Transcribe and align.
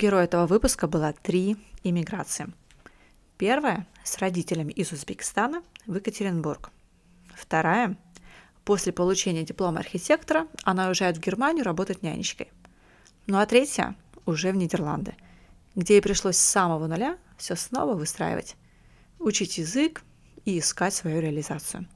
У 0.00 0.02
героя 0.02 0.24
этого 0.24 0.46
выпуска 0.46 0.88
было 0.88 1.12
три 1.12 1.58
иммиграции. 1.82 2.50
Первая 3.36 3.86
с 4.02 4.16
родителями 4.16 4.72
из 4.72 4.92
Узбекистана 4.92 5.62
в 5.84 5.94
Екатеринбург. 5.94 6.70
Вторая 7.34 7.98
после 8.64 8.94
получения 8.94 9.42
диплома 9.42 9.80
архитектора 9.80 10.46
она 10.62 10.86
уезжает 10.86 11.18
в 11.18 11.20
Германию 11.20 11.66
работать 11.66 12.02
нянечкой. 12.02 12.50
Ну 13.26 13.36
а 13.36 13.44
третья 13.44 13.94
уже 14.24 14.52
в 14.52 14.56
Нидерланды, 14.56 15.16
где 15.74 15.96
ей 15.96 16.00
пришлось 16.00 16.38
с 16.38 16.50
самого 16.50 16.86
нуля 16.86 17.18
все 17.36 17.54
снова 17.54 17.92
выстраивать, 17.92 18.56
учить 19.18 19.58
язык 19.58 20.02
и 20.46 20.60
искать 20.60 20.94
свою 20.94 21.20
реализацию. 21.20 21.86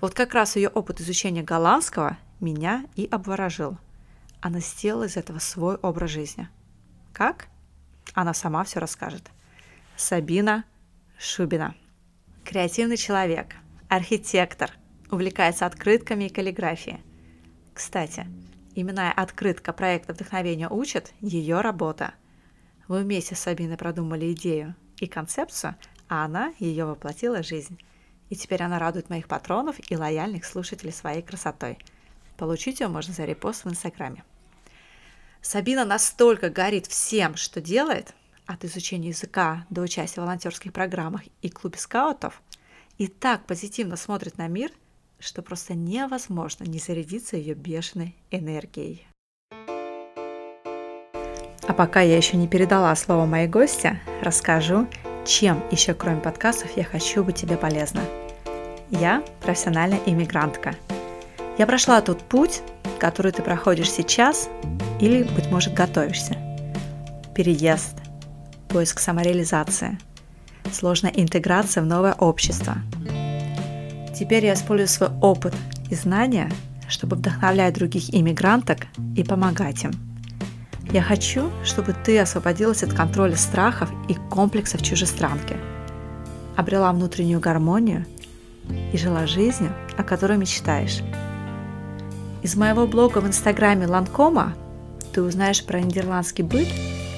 Вот 0.00 0.14
как 0.14 0.32
раз 0.32 0.54
ее 0.54 0.68
опыт 0.68 1.00
изучения 1.00 1.42
голландского 1.42 2.18
меня 2.38 2.84
и 2.94 3.04
обворожил. 3.04 3.78
Она 4.40 4.60
сделала 4.60 5.06
из 5.06 5.16
этого 5.16 5.40
свой 5.40 5.74
образ 5.74 6.10
жизни– 6.10 6.48
как? 7.16 7.48
Она 8.12 8.34
сама 8.34 8.62
все 8.64 8.78
расскажет. 8.78 9.30
Сабина 9.96 10.66
Шубина. 11.18 11.74
Креативный 12.44 12.98
человек, 12.98 13.54
архитектор, 13.88 14.70
увлекается 15.10 15.64
открытками 15.64 16.24
и 16.24 16.28
каллиграфией. 16.28 17.00
Кстати, 17.72 18.26
именная 18.74 19.12
открытка 19.12 19.72
проекта 19.72 20.12
«Вдохновение 20.12 20.68
учит»– 20.68 21.14
ее 21.22 21.62
работа. 21.62 22.12
Вы 22.86 23.02
вместе 23.02 23.34
с 23.34 23.40
Сабиной 23.40 23.78
продумали 23.78 24.34
идею 24.34 24.74
и 25.00 25.06
концепцию, 25.06 25.74
а 26.10 26.26
она 26.26 26.52
ее 26.58 26.84
воплотила 26.84 27.42
в 27.42 27.46
жизнь. 27.46 27.78
И 28.28 28.36
теперь 28.36 28.62
она 28.62 28.78
радует 28.78 29.08
моих 29.08 29.26
патронов 29.26 29.76
и 29.90 29.96
лояльных 29.96 30.44
слушателей 30.44 30.92
своей 30.92 31.22
красотой. 31.22 31.78
Получить 32.36 32.80
ее 32.80 32.88
можно 32.88 33.14
за 33.14 33.24
репост 33.24 33.64
в 33.64 33.70
Инстаграме. 33.70 34.22
Сабина 35.46 35.84
настолько 35.84 36.50
горит 36.50 36.88
всем, 36.88 37.36
что 37.36 37.60
делает, 37.60 38.14
от 38.46 38.64
изучения 38.64 39.10
языка 39.10 39.64
до 39.70 39.82
участия 39.82 40.20
в 40.20 40.24
волонтерских 40.24 40.72
программах 40.72 41.22
и 41.40 41.48
клубе 41.48 41.78
скаутов, 41.78 42.42
и 42.98 43.06
так 43.06 43.46
позитивно 43.46 43.94
смотрит 43.94 44.38
на 44.38 44.48
мир, 44.48 44.72
что 45.20 45.42
просто 45.42 45.74
невозможно 45.74 46.64
не 46.64 46.80
зарядиться 46.80 47.36
ее 47.36 47.54
бешеной 47.54 48.16
энергией. 48.32 49.06
А 51.68 51.72
пока 51.76 52.00
я 52.00 52.16
еще 52.16 52.36
не 52.36 52.48
передала 52.48 52.92
слово 52.96 53.24
моей 53.24 53.46
гости, 53.46 54.00
расскажу, 54.22 54.88
чем 55.24 55.62
еще 55.70 55.94
кроме 55.94 56.20
подкастов 56.20 56.76
я 56.76 56.82
хочу 56.82 57.22
быть 57.22 57.36
тебе 57.36 57.56
полезна. 57.56 58.02
Я 58.90 59.22
профессиональная 59.42 60.00
иммигрантка. 60.06 60.74
Я 61.58 61.66
прошла 61.66 62.02
тот 62.02 62.22
путь, 62.22 62.62
который 62.98 63.32
ты 63.32 63.42
проходишь 63.42 63.90
сейчас 63.90 64.48
или, 65.00 65.22
быть 65.22 65.50
может, 65.50 65.72
готовишься. 65.72 66.36
Переезд, 67.34 67.96
поиск 68.68 68.98
самореализации, 68.98 69.98
сложная 70.70 71.12
интеграция 71.12 71.82
в 71.82 71.86
новое 71.86 72.12
общество. 72.12 72.76
Теперь 74.14 74.44
я 74.44 74.54
использую 74.54 74.88
свой 74.88 75.10
опыт 75.20 75.54
и 75.90 75.94
знания, 75.94 76.50
чтобы 76.88 77.16
вдохновлять 77.16 77.74
других 77.74 78.14
иммигранток 78.14 78.86
и 79.16 79.24
помогать 79.24 79.84
им. 79.84 79.92
Я 80.92 81.02
хочу, 81.02 81.50
чтобы 81.64 81.94
ты 82.04 82.18
освободилась 82.18 82.82
от 82.82 82.92
контроля 82.92 83.36
страхов 83.36 83.90
и 84.08 84.14
комплексов 84.14 84.82
чужестранки, 84.82 85.56
обрела 86.56 86.92
внутреннюю 86.92 87.40
гармонию 87.40 88.06
и 88.92 88.96
жила 88.96 89.26
жизнью, 89.26 89.72
о 89.96 90.04
которой 90.04 90.38
мечтаешь. 90.38 91.02
Из 92.46 92.54
моего 92.54 92.86
блога 92.86 93.18
в 93.18 93.26
инстаграме 93.26 93.88
Ланкома 93.88 94.54
ты 95.12 95.20
узнаешь 95.20 95.64
про 95.64 95.80
нидерландский 95.80 96.44
быт 96.44 96.68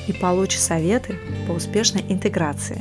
и 0.07 0.15
получишь 0.15 0.63
советы 0.63 1.19
по 1.47 1.53
успешной 1.53 2.03
интеграции. 2.09 2.81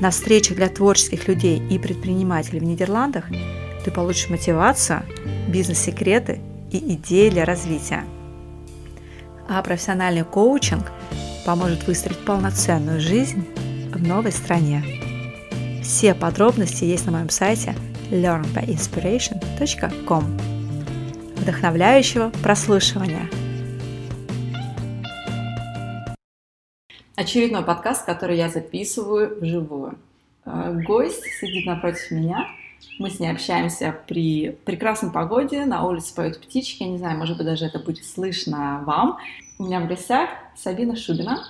На 0.00 0.10
встречах 0.10 0.56
для 0.56 0.68
творческих 0.68 1.28
людей 1.28 1.62
и 1.70 1.78
предпринимателей 1.78 2.58
в 2.58 2.64
Нидерландах 2.64 3.26
ты 3.84 3.92
получишь 3.92 4.28
мотивацию, 4.28 5.04
бизнес-секреты 5.46 6.40
и 6.72 6.78
идеи 6.94 7.30
для 7.30 7.44
развития. 7.44 8.02
А 9.48 9.62
профессиональный 9.62 10.24
коучинг 10.24 10.90
поможет 11.46 11.86
выстроить 11.86 12.24
полноценную 12.24 13.00
жизнь 13.00 13.44
в 13.94 14.02
новой 14.02 14.32
стране. 14.32 14.82
Все 15.80 16.12
подробности 16.12 16.82
есть 16.82 17.06
на 17.06 17.12
моем 17.12 17.30
сайте 17.30 17.76
learnbyinspiration.com. 18.10 20.55
Вдохновляющего 21.46 22.32
прослушивания! 22.42 23.30
Очередной 27.14 27.62
подкаст, 27.62 28.04
который 28.04 28.36
я 28.36 28.48
записываю 28.48 29.38
вживую. 29.40 29.96
Э, 30.44 30.72
гость 30.84 31.22
сидит 31.38 31.64
напротив 31.64 32.10
меня. 32.10 32.48
Мы 32.98 33.10
с 33.10 33.20
ней 33.20 33.30
общаемся 33.30 33.96
при 34.08 34.58
прекрасной 34.64 35.12
погоде. 35.12 35.64
На 35.66 35.86
улице 35.86 36.16
поют 36.16 36.40
птички. 36.40 36.82
Я 36.82 36.88
не 36.88 36.98
знаю, 36.98 37.16
может 37.16 37.36
быть, 37.36 37.46
даже 37.46 37.66
это 37.66 37.78
будет 37.78 38.04
слышно 38.04 38.82
вам. 38.84 39.20
У 39.60 39.66
меня 39.66 39.78
в 39.78 39.86
гостях 39.86 40.28
Сабина 40.56 40.96
Шубина. 40.96 41.44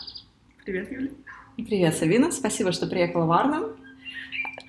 Привет, 0.66 0.92
Юля. 0.92 1.08
Привет, 1.56 1.96
Сабина. 1.96 2.30
Спасибо, 2.32 2.70
что 2.72 2.86
приехала 2.86 3.24
в 3.24 3.32
Арнем. 3.32 3.70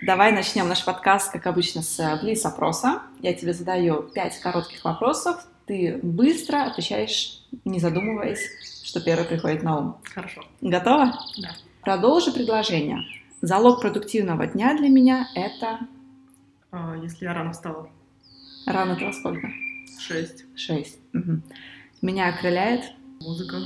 Давай 0.01 0.31
начнем 0.31 0.67
наш 0.67 0.85
подкаст, 0.85 1.31
как 1.31 1.47
обычно, 1.47 1.81
с 1.81 2.19
блиц-опроса. 2.21 3.01
Я 3.21 3.33
тебе 3.33 3.53
задаю 3.53 4.03
пять 4.03 4.39
коротких 4.39 4.85
вопросов. 4.85 5.47
Ты 5.65 5.99
быстро 6.03 6.65
отвечаешь, 6.65 7.43
не 7.65 7.79
задумываясь, 7.79 8.47
что 8.83 9.01
первое 9.01 9.25
приходит 9.25 9.63
на 9.63 9.79
ум. 9.79 9.97
Хорошо. 10.13 10.43
Готова? 10.61 11.17
Да. 11.41 11.49
Продолжи 11.81 12.31
предложение. 12.31 12.99
Залог 13.41 13.81
продуктивного 13.81 14.45
дня 14.45 14.77
для 14.77 14.87
меня– 14.87 15.29
это… 15.35 15.79
А, 16.71 16.95
если 16.97 17.25
я 17.25 17.33
рано 17.33 17.53
встала. 17.53 17.89
Рано 18.67 18.91
это 18.91 19.05
во 19.05 19.13
сколько? 19.13 19.49
Шесть. 19.99 20.45
Шесть. 20.55 20.99
Угу. 21.13 21.41
Меня 22.03 22.29
окрыляет… 22.29 22.83
Музыка. 23.19 23.57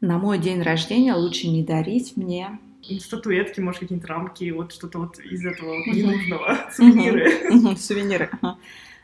На 0.00 0.16
мой 0.18 0.38
день 0.38 0.62
рождения 0.62 1.12
лучше 1.12 1.48
не 1.48 1.62
дарить 1.62 2.16
мне… 2.16 2.58
Статуэтки, 3.00 3.60
может, 3.60 3.80
какие-нибудь 3.80 4.08
рамки, 4.08 4.50
вот 4.50 4.72
что-то 4.72 4.98
вот 4.98 5.18
из 5.20 5.44
этого 5.44 5.74
ненужного. 5.86 6.70
Сувениры. 6.74 7.76
Сувениры. 7.76 8.30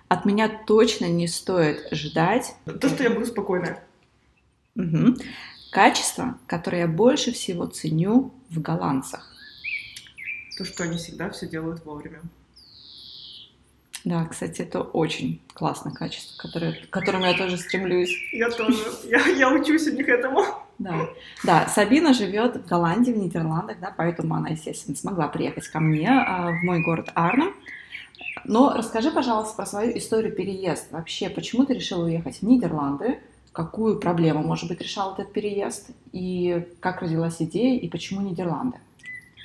От 0.09 0.25
меня 0.25 0.49
точно 0.49 1.07
не 1.07 1.29
стоит 1.29 1.87
ждать… 1.93 2.55
То, 2.81 2.89
что 2.89 3.03
я 3.05 3.11
буду 3.11 3.27
спокойная. 3.27 3.85
Качество, 5.71 6.39
которое 6.47 6.83
я 6.83 6.89
больше 6.89 7.33
всего 7.33 7.67
ценю 7.67 8.33
в 8.49 8.61
голландцах. 8.61 9.35
То, 10.57 10.65
что 10.65 10.85
они 10.85 10.97
всегда 10.97 11.31
все 11.31 11.47
делают 11.47 11.85
вовремя. 11.85 12.21
Да, 14.05 14.25
кстати, 14.25 14.63
это 14.63 14.81
очень 14.81 15.41
классное 15.53 15.93
качество, 15.93 16.35
которое, 16.41 16.73
к 16.73 16.91
которому 16.91 17.27
я 17.27 17.37
тоже 17.37 17.59
стремлюсь. 17.59 18.11
Я 18.33 18.49
тоже. 18.51 18.79
Я, 19.05 19.27
я 19.27 19.53
учусь 19.53 19.87
у 19.89 19.93
них 19.93 20.09
этому. 20.09 20.45
Да. 20.79 21.09
да, 21.43 21.67
Сабина 21.67 22.15
живет 22.15 22.57
в 22.57 22.67
Голландии, 22.67 23.11
в 23.11 23.19
Нидерландах, 23.19 23.81
да, 23.81 23.93
поэтому 23.97 24.37
она, 24.37 24.51
естественно, 24.51 24.97
смогла 24.97 25.27
приехать 25.27 25.67
ко 25.69 25.81
мне 25.81 26.09
а, 26.09 26.51
в 26.53 26.63
мой 26.63 26.83
город 26.83 27.11
Арна. 27.15 27.47
Но 28.45 28.73
расскажи, 28.77 29.11
пожалуйста, 29.11 29.57
про 29.57 29.67
свою 29.67 29.99
историю 29.99 30.33
переезда. 30.33 30.99
Вообще, 30.99 31.29
почему 31.29 31.65
ты 31.65 31.75
решила 31.75 32.05
уехать 32.05 32.39
в 32.39 32.43
Нидерланды? 32.43 33.19
какую 33.59 33.99
проблему, 33.99 34.45
может 34.45 34.69
быть, 34.69 34.81
решал 34.81 35.15
этот 35.15 35.33
переезд, 35.33 35.91
и 36.13 36.65
как 36.79 37.03
родилась 37.03 37.43
идея, 37.43 37.77
и 37.77 37.89
почему 37.89 38.21
Нидерланды? 38.21 38.79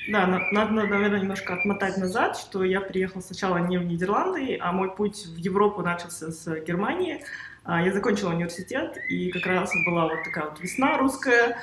Да, 0.07 0.27
надо, 0.51 0.71
наверное, 0.71 1.21
немножко 1.21 1.55
отмотать 1.55 1.97
назад, 1.97 2.37
что 2.37 2.63
я 2.63 2.79
приехала 2.79 3.21
сначала 3.21 3.57
не 3.57 3.79
в 3.79 3.85
Нидерланды, 3.85 4.59
а 4.61 4.71
мой 4.71 4.93
путь 4.93 5.25
в 5.25 5.37
Европу 5.37 5.81
начался 5.81 6.31
с 6.31 6.45
Германии. 6.59 7.23
А, 7.63 7.81
я 7.81 7.91
закончила 7.93 8.31
университет, 8.31 8.97
и 9.09 9.31
как 9.31 9.45
раз 9.45 9.71
была 9.85 10.07
вот 10.07 10.23
такая 10.23 10.49
вот 10.49 10.59
весна 10.59 10.97
русская, 10.97 11.57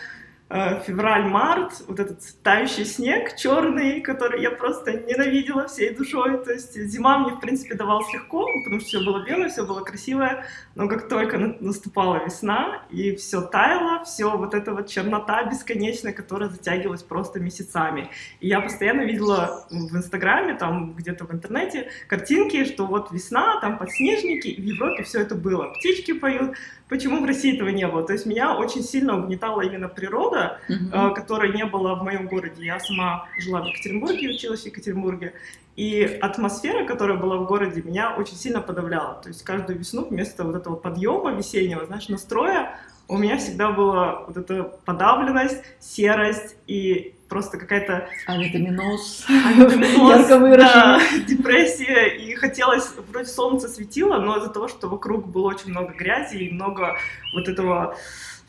Э, 0.53 0.81
февраль-март, 0.85 1.85
вот 1.87 2.01
этот 2.01 2.19
тающий 2.43 2.85
снег 2.85 3.37
черный, 3.37 4.01
который 4.01 4.43
я 4.43 4.51
просто 4.51 4.95
ненавидела 4.95 5.69
всей 5.69 5.95
душой. 5.95 6.45
То 6.45 6.51
есть 6.53 6.75
зима 6.75 7.19
мне, 7.19 7.37
в 7.37 7.39
принципе, 7.41 7.77
давалась 7.77 8.13
легко, 8.13 8.45
потому 8.65 8.81
что 8.81 8.89
все 8.89 9.05
было 9.05 9.25
белое, 9.25 9.49
все 9.49 9.65
было 9.65 9.83
красивое. 9.83 10.45
Но 10.81 10.89
как 10.89 11.11
только 11.11 11.37
наступала 11.61 12.25
весна, 12.25 12.83
и 12.89 13.15
все 13.15 13.43
таяло, 13.43 14.03
все 14.05 14.35
вот 14.35 14.55
эта 14.55 14.73
вот 14.73 14.87
чернота 14.87 15.45
бесконечная, 15.45 16.15
которая 16.15 16.49
затягивалась 16.49 17.03
просто 17.03 17.39
месяцами. 17.39 18.09
И 18.41 18.49
я 18.49 18.63
постоянно 18.63 19.03
видела 19.03 19.67
в 19.69 19.95
Инстаграме, 19.95 20.55
там 20.55 20.95
где-то 20.95 21.27
в 21.27 21.35
интернете 21.35 21.91
картинки, 22.09 22.65
что 22.65 22.87
вот 22.87 23.13
весна, 23.13 23.61
там 23.61 23.77
подснежники, 23.77 24.49
и 24.49 24.59
в 24.59 24.65
Европе 24.65 25.03
все 25.03 25.21
это 25.21 25.35
было. 25.35 25.67
Птички 25.75 26.15
поют, 26.15 26.57
Почему 26.91 27.21
в 27.21 27.25
России 27.25 27.55
этого 27.55 27.69
не 27.69 27.87
было? 27.87 28.05
То 28.05 28.13
есть 28.13 28.27
меня 28.27 28.57
очень 28.57 28.83
сильно 28.83 29.17
угнетала 29.17 29.61
именно 29.61 29.89
природа, 29.89 30.59
uh-huh. 30.69 31.15
которой 31.15 31.53
не 31.53 31.65
было 31.65 31.95
в 31.95 32.03
моем 32.03 32.27
городе. 32.27 32.65
Я 32.65 32.81
сама 32.81 33.29
жила 33.39 33.63
в 33.63 33.67
Екатеринбурге, 33.67 34.31
училась 34.31 34.63
в 34.63 34.67
Екатеринбурге. 34.67 35.35
И 35.77 36.03
атмосфера, 36.03 36.85
которая 36.85 37.17
была 37.17 37.37
в 37.37 37.47
городе, 37.47 37.83
меня 37.83 38.15
очень 38.17 38.37
сильно 38.37 38.61
подавляла. 38.61 39.15
То 39.23 39.29
есть 39.29 39.43
каждую 39.43 39.79
весну 39.79 40.05
вместо 40.05 40.45
вот 40.45 40.57
этого 40.57 40.77
подъема 40.77 41.33
весеннего, 41.33 41.87
знаешь, 41.87 42.09
настроя, 42.09 42.79
у 43.09 43.17
меня 43.17 43.39
всегда 43.39 43.73
была 43.73 44.25
вот 44.27 44.37
эта 44.37 44.63
подавленность, 44.85 45.63
серость 45.81 46.57
и 46.67 47.17
просто 47.29 47.59
какая-то... 47.59 48.09
Авитаминоз. 48.27 49.27
Авитаминоз, 49.29 50.29
да, 50.29 51.01
депрессия. 51.27 52.07
И 52.09 52.35
хотелось, 52.35 52.93
вроде 53.11 53.29
солнце 53.29 53.69
светило, 53.69 54.19
но 54.19 54.37
из-за 54.39 54.51
того, 54.51 54.69
что 54.69 54.89
вокруг 54.89 55.27
было 55.27 55.49
очень 55.49 55.71
много 55.71 55.93
грязи 55.93 56.37
и 56.37 56.53
много 56.53 56.99
вот 57.35 57.49
этого 57.49 57.97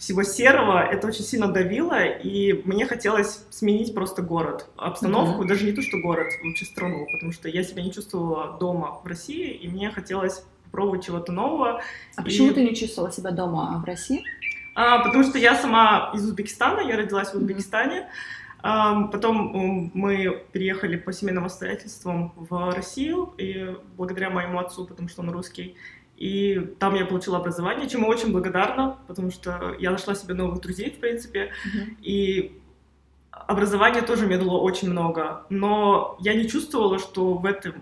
всего 0.02 0.24
серого, 0.24 0.80
это 0.80 1.08
очень 1.08 1.24
сильно 1.24 1.48
давило, 1.48 2.04
и 2.04 2.60
мне 2.66 2.88
хотелось 2.88 3.46
сменить 3.52 3.94
просто 3.94 4.24
город, 4.24 4.66
обстановку, 4.76 5.44
mm-hmm. 5.44 5.48
даже 5.48 5.66
не 5.66 5.74
то, 5.74 5.84
что 5.84 6.00
город, 6.00 6.26
вообще 6.44 6.66
страну, 6.66 7.06
потому 7.14 7.32
что 7.32 7.48
я 7.48 7.62
себя 7.64 7.84
не 7.84 7.94
чувствовала 7.94 8.58
дома 8.58 9.00
в 9.04 9.06
России, 9.06 9.52
и 9.52 9.68
мне 9.68 9.92
хотелось 9.92 10.44
пробовать 10.72 11.06
чего-то 11.06 11.32
нового. 11.32 11.84
А 12.16 12.22
и... 12.22 12.26
почему 12.26 12.52
ты 12.52 12.64
не 12.64 12.76
чувствовала 12.76 13.12
себя 13.12 13.30
дома 13.30 13.80
в 13.80 13.86
России? 13.86 14.24
А, 14.74 15.04
потому 15.04 15.24
что 15.24 15.38
я 15.38 15.54
сама 15.56 16.12
из 16.16 16.26
Узбекистана, 16.26 16.80
я 16.80 16.98
родилась 16.98 17.32
в 17.32 17.36
Узбекистане. 17.36 18.08
А, 18.64 19.04
потом 19.04 19.92
мы 19.94 20.44
переехали 20.52 20.98
по 20.98 21.14
семейным 21.14 21.46
обстоятельствам 21.46 22.34
в 22.36 22.74
Россию, 22.74 23.36
и 23.38 23.76
благодаря 23.98 24.32
моему 24.32 24.58
отцу, 24.58 24.88
потому 24.88 25.10
что 25.10 25.22
он 25.22 25.30
русский. 25.30 25.76
И 26.22 26.60
там 26.78 26.94
я 26.94 27.06
получила 27.06 27.40
образование, 27.40 27.90
чему 27.90 28.08
очень 28.08 28.32
благодарна, 28.32 29.00
потому 29.08 29.32
что 29.32 29.76
я 29.80 29.90
нашла 29.90 30.14
себе 30.14 30.36
новых 30.36 30.62
друзей, 30.62 30.92
в 30.92 31.00
принципе. 31.00 31.50
Mm-hmm. 31.66 31.96
И 32.04 32.62
образование 33.32 34.04
тоже 34.04 34.28
мне 34.28 34.38
дало 34.38 34.62
очень 34.62 34.92
много, 34.92 35.48
но 35.50 36.18
я 36.20 36.36
не 36.36 36.48
чувствовала, 36.48 37.00
что 37.00 37.34
в 37.34 37.44
этом, 37.44 37.74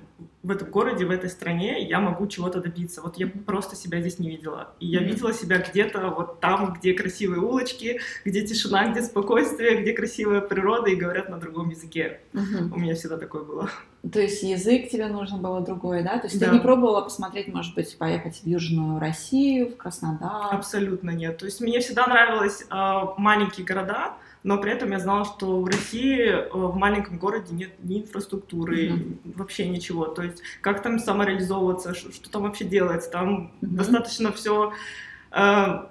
в 0.41 0.51
этом 0.51 0.69
городе, 0.69 1.05
в 1.05 1.11
этой 1.11 1.29
стране 1.29 1.85
я 1.85 1.99
могу 1.99 2.27
чего-то 2.27 2.61
добиться. 2.61 3.01
Вот 3.01 3.17
я 3.17 3.27
просто 3.27 3.75
себя 3.75 3.99
здесь 3.99 4.19
не 4.19 4.29
видела. 4.29 4.69
И 4.79 4.87
я 4.87 5.01
видела 5.01 5.33
себя 5.33 5.57
где-то 5.57 6.07
вот 6.07 6.39
там, 6.39 6.75
где 6.75 6.93
красивые 6.93 7.41
улочки, 7.41 7.99
где 8.23 8.47
тишина, 8.47 8.89
где 8.89 9.01
спокойствие, 9.01 9.81
где 9.81 9.91
красивая 9.91 10.39
природа 10.39 10.89
и 10.89 10.95
говорят 10.95 11.27
на 11.27 11.39
другом 11.39 11.71
языке. 11.71 12.21
Угу. 12.33 12.73
У 12.73 12.79
меня 12.79 12.95
всегда 12.95 13.17
такое 13.17 13.43
было. 13.43 13.69
То 14.11 14.21
есть 14.21 14.43
язык 14.43 14.89
тебе 14.89 15.07
нужен 15.07 15.41
было 15.41 15.59
другой, 15.59 16.03
да? 16.03 16.19
То 16.19 16.27
есть 16.27 16.39
да. 16.39 16.47
ты 16.47 16.53
не 16.53 16.59
пробовала 16.59 17.01
посмотреть, 17.01 17.49
может 17.49 17.75
быть, 17.75 17.97
поехать 17.97 18.41
в 18.41 18.47
Южную 18.47 18.97
Россию, 18.97 19.71
в 19.71 19.77
Краснодар? 19.77 20.53
Абсолютно 20.53 21.09
нет. 21.09 21.37
То 21.37 21.45
есть 21.45 21.59
мне 21.59 21.79
всегда 21.81 22.07
нравились 22.07 22.65
э, 22.71 23.01
маленькие 23.17 23.65
города, 23.65 24.13
но 24.43 24.57
при 24.57 24.71
этом 24.71 24.91
я 24.91 24.99
знала, 24.99 25.25
что 25.25 25.59
в 25.59 25.65
России, 25.65 26.29
э, 26.29 26.49
в 26.53 26.75
маленьком 26.77 27.17
городе 27.17 27.53
нет 27.53 27.71
ни 27.83 27.99
инфраструктуры, 27.99 28.87
mm-hmm. 28.87 29.33
вообще 29.35 29.67
ничего. 29.67 30.05
То 30.05 30.23
есть 30.23 30.41
как 30.61 30.81
там 30.81 30.97
самореализовываться, 30.99 31.93
что, 31.93 32.13
что 32.13 32.29
там 32.31 32.43
вообще 32.43 32.63
делать, 32.63 33.11
там 33.11 33.51
mm-hmm. 33.61 33.67
достаточно 33.67 34.31
все 34.31 34.71
э, 35.31 35.85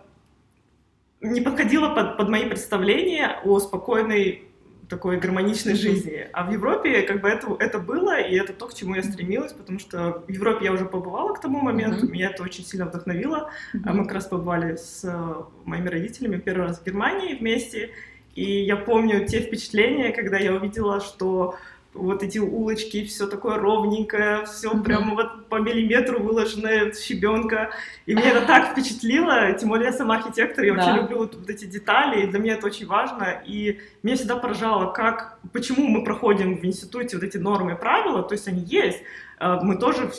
не 1.21 1.43
подходило 1.43 1.95
под, 1.95 2.17
под 2.17 2.29
мои 2.31 2.47
представления 2.47 3.39
о 3.45 3.59
спокойной 3.59 4.48
такой 4.89 5.19
гармоничной 5.19 5.75
жизни. 5.75 6.27
А 6.33 6.45
в 6.45 6.53
Европе 6.53 7.03
как 7.03 7.21
бы 7.21 7.29
это, 7.29 7.55
это 7.59 7.79
было, 7.79 8.21
и 8.21 8.35
это 8.35 8.53
то, 8.53 8.67
к 8.69 8.75
чему 8.75 8.95
я 8.95 9.03
стремилась, 9.03 9.53
потому 9.53 9.79
что 9.79 10.25
в 10.27 10.31
Европе 10.31 10.65
я 10.65 10.73
уже 10.73 10.87
побывала 10.87 11.35
к 11.35 11.41
тому 11.41 11.61
моменту, 11.61 12.07
mm-hmm. 12.07 12.11
меня 12.11 12.31
это 12.31 12.43
очень 12.43 12.65
сильно 12.65 12.87
вдохновило. 12.87 13.51
Mm-hmm. 13.75 13.93
Мы 13.93 14.05
как 14.05 14.15
раз 14.15 14.27
побывали 14.27 14.77
с 14.77 15.05
э, 15.05 15.35
моими 15.65 15.89
родителями 15.89 16.39
первый 16.39 16.69
раз 16.69 16.79
в 16.79 16.85
Германии 16.85 17.35
вместе, 17.35 17.91
и 18.35 18.65
я 18.65 18.77
помню 18.77 19.27
те 19.27 19.41
впечатления, 19.41 20.13
когда 20.13 20.39
я 20.39 20.55
увидела, 20.55 21.01
что 21.01 21.57
вот 21.95 22.23
эти 22.23 22.39
улочки, 22.39 23.05
все 23.05 23.27
такое 23.27 23.57
ровненькое, 23.57 24.45
все 24.45 24.71
mm-hmm. 24.71 24.83
прямо 24.83 25.15
вот 25.15 25.49
по 25.49 25.57
миллиметру 25.57 26.23
выложенная 26.23 26.93
щебенка. 26.93 27.71
И 28.07 28.15
меня 28.15 28.31
это 28.31 28.47
так 28.47 28.73
впечатлило, 28.73 29.53
тем 29.53 29.71
более 29.71 29.87
я 29.87 29.93
сама 29.93 30.17
архитектор, 30.17 30.65
я 30.65 30.75
да. 30.75 30.83
очень 30.83 31.03
люблю 31.03 31.19
вот, 31.19 31.35
вот 31.35 31.51
эти 31.51 31.65
детали, 31.65 32.23
и 32.23 32.27
для 32.27 32.39
меня 32.39 32.55
это 32.55 32.67
очень 32.67 32.87
важно. 32.87 33.43
И 33.45 33.81
меня 34.03 34.17
всегда 34.17 34.37
поражало, 34.37 34.93
как, 34.93 35.39
почему 35.53 35.87
мы 35.87 36.05
проходим 36.05 36.59
в 36.59 36.65
институте 36.65 37.17
вот 37.17 37.25
эти 37.25 37.39
нормы 37.39 37.73
и 37.73 37.77
правила, 37.77 38.23
то 38.23 38.35
есть 38.35 38.49
они 38.49 38.61
есть, 38.61 39.03
мы 39.41 39.77
тоже 39.77 40.11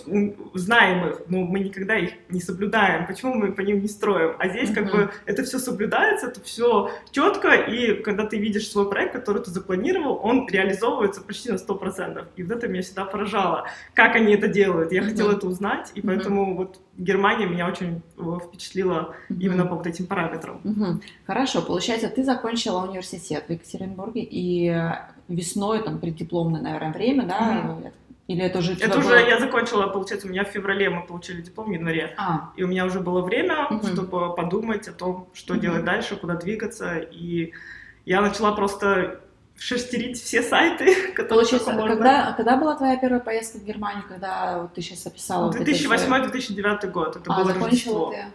знаем 0.54 1.10
их, 1.10 1.22
но 1.28 1.40
мы 1.40 1.60
никогда 1.60 1.98
их 1.98 2.12
не 2.30 2.40
соблюдаем. 2.40 3.06
Почему 3.08 3.34
мы 3.34 3.52
по 3.52 3.62
ним 3.62 3.82
не 3.82 3.88
строим? 3.88 4.36
А 4.40 4.48
здесь 4.48 4.72
как 4.72 4.92
бы 4.92 5.12
это 5.26 5.44
все 5.44 5.60
соблюдается, 5.60 6.28
это 6.28 6.42
все 6.42 6.92
четко, 7.12 7.54
и 7.54 8.02
когда 8.02 8.26
ты 8.26 8.38
видишь 8.38 8.70
свой 8.70 8.90
проект, 8.90 9.14
который 9.14 9.42
ты 9.42 9.52
запланировал, 9.52 10.20
он 10.24 10.48
реализовывается 10.48 11.22
почти 11.22 11.52
на 11.52 11.56
100%. 11.56 12.28
И 12.36 12.44
вот 12.44 12.58
это 12.58 12.68
меня 12.68 12.82
всегда 12.82 13.06
поражало, 13.06 13.68
как 13.94 14.16
они 14.16 14.34
это 14.34 14.48
делают. 14.48 14.92
Я 14.92 15.02
хотела 15.02 15.34
это 15.34 15.48
узнать, 15.48 15.92
и 15.96 16.02
поэтому 16.02 16.56
вот 16.56 16.80
Германия 16.98 17.46
меня 17.46 17.68
очень 17.68 18.02
э, 18.18 18.22
впечатлила 18.46 19.16
именно 19.30 19.66
по 19.66 19.76
вот 19.76 19.88
этим 19.88 20.06
параметрам. 20.06 20.62
Хорошо, 21.26 21.62
получается, 21.62 22.10
ты 22.10 22.24
закончила 22.24 22.86
университет 22.86 23.46
в 23.48 23.52
Екатеринбурге, 23.52 24.22
и 24.30 24.74
весной, 25.28 25.84
там, 25.84 26.00
преддипломное, 26.00 26.62
наверное, 26.62 26.92
время, 26.92 27.26
да, 27.26 27.92
или 28.30 28.44
это 28.44 28.60
уже 28.60 28.74
Это 28.74 29.00
уже 29.00 29.08
было... 29.10 29.28
я 29.28 29.40
закончила, 29.40 29.88
получается, 29.88 30.28
у 30.28 30.30
меня 30.30 30.46
в 30.46 30.50
феврале 30.50 30.88
мы 30.92 31.04
получили 31.04 31.42
диплом, 31.42 31.70
в 31.70 31.74
январе. 31.74 32.14
А. 32.16 32.52
И 32.56 32.64
у 32.64 32.68
меня 32.68 32.86
уже 32.86 33.00
было 33.00 33.24
время, 33.24 33.66
угу. 33.66 33.88
чтобы 33.88 34.36
подумать 34.36 34.88
о 34.88 34.92
том, 34.94 35.30
что 35.34 35.56
угу. 35.56 35.62
делать 35.62 35.84
дальше, 35.84 36.16
куда 36.16 36.36
двигаться. 36.36 37.00
И 37.00 37.54
я 38.06 38.22
начала 38.22 38.52
просто 38.52 39.20
шерстерить 39.58 40.22
все 40.22 40.44
сайты, 40.44 41.12
которые 41.16 41.28
Получается, 41.28 41.72
можно. 41.72 41.96
Когда, 41.96 42.34
когда 42.34 42.58
была 42.58 42.76
твоя 42.76 42.98
первая 42.98 43.20
поездка 43.20 43.58
в 43.58 43.66
Германию, 43.66 44.04
когда 44.08 44.62
вот 44.62 44.76
ты 44.76 44.82
сейчас 44.82 45.08
описала? 45.08 45.52
2008-2009 45.52 46.92
год, 46.92 47.16
это 47.16 47.34
а, 47.34 47.44
было 47.44 47.52
Рождество. 47.56 48.12
Ты 48.12 48.26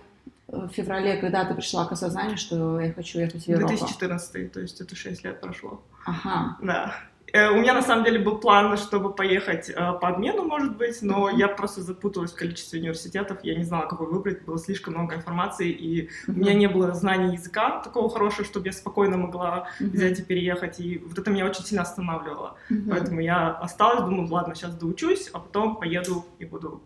в 0.48 0.68
феврале, 0.70 1.18
когда 1.18 1.44
ты 1.44 1.54
пришла 1.54 1.86
к 1.86 1.92
осознанию, 1.92 2.36
что 2.36 2.80
я 2.80 2.92
хочу 2.92 3.20
ехать 3.20 3.44
в 3.44 3.48
Европу? 3.48 3.68
2014, 3.68 4.52
то 4.52 4.60
есть 4.60 4.80
это 4.80 4.96
6 4.96 5.24
лет 5.24 5.40
прошло. 5.40 5.82
Ага. 6.04 6.56
Да. 6.60 6.94
Э, 7.34 7.50
у 7.50 7.56
меня 7.56 7.74
на 7.74 7.82
самом 7.82 8.04
деле 8.04 8.20
был 8.20 8.38
план, 8.38 8.76
чтобы 8.76 9.12
поехать 9.12 9.68
э, 9.68 9.74
по 9.74 10.08
обмену, 10.08 10.44
может 10.44 10.76
быть, 10.76 11.02
но 11.02 11.28
я 11.28 11.48
просто 11.48 11.82
запуталась 11.82 12.30
в 12.30 12.36
количестве 12.36 12.78
университетов, 12.78 13.38
я 13.42 13.56
не 13.56 13.64
знала, 13.64 13.86
какой 13.86 14.06
выбрать, 14.06 14.44
было 14.44 14.56
слишком 14.56 14.94
много 14.94 15.16
информации, 15.16 15.68
и 15.68 16.10
у 16.28 16.32
меня 16.32 16.54
не 16.54 16.68
было 16.68 16.94
знаний 16.94 17.34
языка 17.34 17.80
такого 17.80 18.08
хорошего, 18.08 18.44
чтобы 18.44 18.66
я 18.66 18.72
спокойно 18.72 19.16
могла 19.16 19.66
взять 19.80 20.20
и 20.20 20.22
переехать, 20.22 20.78
и 20.78 20.98
вот 20.98 21.18
это 21.18 21.28
меня 21.32 21.44
очень 21.46 21.64
сильно 21.64 21.82
останавливало. 21.82 22.56
Поэтому 22.88 23.18
я 23.18 23.50
осталась, 23.50 24.04
думаю, 24.04 24.30
ладно, 24.30 24.54
сейчас 24.54 24.76
доучусь, 24.76 25.28
а 25.32 25.40
потом 25.40 25.76
поеду 25.76 26.24
и 26.38 26.44
буду 26.44 26.84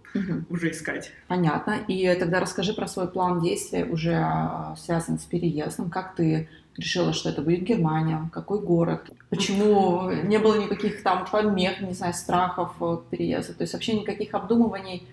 уже 0.48 0.70
искать. 0.70 1.12
Понятно. 1.26 1.76
И 1.88 2.14
тогда 2.14 2.40
расскажи 2.40 2.72
про 2.72 2.86
свой 2.86 3.08
план 3.08 3.40
действия, 3.40 3.84
уже 3.84 4.14
а, 4.14 4.74
связан 4.78 5.18
с 5.18 5.24
переездом, 5.24 5.90
как 5.90 6.14
ты 6.14 6.48
решила, 6.78 7.12
что 7.12 7.28
это 7.28 7.42
будет 7.42 7.62
Германия, 7.64 8.30
какой 8.32 8.60
город, 8.60 9.10
почему 9.30 10.10
не 10.10 10.38
было 10.38 10.54
никаких 10.54 11.02
там 11.02 11.26
помех, 11.30 11.80
не 11.80 11.92
знаю, 11.92 12.14
страхов 12.14 12.80
от 12.80 13.08
переезда, 13.08 13.54
то 13.54 13.62
есть 13.62 13.72
вообще 13.74 13.94
никаких 13.94 14.34
обдумываний, 14.34 15.06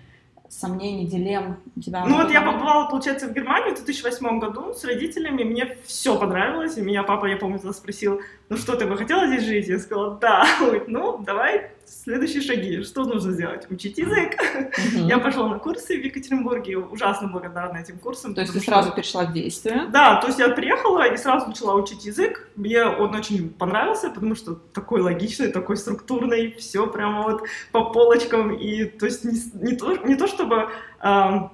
сомнений, 0.49 1.05
дилемм 1.05 1.57
тебя? 1.83 2.05
Ну 2.05 2.17
вот 2.21 2.31
я 2.31 2.41
побывала, 2.41 2.89
получается, 2.89 3.27
в 3.27 3.33
Германии 3.33 3.71
в 3.71 3.83
2008 3.83 4.39
году 4.39 4.73
с 4.73 4.83
родителями, 4.85 5.43
мне 5.43 5.77
все 5.85 6.17
понравилось, 6.17 6.77
и 6.77 6.81
меня 6.81 7.03
папа, 7.03 7.25
я 7.25 7.37
помню, 7.37 7.59
спросил, 7.73 8.21
ну 8.49 8.57
что, 8.57 8.75
ты 8.75 8.85
бы 8.85 8.95
хотела 8.95 9.27
здесь 9.27 9.43
жить? 9.43 9.67
Я 9.67 9.79
сказала, 9.79 10.17
да. 10.19 10.45
Он 10.59 10.67
говорит, 10.67 10.87
ну, 10.87 11.17
давай 11.17 11.71
следующие 11.85 12.41
шаги. 12.41 12.81
Что 12.83 13.05
нужно 13.05 13.31
сделать? 13.31 13.69
Учить 13.69 13.97
язык. 13.97 14.33
Uh-huh. 14.33 15.07
Я 15.07 15.19
пошла 15.19 15.47
на 15.47 15.59
курсы 15.59 15.97
в 15.97 16.03
Екатеринбурге, 16.03 16.77
ужасно 16.77 17.27
благодарна 17.27 17.77
этим 17.77 17.97
курсам. 17.97 18.35
То 18.35 18.41
есть 18.41 18.53
ты 18.53 18.59
что... 18.59 18.71
сразу 18.71 18.91
перешла 18.91 19.25
к 19.25 19.33
действию? 19.33 19.89
Да, 19.89 20.19
то 20.21 20.27
есть 20.27 20.39
я 20.39 20.49
приехала 20.49 21.07
и 21.07 21.17
сразу 21.17 21.47
начала 21.47 21.75
учить 21.75 22.05
язык. 22.05 22.47
Мне 22.55 22.85
он 22.85 23.15
очень 23.15 23.49
понравился, 23.49 24.09
потому 24.09 24.35
что 24.35 24.55
такой 24.55 25.01
логичный, 25.01 25.51
такой 25.51 25.77
структурный, 25.77 26.53
все 26.53 26.87
прямо 26.87 27.23
вот 27.23 27.43
по 27.71 27.85
полочкам. 27.85 28.53
И 28.53 28.85
то 28.85 29.05
есть 29.05 29.23
не, 29.23 29.39
не, 29.61 29.75
то, 29.75 29.95
не 29.97 30.15
то, 30.15 30.27
чтобы... 30.27 30.69
Э, 31.01 31.49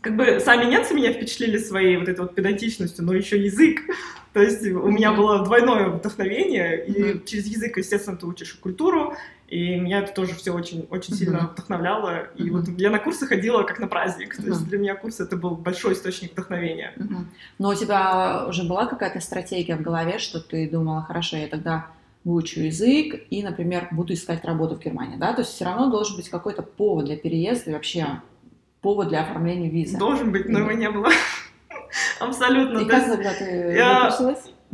как 0.00 0.16
бы 0.16 0.40
сами 0.40 0.70
немцы 0.70 0.94
меня 0.94 1.12
впечатлили 1.12 1.58
своей 1.58 1.96
вот 1.96 2.08
этой 2.08 2.20
вот 2.20 2.34
педантичностью, 2.34 3.04
но 3.04 3.14
еще 3.14 3.42
язык. 3.42 3.80
То 4.32 4.42
есть 4.42 4.62
у 4.64 4.88
меня 4.88 5.12
было 5.12 5.44
двойное 5.44 5.88
вдохновение, 5.88 6.86
и 6.86 6.92
mm-hmm. 6.92 7.24
через 7.24 7.46
язык, 7.46 7.78
естественно, 7.78 8.16
ты 8.16 8.26
учишь 8.26 8.54
культуру, 8.54 9.16
и 9.48 9.76
меня 9.76 10.00
это 10.00 10.12
тоже 10.12 10.34
все 10.34 10.52
очень, 10.52 10.86
очень 10.90 11.14
mm-hmm. 11.14 11.16
сильно 11.16 11.50
вдохновляло. 11.52 12.28
И 12.36 12.42
mm-hmm. 12.42 12.50
вот 12.50 12.68
я 12.78 12.90
на 12.90 12.98
курсы 12.98 13.26
ходила 13.26 13.62
как 13.62 13.80
на 13.80 13.88
праздник. 13.88 14.36
То 14.36 14.46
есть 14.46 14.66
для 14.68 14.78
меня 14.78 14.94
курс 14.94 15.18
это 15.20 15.36
был 15.36 15.56
большой 15.56 15.94
источник 15.94 16.32
вдохновения. 16.32 16.92
Но 17.58 17.70
у 17.70 17.74
тебя 17.74 18.46
уже 18.46 18.64
была 18.64 18.86
какая-то 18.86 19.20
стратегия 19.20 19.76
в 19.76 19.82
голове, 19.82 20.18
что 20.18 20.40
ты 20.40 20.68
думала, 20.68 21.02
хорошо, 21.02 21.36
я 21.36 21.48
тогда 21.48 21.86
выучу 22.24 22.60
язык 22.60 23.22
и, 23.30 23.42
например, 23.42 23.88
буду 23.90 24.12
искать 24.12 24.44
работу 24.44 24.76
в 24.76 24.80
Германии, 24.80 25.16
да? 25.16 25.32
То 25.32 25.40
есть 25.40 25.54
все 25.54 25.64
равно 25.64 25.90
должен 25.90 26.16
быть 26.16 26.28
какой-то 26.28 26.62
повод 26.62 27.06
для 27.06 27.16
переезда 27.16 27.70
и 27.70 27.72
вообще 27.72 28.20
повод 28.80 29.08
для 29.08 29.22
оформления 29.22 29.68
визы. 29.68 29.98
Должен 29.98 30.32
быть, 30.32 30.48
но 30.48 30.60
его 30.60 30.72
не 30.72 30.90
было. 30.90 31.08
Абсолютно. 32.20 32.78
И 32.80 32.84
как 32.86 33.06
тогда 33.06 33.32
ты 33.32 33.44
я 33.76 34.10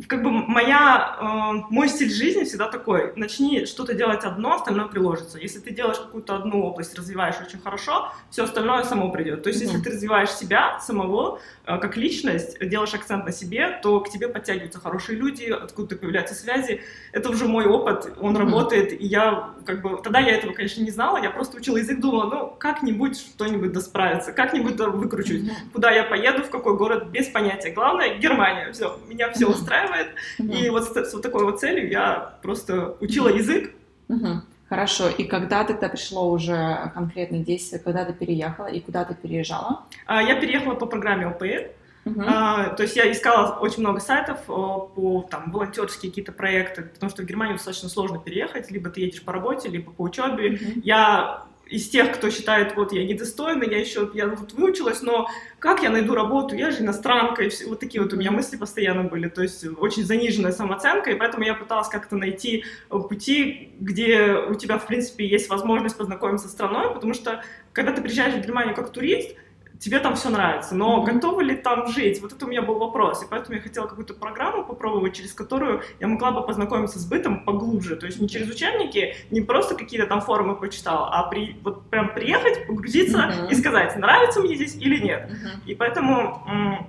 как 0.09 0.25
бы 0.25 0.31
моя, 0.31 1.17
э, 1.21 1.67
мой 1.71 1.89
стиль 1.89 2.11
жизни 2.11 2.43
всегда 2.45 2.69
такой. 2.69 3.13
Начни 3.15 3.65
что-то 3.65 3.95
делать 3.95 4.25
одно, 4.25 4.55
остальное 4.55 4.87
приложится. 4.87 5.39
Если 5.39 5.61
ты 5.61 5.73
делаешь 5.73 5.99
какую-то 5.99 6.35
одну 6.35 6.65
область, 6.65 6.99
развиваешь 6.99 7.37
очень 7.41 7.61
хорошо, 7.61 8.11
все 8.29 8.43
остальное 8.45 8.83
само 8.83 9.11
придет. 9.11 9.45
То 9.45 9.51
есть, 9.51 9.63
mm-hmm. 9.63 9.67
если 9.67 9.81
ты 9.83 9.91
развиваешь 9.91 10.31
себя 10.31 10.81
самого 10.81 11.39
э, 11.65 11.79
как 11.79 11.97
личность, 11.97 12.59
делаешь 12.61 12.93
акцент 12.93 13.25
на 13.25 13.31
себе, 13.31 13.79
то 13.83 14.01
к 14.01 14.11
тебе 14.11 14.29
подтягиваются 14.29 14.81
хорошие 14.81 15.17
люди, 15.17 15.45
откуда 15.45 15.95
появляются 15.97 16.35
связи. 16.35 16.81
Это 17.13 17.31
уже 17.31 17.47
мой 17.47 17.67
опыт, 17.67 18.13
он 18.21 18.37
mm-hmm. 18.37 18.39
работает, 18.41 19.01
и 19.01 19.07
я 19.07 19.51
как 19.65 19.81
бы 19.81 20.01
тогда 20.03 20.19
я 20.19 20.33
этого, 20.33 20.55
конечно, 20.55 20.83
не 20.83 20.91
знала, 20.91 21.23
я 21.23 21.31
просто 21.31 21.57
учила 21.59 21.77
язык, 21.77 22.01
думала, 22.01 22.29
ну 22.29 22.57
как-нибудь 22.59 23.17
что-нибудь 23.17 23.73
да 23.73 23.81
справится, 23.81 24.33
как-нибудь 24.33 24.75
выкручусь. 24.75 25.43
Mm-hmm. 25.43 25.73
Куда 25.73 25.93
я 25.93 26.03
поеду, 26.03 26.43
в 26.43 26.51
какой 26.51 26.77
город, 26.77 27.07
без 27.11 27.29
понятия. 27.29 27.71
Главное 27.71 28.19
Германия, 28.19 28.73
все, 28.73 28.99
меня 29.09 29.31
все 29.31 29.47
устраивает 29.47 29.84
устраивает. 29.85 30.15
Угу. 30.39 30.53
И 30.53 30.71
вот 30.71 30.85
с, 30.85 31.11
с 31.11 31.15
вот 31.15 31.23
такой 31.23 31.45
вот 31.45 31.61
целью 31.61 31.91
я 31.91 32.37
просто 32.43 32.97
учила 33.01 33.29
язык. 33.29 33.73
Угу. 34.09 34.43
Хорошо. 34.69 35.09
И 35.09 35.25
когда 35.25 35.65
тогда 35.65 35.89
пришло 35.89 36.31
уже 36.31 36.91
конкретное 36.95 37.41
действие, 37.41 37.81
когда 37.81 38.05
ты 38.05 38.13
переехала 38.13 38.67
и 38.67 38.81
куда 38.81 39.05
ты 39.05 39.15
переезжала? 39.15 39.83
А, 40.07 40.23
я 40.23 40.41
переехала 40.41 40.75
по 40.75 40.87
программе 40.87 41.27
ОПР. 41.27 41.71
Uh-huh. 42.05 42.23
А, 42.27 42.69
то 42.75 42.83
есть 42.83 42.97
я 42.97 43.11
искала 43.11 43.59
очень 43.61 43.81
много 43.81 43.99
сайтов 43.99 44.43
по 44.45 45.27
там, 45.31 45.51
волонтерские 45.51 46.11
какие-то 46.11 46.33
проекты, 46.33 46.83
потому 46.83 47.09
что 47.09 47.23
в 47.23 47.25
Германию 47.25 47.57
достаточно 47.57 47.89
сложно 47.89 48.19
переехать, 48.19 48.71
либо 48.71 48.91
ты 48.91 49.01
едешь 49.01 49.23
по 49.23 49.33
работе, 49.33 49.71
либо 49.71 49.91
по 49.91 50.03
учебе. 50.03 50.51
Uh-huh. 50.51 50.81
Я 50.85 51.45
из 51.67 51.89
тех, 51.89 52.13
кто 52.13 52.31
считает, 52.31 52.77
вот 52.77 52.93
я 52.93 53.05
недостойна, 53.05 53.65
я 53.65 53.79
еще 53.79 54.11
я 54.15 54.27
вот 54.27 54.53
выучилась, 54.53 55.03
но 55.03 55.29
как 55.59 55.83
я 55.83 55.91
найду 55.91 56.15
работу, 56.15 56.55
я 56.55 56.71
же 56.71 56.83
иностранка, 56.83 57.43
и 57.43 57.49
все, 57.49 57.67
вот 57.67 57.81
такие 57.81 58.03
вот 58.03 58.13
у 58.13 58.17
меня 58.17 58.31
мысли 58.31 58.57
постоянно 58.57 59.05
были, 59.05 59.29
то 59.29 59.43
есть 59.43 59.65
очень 59.79 60.05
заниженная 60.05 60.53
самооценка, 60.53 61.11
и 61.11 61.15
поэтому 61.15 61.45
я 61.45 61.55
пыталась 61.55 61.89
как-то 61.89 62.17
найти 62.17 62.65
пути, 62.89 63.73
где 63.81 64.35
у 64.35 64.55
тебя, 64.55 64.79
в 64.79 64.87
принципе, 64.87 65.27
есть 65.27 65.49
возможность 65.49 65.97
познакомиться 65.97 66.49
с 66.49 66.53
страной, 66.53 66.93
потому 66.93 67.15
что 67.15 67.43
когда 67.73 67.93
ты 67.93 68.03
приезжаешь 68.03 68.35
в 68.35 68.41
Германию 68.41 68.75
как 68.75 68.93
турист, 68.93 69.37
тебе 69.85 69.99
там 69.99 70.15
все 70.15 70.31
нравится, 70.31 70.75
но 70.75 70.99
mm-hmm. 70.99 71.13
готовы 71.13 71.45
ли 71.45 71.57
там 71.57 71.87
жить? 71.89 72.23
Вот 72.23 72.33
это 72.33 72.47
у 72.47 72.49
меня 72.49 72.63
был 72.63 72.79
вопрос, 72.79 73.23
и 73.23 73.27
поэтому 73.29 73.57
я 73.57 73.63
хотела 73.63 73.87
какую-то 73.87 74.15
программу 74.15 74.65
попробовать, 74.65 75.15
через 75.15 75.35
которую 75.35 75.83
я 76.01 76.09
могла 76.09 76.31
бы 76.31 76.43
познакомиться 76.43 76.99
с 76.99 77.05
бытом 77.05 77.45
поглубже, 77.45 77.97
то 77.97 78.07
есть 78.07 78.19
не 78.19 78.29
через 78.29 78.49
учебники, 78.49 79.15
не 79.31 79.43
просто 79.43 79.75
какие-то 79.75 80.07
там 80.07 80.23
форумы 80.23 80.57
почитала, 80.57 81.11
а 81.13 81.25
при, 81.25 81.59
вот 81.63 81.91
прям 81.91 82.15
приехать, 82.15 82.67
погрузиться 82.67 83.19
mm-hmm. 83.19 83.51
и 83.51 83.55
сказать, 83.55 83.97
нравится 83.97 84.41
мне 84.41 84.55
здесь 84.55 84.75
или 84.77 84.99
нет. 84.99 85.31
Mm-hmm. 85.31 85.67
И 85.67 85.75
поэтому 85.75 86.43
м- 86.49 86.87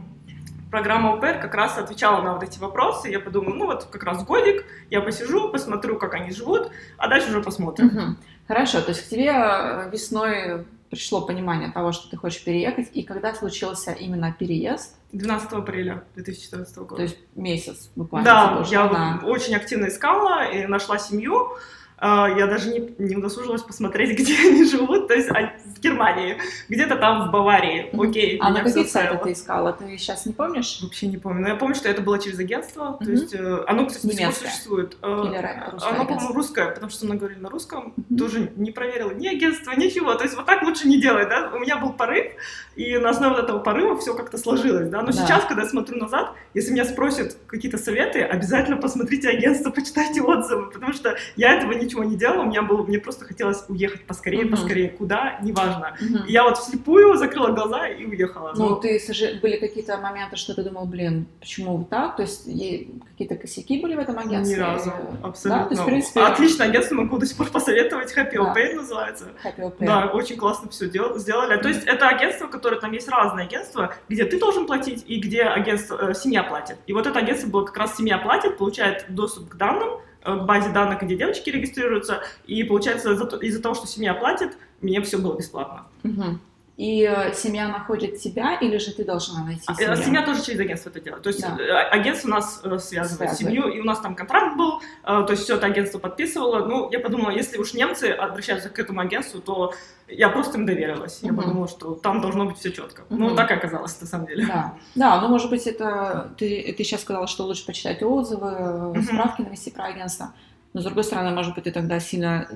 программа 0.72 1.16
ОПР 1.16 1.40
как 1.42 1.54
раз 1.54 1.78
отвечала 1.78 2.22
на 2.22 2.34
вот 2.34 2.44
эти 2.44 2.60
вопросы. 2.60 3.10
Я 3.10 3.20
подумала, 3.20 3.56
ну 3.56 3.66
вот 3.66 3.86
как 3.92 4.04
раз 4.04 4.24
годик, 4.24 4.66
я 4.90 5.02
посижу, 5.02 5.50
посмотрю, 5.50 5.98
как 5.98 6.14
они 6.14 6.32
живут, 6.32 6.72
а 6.98 7.08
дальше 7.08 7.30
уже 7.30 7.42
посмотрим. 7.42 7.88
Угу. 7.88 8.16
Хорошо, 8.48 8.82
то 8.82 8.90
есть 8.90 9.06
к 9.06 9.10
тебе 9.10 9.32
э, 9.34 9.90
весной 9.92 10.66
пришло 10.96 11.22
понимание 11.22 11.72
того, 11.72 11.92
что 11.92 12.10
ты 12.10 12.18
хочешь 12.18 12.44
переехать, 12.44 12.90
и 12.94 13.04
когда 13.04 13.34
случился 13.34 13.92
именно 13.92 14.32
переезд? 14.32 14.96
12 15.12 15.52
апреля 15.54 16.04
2014 16.16 16.78
года. 16.78 16.96
То 16.96 17.02
есть 17.04 17.18
месяц 17.36 17.90
буквально. 17.96 18.26
Да, 18.26 18.64
я 18.70 18.90
на... 18.90 19.22
очень 19.26 19.56
активно 19.56 19.88
искала 19.88 20.50
и 20.50 20.66
нашла 20.68 20.98
семью. 20.98 21.58
А, 21.98 22.28
я 22.28 22.48
даже 22.48 22.70
не, 22.70 22.94
не 22.98 23.16
удосужилась 23.16 23.62
посмотреть, 23.62 24.18
где 24.20 24.36
они 24.38 24.66
живут, 24.66 25.08
то 25.08 25.14
есть 25.14 25.30
в 25.30 25.80
Германии, 25.80 26.38
где-то 26.68 26.98
там 26.98 27.30
в 27.30 27.32
Баварии, 27.32 27.90
окей. 27.94 28.38
А 28.42 28.50
на 28.52 28.62
каких 28.62 28.90
сайтах 28.90 29.24
ты 29.24 29.32
искала, 29.32 29.74
ты 29.74 29.98
сейчас 29.98 30.26
не 30.26 30.34
помнишь? 30.34 30.80
Вообще 30.82 31.08
не 31.08 31.18
помню, 31.18 31.42
но 31.42 31.48
я 31.50 31.56
помню, 31.56 31.76
что 31.76 31.90
это 31.90 32.02
было 32.02 32.20
через 32.20 32.40
агентство, 32.40 32.98
то 33.02 33.10
есть 33.10 33.34
э, 33.34 33.64
оно, 33.68 33.86
кстати, 33.86 34.26
до 34.26 34.32
существует. 34.32 34.98
Э, 35.02 35.24
Или 35.26 35.36
оно, 35.38 36.06
по-моему, 36.06 36.34
русское, 36.34 36.70
потому 36.72 36.92
что 36.92 37.06
мы 37.06 37.16
говорили 37.16 37.40
на 37.40 37.50
русском, 37.50 37.94
тоже 38.18 38.52
не 38.56 38.72
проверила 38.72 39.12
ни 39.12 39.28
агентство, 39.28 39.72
ничего, 39.72 40.16
то 40.16 40.24
есть 40.24 40.36
вот 40.36 40.46
так 40.46 40.64
лучше 40.64 40.88
не 40.88 41.00
делать, 41.00 41.30
да, 41.30 41.52
у 41.54 41.60
меня 41.60 41.78
был 41.78 41.94
порыв, 41.94 42.28
и 42.76 42.98
на 42.98 43.12
основе 43.12 43.42
этого 43.42 43.60
порыва 43.60 43.98
все 43.98 44.14
как-то 44.14 44.38
сложилось, 44.38 44.90
да, 44.90 45.02
но 45.02 45.08
да. 45.08 45.14
сейчас, 45.14 45.46
когда 45.46 45.64
я 45.64 45.70
смотрю 45.70 45.98
назад, 45.98 46.34
если 46.54 46.72
меня 46.72 46.86
спросят 46.86 47.38
какие-то 47.48 47.78
советы, 47.78 48.22
обязательно 48.22 48.78
посмотрите 48.78 49.30
агентство, 49.30 49.70
почитайте 49.70 50.22
отзывы, 50.22 50.70
потому 50.72 50.92
что 50.92 51.16
я 51.36 51.56
этого 51.56 51.72
не 51.72 51.85
ничего 51.86 52.04
не 52.04 52.16
делала, 52.16 52.44
у 52.44 52.46
меня 52.46 52.62
было, 52.62 52.84
мне 52.84 53.00
просто 53.00 53.26
хотелось 53.26 53.64
уехать 53.70 54.06
поскорее, 54.06 54.44
uh-huh. 54.44 54.52
поскорее, 54.52 54.90
куда, 54.90 55.40
неважно. 55.42 55.96
Uh-huh. 56.00 56.28
И 56.28 56.32
я 56.32 56.44
вот 56.44 56.58
вслепую 56.58 57.16
закрыла 57.18 57.50
глаза 57.52 57.88
и 57.88 58.06
уехала. 58.06 58.54
Ну, 58.56 58.70
Но... 58.70 58.76
ты, 58.76 59.00
были 59.42 59.58
какие-то 59.58 59.98
моменты, 59.98 60.36
что 60.36 60.54
ты 60.54 60.64
думал, 60.64 60.86
блин, 60.86 61.28
почему 61.40 61.78
вот 61.78 61.90
так? 61.90 62.16
То 62.16 62.24
есть 62.24 62.46
какие-то 62.46 63.36
косяки 63.36 63.82
были 63.82 63.96
в 63.96 64.00
этом 64.00 64.18
агентстве? 64.20 64.58
Ни 64.58 64.60
разу, 64.60 64.92
абсолютно. 65.24 65.64
Да? 65.64 65.66
То 65.66 65.72
есть, 65.72 65.82
в 65.82 65.86
принципе... 65.86 66.22
Отличное 66.22 66.68
агентство, 66.68 66.96
могу 66.96 67.18
до 67.18 67.26
сих 67.26 67.38
пор 67.38 67.50
посоветовать, 67.50 68.16
Happy 68.16 68.36
да. 68.36 68.54
Pay 68.54 68.76
называется. 68.76 69.26
Happy 69.44 69.78
Pay. 69.78 69.86
Да, 69.86 70.08
очень 70.08 70.38
классно 70.38 70.70
все 70.70 70.90
дел- 70.90 71.18
сделали. 71.18 71.58
Mm-hmm. 71.58 71.62
То 71.62 71.68
есть 71.70 71.84
это 71.86 72.08
агентство, 72.08 72.48
которое, 72.48 72.80
там 72.80 72.92
есть 72.92 73.08
разные 73.08 73.46
агентства, 73.46 73.96
где 74.10 74.26
ты 74.26 74.40
должен 74.40 74.66
платить 74.66 75.04
и 75.08 75.20
где 75.20 75.44
агентство, 75.44 76.12
э, 76.12 76.14
семья 76.14 76.44
платит. 76.44 76.78
И 76.88 76.94
вот 76.94 77.08
это 77.08 77.20
агентство 77.20 77.50
было 77.50 77.66
как 77.66 77.78
раз 77.78 77.96
семья 77.96 78.18
платит, 78.18 78.58
получает 78.58 79.06
доступ 79.10 79.50
к 79.50 79.56
данным, 79.56 80.00
базе 80.26 80.70
данных, 80.70 81.02
где 81.02 81.16
девочки 81.16 81.50
регистрируются, 81.50 82.22
и 82.48 82.64
получается 82.64 83.12
из-за 83.42 83.62
того, 83.62 83.76
что 83.76 83.88
семья 83.88 84.14
платит, 84.14 84.58
мне 84.82 85.02
все 85.02 85.18
было 85.18 85.38
бесплатно. 85.38 85.86
Угу. 86.04 86.40
И 86.78 87.04
э, 87.04 87.34
семья 87.34 87.70
находит 87.70 88.20
тебя, 88.20 88.56
или 88.56 88.78
же 88.78 88.92
ты 88.92 89.06
должна 89.06 89.46
найти 89.46 89.64
семью? 89.64 89.92
А, 89.94 89.96
семья 89.96 90.26
тоже 90.26 90.44
через 90.44 90.60
агентство 90.60 90.90
это 90.90 91.00
делает. 91.00 91.24
То 91.24 91.30
есть 91.30 91.42
да. 91.42 91.58
Э, 91.58 91.90
агентство 91.90 92.28
у 92.28 92.32
нас 92.32 92.60
связывает, 92.60 92.84
связывает 92.84 93.34
семью, 93.34 93.70
и 93.70 93.80
у 93.80 93.86
нас 93.86 94.00
там 94.02 94.14
контракт 94.14 94.58
был, 94.58 94.82
то 95.04 95.28
есть 95.30 95.44
все 95.44 95.56
это 95.56 95.68
агентство 95.68 96.00
подписывало. 96.00 96.66
Ну, 96.66 96.92
я 96.92 97.00
подумала, 97.00 97.30
если 97.32 97.58
уж 97.58 97.74
немцы 97.74 98.06
обращаются 98.12 98.70
к 98.70 98.78
этому 98.78 99.00
агентству, 99.00 99.40
то 99.40 99.74
я 100.08 100.30
просто 100.30 100.58
им 100.58 100.66
доверилась. 100.66 101.20
Я 101.22 101.34
подумала, 101.34 101.68
что 101.68 101.96
там 101.96 102.22
должно 102.22 102.46
быть 102.46 102.58
все 102.58 102.72
четко. 102.72 103.04
uh 103.04 103.06
Ну, 103.10 103.36
так 103.36 103.50
оказалось, 103.52 104.00
на 104.02 104.08
самом 104.08 104.28
деле. 104.28 104.46
Да, 104.46 104.74
да 104.94 105.22
ну, 105.22 105.30
может 105.30 105.50
быть, 105.50 105.66
это... 105.66 106.34
Ты, 106.38 106.74
ты 106.78 106.84
сейчас 106.84 107.02
сказала, 107.02 107.28
что 107.28 107.44
лучше 107.44 107.66
почитать 107.66 108.04
отзывы, 108.04 108.50
uh 108.50 109.02
справки 109.02 109.42
навести 109.42 109.72
про 109.72 109.86
агентство. 109.86 110.34
Но, 110.74 110.82
с 110.82 110.84
другой 110.84 111.06
стороны, 111.06 111.32
может 111.32 111.56
быть, 111.56 111.64
ты 111.64 111.72
тогда 111.72 112.00
сильно 112.00 112.48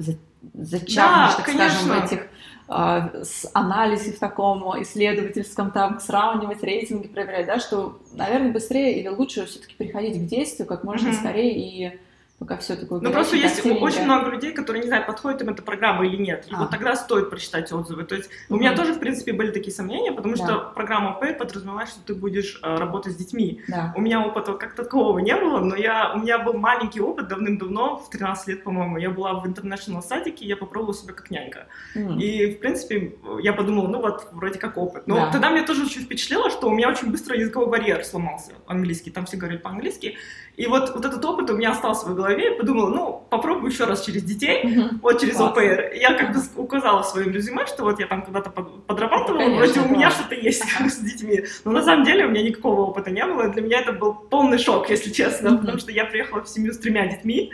зачахнешь, 0.53 0.95
да, 0.95 1.33
так 1.37 1.45
конечно. 1.45 1.69
скажем, 1.69 2.01
в 2.01 2.05
этих 2.05 2.19
э, 2.19 2.27
с 2.69 3.49
анализе 3.53 4.11
в 4.11 4.19
таком 4.19 4.63
исследовательском, 4.81 5.71
там, 5.71 5.99
сравнивать 5.99 6.63
рейтинги, 6.63 7.07
проверять, 7.07 7.47
да, 7.47 7.59
что, 7.59 7.99
наверное, 8.13 8.51
быстрее 8.51 8.99
или 8.99 9.07
лучше 9.07 9.45
все-таки 9.47 9.73
приходить 9.75 10.21
к 10.21 10.25
действию 10.27 10.67
как 10.67 10.83
можно 10.83 11.09
mm-hmm. 11.09 11.19
скорее 11.19 11.57
и 11.57 11.99
пока 12.39 12.57
все 12.57 12.75
такое 12.75 13.01
Ну, 13.01 13.11
просто 13.11 13.35
есть 13.35 13.65
очень 13.65 14.05
много 14.05 14.29
людей, 14.29 14.53
которые 14.53 14.81
не 14.81 14.87
знают, 14.87 15.05
подходит 15.05 15.41
им 15.41 15.49
эта 15.49 15.61
программа 15.61 16.07
или 16.07 16.15
нет. 16.15 16.47
И 16.49 16.53
а. 16.53 16.59
вот 16.59 16.71
тогда 16.71 16.95
стоит 16.95 17.29
прочитать 17.29 17.71
отзывы. 17.71 18.05
То 18.05 18.15
есть 18.15 18.29
mm-hmm. 18.29 18.55
у 18.55 18.57
меня 18.57 18.75
тоже, 18.75 18.93
в 18.93 18.99
принципе, 18.99 19.33
были 19.33 19.51
такие 19.51 19.73
сомнения, 19.73 20.13
потому 20.13 20.35
да. 20.35 20.43
что 20.43 20.71
программа 20.73 21.19
Pay 21.21 21.33
подразумевает, 21.33 21.89
что 21.89 21.99
ты 22.01 22.15
будешь 22.15 22.59
э, 22.63 22.75
работать 22.75 23.13
с 23.13 23.15
детьми. 23.17 23.61
Да. 23.67 23.93
У 23.95 24.01
меня 24.01 24.25
опыта 24.25 24.53
как 24.53 24.73
такового 24.73 25.19
не 25.19 25.35
было, 25.35 25.59
но 25.59 25.75
я, 25.75 26.13
у 26.13 26.19
меня 26.19 26.39
был 26.39 26.53
маленький 26.53 27.01
опыт 27.01 27.27
давным-давно, 27.27 27.97
в 27.97 28.09
13 28.09 28.47
лет, 28.47 28.63
по-моему. 28.63 28.97
Я 28.97 29.09
была 29.09 29.33
в 29.33 29.45
интернешнл 29.45 30.01
садике, 30.01 30.45
я 30.45 30.55
попробовала 30.55 30.95
себя 30.95 31.13
как 31.13 31.29
нянька. 31.29 31.67
Mm-hmm. 31.95 32.21
И, 32.21 32.55
в 32.55 32.59
принципе, 32.59 33.15
я 33.41 33.51
подумала, 33.51 33.87
ну 33.87 34.01
вот, 34.01 34.29
вроде 34.31 34.59
как 34.59 34.77
опыт. 34.77 35.07
Но 35.07 35.15
да. 35.15 35.31
тогда 35.31 35.49
меня 35.49 35.65
тоже 35.65 35.83
очень 35.83 36.03
впечатлило, 36.03 36.49
что 36.49 36.69
у 36.69 36.73
меня 36.73 36.89
очень 36.89 37.11
быстро 37.11 37.37
языковой 37.37 37.69
барьер 37.69 38.05
сломался 38.05 38.53
английский. 38.65 39.11
Там 39.11 39.25
все 39.25 39.35
говорили 39.35 39.59
по-английски. 39.59 40.15
И 40.59 40.67
вот, 40.67 40.93
вот 40.93 41.05
этот 41.05 41.23
опыт 41.23 41.49
у 41.51 41.55
меня 41.55 41.71
остался 41.71 42.05
в 42.05 42.13
голове, 42.13 42.53
и 42.53 42.57
подумала, 42.57 42.89
ну, 42.89 43.23
попробую 43.29 43.71
еще 43.71 43.85
раз 43.85 44.03
через 44.03 44.23
детей, 44.23 44.65
mm-hmm. 44.65 44.99
вот 45.01 45.21
через 45.21 45.37
Классно. 45.37 45.61
ОПР. 45.61 45.93
Я 45.95 46.13
как 46.15 46.33
бы 46.33 46.41
указала 46.57 47.01
в 47.01 47.05
своем 47.05 47.31
резюме, 47.31 47.65
что 47.65 47.83
вот 47.83 47.97
я 47.97 48.07
там 48.07 48.23
когда-то 48.23 48.49
подрабатывала, 48.49 49.39
Конечно, 49.39 49.57
вроде 49.57 49.79
да. 49.79 49.81
у 49.83 49.89
меня 49.89 50.11
что-то 50.11 50.35
есть 50.35 50.61
с 50.85 50.97
детьми. 50.97 51.45
Но 51.63 51.71
на 51.71 51.81
самом 51.81 52.03
деле 52.03 52.25
у 52.25 52.29
меня 52.29 52.43
никакого 52.43 52.81
опыта 52.81 53.09
не 53.09 53.23
было, 53.23 53.47
для 53.47 53.61
меня 53.61 53.79
это 53.79 53.93
был 53.93 54.13
полный 54.13 54.57
шок, 54.57 54.89
если 54.89 55.11
честно, 55.11 55.47
mm-hmm. 55.47 55.57
потому 55.59 55.79
что 55.79 55.93
я 55.93 56.03
приехала 56.03 56.43
в 56.43 56.49
семью 56.49 56.73
с 56.73 56.77
тремя 56.77 57.07
детьми, 57.07 57.53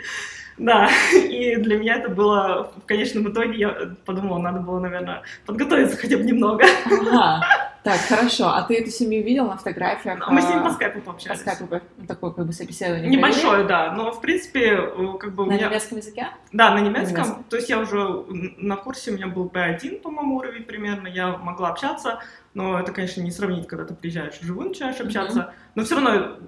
да, 0.58 0.88
и 1.14 1.56
для 1.56 1.78
меня 1.78 1.96
это 1.96 2.08
было, 2.08 2.72
в 2.82 2.86
конечном 2.86 3.30
итоге 3.30 3.58
я 3.58 3.76
подумала, 4.04 4.38
надо 4.38 4.60
было, 4.60 4.80
наверное, 4.80 5.22
подготовиться 5.44 5.96
хотя 5.96 6.16
бы 6.16 6.24
немного. 6.24 6.64
Ага. 6.86 7.44
Так, 7.86 8.00
хорошо. 8.00 8.48
А 8.48 8.62
ты 8.62 8.80
эту 8.80 8.90
семью 8.90 9.22
видел 9.22 9.46
на 9.46 9.56
фотографиях? 9.56 10.28
Мы 10.28 10.42
с 10.42 10.48
ним 10.48 10.64
по 10.64 10.70
скайпу 10.70 11.00
пообщались. 11.00 11.40
По 11.40 11.52
скайпу 11.52 11.80
такое 12.08 12.32
как 12.32 12.44
бы 12.44 12.52
собеседование 12.52 13.08
Небольшое, 13.08 13.62
да. 13.62 13.92
Но, 13.92 14.10
в 14.10 14.20
принципе, 14.20 14.76
как 15.20 15.36
бы 15.36 15.44
у 15.44 15.46
меня... 15.46 15.66
На 15.66 15.70
немецком 15.70 15.98
языке? 15.98 16.26
Да, 16.50 16.74
на 16.74 16.80
немецком. 16.80 17.14
на 17.14 17.22
немецком. 17.22 17.44
То 17.44 17.54
есть 17.54 17.68
я 17.68 17.78
уже 17.78 18.24
на 18.58 18.74
курсе, 18.74 19.12
у 19.12 19.14
меня 19.14 19.28
был 19.28 19.46
B1, 19.46 20.00
по-моему, 20.00 20.38
уровень 20.38 20.64
примерно. 20.64 21.06
Я 21.06 21.36
могла 21.36 21.68
общаться 21.68 22.18
но 22.56 22.80
это, 22.80 22.90
конечно, 22.90 23.20
не 23.20 23.30
сравнить, 23.30 23.66
когда 23.66 23.84
ты 23.84 23.94
приезжаешь 23.94 24.40
вживую, 24.40 24.70
начинаешь 24.70 24.98
общаться, 24.98 25.38
mm-hmm. 25.40 25.70
но 25.74 25.84
все 25.84 25.94
равно 25.94 26.38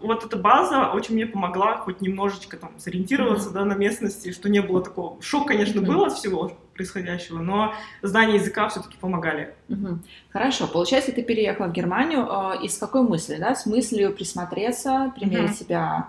вот 0.00 0.24
эта 0.24 0.36
база 0.36 0.88
очень 0.88 1.14
мне 1.14 1.24
помогла 1.24 1.76
хоть 1.76 2.00
немножечко 2.00 2.56
там 2.56 2.72
сориентироваться, 2.78 3.50
mm-hmm. 3.50 3.54
да, 3.54 3.64
на 3.64 3.74
местности, 3.74 4.32
что 4.32 4.50
не 4.50 4.60
было 4.60 4.82
такого, 4.82 5.22
шок, 5.22 5.46
конечно, 5.46 5.78
mm-hmm. 5.78 5.86
был 5.86 6.04
от 6.04 6.14
всего 6.14 6.50
происходящего, 6.74 7.38
но 7.38 7.74
знания 8.02 8.34
языка 8.34 8.68
все-таки 8.70 8.96
помогали. 8.96 9.54
Угу. 9.68 9.98
Хорошо, 10.30 10.66
получается, 10.66 11.12
ты 11.12 11.22
переехала 11.22 11.66
в 11.66 11.72
Германию 11.72 12.26
э, 12.26 12.64
и 12.64 12.68
с 12.68 12.78
какой 12.78 13.02
мыслью, 13.02 13.38
да, 13.38 13.54
с 13.54 13.66
мыслью 13.66 14.14
присмотреться, 14.14 15.12
примерить 15.14 15.50
угу. 15.50 15.56
себя 15.56 16.08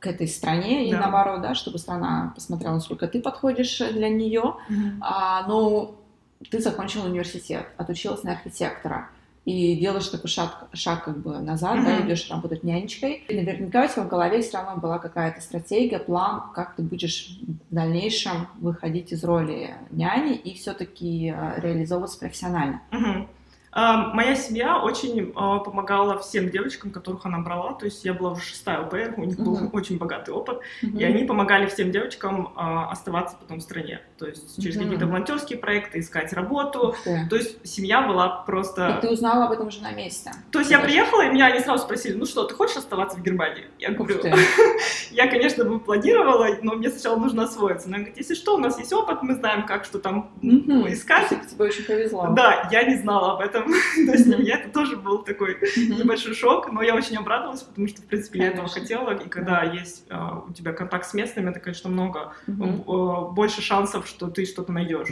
к 0.00 0.08
этой 0.08 0.26
стране 0.26 0.88
и 0.88 0.92
наоборот, 0.92 1.42
да, 1.42 1.54
чтобы 1.54 1.78
страна 1.78 2.32
посмотрела, 2.34 2.74
насколько 2.74 3.06
ты 3.06 3.22
подходишь 3.22 3.78
для 3.78 4.08
нее. 4.08 4.56
Mm-hmm. 4.68 4.98
А, 5.00 5.46
ну, 5.46 5.99
ты 6.48 6.60
закончил 6.60 7.04
университет, 7.04 7.66
отучилась 7.76 8.22
на 8.22 8.32
архитектора, 8.32 9.08
и 9.46 9.74
делаешь 9.76 10.08
такой 10.08 10.28
шаг, 10.28 10.68
шаг 10.74 11.04
как 11.04 11.18
бы 11.18 11.38
назад, 11.38 11.78
mm-hmm. 11.78 11.84
да, 11.84 12.06
идешь 12.06 12.30
работать 12.30 12.62
нянечкой. 12.62 13.24
И 13.28 13.34
наверняка 13.34 13.84
у 13.84 13.88
тебя 13.88 14.02
в 14.02 14.08
голове 14.08 14.42
все 14.42 14.58
равно 14.58 14.80
была 14.80 14.98
какая-то 14.98 15.40
стратегия, 15.40 15.98
план, 15.98 16.52
как 16.54 16.76
ты 16.76 16.82
будешь 16.82 17.38
в 17.70 17.74
дальнейшем 17.74 18.48
выходить 18.60 19.12
из 19.12 19.24
роли 19.24 19.74
няни 19.90 20.36
и 20.36 20.54
все-таки 20.54 21.34
э, 21.34 21.60
реализовываться 21.60 22.18
профессионально. 22.18 22.82
Mm-hmm. 22.90 23.26
Моя 23.72 24.34
семья 24.34 24.78
очень 24.78 25.32
а, 25.36 25.58
помогала 25.58 26.18
всем 26.18 26.50
девочкам, 26.50 26.90
которых 26.90 27.24
она 27.24 27.38
брала. 27.38 27.74
То 27.74 27.84
есть 27.84 28.04
я 28.04 28.14
была 28.14 28.32
уже 28.32 28.42
шестая 28.42 28.78
ОПР, 28.78 29.14
у 29.16 29.24
них 29.24 29.38
был 29.38 29.56
uh-huh. 29.56 29.70
очень 29.72 29.96
богатый 29.96 30.30
опыт. 30.30 30.60
Uh-huh. 30.82 30.98
И 30.98 31.04
они 31.04 31.24
помогали 31.24 31.66
всем 31.66 31.92
девочкам 31.92 32.52
а, 32.56 32.90
оставаться 32.90 33.36
потом 33.40 33.58
в 33.58 33.62
стране. 33.62 34.00
То 34.18 34.26
есть 34.26 34.60
через 34.60 34.76
uh-huh. 34.76 34.84
какие-то 34.84 35.06
волонтерские 35.06 35.58
проекты, 35.58 36.00
искать 36.00 36.32
работу. 36.32 36.96
Uh-huh. 37.04 37.28
То 37.28 37.36
есть 37.36 37.64
семья 37.66 38.02
была 38.02 38.28
просто... 38.28 38.98
И 38.98 39.00
ты 39.02 39.12
узнала 39.12 39.46
об 39.46 39.52
этом 39.52 39.68
уже 39.68 39.82
на 39.82 39.92
месте? 39.92 40.32
То 40.50 40.58
есть 40.58 40.70
я 40.70 40.80
приехала, 40.80 41.26
и 41.26 41.30
меня 41.30 41.46
они 41.46 41.60
сразу 41.60 41.84
спросили, 41.84 42.14
ну 42.14 42.26
что, 42.26 42.44
ты 42.44 42.54
хочешь 42.54 42.76
оставаться 42.76 43.18
в 43.18 43.22
Германии? 43.22 43.66
Я 43.78 43.92
говорю, 43.92 44.20
я, 45.12 45.28
конечно, 45.28 45.64
бы 45.64 45.78
планировала, 45.78 46.48
но 46.62 46.74
мне 46.74 46.90
сначала 46.90 47.16
нужно 47.18 47.44
освоиться. 47.44 47.86
Она 47.86 47.98
говорит, 47.98 48.16
если 48.16 48.34
что, 48.34 48.56
у 48.56 48.58
нас 48.58 48.78
есть 48.78 48.92
опыт, 48.92 49.22
мы 49.22 49.36
знаем, 49.36 49.64
как 49.64 49.84
что 49.84 50.00
там 50.00 50.30
искать. 50.42 51.28
Тебе 51.48 51.64
очень 51.64 51.84
повезло. 51.84 52.28
Да, 52.30 52.68
я 52.72 52.82
не 52.82 52.96
знала 52.96 53.34
об 53.34 53.40
этом 53.40 53.59
этом. 53.60 53.72
То 54.06 54.12
есть 54.12 54.24
для 54.24 54.36
меня 54.36 54.58
это 54.58 54.70
тоже 54.70 54.96
был 54.96 55.22
такой 55.22 55.58
небольшой 55.76 56.34
шок, 56.34 56.72
но 56.72 56.82
я 56.82 56.94
очень 56.94 57.16
обрадовалась, 57.16 57.62
потому 57.62 57.88
что, 57.88 58.02
в 58.02 58.06
принципе, 58.06 58.40
я 58.40 58.48
этого 58.48 58.68
хотела. 58.68 59.12
И 59.12 59.28
когда 59.28 59.62
есть 59.62 60.06
а, 60.10 60.44
у 60.48 60.52
тебя 60.52 60.72
контакт 60.72 61.06
с 61.06 61.14
местными, 61.14 61.50
это, 61.50 61.60
конечно, 61.60 61.90
много, 61.90 62.32
а, 62.46 63.20
больше 63.22 63.62
шансов, 63.62 64.06
что 64.06 64.28
ты 64.28 64.46
что-то 64.46 64.72
найдешь. 64.72 65.08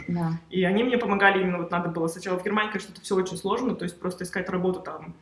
И 0.49 0.63
они 0.63 0.83
мне 0.83 0.97
помогали 0.97 1.41
именно, 1.41 1.59
вот 1.59 1.71
надо 1.71 1.89
было 1.89 2.07
сначала 2.07 2.37
в 2.37 2.43
Германии, 2.43 2.71
конечно, 2.71 2.91
это 2.93 3.01
все 3.01 3.15
очень 3.15 3.37
сложно, 3.37 3.75
то 3.75 3.83
есть 3.83 3.99
просто 3.99 4.23
искать 4.23 4.49
работу 4.49 4.81
там 4.81 5.15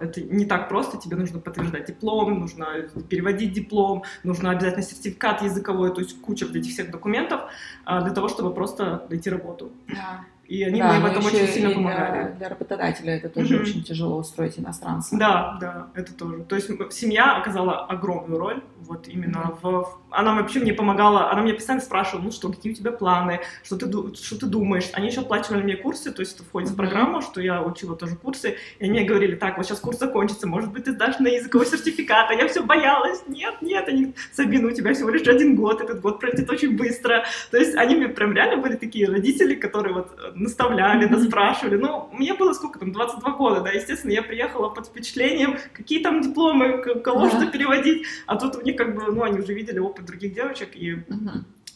это 0.00 0.20
не 0.20 0.44
так 0.44 0.68
просто, 0.68 0.98
тебе 0.98 1.16
нужно 1.16 1.38
подтверждать 1.38 1.86
диплом, 1.86 2.40
нужно 2.40 2.66
переводить 3.08 3.52
диплом, 3.52 4.02
нужно 4.24 4.50
обязательно 4.50 4.82
сертификат 4.82 5.42
языковой, 5.42 5.94
то 5.94 6.00
есть 6.00 6.20
куча 6.20 6.46
вот 6.46 6.56
этих 6.56 6.72
всех 6.72 6.90
документов 6.90 7.42
а, 7.84 8.02
для 8.02 8.12
того, 8.12 8.28
чтобы 8.28 8.52
просто 8.52 9.06
найти 9.08 9.30
работу. 9.30 9.70
Да. 9.86 10.24
И 10.48 10.62
они 10.62 10.80
да, 10.80 10.92
мне 10.92 11.00
в 11.00 11.06
этом 11.06 11.24
очень 11.24 11.48
сильно 11.48 11.70
помогали. 11.70 12.28
Для, 12.28 12.32
для 12.36 12.48
работодателя 12.50 13.16
это 13.16 13.28
тоже 13.28 13.56
mm-hmm. 13.56 13.62
очень 13.62 13.82
тяжело 13.82 14.18
устроить 14.18 14.58
иностранца. 14.58 15.16
Да, 15.16 15.58
да, 15.60 15.88
это 15.94 16.14
тоже. 16.14 16.44
То 16.44 16.54
есть 16.56 16.70
семья 16.92 17.36
оказала 17.36 17.84
огромную 17.84 18.38
роль, 18.38 18.62
вот 18.80 19.08
именно 19.08 19.58
mm-hmm. 19.62 19.82
в... 19.82 19.98
Она 20.10 20.34
вообще 20.34 20.60
мне 20.60 20.72
помогала, 20.72 21.30
она 21.30 21.42
мне 21.42 21.52
постоянно 21.52 21.82
спрашивала, 21.82 22.22
ну 22.22 22.30
что, 22.30 22.50
какие 22.50 22.72
у 22.72 22.76
тебя 22.76 22.92
планы, 22.92 23.40
что 23.64 23.76
ты, 23.76 23.86
что 24.14 24.38
ты 24.38 24.46
думаешь. 24.46 24.88
Они 24.92 25.08
еще 25.08 25.20
оплачивали 25.20 25.62
мне 25.62 25.76
курсы, 25.76 26.12
то 26.12 26.20
есть 26.20 26.36
это 26.36 26.44
входит 26.44 26.70
mm-hmm. 26.70 26.72
в 26.72 26.76
программу, 26.76 27.22
что 27.22 27.40
я 27.40 27.62
учила 27.62 27.96
тоже 27.96 28.14
курсы, 28.16 28.56
и 28.78 28.84
они 28.84 28.90
мне 28.90 29.04
говорили, 29.04 29.34
так, 29.34 29.56
вот 29.56 29.66
сейчас 29.66 29.80
курс 29.80 29.98
закончится, 29.98 30.46
может 30.46 30.72
быть, 30.72 30.84
ты 30.84 30.92
сдашь 30.92 31.18
на 31.18 31.28
языковой 31.28 31.66
сертификат, 31.66 32.30
а 32.30 32.34
я 32.34 32.46
все 32.48 32.62
боялась, 32.62 33.22
нет, 33.26 33.56
нет, 33.60 33.88
они, 33.88 34.14
Сабина, 34.32 34.68
у 34.68 34.70
тебя 34.70 34.94
всего 34.94 35.10
лишь 35.10 35.26
один 35.26 35.56
год, 35.56 35.80
этот 35.80 36.00
год 36.00 36.20
пролетит 36.20 36.48
очень 36.48 36.76
быстро. 36.76 37.24
То 37.50 37.56
есть 37.56 37.74
они 37.74 37.96
мне 37.96 38.08
прям 38.08 38.32
реально 38.32 38.62
были 38.62 38.76
такие 38.76 39.08
родители, 39.08 39.54
которые 39.54 39.94
вот 39.94 40.16
наставляли, 40.36 41.06
да, 41.06 41.18
спрашивали. 41.20 41.76
Ну, 41.76 42.08
мне 42.12 42.34
было 42.34 42.52
сколько 42.52 42.78
там, 42.78 42.92
22 42.92 43.30
года, 43.32 43.60
да, 43.60 43.70
естественно, 43.70 44.12
я 44.12 44.22
приехала 44.22 44.68
под 44.68 44.86
впечатлением, 44.86 45.58
какие 45.72 46.02
там 46.02 46.20
дипломы, 46.20 46.82
кого 47.02 47.28
что 47.28 47.46
переводить, 47.46 48.06
а 48.26 48.36
тут 48.36 48.56
у 48.56 48.60
них 48.62 48.76
как 48.76 48.94
бы, 48.94 49.12
ну, 49.12 49.22
они 49.22 49.40
уже 49.40 49.54
видели 49.54 49.78
опыт 49.78 50.06
других 50.06 50.34
девочек, 50.34 50.70
и. 50.74 50.96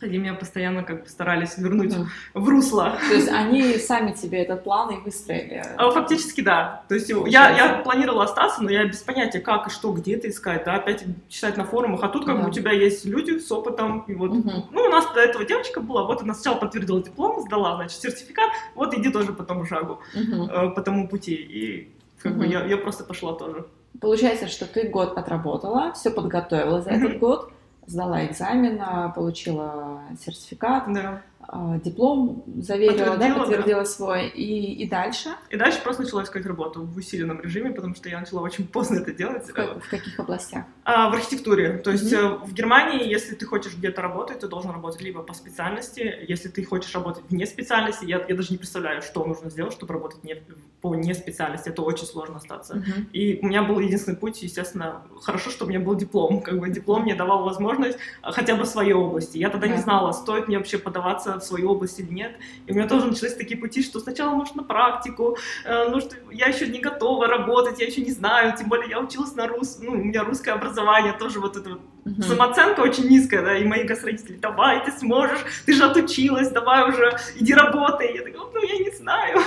Они 0.02 0.16
меня 0.16 0.34
постоянно 0.34 0.82
как 0.82 1.02
бы 1.02 1.08
старались 1.08 1.58
вернуть 1.58 1.92
mm 1.92 2.06
в 2.34 2.48
русло. 2.48 2.98
То 3.08 3.14
есть 3.14 3.28
они 3.28 3.74
сами 3.74 4.12
тебе 4.12 4.42
этот 4.42 4.64
план 4.64 4.90
и 4.90 5.00
выстроили? 5.00 5.62
А, 5.76 5.90
фактически 5.90 6.40
да. 6.40 6.82
То 6.88 6.94
есть 6.94 7.10
я, 7.26 7.50
я 7.50 7.74
планировала 7.84 8.24
остаться, 8.24 8.62
но 8.62 8.70
я 8.70 8.84
без 8.84 8.98
понятия, 8.98 9.40
как 9.40 9.66
и 9.66 9.70
что, 9.70 9.92
где 9.92 10.14
это 10.16 10.28
искать, 10.28 10.64
да, 10.64 10.76
опять 10.76 11.04
читать 11.28 11.56
на 11.56 11.64
форумах. 11.64 12.02
А 12.02 12.08
тут 12.08 12.24
как 12.24 12.36
mm 12.36 12.42
бы 12.42 12.48
у 12.48 12.52
тебя 12.52 12.72
есть 12.72 13.04
люди 13.04 13.38
с 13.38 13.52
опытом. 13.52 14.04
И 14.06 14.14
вот, 14.14 14.30
mm 14.30 14.64
Ну, 14.70 14.82
у 14.82 14.88
нас 14.88 15.06
до 15.12 15.20
этого 15.20 15.44
девочка 15.44 15.80
была, 15.80 16.04
вот 16.04 16.22
она 16.22 16.34
сначала 16.34 16.58
подтвердила 16.58 17.02
диплом, 17.02 17.42
сдала, 17.42 17.76
значит, 17.76 18.00
сертификат, 18.00 18.50
вот 18.74 18.94
иди 18.94 19.10
тоже 19.10 19.32
по 19.32 19.44
тому 19.44 19.66
шагу, 19.66 20.00
mm 20.14 20.74
по 20.74 20.82
тому 20.82 21.08
пути. 21.08 21.34
И 21.34 21.90
как 22.22 22.32
mm 22.32 22.36
бы 22.36 22.46
я, 22.46 22.64
я 22.64 22.76
просто 22.78 23.04
пошла 23.04 23.34
тоже. 23.34 23.66
Получается, 24.00 24.48
что 24.48 24.66
ты 24.66 24.88
год 24.88 25.18
отработала, 25.18 25.92
все 25.92 26.10
подготовила 26.10 26.80
за 26.80 26.90
этот 26.90 27.18
год, 27.18 27.52
сдала 27.86 28.24
экзамен, 28.26 28.80
получила 29.12 30.00
сертификат. 30.18 30.84
Да. 30.92 31.22
А, 31.52 31.78
диплом 31.78 32.44
заверила, 32.58 33.16
да, 33.16 33.34
подтвердила 33.34 33.80
да. 33.80 33.84
свой, 33.84 34.28
и, 34.28 34.84
и 34.84 34.88
дальше? 34.88 35.30
И 35.48 35.56
дальше 35.56 35.82
просто 35.82 36.02
начала 36.02 36.22
искать 36.22 36.46
работу 36.46 36.82
в 36.84 36.96
усиленном 36.96 37.40
режиме, 37.40 37.72
потому 37.72 37.96
что 37.96 38.08
я 38.08 38.20
начала 38.20 38.40
очень 38.40 38.68
поздно 38.68 39.00
это 39.00 39.12
делать. 39.12 39.48
В, 39.48 39.52
как, 39.52 39.82
в 39.82 39.90
каких 39.90 40.20
областях? 40.20 40.64
А, 40.84 41.10
в 41.10 41.14
архитектуре. 41.14 41.78
То 41.78 41.90
есть 41.90 42.12
mm-hmm. 42.12 42.46
в 42.46 42.54
Германии, 42.54 43.08
если 43.08 43.34
ты 43.34 43.46
хочешь 43.46 43.74
где-то 43.76 44.00
работать, 44.00 44.38
ты 44.38 44.46
должен 44.46 44.70
работать 44.70 45.02
либо 45.02 45.24
по 45.24 45.34
специальности, 45.34 46.24
если 46.28 46.48
ты 46.48 46.64
хочешь 46.64 46.94
работать 46.94 47.24
вне 47.28 47.46
специальности, 47.46 48.04
я, 48.04 48.24
я 48.28 48.36
даже 48.36 48.52
не 48.52 48.56
представляю, 48.56 49.02
что 49.02 49.24
нужно 49.24 49.50
сделать, 49.50 49.72
чтобы 49.72 49.92
работать 49.92 50.22
не, 50.22 50.36
по 50.80 50.94
не 50.94 51.14
специальности, 51.14 51.68
это 51.68 51.82
очень 51.82 52.06
сложно 52.06 52.36
остаться. 52.36 52.76
Mm-hmm. 52.76 53.10
И 53.10 53.40
у 53.42 53.46
меня 53.46 53.64
был 53.64 53.80
единственный 53.80 54.16
путь, 54.16 54.40
естественно, 54.44 55.02
хорошо, 55.20 55.50
что 55.50 55.64
у 55.64 55.68
меня 55.68 55.80
был 55.80 55.96
диплом, 55.96 56.42
как 56.42 56.60
бы 56.60 56.70
диплом 56.70 57.02
мне 57.02 57.16
давал 57.16 57.42
возможность 57.42 57.98
хотя 58.22 58.54
бы 58.54 58.62
в 58.62 58.68
своей 58.68 58.92
области. 58.92 59.36
Я 59.36 59.50
тогда 59.50 59.66
yeah. 59.66 59.72
не 59.72 59.78
знала, 59.78 60.12
стоит 60.12 60.46
мне 60.46 60.56
вообще 60.56 60.78
подаваться 60.78 61.39
в 61.42 61.46
свою 61.46 61.70
область 61.70 61.98
или 62.00 62.12
нет. 62.12 62.37
И 62.66 62.72
у 62.72 62.74
меня 62.74 62.88
тоже 62.88 63.07
начались 63.07 63.35
такие 63.35 63.59
пути, 63.59 63.83
что 63.83 64.00
сначала 64.00 64.35
нужно 64.35 64.62
практику, 64.62 65.37
э, 65.64 65.88
ну 65.88 66.00
что 66.00 66.16
я 66.31 66.46
еще 66.46 66.66
не 66.66 66.81
готова 66.81 67.26
работать, 67.26 67.81
я 67.81 67.87
еще 67.87 68.03
не 68.03 68.12
знаю, 68.12 68.57
тем 68.57 68.68
более 68.68 68.90
я 68.90 69.00
училась 69.00 69.35
на 69.35 69.46
рус, 69.46 69.79
ну 69.81 69.92
у 69.92 69.96
меня 69.96 70.24
русское 70.24 70.53
образование, 70.53 71.12
тоже 71.12 71.40
вот 71.40 71.57
это 71.57 71.70
вот 71.70 71.81
uh-huh. 72.04 72.22
самооценка 72.22 72.80
очень 72.80 73.08
низкая, 73.08 73.42
да, 73.42 73.56
и 73.56 73.64
мои 73.64 73.84
госродители, 73.84 74.36
давай, 74.36 74.84
ты 74.84 74.92
сможешь, 74.92 75.44
ты 75.66 75.72
же 75.72 75.84
отучилась, 75.84 76.50
давай 76.50 76.88
уже, 76.88 77.16
иди 77.36 77.54
работай. 77.54 78.14
Я 78.14 78.22
такая, 78.22 78.40
ну 78.52 78.62
я 78.62 78.78
не 78.78 78.90
знаю. 78.90 79.40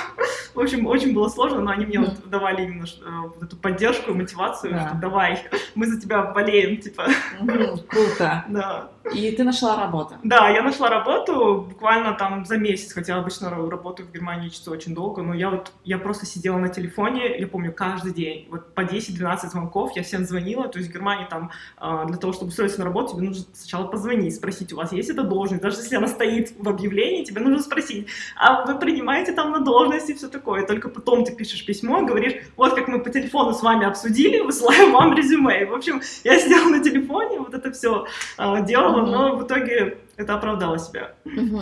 В 0.54 0.60
общем, 0.60 0.86
очень 0.88 1.14
было 1.14 1.30
сложно, 1.30 1.62
но 1.62 1.72
они 1.72 1.86
мне 1.86 1.98
uh-huh. 1.98 2.10
вот 2.10 2.30
давали 2.30 2.64
именно 2.64 2.86
э, 2.86 3.28
вот 3.28 3.44
эту 3.44 3.56
поддержку 3.58 4.12
и 4.12 4.14
мотивацию, 4.14 4.74
yeah. 4.74 4.88
что 4.88 4.98
давай, 4.98 5.44
мы 5.76 5.88
за 5.88 6.00
тебя 6.00 6.24
болеем, 6.24 6.78
типа. 6.78 7.08
Uh-huh. 7.42 7.88
Круто. 7.88 8.46
Да. 8.48 8.90
И 9.12 9.32
ты 9.32 9.44
нашла 9.44 9.76
работу? 9.76 10.16
Да, 10.24 10.50
я 10.50 10.64
нашла 10.64 10.90
работу 10.90 11.68
буквально 11.70 12.14
там 12.14 12.46
за 12.46 12.58
месяц, 12.58 12.94
хотя 12.94 13.18
обычно 13.18 13.50
работаю 13.50 14.08
в 14.08 14.12
Германии 14.12 14.48
учатся 14.48 14.72
очень 14.72 14.96
долго, 14.96 15.22
но 15.22 15.34
я 15.34 15.50
вот, 15.50 15.72
я 15.84 15.98
просто 15.98 16.26
сидела 16.26 16.58
на 16.58 16.70
телефоне, 16.70 17.38
я 17.38 17.48
помню, 17.48 17.74
каждый 17.74 18.14
день, 18.14 18.48
вот 18.50 18.74
по 18.74 18.82
10-12 18.82 19.50
звонков 19.50 19.96
я 19.96 20.04
всем 20.04 20.26
звонила, 20.26 20.68
то 20.70 20.80
есть 20.80 20.90
в 20.90 20.94
Германии 20.94 21.26
там 21.30 21.52
а, 21.78 22.06
для 22.06 22.18
того, 22.18 22.32
чтобы 22.32 22.43
устроиться 22.48 22.80
на 22.80 22.86
работу, 22.86 23.16
тебе 23.16 23.28
нужно 23.28 23.46
сначала 23.54 23.88
позвонить, 23.88 24.36
спросить, 24.36 24.74
у 24.74 24.78
вас 24.78 24.92
есть 24.92 25.10
эта 25.10 25.24
должность, 25.24 25.62
даже 25.62 25.78
если 25.78 25.96
она 25.96 26.08
стоит 26.08 26.54
в 26.58 26.68
объявлении, 26.68 27.24
тебе 27.24 27.42
нужно 27.42 27.62
спросить, 27.62 28.08
а 28.36 28.66
вы 28.66 28.80
принимаете 28.80 29.34
там 29.34 29.52
на 29.52 29.60
должность 29.60 30.10
и 30.10 30.14
все 30.14 30.28
такое, 30.28 30.66
только 30.66 30.90
потом 30.90 31.24
ты 31.24 31.36
пишешь 31.36 31.66
письмо, 31.66 32.06
говоришь, 32.06 32.34
вот 32.56 32.74
как 32.76 32.88
мы 32.88 33.00
по 33.00 33.10
телефону 33.10 33.54
с 33.54 33.62
вами 33.62 33.86
обсудили, 33.86 34.40
высылаем 34.40 34.92
вам 34.92 35.16
резюме. 35.16 35.64
И, 35.64 35.66
в 35.66 35.74
общем, 35.74 36.02
я 36.24 36.40
сидела 36.40 36.70
на 36.70 36.84
телефоне, 36.84 37.40
вот 37.40 37.54
это 37.54 37.72
все 37.72 38.06
а, 38.38 38.62
делала, 38.62 39.06
но 39.06 39.36
в 39.36 39.44
итоге 39.44 39.98
это 40.18 40.36
оправдало 40.36 40.80
себя. 40.80 41.14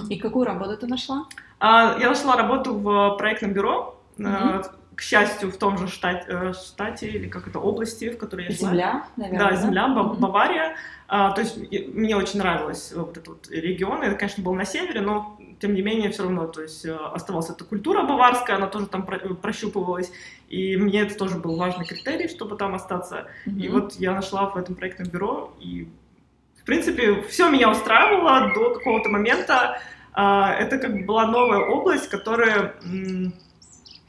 И 0.09 0.19
какую 0.19 0.45
работу 0.45 0.77
ты 0.77 0.87
нашла? 0.87 1.25
А, 1.59 1.97
я 1.99 2.09
нашла 2.09 2.35
работу 2.35 2.73
в 2.73 3.17
проектном 3.17 3.53
бюро. 3.53 3.97
К 4.95 5.01
счастью, 5.01 5.51
в 5.51 5.57
том 5.57 5.77
же 5.77 5.87
штате, 5.87 6.25
э, 6.27 6.53
штате 6.53 7.07
или 7.07 7.27
как 7.27 7.47
это, 7.47 7.59
области, 7.59 8.09
в 8.09 8.17
которой 8.17 8.45
я 8.45 8.51
жила. 8.51 8.69
Земля, 8.69 9.05
наверное. 9.15 9.49
Да, 9.49 9.55
земля, 9.55 9.87
да? 9.87 10.03
Бавария. 10.03 10.75
А, 11.07 11.31
то 11.31 11.41
есть 11.41 11.57
мне 11.57 12.15
очень 12.15 12.39
нравилось 12.39 12.93
вот 12.95 13.17
этот 13.17 13.27
вот 13.27 13.49
регион. 13.49 14.01
Это, 14.03 14.15
конечно, 14.15 14.43
был 14.43 14.53
на 14.53 14.65
севере, 14.65 15.01
но 15.01 15.37
тем 15.59 15.73
не 15.75 15.81
менее 15.81 16.09
все 16.09 16.23
равно, 16.23 16.47
то 16.47 16.61
есть 16.61 16.85
э, 16.85 16.93
оставалась 16.93 17.49
эта 17.49 17.63
культура 17.63 18.03
баварская, 18.03 18.55
она 18.55 18.67
тоже 18.67 18.87
там 18.87 19.05
прощупывалась, 19.05 20.11
и 20.49 20.75
мне 20.75 21.01
это 21.01 21.15
тоже 21.15 21.37
был 21.37 21.55
важный 21.55 21.85
критерий, 21.85 22.27
чтобы 22.27 22.57
там 22.57 22.73
остаться. 22.73 23.27
Mm-hmm. 23.45 23.59
И 23.59 23.69
вот 23.69 23.93
я 23.93 24.13
нашла 24.13 24.49
в 24.49 24.57
этом 24.57 24.75
проектном 24.75 25.09
бюро, 25.09 25.53
и 25.59 25.87
в 26.59 26.65
принципе 26.65 27.21
все 27.23 27.49
меня 27.49 27.69
устраивало 27.69 28.53
до 28.53 28.73
какого-то 28.73 29.09
момента. 29.09 29.79
А, 30.13 30.53
это 30.53 30.77
как 30.79 30.93
бы 30.93 31.03
была 31.03 31.27
новая 31.27 31.59
область, 31.59 32.09
которая 32.09 32.73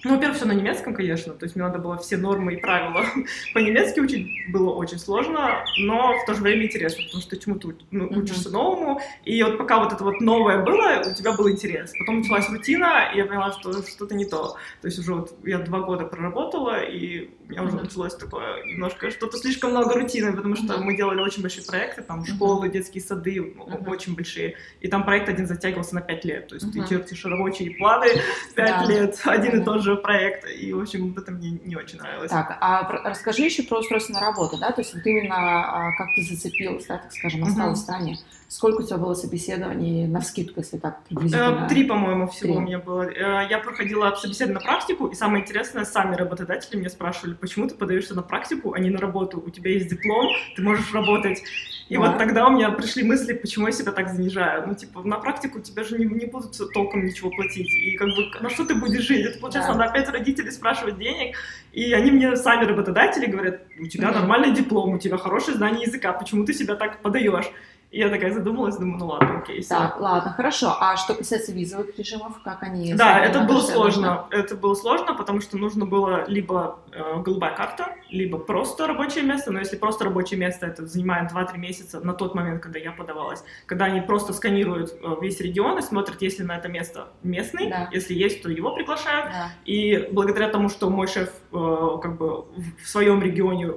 ну, 0.04 0.14
во-первых, 0.14 0.36
все 0.36 0.46
на 0.46 0.52
немецком, 0.52 0.94
конечно, 0.94 1.32
то 1.32 1.44
есть 1.44 1.54
мне 1.54 1.64
надо 1.64 1.78
было 1.78 1.96
все 1.96 2.16
нормы 2.16 2.54
и 2.54 2.56
правила 2.56 3.04
по-немецки 3.54 4.00
учить, 4.00 4.28
было 4.50 4.70
очень 4.70 4.98
сложно, 4.98 5.64
но 5.78 6.18
в 6.18 6.26
то 6.26 6.34
же 6.34 6.42
время 6.42 6.64
интересно, 6.64 7.04
потому 7.04 7.22
что 7.22 7.30
ты 7.30 7.42
чему-то 7.42 7.72
ну, 7.92 8.08
учишься 8.08 8.48
mm-hmm. 8.48 8.52
новому, 8.52 9.00
и 9.24 9.40
вот 9.44 9.58
пока 9.58 9.78
вот 9.78 9.92
это 9.92 10.02
вот 10.02 10.20
новое 10.20 10.64
было, 10.64 11.02
у 11.08 11.14
тебя 11.14 11.32
был 11.32 11.48
интерес. 11.48 11.92
Потом 11.98 12.18
началась 12.18 12.48
рутина, 12.48 13.12
и 13.14 13.18
я 13.18 13.26
поняла, 13.26 13.52
что 13.52 13.72
что-то 13.86 14.14
не 14.16 14.24
то. 14.24 14.56
То 14.80 14.88
есть 14.88 14.98
уже 14.98 15.14
вот 15.14 15.34
я 15.44 15.58
два 15.58 15.80
года 15.80 16.04
проработала, 16.04 16.82
и 16.82 17.30
у 17.46 17.50
меня 17.50 17.62
уже 17.62 17.76
mm-hmm. 17.76 17.84
началось 17.84 18.16
такое 18.16 18.64
немножко 18.64 19.10
что-то 19.12 19.36
слишком 19.36 19.70
много 19.70 19.94
рутины, 19.94 20.32
потому 20.32 20.56
что 20.56 20.74
mm-hmm. 20.74 20.82
мы 20.82 20.96
делали 20.96 21.20
очень 21.20 21.42
большие 21.42 21.64
проекты, 21.64 22.02
там 22.02 22.26
школы, 22.26 22.68
детские 22.68 23.04
сады, 23.04 23.36
mm-hmm. 23.36 23.88
очень 23.88 24.16
большие, 24.16 24.56
и 24.80 24.88
там 24.88 25.04
проект 25.04 25.28
один 25.28 25.46
затягивался 25.46 25.94
на 25.94 26.00
пять 26.00 26.24
лет, 26.24 26.48
то 26.48 26.56
есть 26.56 26.66
mm-hmm. 26.66 26.86
ты 26.86 26.88
чертишь 26.88 27.24
рабочие 27.24 27.76
планы 27.76 28.08
пять 28.56 28.70
yeah. 28.70 28.88
лет, 28.88 29.20
один 29.24 29.52
mm-hmm. 29.52 29.62
и 29.62 29.64
тот 29.64 29.82
же 29.82 29.91
проект, 29.96 30.48
и, 30.48 30.72
в 30.72 30.80
общем, 30.80 31.14
это 31.16 31.30
мне 31.32 31.58
не 31.64 31.76
очень 31.76 31.98
нравилось. 31.98 32.30
Так, 32.30 32.56
а 32.60 32.82
расскажи 33.04 33.42
еще 33.42 33.62
про 33.62 33.78
устройство 33.78 34.14
на 34.14 34.20
работу, 34.20 34.58
да, 34.58 34.72
то 34.72 34.80
есть 34.80 34.94
вот 34.94 35.04
именно 35.06 35.34
а, 35.36 35.92
как 35.96 36.08
ты 36.14 36.22
зацепилась, 36.22 36.86
да, 36.86 36.98
так 36.98 37.12
скажем, 37.12 37.44
осталась 37.44 37.78
mm-hmm. 37.78 37.80
в 37.80 37.84
стране. 37.84 38.18
Сколько 38.52 38.82
у 38.82 38.82
тебя 38.82 38.98
было 38.98 39.14
собеседований 39.14 40.06
на 40.06 40.20
вскидку, 40.20 40.60
если 40.60 40.76
так 40.76 41.02
приблизительно? 41.04 41.64
Э, 41.64 41.68
три, 41.70 41.84
по-моему, 41.84 42.28
всего 42.28 42.52
Три. 42.52 42.56
у 42.58 42.60
меня 42.60 42.78
было. 42.78 43.04
Э, 43.04 43.46
я 43.48 43.58
проходила 43.58 44.14
собеседование 44.14 44.60
на 44.60 44.60
практику, 44.60 45.06
и 45.06 45.14
самое 45.14 45.42
интересное, 45.42 45.86
сами 45.86 46.16
работодатели 46.16 46.76
меня 46.76 46.90
спрашивали, 46.90 47.32
почему 47.32 47.66
ты 47.66 47.74
подаешься 47.74 48.14
на 48.14 48.20
практику, 48.20 48.74
а 48.74 48.78
не 48.78 48.90
на 48.90 49.00
работу? 49.00 49.42
У 49.44 49.48
тебя 49.48 49.70
есть 49.70 49.88
диплом, 49.88 50.28
ты 50.54 50.60
можешь 50.60 50.92
работать. 50.92 51.42
И 51.88 51.94
да. 51.94 52.00
вот 52.00 52.18
тогда 52.18 52.46
у 52.46 52.50
меня 52.50 52.70
пришли 52.70 53.02
мысли, 53.04 53.32
почему 53.32 53.68
я 53.68 53.72
себя 53.72 53.90
так 53.90 54.10
занижаю. 54.10 54.68
Ну, 54.68 54.74
типа, 54.74 55.02
на 55.02 55.16
практику 55.16 55.60
тебе 55.60 55.84
же 55.84 55.98
не, 55.98 56.04
не 56.04 56.26
будут 56.26 56.54
толком 56.74 57.06
ничего 57.06 57.30
платить. 57.30 57.70
И 57.74 57.96
как 57.96 58.08
бы, 58.08 58.30
на 58.42 58.50
что 58.50 58.66
ты 58.66 58.74
будешь 58.74 59.02
жить? 59.02 59.24
Это, 59.24 59.38
получается, 59.38 59.72
да. 59.72 59.78
надо 59.78 59.90
опять 59.90 60.10
родителей 60.10 60.50
спрашивать 60.50 60.98
денег. 60.98 61.36
И 61.72 61.94
они 61.94 62.10
мне 62.10 62.36
сами 62.36 62.66
работодатели 62.66 63.24
говорят, 63.24 63.62
у 63.80 63.86
тебя 63.86 64.08
mm-hmm. 64.08 64.14
нормальный 64.14 64.52
диплом, 64.52 64.90
у 64.90 64.98
тебя 64.98 65.16
хорошее 65.16 65.56
знание 65.56 65.86
языка, 65.86 66.12
почему 66.12 66.44
ты 66.44 66.52
себя 66.52 66.74
так 66.74 67.00
подаешь? 67.00 67.50
И 67.92 67.98
я 67.98 68.08
такая 68.08 68.32
задумалась, 68.32 68.78
думаю, 68.78 68.98
ну 68.98 69.06
ладно, 69.06 69.38
окей. 69.42 69.60
Все. 69.60 69.68
Так, 69.68 70.00
ладно, 70.00 70.32
хорошо. 70.32 70.74
А 70.80 70.96
что 70.96 71.14
касается 71.14 71.52
визовых 71.52 71.98
режимов, 71.98 72.40
как 72.42 72.62
они? 72.62 72.94
Да, 72.94 73.20
это 73.20 73.40
было 73.40 73.60
сложно. 73.60 74.26
Это 74.30 74.56
было 74.56 74.74
сложно, 74.74 75.14
потому 75.14 75.42
что 75.42 75.58
нужно 75.58 75.84
было 75.84 76.24
либо 76.26 76.78
э, 76.90 77.20
голубая 77.20 77.54
карта, 77.54 77.94
либо 78.08 78.38
просто 78.38 78.86
рабочее 78.86 79.24
место. 79.24 79.52
Но 79.52 79.58
если 79.58 79.76
просто 79.76 80.04
рабочее 80.04 80.40
место, 80.40 80.66
это 80.66 80.86
занимает 80.86 81.32
2-3 81.32 81.58
месяца 81.58 82.00
на 82.00 82.14
тот 82.14 82.34
момент, 82.34 82.62
когда 82.62 82.78
я 82.78 82.92
подавалась. 82.92 83.44
Когда 83.66 83.84
они 83.84 84.00
просто 84.00 84.32
сканируют 84.32 84.94
э, 85.02 85.16
весь 85.20 85.38
регион 85.40 85.78
и 85.78 85.82
смотрят, 85.82 86.22
есть 86.22 86.38
ли 86.38 86.46
на 86.46 86.56
это 86.56 86.68
место 86.68 87.08
местный. 87.22 87.68
Да. 87.68 87.90
Если 87.92 88.14
есть, 88.14 88.42
то 88.42 88.48
его 88.48 88.74
приглашают. 88.74 89.26
Да. 89.26 89.50
И 89.66 90.08
благодаря 90.10 90.48
тому, 90.48 90.70
что 90.70 90.88
мой 90.88 91.08
шеф 91.08 91.30
э, 91.52 91.88
как 92.02 92.16
бы 92.16 92.46
в 92.82 92.88
своем 92.88 93.22
регионе 93.22 93.72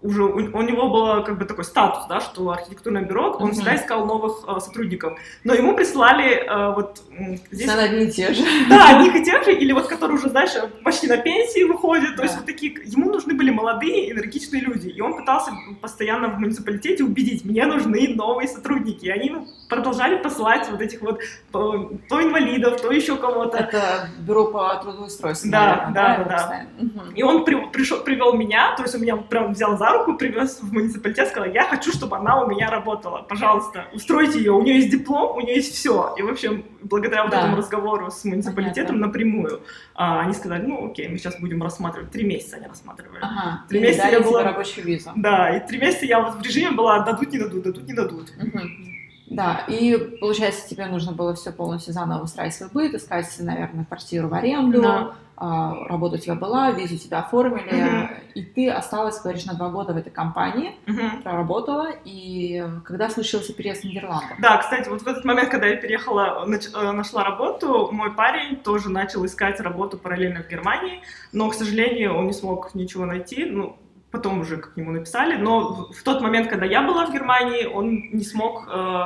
уже 0.00 0.22
у, 0.22 0.36
у 0.36 0.62
него 0.62 0.88
был 0.88 1.24
как 1.24 1.38
бы 1.38 1.44
такой 1.44 1.64
статус, 1.64 2.06
да, 2.08 2.20
что 2.20 2.50
архитектурное 2.50 3.02
бюро, 3.02 3.32
он 3.32 3.50
mm-hmm. 3.50 3.52
всегда 3.52 3.74
искал 3.74 4.06
новых 4.06 4.44
э, 4.46 4.60
сотрудников, 4.60 5.18
но 5.42 5.54
ему 5.54 5.74
прислали 5.74 6.44
э, 6.44 6.74
вот 6.74 7.02
здесь... 7.50 7.68
Все 7.68 7.78
одни 7.78 8.04
и 8.04 8.10
те 8.10 8.32
же. 8.32 8.44
Да, 8.68 8.98
одних 8.98 9.16
и 9.16 9.24
тех 9.24 9.44
же, 9.44 9.52
или 9.52 9.72
вот 9.72 9.88
которые 9.88 10.16
уже, 10.18 10.28
знаешь, 10.28 10.50
почти 10.84 11.08
на 11.08 11.16
пенсии 11.16 11.64
выходят, 11.64 12.10
да. 12.10 12.16
то 12.18 12.22
есть 12.22 12.36
вот 12.36 12.46
такие, 12.46 12.74
ему 12.84 13.10
нужны 13.10 13.34
были 13.34 13.50
молодые, 13.50 14.12
энергичные 14.12 14.62
люди, 14.62 14.88
и 14.88 15.00
он 15.00 15.16
пытался 15.16 15.50
постоянно 15.80 16.28
в 16.28 16.38
муниципалитете 16.38 17.02
убедить, 17.02 17.44
мне 17.44 17.66
нужны 17.66 18.14
новые 18.14 18.46
сотрудники, 18.46 19.06
и 19.06 19.10
они 19.10 19.34
продолжали 19.68 20.16
посылать 20.16 20.68
вот 20.70 20.80
этих 20.80 21.00
вот 21.02 21.20
то, 21.52 21.90
то 22.08 22.22
инвалидов, 22.22 22.80
то 22.80 22.90
еще 22.90 23.16
кого-то. 23.16 23.58
Это 23.58 24.08
бюро 24.18 24.46
по 24.46 24.76
трудоустройству, 24.76 25.50
Да, 25.50 25.90
наверное, 25.94 25.94
да, 25.94 26.24
да. 26.24 26.66
да. 26.78 26.84
Угу. 26.84 27.12
И 27.14 27.22
он 27.22 27.44
при, 27.44 27.56
пришел, 27.70 28.00
привел 28.00 28.32
меня, 28.34 28.74
то 28.76 28.82
есть 28.82 28.94
он 28.94 29.02
меня 29.02 29.16
прям 29.16 29.52
взял 29.52 29.76
за 29.88 29.98
руку, 29.98 30.16
привез 30.16 30.58
в 30.60 30.72
муниципалитет, 30.72 31.28
сказал, 31.28 31.50
я 31.52 31.64
хочу, 31.64 31.92
чтобы 31.92 32.16
она 32.16 32.42
у 32.42 32.48
меня 32.48 32.70
работала, 32.70 33.22
пожалуйста, 33.22 33.86
устройте 33.92 34.38
ее, 34.38 34.52
у 34.52 34.62
нее 34.62 34.76
есть 34.76 34.90
диплом, 34.90 35.36
у 35.36 35.40
нее 35.40 35.56
есть 35.56 35.74
все. 35.74 36.14
И, 36.18 36.22
в 36.22 36.28
общем, 36.28 36.64
благодаря 36.82 37.22
вот 37.22 37.32
да. 37.32 37.40
этому 37.40 37.56
разговору 37.56 38.10
с 38.10 38.24
муниципалитетом 38.24 38.96
Понятно. 38.96 39.06
напрямую, 39.06 39.60
а, 39.94 40.20
они 40.20 40.34
сказали, 40.34 40.66
ну, 40.66 40.90
окей, 40.90 41.08
мы 41.08 41.18
сейчас 41.18 41.38
будем 41.40 41.62
рассматривать. 41.62 42.10
Три 42.10 42.24
месяца 42.24 42.56
они 42.56 42.66
рассматривали. 42.66 43.18
Ага. 43.20 43.64
Три 43.68 43.80
месяца 43.80 44.08
я 44.08 44.20
была... 44.20 44.42
рабочую 44.42 44.86
визу. 44.86 45.10
Да, 45.16 45.56
и 45.56 45.66
три 45.66 45.78
месяца 45.78 46.06
я 46.06 46.20
вот 46.20 46.36
в 46.36 46.42
режиме 46.42 46.72
была 46.72 47.00
дадут, 47.00 47.32
не 47.32 47.38
дадут, 47.38 47.62
дадут, 47.62 47.86
не 47.86 47.94
дадут. 47.94 48.32
Угу. 48.38 48.60
Да, 49.30 49.64
и 49.68 50.16
получается, 50.20 50.68
тебе 50.68 50.86
нужно 50.86 51.12
было 51.12 51.34
все 51.34 51.52
полностью 51.52 51.92
заново 51.92 52.22
устраивать 52.22 52.54
свой 52.54 52.70
быт, 52.70 52.94
искать, 52.94 53.26
наверное, 53.40 53.84
квартиру 53.84 54.28
в 54.28 54.34
аренду, 54.34 54.80
да. 54.80 55.14
А, 55.40 55.86
работа 55.88 56.16
у 56.16 56.18
тебя 56.18 56.34
была, 56.34 56.72
визу 56.72 56.98
тебя 56.98 57.20
оформили, 57.20 57.68
угу. 57.68 58.08
и 58.34 58.42
ты 58.42 58.68
осталась, 58.68 59.20
говоришь, 59.22 59.44
на 59.44 59.54
два 59.54 59.68
года 59.68 59.92
в 59.92 59.96
этой 59.96 60.10
компании, 60.10 60.74
угу. 60.88 61.22
проработала, 61.22 61.90
и 62.04 62.64
когда 62.84 63.08
случился 63.08 63.52
переезд 63.52 63.82
в 63.82 63.84
Нидерланды? 63.84 64.34
Да, 64.40 64.56
кстати, 64.58 64.88
вот 64.88 65.02
в 65.02 65.06
этот 65.06 65.24
момент, 65.24 65.50
когда 65.50 65.68
я 65.68 65.76
переехала, 65.76 66.44
э, 66.44 66.92
нашла 66.92 67.22
работу, 67.22 67.88
мой 67.92 68.12
парень 68.14 68.56
тоже 68.56 68.90
начал 68.90 69.24
искать 69.26 69.60
работу 69.60 69.96
параллельно 69.96 70.42
в 70.42 70.48
Германии, 70.48 71.02
но, 71.32 71.48
к 71.48 71.54
сожалению, 71.54 72.16
он 72.16 72.26
не 72.26 72.32
смог 72.32 72.74
ничего 72.74 73.06
найти, 73.06 73.44
ну, 73.44 73.76
потом 74.10 74.40
уже 74.40 74.56
как 74.56 74.76
ему 74.76 74.90
написали, 74.90 75.36
но 75.36 75.88
в 75.92 76.02
тот 76.02 76.20
момент, 76.20 76.48
когда 76.48 76.66
я 76.66 76.82
была 76.82 77.06
в 77.06 77.12
Германии, 77.12 77.64
он 77.64 78.10
не 78.12 78.24
смог 78.24 78.66
э, 78.68 79.04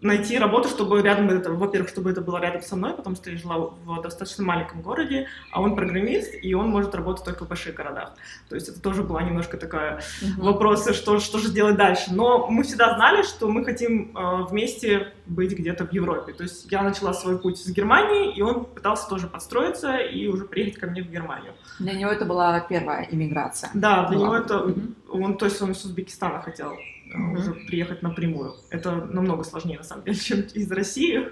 найти 0.00 0.38
работу, 0.38 0.68
чтобы 0.68 1.00
рядом 1.02 1.30
это, 1.30 1.52
во-первых, 1.52 1.88
чтобы 1.88 2.10
это 2.10 2.20
было 2.20 2.38
рядом 2.38 2.62
со 2.62 2.76
мной, 2.76 2.94
потому 2.94 3.16
что 3.16 3.30
я 3.30 3.38
жила 3.38 3.58
в 3.58 4.02
достаточно 4.02 4.44
маленьком 4.44 4.82
городе, 4.82 5.26
а 5.52 5.60
он 5.60 5.74
программист, 5.74 6.34
и 6.40 6.54
он 6.54 6.68
может 6.68 6.94
работать 6.94 7.24
только 7.24 7.44
в 7.44 7.48
больших 7.48 7.74
городах. 7.74 8.12
То 8.48 8.54
есть 8.54 8.68
это 8.68 8.80
тоже 8.80 9.02
была 9.02 9.22
немножко 9.22 9.56
такая 9.56 9.98
uh-huh. 9.98 10.42
вопросы, 10.42 10.92
что, 10.92 11.18
что 11.18 11.38
же 11.38 11.50
делать 11.50 11.76
дальше. 11.76 12.12
Но 12.12 12.48
мы 12.48 12.62
всегда 12.62 12.94
знали, 12.94 13.22
что 13.22 13.48
мы 13.48 13.64
хотим 13.64 14.16
э, 14.16 14.44
вместе 14.48 15.12
быть 15.26 15.52
где-то 15.52 15.86
в 15.86 15.92
Европе. 15.92 16.32
То 16.32 16.42
есть 16.42 16.70
я 16.70 16.82
начала 16.82 17.12
свой 17.14 17.38
путь 17.38 17.58
с 17.58 17.68
Германии, 17.70 18.34
и 18.34 18.42
он 18.42 18.64
пытался 18.64 19.08
тоже 19.08 19.26
подстроиться 19.26 19.96
и 19.96 20.26
уже 20.28 20.44
приехать 20.44 20.78
ко 20.78 20.86
мне 20.86 21.02
в 21.02 21.10
Германию. 21.10 21.54
Для 21.78 21.94
него 21.94 22.10
это 22.10 22.24
была 22.24 22.60
первая 22.60 23.08
иммиграция. 23.10 23.70
Да, 23.74 24.06
для 24.08 24.18
была. 24.18 24.26
него 24.26 24.36
это... 24.36 24.54
Uh-huh. 24.54 24.92
Он, 25.08 25.38
то 25.38 25.46
есть 25.46 25.62
он 25.62 25.70
из 25.70 25.84
Узбекистана 25.84 26.42
хотел 26.42 26.76
mm-hmm. 27.14 27.38
уже 27.38 27.52
приехать 27.66 28.02
напрямую. 28.02 28.54
Это 28.70 28.94
намного 28.94 29.44
сложнее, 29.44 29.78
на 29.78 29.84
самом 29.84 30.04
деле, 30.04 30.16
чем 30.28 30.40
из 30.40 30.70
России 30.70 31.28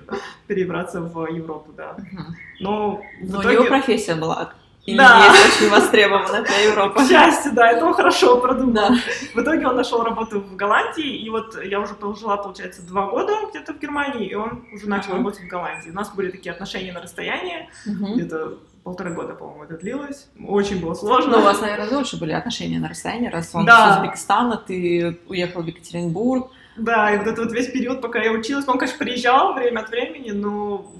перебраться 0.47 1.01
в 1.01 1.27
Европу, 1.27 1.73
да. 1.77 1.97
Mm-hmm. 1.99 2.25
Но, 2.61 3.03
Но 3.21 3.41
итоге... 3.41 3.49
у 3.49 3.53
него 3.53 3.65
профессия 3.69 4.15
была 4.15 4.55
и 4.87 4.97
да. 4.97 5.33
есть 5.33 5.57
очень 5.57 5.71
востребована 5.71 6.43
для 6.43 6.59
Европы. 6.59 7.01
К 7.05 7.09
счастью, 7.09 7.53
да, 7.55 7.71
это 7.71 7.87
он 7.87 7.95
хорошо 7.95 8.39
продумал. 8.39 8.75
Да. 8.75 8.95
В 9.35 9.39
итоге 9.39 9.67
он 9.67 9.77
нашел 9.77 10.03
работу 10.03 10.41
в 10.41 10.57
Голландии, 10.57 11.17
и 11.17 11.31
вот 11.31 11.59
я 11.65 11.81
уже 11.81 11.95
прожила, 11.95 12.37
получается, 12.37 12.83
два 12.83 13.07
года 13.07 13.33
где-то 13.51 13.73
в 13.73 13.79
Германии, 13.81 14.27
и 14.27 14.35
он 14.35 14.67
уже 14.73 14.89
начал 14.89 15.13
uh-huh. 15.13 15.19
работать 15.19 15.41
в 15.41 15.49
Голландии. 15.49 15.89
У 15.89 15.95
нас 15.95 16.15
были 16.15 16.31
такие 16.31 16.53
отношения 16.53 16.93
на 16.93 17.01
расстоянии, 17.01 17.69
uh-huh. 17.87 18.15
где-то 18.15 18.59
полтора 18.85 19.11
года, 19.11 19.35
по-моему, 19.35 19.65
это 19.65 19.79
длилось. 19.79 20.29
Очень 20.47 20.81
было 20.81 20.95
сложно. 20.95 21.33
Но 21.33 21.39
у 21.39 21.43
вас, 21.43 21.61
наверное, 21.61 21.89
дольше 21.89 22.19
были 22.19 22.33
отношения 22.33 22.79
на 22.79 22.89
расстоянии, 22.89 23.29
раз 23.29 23.55
он 23.55 23.65
да. 23.65 23.89
из 23.89 23.97
Узбекистана, 23.97 24.57
ты 24.59 25.19
уехал 25.27 25.63
в 25.63 25.67
Екатеринбург. 25.67 26.51
Да, 26.77 27.13
и 27.13 27.19
вот 27.19 27.27
этот 27.27 27.47
вот 27.47 27.53
весь 27.53 27.69
период, 27.69 28.01
пока 28.01 28.23
я 28.23 28.33
училась, 28.33 28.69
он, 28.69 28.79
конечно, 28.79 28.99
приезжал 28.99 29.55
время 29.55 29.81
от 29.81 29.91
времени, 29.91 30.33
но 30.33 30.93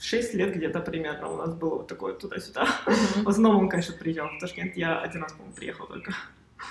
6 0.00 0.34
лет 0.34 0.56
где-то 0.56 0.80
примерно 0.80 1.28
у 1.28 1.36
нас 1.36 1.54
было 1.54 1.76
вот 1.76 1.86
такое 1.86 2.14
туда-сюда. 2.14 2.66
Uh-huh. 2.86 3.22
В 3.24 3.28
основном 3.28 3.62
он, 3.62 3.68
конечно, 3.68 3.94
приезжал 3.94 4.28
в 4.28 4.40
Ташкент. 4.40 4.76
Я 4.76 4.98
один 4.98 5.22
раз, 5.22 5.32
по-моему, 5.32 5.54
приехал 5.54 5.86
только. 5.86 6.14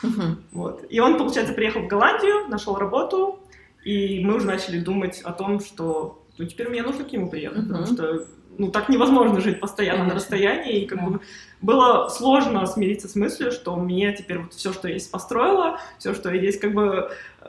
Uh-huh. 0.02 0.36
Вот. 0.54 0.86
И 0.90 1.00
он, 1.00 1.18
получается, 1.18 1.54
приехал 1.54 1.82
в 1.82 1.88
Голландию, 1.88 2.48
нашел 2.48 2.76
работу, 2.76 3.40
и 3.84 4.24
мы 4.24 4.36
уже 4.36 4.48
начали 4.48 4.80
думать 4.80 5.22
о 5.22 5.34
том, 5.34 5.60
что 5.60 6.24
ну, 6.38 6.46
теперь 6.46 6.70
мне 6.70 6.82
нужно 6.82 7.04
к 7.04 7.12
нему 7.12 7.30
приехать, 7.30 7.66
uh-huh. 7.66 7.68
потому 7.68 7.86
что 7.86 8.26
ну, 8.58 8.72
так 8.72 8.90
невозможно 8.90 9.40
жить 9.40 9.60
постоянно 9.60 10.00
Конечно. 10.00 10.16
на 10.16 10.20
расстоянии, 10.20 10.82
и 10.82 10.86
как 10.86 11.00
да. 11.00 11.06
бы 11.06 11.20
было 11.62 12.10
сложно 12.10 12.66
смириться 12.66 13.08
с 13.08 13.16
мыслью, 13.16 13.52
что 13.52 13.76
мне 13.76 14.14
теперь 14.14 14.40
вот 14.40 14.54
все, 14.54 14.74
что 14.74 14.88
я 14.88 14.98
здесь 14.98 15.10
построила, 15.10 15.80
все, 15.98 16.14
что 16.14 16.32
я 16.32 16.40
здесь 16.40 16.60
как 16.60 16.74
бы 16.74 17.12
э, 17.42 17.48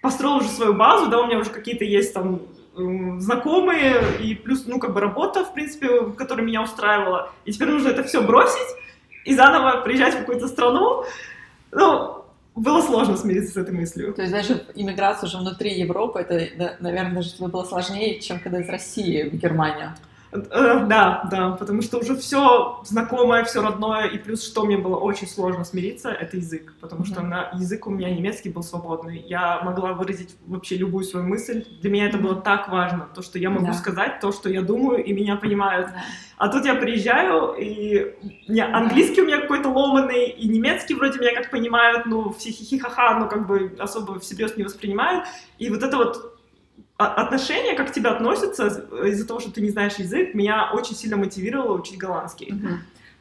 построила 0.00 0.36
уже 0.36 0.48
свою 0.48 0.74
базу, 0.74 1.10
да, 1.10 1.20
у 1.20 1.26
меня 1.26 1.38
уже 1.38 1.50
какие-то 1.50 1.84
есть 1.84 2.14
там 2.14 2.40
знакомые, 2.74 4.00
и 4.20 4.34
плюс, 4.34 4.64
ну, 4.66 4.78
как 4.78 4.94
бы 4.94 5.00
работа, 5.00 5.44
в 5.44 5.52
принципе, 5.52 6.12
которая 6.16 6.46
меня 6.46 6.62
устраивала. 6.62 7.32
И 7.44 7.52
теперь 7.52 7.68
нужно 7.68 7.88
это 7.88 8.04
все 8.04 8.22
бросить 8.22 8.76
и 9.24 9.34
заново 9.34 9.82
приезжать 9.82 10.14
в 10.14 10.18
какую-то 10.18 10.48
страну. 10.48 11.04
Ну, 11.72 12.24
было 12.54 12.80
сложно 12.80 13.16
смириться 13.16 13.52
с 13.52 13.56
этой 13.56 13.74
мыслью. 13.74 14.14
То 14.14 14.22
есть 14.22 14.32
даже 14.32 14.64
иммиграция 14.74 15.26
уже 15.26 15.38
внутри 15.38 15.78
Европы, 15.78 16.20
это, 16.20 16.76
наверное, 16.80 17.14
даже 17.14 17.34
тебе 17.34 17.48
было 17.48 17.64
сложнее, 17.64 18.20
чем 18.20 18.40
когда 18.40 18.60
из 18.60 18.68
России 18.68 19.28
в 19.28 19.34
Германию. 19.34 19.94
Э, 20.32 20.86
да, 20.86 21.26
да, 21.30 21.50
потому 21.52 21.82
что 21.82 21.98
уже 21.98 22.16
все 22.16 22.80
знакомое, 22.84 23.42
все 23.44 23.62
родное, 23.62 24.06
и 24.06 24.16
плюс, 24.16 24.46
что 24.46 24.64
мне 24.64 24.78
было 24.78 24.96
очень 24.96 25.26
сложно 25.26 25.64
смириться, 25.64 26.10
это 26.10 26.36
язык, 26.36 26.74
потому 26.80 27.04
что 27.04 27.22
на 27.22 27.50
язык 27.54 27.86
у 27.86 27.90
меня 27.90 28.10
немецкий 28.10 28.48
был 28.48 28.62
свободный, 28.62 29.18
я 29.18 29.60
могла 29.62 29.92
выразить 29.92 30.36
вообще 30.46 30.76
любую 30.76 31.04
свою 31.04 31.26
мысль, 31.26 31.64
для 31.80 31.90
меня 31.90 32.06
это 32.06 32.18
было 32.18 32.36
так 32.36 32.68
важно, 32.68 33.08
то, 33.12 33.22
что 33.22 33.40
я 33.40 33.50
могу 33.50 33.66
да. 33.66 33.72
сказать 33.72 34.20
то, 34.20 34.30
что 34.30 34.48
я 34.48 34.62
думаю, 34.62 35.02
и 35.04 35.12
меня 35.12 35.34
понимают. 35.36 35.88
Да. 35.88 36.02
А 36.38 36.48
тут 36.48 36.64
я 36.64 36.74
приезжаю, 36.74 37.54
и 37.58 38.14
не, 38.48 38.64
английский 38.64 39.22
у 39.22 39.26
меня 39.26 39.40
какой-то 39.40 39.68
ломанный, 39.68 40.28
и 40.28 40.48
немецкий 40.48 40.94
вроде 40.94 41.18
меня 41.18 41.34
как 41.34 41.50
понимают, 41.50 42.06
ну, 42.06 42.32
все 42.32 42.50
хихихаха, 42.50 43.18
ну, 43.18 43.28
как 43.28 43.46
бы 43.48 43.76
особо 43.80 44.20
всерьез 44.20 44.56
не 44.56 44.62
воспринимают, 44.62 45.26
и 45.58 45.68
вот 45.70 45.82
это 45.82 45.96
вот 45.96 46.39
отношение, 47.06 47.74
как 47.74 47.90
к 47.90 47.92
тебе 47.92 48.10
относятся 48.10 48.66
из-за 49.04 49.26
того, 49.26 49.40
что 49.40 49.52
ты 49.52 49.60
не 49.60 49.70
знаешь 49.70 49.94
язык, 49.94 50.34
меня 50.34 50.70
очень 50.72 50.94
сильно 50.94 51.16
мотивировало 51.16 51.78
учить 51.78 51.98
голландский. 51.98 52.52
Угу. 52.52 52.68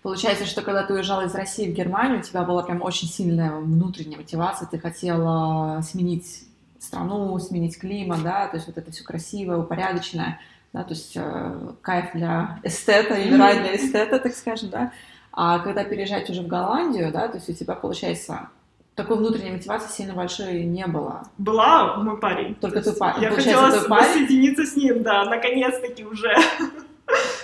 Получается, 0.01 0.45
что 0.45 0.61
когда 0.61 0.83
ты 0.83 0.93
уезжала 0.93 1.25
из 1.25 1.35
России 1.35 1.69
в 1.69 1.73
Германию, 1.73 2.19
у 2.19 2.23
тебя 2.23 2.43
была 2.43 2.63
прям 2.63 2.81
очень 2.81 3.07
сильная 3.07 3.51
внутренняя 3.51 4.17
мотивация, 4.17 4.67
ты 4.67 4.79
хотела 4.79 5.81
сменить 5.81 6.43
страну, 6.79 7.37
сменить 7.39 7.77
климат, 7.77 8.23
да, 8.23 8.47
то 8.47 8.55
есть 8.55 8.67
вот 8.67 8.77
это 8.77 8.91
все 8.91 9.03
красивое, 9.03 9.57
упорядоченное, 9.57 10.39
да, 10.71 10.83
то 10.83 10.93
есть 10.93 11.13
э, 11.15 11.73
кайф 11.81 12.13
для 12.13 12.59
эстета 12.63 13.15
или 13.15 13.37
рай 13.37 13.59
для 13.59 13.75
эстета, 13.75 14.19
так 14.19 14.33
скажем, 14.33 14.69
да. 14.69 14.93
А 15.31 15.59
когда 15.59 15.83
переезжать 15.83 16.29
уже 16.29 16.41
в 16.41 16.47
Голландию, 16.47 17.11
да, 17.11 17.27
то 17.27 17.37
есть 17.37 17.49
у 17.49 17.53
тебя 17.53 17.75
получается 17.75 18.49
такой 18.99 19.17
внутренней 19.17 19.51
мотивации 19.51 19.89
сильно 19.89 20.13
большой 20.13 20.63
не 20.63 20.85
было. 20.87 21.23
Была 21.37 21.97
мой 21.97 22.19
парень. 22.19 22.55
Только 22.55 22.81
твой 22.81 22.95
парень. 22.95 23.23
Я 23.23 23.31
хотела 23.31 23.71
соединиться 24.03 24.65
с 24.65 24.75
ним, 24.75 25.03
да, 25.03 25.25
наконец-таки 25.25 26.05
уже. 26.05 26.35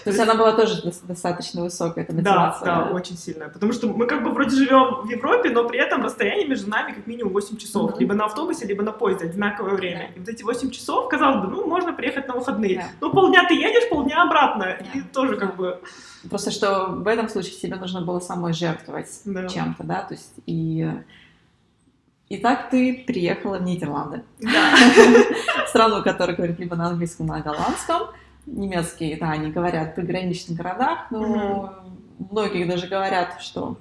То 0.04 0.12
есть 0.12 0.20
она 0.20 0.36
была 0.36 0.52
тоже 0.52 0.84
достаточно 1.04 1.64
высокая, 1.64 2.04
эта 2.04 2.14
мотивация. 2.14 2.66
Да, 2.66 2.86
да, 2.86 2.92
очень 2.92 3.18
сильная. 3.18 3.50
Потому 3.50 3.74
что 3.74 3.88
мы 3.88 4.06
как 4.06 4.24
бы 4.24 4.30
вроде 4.30 4.56
живем 4.56 5.02
в 5.02 5.10
Европе, 5.10 5.50
но 5.50 5.68
при 5.68 5.80
этом 5.80 6.04
расстояние 6.04 6.48
между 6.48 6.70
нами 6.70 6.92
как 6.94 7.08
минимум 7.08 7.34
8 7.34 7.58
часов. 7.58 7.92
Mm-hmm. 7.92 8.00
Либо 8.00 8.14
на 8.14 8.26
автобусе, 8.26 8.68
либо 8.68 8.84
на 8.84 8.92
поезде, 8.92 9.26
одинаковое 9.26 9.74
время. 9.74 10.10
Yeah. 10.12 10.16
И 10.16 10.20
вот 10.20 10.30
эти 10.30 10.44
8 10.44 10.70
часов, 10.70 11.10
казалось 11.10 11.44
бы, 11.44 11.52
ну, 11.52 11.66
можно 11.66 11.94
приехать 11.94 12.28
на 12.28 12.36
выходные. 12.36 12.78
Yeah. 12.78 12.84
Ну, 13.02 13.12
полдня 13.12 13.46
ты 13.48 13.56
едешь, 13.56 13.90
полдня 13.90 14.22
обратно. 14.22 14.64
Yeah. 14.64 14.86
И 14.94 15.02
тоже 15.02 15.38
как 15.38 15.56
бы... 15.56 15.80
Просто 16.30 16.52
что 16.52 16.88
в 16.90 17.08
этом 17.08 17.28
случае 17.28 17.56
тебе 17.56 17.76
нужно 17.78 18.02
было 18.02 18.20
самой 18.20 18.54
жертвовать 18.54 19.10
yeah. 19.26 19.50
чем-то, 19.50 19.84
да, 19.84 20.04
то 20.04 20.14
есть 20.14 20.34
и 20.46 20.88
Итак, 22.38 22.70
ты 22.70 23.04
приехала 23.08 23.58
в 23.58 23.64
Нидерланды. 23.64 24.24
Да. 24.40 24.76
Страну, 25.68 26.04
которая 26.04 26.36
говорит 26.36 26.60
либо 26.60 26.76
на 26.76 26.88
английском, 26.88 27.28
либо 27.28 27.38
на 27.38 27.44
голландском. 27.44 28.10
Немецкие, 28.46 29.18
да, 29.18 29.32
они 29.32 29.52
говорят 29.52 29.92
в 29.92 29.96
приграничных 29.96 30.58
городах, 30.58 31.08
но 31.10 31.20
угу. 31.20 32.28
многие 32.32 32.66
даже 32.66 32.88
говорят, 32.88 33.42
что 33.42 33.78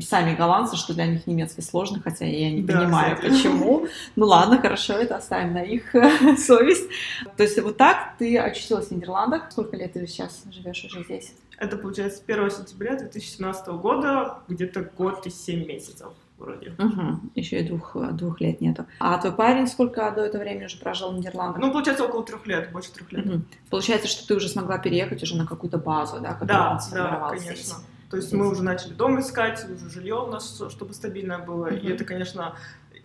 сами 0.00 0.34
голландцы, 0.34 0.76
что 0.76 0.94
для 0.94 1.06
них 1.06 1.26
немецкий 1.26 1.60
сложно, 1.60 2.00
хотя 2.02 2.24
я 2.24 2.50
не 2.50 2.62
да, 2.62 2.80
понимаю, 2.80 3.16
кстати. 3.16 3.32
почему. 3.32 3.86
Ну 4.16 4.26
ладно, 4.26 4.58
хорошо, 4.58 4.94
это 4.94 5.16
оставим 5.16 5.52
на 5.52 5.62
их 5.62 5.92
совесть. 6.38 6.88
То 7.36 7.42
есть 7.42 7.60
вот 7.60 7.76
так 7.76 8.14
ты 8.18 8.38
очутилась 8.38 8.88
в 8.88 8.90
Нидерландах. 8.92 9.50
Сколько 9.50 9.76
лет 9.76 9.92
ты 9.92 10.06
сейчас 10.06 10.44
живешь 10.50 10.84
уже 10.84 11.04
здесь? 11.04 11.34
Это 11.58 11.76
получается 11.76 12.22
1 12.26 12.50
сентября 12.50 12.96
2017 12.96 13.68
года, 13.68 14.38
где-то 14.48 14.80
год 14.96 15.26
и 15.26 15.30
7 15.30 15.66
месяцев 15.66 16.08
вроде. 16.42 16.74
Угу. 16.78 17.30
Еще 17.34 17.60
и 17.60 17.68
двух, 17.68 17.96
двух 18.12 18.40
лет 18.40 18.60
нету. 18.60 18.86
А 18.98 19.18
твой 19.18 19.32
парень 19.32 19.66
сколько 19.66 20.10
до 20.10 20.22
этого 20.22 20.42
времени 20.42 20.66
уже 20.66 20.78
прожил 20.78 21.12
в 21.12 21.14
Нидерландах? 21.14 21.60
Ну, 21.60 21.72
получается, 21.72 22.04
около 22.04 22.24
трех 22.24 22.46
лет, 22.46 22.70
больше 22.72 22.92
трех 22.92 23.10
лет. 23.12 23.26
Угу. 23.26 23.42
Получается, 23.70 24.08
что 24.08 24.26
ты 24.26 24.34
уже 24.34 24.48
смогла 24.48 24.78
переехать 24.78 25.22
уже 25.22 25.36
на 25.36 25.46
какую-то 25.46 25.78
базу, 25.78 26.20
да? 26.20 26.38
Да, 26.42 26.80
да, 26.92 27.28
конечно. 27.30 27.54
Здесь. 27.54 27.74
То 28.10 28.18
есть 28.18 28.30
мы 28.34 28.46
уже 28.50 28.62
начали 28.62 28.92
дом 28.92 29.18
искать, 29.20 29.64
уже 29.70 29.88
жилье 29.88 30.16
у 30.16 30.26
нас, 30.26 30.62
чтобы 30.68 30.92
стабильное 30.92 31.38
было. 31.38 31.68
Mm-hmm. 31.68 31.80
И 31.80 31.88
это, 31.92 32.04
конечно, 32.04 32.54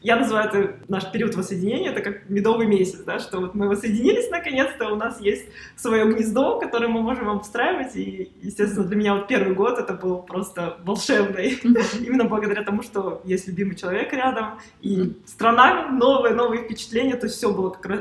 я 0.01 0.15
называю 0.15 0.47
это 0.47 0.75
наш 0.87 1.11
период 1.11 1.35
воссоединения, 1.35 1.91
это 1.91 2.01
как 2.01 2.29
медовый 2.29 2.67
месяц, 2.67 2.99
да, 2.99 3.19
что 3.19 3.39
вот 3.39 3.55
мы 3.55 3.67
воссоединились 3.67 4.29
наконец-то, 4.29 4.89
у 4.89 4.95
нас 4.95 5.19
есть 5.19 5.45
свое 5.75 6.05
гнездо, 6.05 6.59
которое 6.59 6.87
мы 6.87 7.01
можем 7.01 7.29
обустраивать, 7.29 7.95
и, 7.95 8.31
естественно, 8.41 8.85
для 8.85 8.95
меня 8.95 9.15
вот 9.15 9.27
первый 9.27 9.55
год 9.55 9.79
это 9.79 9.93
был 9.93 10.19
просто 10.19 10.77
волшебный, 10.83 11.59
именно 11.99 12.25
благодаря 12.25 12.63
тому, 12.63 12.83
что 12.83 13.21
есть 13.25 13.47
любимый 13.47 13.75
человек 13.75 14.13
рядом, 14.13 14.59
и 14.81 15.17
страна 15.25 15.89
новая, 15.89 16.33
новые 16.33 16.63
впечатления, 16.63 17.15
то 17.15 17.25
есть 17.25 17.37
все 17.37 17.51
было 17.51 17.71
как 17.71 17.85
раз 17.87 17.99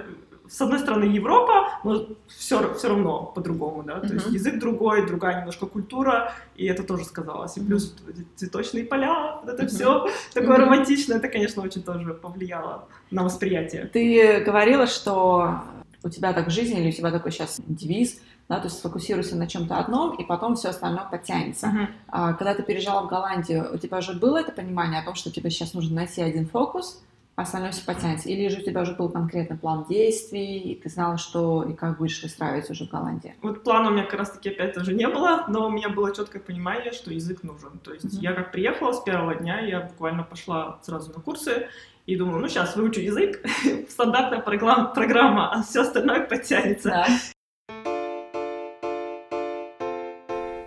с 0.49 0.61
одной 0.61 0.79
стороны 0.79 1.05
Европа, 1.05 1.69
но 1.85 2.07
все, 2.29 2.75
все 2.75 2.89
равно 2.89 3.33
по-другому, 3.35 3.83
да, 3.83 4.01
то 4.01 4.07
mm-hmm. 4.07 4.15
есть 4.15 4.27
язык 4.29 4.59
другой, 4.59 5.07
другая 5.07 5.41
немножко 5.41 5.67
культура, 5.67 6.33
и 6.57 6.67
это 6.67 6.83
тоже 6.83 7.05
сказалось. 7.05 7.57
И 7.57 7.61
плюс 7.61 7.95
цветочные 8.37 8.85
поля, 8.85 9.39
вот 9.43 9.53
это 9.53 9.65
mm-hmm. 9.65 9.69
все 9.69 10.07
такое 10.33 10.57
mm-hmm. 10.57 10.61
романтичное, 10.61 11.17
это, 11.19 11.29
конечно, 11.29 11.63
очень 11.63 11.83
тоже 11.83 12.15
повлияло 12.15 12.89
на 13.11 13.25
восприятие. 13.25 13.87
Ты 13.87 14.41
говорила, 14.45 14.87
что 14.87 15.63
у 16.03 16.09
тебя 16.09 16.33
так 16.33 16.47
в 16.47 16.51
жизни, 16.51 16.81
или 16.81 16.89
у 16.89 16.93
тебя 16.93 17.11
такой 17.11 17.33
сейчас 17.33 17.61
девиз, 17.67 18.21
да, 18.49 18.59
то 18.59 18.67
есть 18.67 18.79
сфокусируйся 18.79 19.37
на 19.37 19.49
чем-то 19.49 19.77
одном, 19.77 20.15
и 20.17 20.25
потом 20.25 20.55
все 20.55 20.69
остальное 20.69 21.05
подтянется. 21.05 21.67
Uh-huh. 21.67 21.87
А, 22.09 22.33
когда 22.35 22.55
ты 22.55 22.63
переезжала 22.63 23.05
в 23.05 23.09
Голландию, 23.09 23.69
у 23.75 23.77
тебя 23.77 23.99
уже 23.99 24.13
было 24.13 24.39
это 24.39 24.53
понимание 24.53 25.01
о 25.01 25.05
том, 25.05 25.17
что 25.17 25.33
тебе 25.33 25.51
сейчас 25.51 25.75
нужно 25.75 25.97
найти 25.97 26.23
один 26.23 26.47
фокус, 26.47 27.03
остальное 27.37 27.71
все 27.71 27.85
потянется? 27.85 28.29
Или 28.29 28.49
же 28.49 28.61
у 28.61 28.63
тебя 28.63 28.83
уже 28.83 28.95
был 28.95 29.11
конкретный 29.11 29.57
план 29.57 29.85
действий, 29.89 30.59
и 30.59 30.75
ты 30.75 30.89
знала, 30.89 31.19
что 31.19 31.63
и 31.63 31.75
как 31.75 31.99
будешь 31.99 32.23
выстраивать 32.23 32.69
уже 32.71 32.87
в 32.87 32.91
Голландии? 32.91 33.35
Вот 33.43 33.63
плана 33.63 33.89
у 33.89 33.93
меня 33.93 34.05
как 34.05 34.19
раз-таки 34.19 34.51
опять 34.51 34.75
тоже 34.75 34.95
не 34.95 35.07
было, 35.07 35.45
но 35.49 35.67
у 35.67 35.71
меня 35.71 35.89
было 35.91 36.15
четкое 36.15 36.43
понимание, 36.43 36.93
что 36.93 37.13
язык 37.13 37.43
нужен. 37.43 37.79
То 37.79 37.93
есть 37.93 38.07
mm-hmm. 38.07 38.23
я 38.23 38.33
как 38.33 38.53
приехала 38.53 38.93
с 38.93 39.01
первого 39.01 39.35
дня, 39.35 39.61
я 39.61 39.81
буквально 39.81 40.23
пошла 40.23 40.79
сразу 40.83 41.13
на 41.13 41.21
курсы, 41.21 41.69
и 42.07 42.17
думаю, 42.17 42.41
ну 42.41 42.49
сейчас 42.49 42.77
выучу 42.77 43.01
язык, 43.01 43.45
стандартная 43.89 44.41
программа, 44.41 44.87
программа, 44.87 45.53
а 45.53 45.63
все 45.63 45.83
остальное 45.83 46.21
подтянется. 46.21 46.89
Да. 46.89 47.07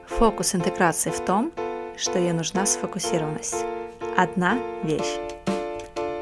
Фокус 0.07 0.53
интеграции 0.53 1.11
в 1.11 1.23
том, 1.23 1.51
что 1.95 2.19
ей 2.19 2.33
нужна 2.33 2.65
сфокусированность. 2.65 3.65
Одна 4.17 4.59
вещь. 4.83 5.38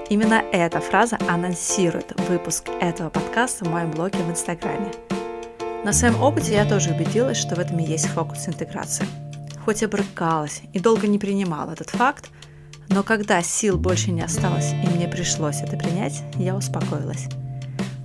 Именно 0.09 0.41
эта 0.53 0.79
фраза 0.79 1.17
анонсирует 1.27 2.17
выпуск 2.29 2.69
этого 2.79 3.09
подкаста 3.09 3.65
в 3.65 3.69
моем 3.69 3.91
блоге 3.91 4.19
в 4.19 4.31
Инстаграме. 4.31 4.91
На 5.83 5.91
своем 5.91 6.21
опыте 6.23 6.53
я 6.53 6.65
тоже 6.65 6.91
убедилась, 6.91 7.37
что 7.37 7.55
в 7.55 7.59
этом 7.59 7.77
и 7.79 7.83
есть 7.83 8.07
фокус 8.07 8.47
интеграции. 8.47 9.05
Хоть 9.65 9.83
и 9.83 9.85
брыкалась 9.85 10.61
и 10.71 10.79
долго 10.79 11.07
не 11.07 11.19
принимала 11.19 11.71
этот 11.71 11.89
факт, 11.89 12.29
но 12.87 13.03
когда 13.03 13.41
сил 13.41 13.77
больше 13.77 14.11
не 14.11 14.21
осталось 14.21 14.71
и 14.71 14.89
мне 14.95 15.09
пришлось 15.09 15.61
это 15.61 15.75
принять, 15.75 16.23
я 16.35 16.55
успокоилась. 16.55 17.27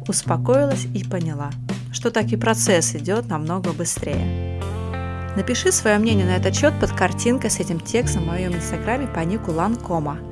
Успокоилась 0.09 0.87
и 0.87 1.05
поняла, 1.05 1.51
что 1.93 2.11
так 2.11 2.33
и 2.33 2.37
процесс 2.37 2.97
идет 2.97 3.29
намного 3.29 3.73
быстрее. 3.73 4.61
Напиши 5.37 5.71
свое 5.71 5.99
мнение 5.99 6.27
на 6.27 6.37
этот 6.37 6.57
счет 6.57 6.75
под 6.81 6.91
картинкой 6.91 7.51
с 7.51 7.61
этим 7.61 7.79
текстом 7.79 8.25
в 8.25 8.27
моем 8.27 8.57
инстаграме 8.57 9.07
по 9.07 9.21
нику 9.21 9.53
Ланкома– 9.53 10.19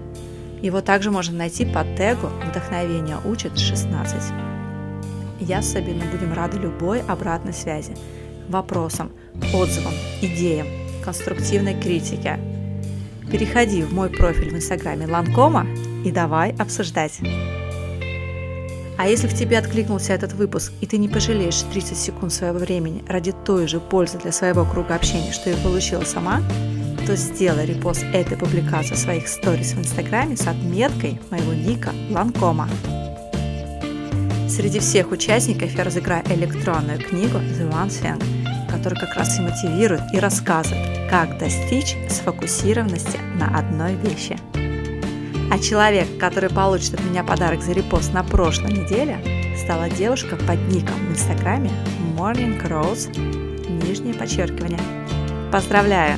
его 0.63 0.81
также 0.81 1.11
можно 1.11 1.37
найти 1.37 1.65
по 1.65 1.85
тегу 1.97 2.29
«Вдохновение 2.51 3.19
учит 3.25 3.53
16». 3.53 4.51
Я 5.41 5.63
с 5.63 5.73
Сабиной 5.73 6.07
будем 6.13 6.35
рады 6.35 6.59
любой 6.59 7.01
обратной 7.01 7.55
связи, 7.55 7.97
вопросам, 8.49 9.11
отзывам, 9.55 9.95
идеям, 10.21 10.67
конструктивной 11.03 11.81
критике. 11.81 12.39
Переходи 13.31 13.83
в 13.83 13.93
мой 13.95 14.11
профиль 14.11 14.51
в 14.51 14.57
инстаграме 14.57 15.07
Ланкома 15.07 15.67
и 16.05 16.11
давай 16.11 16.53
обсуждать. 16.59 17.21
А 18.99 19.09
если 19.09 19.29
в 19.29 19.35
тебе 19.35 19.57
откликнулся 19.57 20.13
этот 20.13 20.35
выпуск, 20.35 20.73
и 20.83 20.87
ты 20.87 20.99
не 20.99 21.09
пожалеешь 21.09 21.63
30 21.73 21.97
секунд 21.97 22.35
своего 22.35 22.59
времени 22.59 23.03
ради 23.09 23.33
той 23.33 23.67
же 23.67 23.81
пользы 23.81 24.19
для 24.19 24.31
своего 24.31 24.67
круга 24.67 24.95
общения, 24.95 25.33
что 25.33 25.49
и 25.49 25.55
получила 25.55 26.03
сама, 26.03 26.43
то 27.11 27.17
сделай 27.17 27.67
репост 27.67 28.05
этой 28.13 28.39
публикации 28.39 28.95
в 28.95 28.99
своих 28.99 29.27
сторис 29.27 29.73
в 29.73 29.81
Инстаграме 29.81 30.37
с 30.37 30.47
отметкой 30.47 31.21
моего 31.33 31.53
ника 31.53 31.91
Ланкома. 32.09 32.69
Среди 34.49 34.79
всех 34.79 35.11
участников 35.11 35.73
я 35.73 35.83
разыграю 35.83 36.23
электронную 36.29 37.01
книгу 37.01 37.39
The 37.39 37.69
One 37.69 37.89
Thing, 37.89 38.23
которая 38.71 39.01
как 39.01 39.17
раз 39.17 39.41
и 39.41 39.43
мотивирует 39.43 40.03
и 40.13 40.21
рассказывает, 40.21 41.11
как 41.11 41.37
достичь 41.37 41.97
сфокусированности 42.09 43.19
на 43.35 43.59
одной 43.59 43.97
вещи. 43.97 44.39
А 45.51 45.59
человек, 45.59 46.07
который 46.17 46.51
получит 46.51 46.95
от 46.95 47.03
меня 47.03 47.25
подарок 47.25 47.61
за 47.61 47.73
репост 47.73 48.13
на 48.13 48.23
прошлой 48.23 48.71
неделе, 48.71 49.19
стала 49.61 49.91
девушка 49.91 50.37
под 50.37 50.61
ником 50.69 50.95
в 51.09 51.11
инстаграме 51.11 51.73
Morning 52.17 52.65
Rose, 52.69 53.11
нижнее 53.85 54.15
подчеркивание. 54.15 54.79
Поздравляю! 55.51 56.17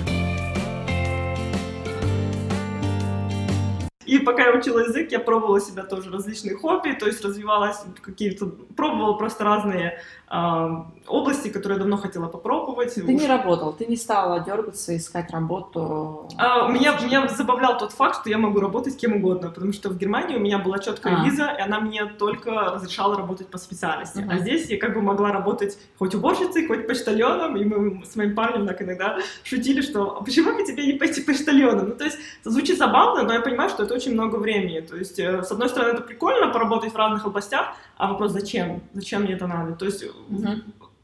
И 4.12 4.18
пока 4.42 4.50
я 4.50 4.58
учила 4.58 4.80
язык, 4.80 5.12
я 5.12 5.20
пробовала 5.20 5.60
себя 5.60 5.82
тоже 5.84 6.10
различные 6.10 6.56
хобби, 6.56 6.92
то 6.92 7.06
есть 7.06 7.24
развивалась 7.24 7.82
какие-то, 8.00 8.46
пробовала 8.76 9.14
просто 9.14 9.44
разные 9.44 9.98
э, 10.30 10.68
области, 11.06 11.48
которые 11.48 11.76
я 11.76 11.78
давно 11.80 11.96
хотела 11.96 12.26
попробовать. 12.28 12.94
Ты 12.94 13.02
не 13.02 13.26
работал, 13.26 13.72
ты 13.72 13.86
не 13.86 13.96
стала 13.96 14.40
дергаться, 14.40 14.96
искать 14.96 15.30
работу? 15.30 16.28
А, 16.38 16.68
меня, 16.68 16.98
меня 17.00 17.28
забавлял 17.28 17.78
тот 17.78 17.92
факт, 17.92 18.20
что 18.20 18.30
я 18.30 18.38
могу 18.38 18.60
работать 18.60 18.96
кем 18.96 19.16
угодно, 19.16 19.50
потому 19.50 19.72
что 19.72 19.90
в 19.90 19.98
Германии 19.98 20.36
у 20.36 20.40
меня 20.40 20.58
была 20.58 20.78
четкая 20.78 21.20
а. 21.20 21.24
виза, 21.24 21.54
и 21.58 21.60
она 21.60 21.80
мне 21.80 22.06
только 22.06 22.50
разрешала 22.50 23.16
работать 23.16 23.48
по 23.48 23.58
специальности. 23.58 24.18
Uh-huh. 24.18 24.30
А 24.30 24.38
здесь 24.38 24.68
я 24.70 24.78
как 24.78 24.94
бы 24.94 25.02
могла 25.02 25.32
работать 25.32 25.78
хоть 25.98 26.14
уборщицей, 26.14 26.66
хоть 26.66 26.86
почтальоном, 26.86 27.56
и 27.56 27.64
мы 27.64 28.04
с 28.04 28.16
моим 28.16 28.34
парнем 28.34 28.66
так 28.66 28.80
иногда 28.82 29.18
шутили, 29.44 29.80
что 29.80 30.18
«А 30.18 30.24
почему 30.24 30.54
бы 30.54 30.64
тебе 30.64 30.86
не 30.86 30.94
пойти 30.94 31.20
почтальоном? 31.20 31.90
Ну, 31.90 31.94
то 31.94 32.04
есть, 32.04 32.18
звучит 32.44 32.78
забавно, 32.78 33.22
но 33.22 33.34
я 33.34 33.40
понимаю, 33.40 33.70
что 33.70 33.82
это 33.82 33.94
очень 33.94 34.12
много 34.12 34.31
времени. 34.38 34.80
То 34.80 34.96
есть, 34.96 35.18
э, 35.18 35.42
с 35.42 35.50
одной 35.50 35.68
стороны, 35.68 35.92
это 35.92 36.02
прикольно 36.02 36.48
поработать 36.48 36.92
в 36.92 36.96
разных 36.96 37.26
областях, 37.26 37.74
а 37.96 38.08
вопрос 38.08 38.32
зачем? 38.32 38.82
Зачем 38.92 39.22
мне 39.22 39.34
это 39.34 39.46
надо? 39.46 39.74
То 39.74 39.86
есть, 39.86 40.04
uh-huh 40.04 40.62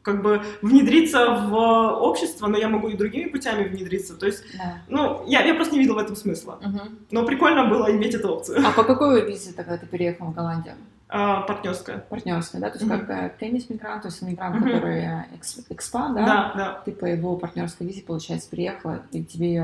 как 0.09 0.23
бы 0.23 0.43
внедриться 0.63 1.27
в 1.49 1.55
общество, 1.55 2.47
но 2.47 2.57
я 2.57 2.69
могу 2.69 2.89
и 2.89 2.97
другими 2.97 3.29
путями 3.29 3.69
внедриться. 3.69 4.17
То 4.17 4.25
есть, 4.25 4.43
да. 4.57 4.79
ну, 4.89 5.23
я, 5.27 5.45
я 5.45 5.55
просто 5.55 5.75
не 5.75 5.81
видела 5.81 5.97
в 5.97 5.99
этом 5.99 6.17
смысла. 6.17 6.59
Угу. 6.65 6.81
Но 7.11 7.27
прикольно 7.27 7.67
было 7.67 7.91
иметь 7.91 8.15
эту 8.15 8.29
опцию. 8.33 8.67
А 8.67 8.73
по 8.73 8.85
какой 8.85 9.27
визе 9.27 9.53
тогда 9.53 9.77
ты 9.77 9.87
переехал 9.87 10.29
в 10.29 10.35
Голландию? 10.35 10.77
А, 11.11 11.43
партнерская. 11.43 11.99
Партнерская, 11.99 12.61
да? 12.61 12.71
То 12.71 12.79
есть 12.79 12.91
угу. 12.91 12.99
как 12.99 13.11
э, 13.11 13.33
теннис-мигрант, 13.39 14.03
то 14.03 14.09
есть 14.09 14.23
иммигрант, 14.23 14.57
угу. 14.57 14.65
который 14.65 15.01
э, 15.01 15.25
экс, 15.35 15.61
экспат, 15.69 16.15
да? 16.15 16.25
Да, 16.25 16.53
да. 16.57 16.83
Ты 16.85 16.93
по 16.93 17.05
его 17.05 17.37
партнерской 17.37 17.87
визе, 17.87 18.03
получается, 18.03 18.49
приехала, 18.49 19.03
и 19.13 19.23
тебе... 19.23 19.63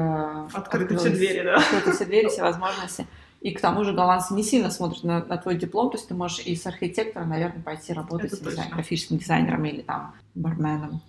Открыты 0.53 0.97
все 0.99 1.11
двери, 1.11 1.43
да. 1.43 1.57
Открыты 1.57 1.93
все 1.93 2.05
двери, 2.05 2.29
все 2.29 2.43
возможности. 2.43 3.07
И 3.45 3.51
к 3.51 3.61
тому 3.61 3.85
же 3.85 3.93
голландцы 3.93 4.33
не 4.33 4.43
сильно 4.43 4.71
смотрят 4.71 5.05
на, 5.05 5.23
на 5.23 5.37
твой 5.37 5.57
диплом, 5.57 5.91
то 5.91 5.99
есть 5.99 6.09
ты 6.09 6.15
можешь 6.15 6.41
и 6.47 6.57
с 6.57 6.67
архитектором, 6.67 7.29
наверное, 7.29 7.63
пойти 7.63 7.93
работать 7.93 8.33
с 8.33 8.39
дизайн, 8.39 8.71
графическим 8.71 9.19
дизайнером 9.19 9.63
или 9.67 9.83
там 9.83 10.15
барменом. 10.35 11.03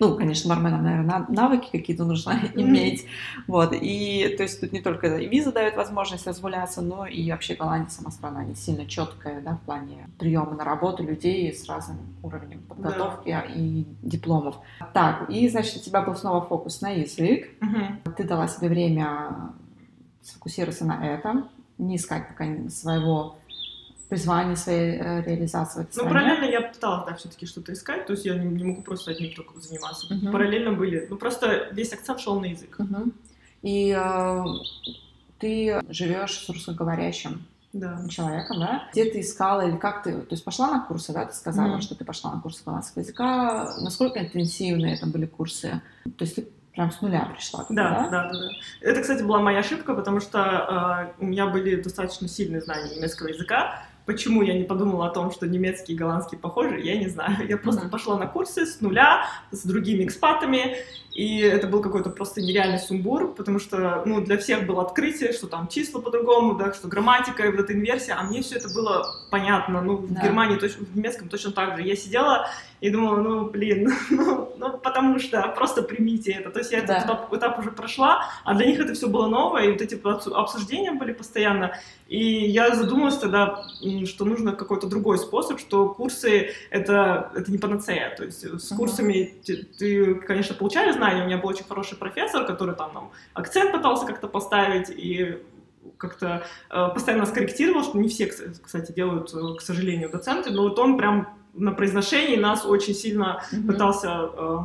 Ну, 0.00 0.16
конечно, 0.16 0.48
барменам, 0.48 0.84
наверное, 0.84 1.26
навыки 1.28 1.68
какие-то 1.70 2.06
нужно 2.06 2.40
иметь. 2.54 3.04
Вот. 3.46 3.74
И 3.74 4.34
то 4.38 4.42
есть 4.42 4.62
тут 4.62 4.72
не 4.72 4.80
только 4.80 5.06
виза 5.18 5.52
дает 5.52 5.76
возможность 5.76 6.26
разгуляться, 6.26 6.80
но 6.80 7.04
и 7.04 7.30
вообще 7.30 7.56
Голландия 7.56 7.90
сама 7.90 8.10
страна 8.10 8.42
не 8.42 8.54
сильно 8.54 8.86
четкая, 8.86 9.42
да, 9.42 9.56
в 9.56 9.60
плане 9.60 10.08
приема 10.18 10.52
на 10.54 10.64
работу 10.64 11.02
людей 11.02 11.52
с 11.52 11.68
разным 11.68 11.98
уровнем 12.22 12.62
подготовки 12.62 13.28
да. 13.28 13.44
и 13.54 13.84
дипломов. 14.00 14.56
Так, 14.94 15.28
и, 15.28 15.46
значит, 15.50 15.76
у 15.76 15.80
тебя 15.80 16.00
был 16.00 16.16
снова 16.16 16.40
фокус 16.40 16.80
на 16.80 16.88
язык. 16.88 17.50
Угу. 17.60 18.14
Ты 18.16 18.24
дала 18.24 18.48
себе 18.48 18.70
время 18.70 19.52
сфокусироваться 20.22 20.86
на 20.86 21.06
этом 21.06 21.50
не 21.78 21.96
искать 21.96 22.28
пока 22.28 22.46
своего 22.68 23.36
призвания, 24.08 24.56
своей 24.56 24.98
э, 24.98 25.22
реализации 25.22 25.80
в 25.80 25.82
этой 25.84 26.02
Ну, 26.02 26.08
параллельно 26.10 26.44
я 26.44 26.60
пыталась, 26.60 27.06
да, 27.06 27.14
все-таки 27.14 27.46
что-то 27.46 27.72
искать, 27.72 28.06
то 28.06 28.12
есть 28.12 28.26
я 28.26 28.34
не, 28.34 28.46
не 28.46 28.64
могу 28.64 28.82
просто 28.82 29.12
одним 29.12 29.34
только 29.34 29.58
заниматься. 29.58 30.12
Uh-huh. 30.12 30.30
Параллельно 30.30 30.72
были, 30.72 31.06
ну, 31.08 31.16
просто 31.16 31.68
весь 31.72 31.94
акцент 31.94 32.20
шел 32.20 32.38
на 32.38 32.44
язык. 32.46 32.76
Uh-huh. 32.78 33.10
И 33.62 33.96
э, 33.98 34.44
ты 35.38 35.80
живешь 35.88 36.44
с 36.44 36.48
русскоговорящим 36.50 37.46
да. 37.72 38.06
человеком, 38.08 38.60
да? 38.60 38.88
Где 38.92 39.06
ты 39.06 39.20
искала 39.20 39.66
или 39.66 39.76
как 39.76 40.02
ты, 40.02 40.12
то 40.12 40.32
есть 40.32 40.44
пошла 40.44 40.70
на 40.70 40.80
курсы, 40.80 41.12
да? 41.12 41.24
Ты 41.24 41.34
сказала, 41.34 41.76
mm. 41.76 41.80
что 41.80 41.94
ты 41.94 42.04
пошла 42.04 42.34
на 42.34 42.40
курсы 42.40 42.62
голландского 42.64 43.02
языка. 43.02 43.74
Насколько 43.80 44.20
интенсивные 44.20 44.94
это 44.94 45.06
были 45.06 45.26
курсы? 45.26 45.80
То 46.04 46.24
есть 46.24 46.36
ты 46.36 46.48
прям 46.74 46.90
с 46.90 47.00
нуля 47.00 47.28
пришла. 47.34 47.64
Туда, 47.64 47.90
да, 47.90 48.08
да, 48.08 48.32
да, 48.32 48.38
да. 48.38 48.48
Это, 48.80 49.00
кстати, 49.02 49.22
была 49.22 49.40
моя 49.40 49.58
ошибка, 49.58 49.94
потому 49.94 50.20
что 50.20 51.12
э, 51.18 51.22
у 51.22 51.26
меня 51.26 51.46
были 51.46 51.76
достаточно 51.76 52.28
сильные 52.28 52.60
знания 52.60 52.96
немецкого 52.96 53.28
языка. 53.28 53.84
Почему 54.04 54.42
я 54.42 54.58
не 54.58 54.64
подумала 54.64 55.06
о 55.06 55.10
том, 55.10 55.30
что 55.30 55.46
немецкий 55.46 55.92
и 55.92 55.96
голландский 55.96 56.36
похожи, 56.36 56.80
я 56.80 56.96
не 56.96 57.08
знаю. 57.08 57.46
Я 57.48 57.56
просто 57.56 57.86
mm-hmm. 57.86 57.90
пошла 57.90 58.18
на 58.18 58.26
курсы 58.26 58.66
с 58.66 58.80
нуля, 58.80 59.26
с 59.52 59.64
другими 59.64 60.04
экспатами, 60.04 60.76
и 61.14 61.38
это 61.38 61.68
был 61.68 61.82
какой-то 61.82 62.10
просто 62.10 62.40
нереальный 62.40 62.80
сумбур, 62.80 63.32
потому 63.32 63.60
что, 63.60 64.02
ну, 64.04 64.20
для 64.20 64.38
всех 64.38 64.66
было 64.66 64.82
открытие, 64.82 65.32
что 65.32 65.46
там 65.46 65.68
числа 65.68 66.00
по-другому, 66.00 66.56
да, 66.56 66.72
что 66.72 66.88
грамматика 66.88 67.44
и 67.44 67.50
вот 67.50 67.60
эта 67.60 67.74
инверсия, 67.74 68.16
а 68.18 68.24
мне 68.24 68.42
все 68.42 68.56
это 68.56 68.74
было 68.74 69.06
понятно, 69.30 69.82
ну, 69.82 69.98
в 69.98 70.12
да. 70.12 70.20
Германии, 70.22 70.56
точно, 70.56 70.84
в 70.84 70.96
немецком 70.96 71.28
точно 71.28 71.52
так 71.52 71.76
же. 71.76 71.82
Я 71.82 71.94
сидела 71.94 72.48
и 72.82 72.90
думала, 72.90 73.20
ну, 73.20 73.48
блин, 73.48 73.88
ну, 74.10 74.52
ну, 74.58 74.78
потому 74.78 75.20
что 75.20 75.40
просто 75.56 75.82
примите 75.82 76.32
это. 76.32 76.50
То 76.50 76.58
есть 76.58 76.72
я 76.72 76.82
да. 76.82 76.96
этот 76.96 77.06
этап, 77.06 77.32
этап 77.32 77.58
уже 77.60 77.70
прошла, 77.70 78.24
а 78.44 78.54
для 78.54 78.66
них 78.66 78.80
это 78.80 78.92
все 78.94 79.06
было 79.08 79.28
новое, 79.28 79.66
и 79.66 79.72
вот 79.72 79.80
эти 79.80 79.94
обсуждения 80.34 80.90
были 80.90 81.12
постоянно. 81.12 81.78
И 82.08 82.18
я 82.18 82.74
задумалась 82.74 83.18
тогда, 83.18 83.64
что 84.06 84.24
нужно 84.24 84.52
какой-то 84.52 84.88
другой 84.88 85.18
способ, 85.18 85.60
что 85.60 85.90
курсы 85.90 86.50
это, 86.70 87.30
это 87.36 87.52
не 87.52 87.58
панацея. 87.58 88.16
То 88.16 88.24
есть 88.24 88.42
с 88.42 88.74
курсами 88.74 89.32
ты, 89.46 89.62
ты, 89.62 90.14
конечно, 90.16 90.56
получаешь 90.56 90.96
знания. 90.96 91.22
У 91.22 91.26
меня 91.26 91.38
был 91.38 91.50
очень 91.50 91.64
хороший 91.64 91.96
профессор, 91.96 92.44
который 92.44 92.74
там 92.74 92.92
нам 92.94 93.12
акцент 93.32 93.70
пытался 93.70 94.06
как-то 94.06 94.26
поставить 94.26 94.90
и 94.90 95.38
как-то 95.98 96.44
э, 96.68 96.88
постоянно 96.92 97.26
скорректировал, 97.26 97.84
что 97.84 97.96
не 97.96 98.08
все, 98.08 98.26
кстати, 98.26 98.90
делают, 98.90 99.32
э, 99.32 99.56
к 99.56 99.60
сожалению, 99.60 100.10
доценты, 100.10 100.50
но 100.50 100.62
вот 100.64 100.78
он 100.80 100.96
прям 100.96 101.41
на 101.54 101.72
произношении 101.72 102.36
нас 102.36 102.64
очень 102.64 102.94
сильно 102.94 103.42
mm-hmm. 103.52 103.66
пытался 103.66 104.30
э, 104.36 104.58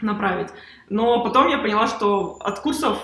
направить. 0.00 0.48
Но 0.88 1.22
потом 1.24 1.48
я 1.48 1.58
поняла, 1.58 1.86
что 1.86 2.38
от 2.40 2.60
курсов 2.60 2.98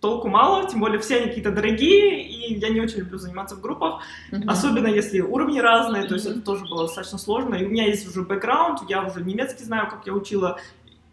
толку 0.00 0.28
мало, 0.28 0.68
тем 0.68 0.80
более 0.80 0.98
все 0.98 1.18
они 1.18 1.26
какие-то 1.28 1.52
дорогие, 1.52 2.22
и 2.22 2.58
я 2.58 2.70
не 2.70 2.80
очень 2.80 2.98
люблю 2.98 3.18
заниматься 3.18 3.54
в 3.54 3.60
группах, 3.60 4.00
mm-hmm. 4.30 4.44
особенно 4.48 4.88
если 4.88 5.20
уровни 5.20 5.60
разные, 5.60 6.02
mm-hmm. 6.02 6.08
то 6.08 6.14
есть 6.14 6.26
это 6.26 6.40
тоже 6.40 6.64
было 6.64 6.86
достаточно 6.86 7.18
сложно. 7.18 7.54
И 7.54 7.64
у 7.64 7.68
меня 7.68 7.86
есть 7.86 8.06
уже 8.08 8.22
бэкграунд, 8.22 8.80
я 8.88 9.02
уже 9.04 9.22
немецкий 9.22 9.64
знаю, 9.64 9.88
как 9.88 10.06
я 10.06 10.12
учила. 10.12 10.58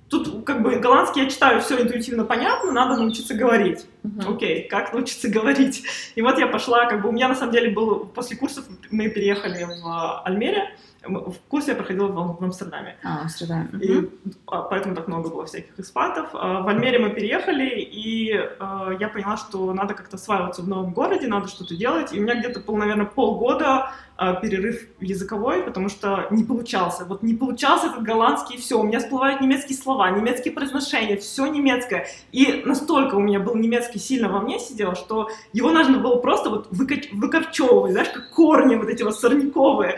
Тут 0.09 0.43
как 0.43 0.63
бы 0.63 0.77
голландский 0.77 1.21
я 1.21 1.29
читаю, 1.29 1.61
все 1.61 1.79
интуитивно 1.79 2.23
понятно, 2.23 2.71
надо 2.71 2.99
научиться 2.99 3.35
говорить. 3.35 3.85
Mm-hmm. 4.03 4.35
Окей, 4.35 4.67
как 4.67 4.91
научиться 4.91 5.29
говорить? 5.29 5.83
И 6.15 6.21
вот 6.23 6.39
я 6.39 6.47
пошла, 6.47 6.87
как 6.87 7.03
бы 7.03 7.09
у 7.09 7.11
меня 7.11 7.27
на 7.27 7.35
самом 7.35 7.53
деле 7.53 7.69
был, 7.69 8.07
после 8.07 8.37
курсов 8.37 8.65
мы 8.89 9.09
переехали 9.09 9.65
в 9.65 10.21
Альмере, 10.23 10.75
в 11.03 11.35
курсе 11.47 11.71
я 11.71 11.77
проходила 11.77 12.07
в, 12.07 12.39
в 12.39 12.43
Амстердаме. 12.43 12.97
А, 13.03 13.21
Амстердам. 13.21 13.67
И 13.79 13.97
угу. 13.97 14.09
поэтому 14.45 14.95
так 14.95 15.07
много 15.07 15.29
было 15.29 15.45
всяких 15.45 15.79
экспатов. 15.79 16.29
А, 16.33 16.61
в 16.61 16.67
Альмере 16.67 16.99
мы 16.99 17.09
переехали, 17.11 17.79
и 17.79 18.33
э, 18.33 18.97
я 18.99 19.07
поняла, 19.07 19.37
что 19.37 19.73
надо 19.73 19.93
как-то 19.93 20.17
осваиваться 20.17 20.61
в 20.61 20.67
новом 20.67 20.91
городе, 20.91 21.27
надо 21.27 21.47
что-то 21.47 21.75
делать. 21.75 22.13
И 22.13 22.19
у 22.19 22.23
меня 22.23 22.35
где-то 22.35 22.59
был, 22.59 22.75
наверное, 22.75 23.05
полгода 23.05 23.91
э, 24.17 24.35
перерыв 24.41 24.87
языковой, 24.99 25.63
потому 25.63 25.87
что 25.87 26.27
не 26.31 26.43
получался. 26.43 27.05
Вот 27.05 27.23
не 27.23 27.33
получался 27.33 27.87
этот 27.87 28.03
голландский, 28.03 28.57
и 28.57 28.59
все. 28.59 28.77
У 28.77 28.83
меня 28.83 28.99
всплывают 28.99 29.39
немецкие 29.39 29.77
слова, 29.77 30.09
немецкие 30.11 30.53
произношения, 30.53 31.15
все 31.15 31.47
немецкое. 31.47 32.07
И 32.33 32.63
настолько 32.65 33.15
у 33.15 33.21
меня 33.21 33.39
был 33.39 33.55
немецкий 33.55 33.99
сильно 33.99 34.27
во 34.27 34.41
мне 34.41 34.59
сидел, 34.59 34.95
что 34.95 35.29
его 35.53 35.71
нужно 35.71 35.99
было 35.99 36.17
просто 36.17 36.49
вот 36.49 36.67
выкач- 36.71 37.09
выкорчевывать, 37.13 37.93
знаешь, 37.93 38.09
как 38.09 38.31
корни 38.31 38.75
вот 38.75 38.89
эти 38.89 39.03
вот 39.03 39.17
сорняковые 39.17 39.97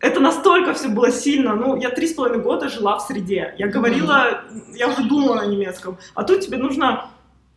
это 0.00 0.20
настолько 0.20 0.74
все 0.74 0.88
было 0.88 1.10
сильно. 1.10 1.54
Ну, 1.54 1.76
я 1.76 1.90
три 1.90 2.06
с 2.06 2.14
половиной 2.14 2.42
года 2.42 2.68
жила 2.68 2.98
в 2.98 3.02
среде. 3.02 3.54
Я 3.58 3.68
говорила, 3.68 4.42
я 4.74 4.88
уже 4.88 5.04
думала 5.04 5.36
на 5.36 5.46
немецком. 5.46 5.98
А 6.14 6.24
тут 6.24 6.40
тебе 6.40 6.58
нужно 6.58 7.10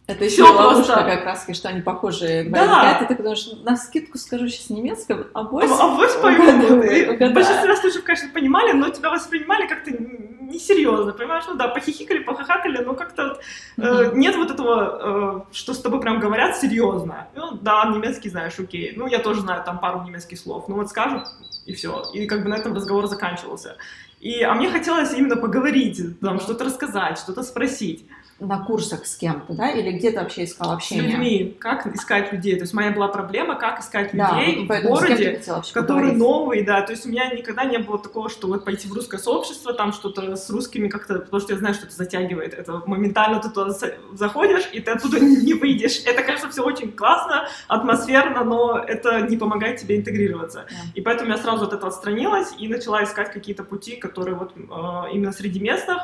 это 0.07 0.23
еще 0.23 0.43
ловушка 0.43 0.93
просто... 0.93 1.03
как 1.03 1.25
раз, 1.25 1.47
что 1.53 1.67
они 1.67 1.81
похожи. 1.81 2.47
Да. 2.49 3.05
Ты 3.07 3.13
потому 3.13 3.35
что 3.35 3.57
на 3.57 3.75
скидку 3.75 4.17
скажу 4.17 4.47
сейчас 4.47 4.69
немецком, 4.69 5.25
а 5.33 5.43
вось... 5.43 5.69
А, 5.69 5.83
а 5.83 5.87
вось 5.95 6.15
поймут. 6.15 6.65
В 6.65 7.33
большинстве 7.33 7.75
случаев, 7.75 8.05
конечно, 8.05 8.29
понимали, 8.33 8.71
но 8.71 8.89
тебя 8.89 9.09
воспринимали 9.09 9.67
как-то 9.67 9.91
несерьезно, 9.91 11.11
понимаешь? 11.11 11.43
Ну 11.47 11.55
да, 11.55 11.67
похихикали, 11.67 12.19
похахакали, 12.19 12.81
но 12.83 12.93
как-то 12.93 13.37
э, 13.77 14.11
нет 14.13 14.37
вот 14.37 14.49
этого, 14.49 15.45
э, 15.49 15.53
что 15.53 15.73
с 15.73 15.81
тобой 15.81 15.99
прям 15.99 16.21
говорят 16.21 16.55
серьезно. 16.55 17.27
Ну 17.35 17.57
да, 17.61 17.85
немецкий 17.93 18.29
знаешь, 18.29 18.57
окей. 18.57 18.93
Ну 18.95 19.07
я 19.07 19.19
тоже 19.19 19.41
знаю 19.41 19.63
там 19.65 19.79
пару 19.79 20.03
немецких 20.03 20.39
слов. 20.39 20.69
Ну 20.69 20.75
вот 20.75 20.89
скажут, 20.89 21.23
и 21.65 21.73
все. 21.73 22.03
И 22.13 22.27
как 22.27 22.43
бы 22.43 22.49
на 22.49 22.55
этом 22.55 22.73
разговор 22.73 23.07
заканчивался. 23.07 23.75
И, 24.21 24.41
а 24.41 24.53
мне 24.53 24.69
хотелось 24.69 25.13
именно 25.13 25.35
поговорить, 25.35 26.19
там, 26.21 26.39
что-то 26.39 26.63
рассказать, 26.63 27.19
что-то 27.19 27.43
спросить. 27.43 28.05
На 28.39 28.59
курсах 28.59 29.07
с 29.07 29.15
кем-то, 29.15 29.53
да, 29.53 29.71
или 29.71 29.97
где 29.97 30.11
ты 30.11 30.19
вообще 30.19 30.43
искал 30.43 30.71
общение? 30.71 31.09
С 31.09 31.11
людьми. 31.11 31.57
Как 31.59 31.87
искать 31.87 32.31
людей? 32.31 32.53
То 32.55 32.61
есть 32.61 32.73
моя 32.73 32.91
была 32.91 33.07
проблема, 33.07 33.55
как 33.55 33.79
искать 33.79 34.11
Да, 34.13 34.39
людей 34.39 34.63
в 34.67 34.83
городе, 34.83 35.41
который 35.73 35.87
поговорить? 35.87 36.17
новый, 36.17 36.63
да. 36.63 36.81
То 36.81 36.91
есть 36.91 37.05
у 37.07 37.09
меня 37.09 37.31
никогда 37.31 37.63
не 37.65 37.79
было 37.79 37.97
такого, 37.97 38.29
что 38.29 38.47
вот 38.47 38.63
пойти 38.63 38.87
в 38.87 38.93
русское 38.93 39.17
сообщество, 39.17 39.73
там 39.73 39.91
что-то 39.91 40.35
с 40.35 40.49
русскими 40.51 40.87
как-то, 40.87 41.15
потому 41.19 41.41
что 41.41 41.53
я 41.53 41.59
знаю, 41.59 41.73
что 41.73 41.87
это 41.87 41.95
затягивает. 41.95 42.53
Это 42.53 42.83
моментально 42.85 43.39
ты 43.39 43.49
туда 43.49 43.71
за- 43.71 43.95
заходишь, 44.13 44.69
и 44.71 44.81
ты 44.81 44.91
оттуда 44.91 45.19
не 45.19 45.53
выйдешь. 45.55 46.03
Это, 46.05 46.21
конечно, 46.21 46.49
все 46.51 46.63
очень 46.63 46.91
классно, 46.91 47.47
атмосферно, 47.67 48.43
но 48.43 48.77
это 48.77 49.21
не 49.21 49.37
помогает 49.37 49.79
тебе 49.79 49.97
интегрироваться. 49.97 50.65
Да. 50.69 50.75
И 50.93 51.01
поэтому 51.01 51.31
я 51.31 51.37
сразу 51.37 51.65
от 51.65 51.73
этого 51.73 51.87
отстранилась 51.91 52.53
и 52.59 52.67
начала 52.67 53.03
искать 53.03 53.31
какие-то 53.31 53.63
пути, 53.63 53.95
которые 53.95 54.35
вот 54.35 54.53
э, 54.55 55.11
именно 55.13 55.31
среди 55.31 55.59
местных. 55.59 55.97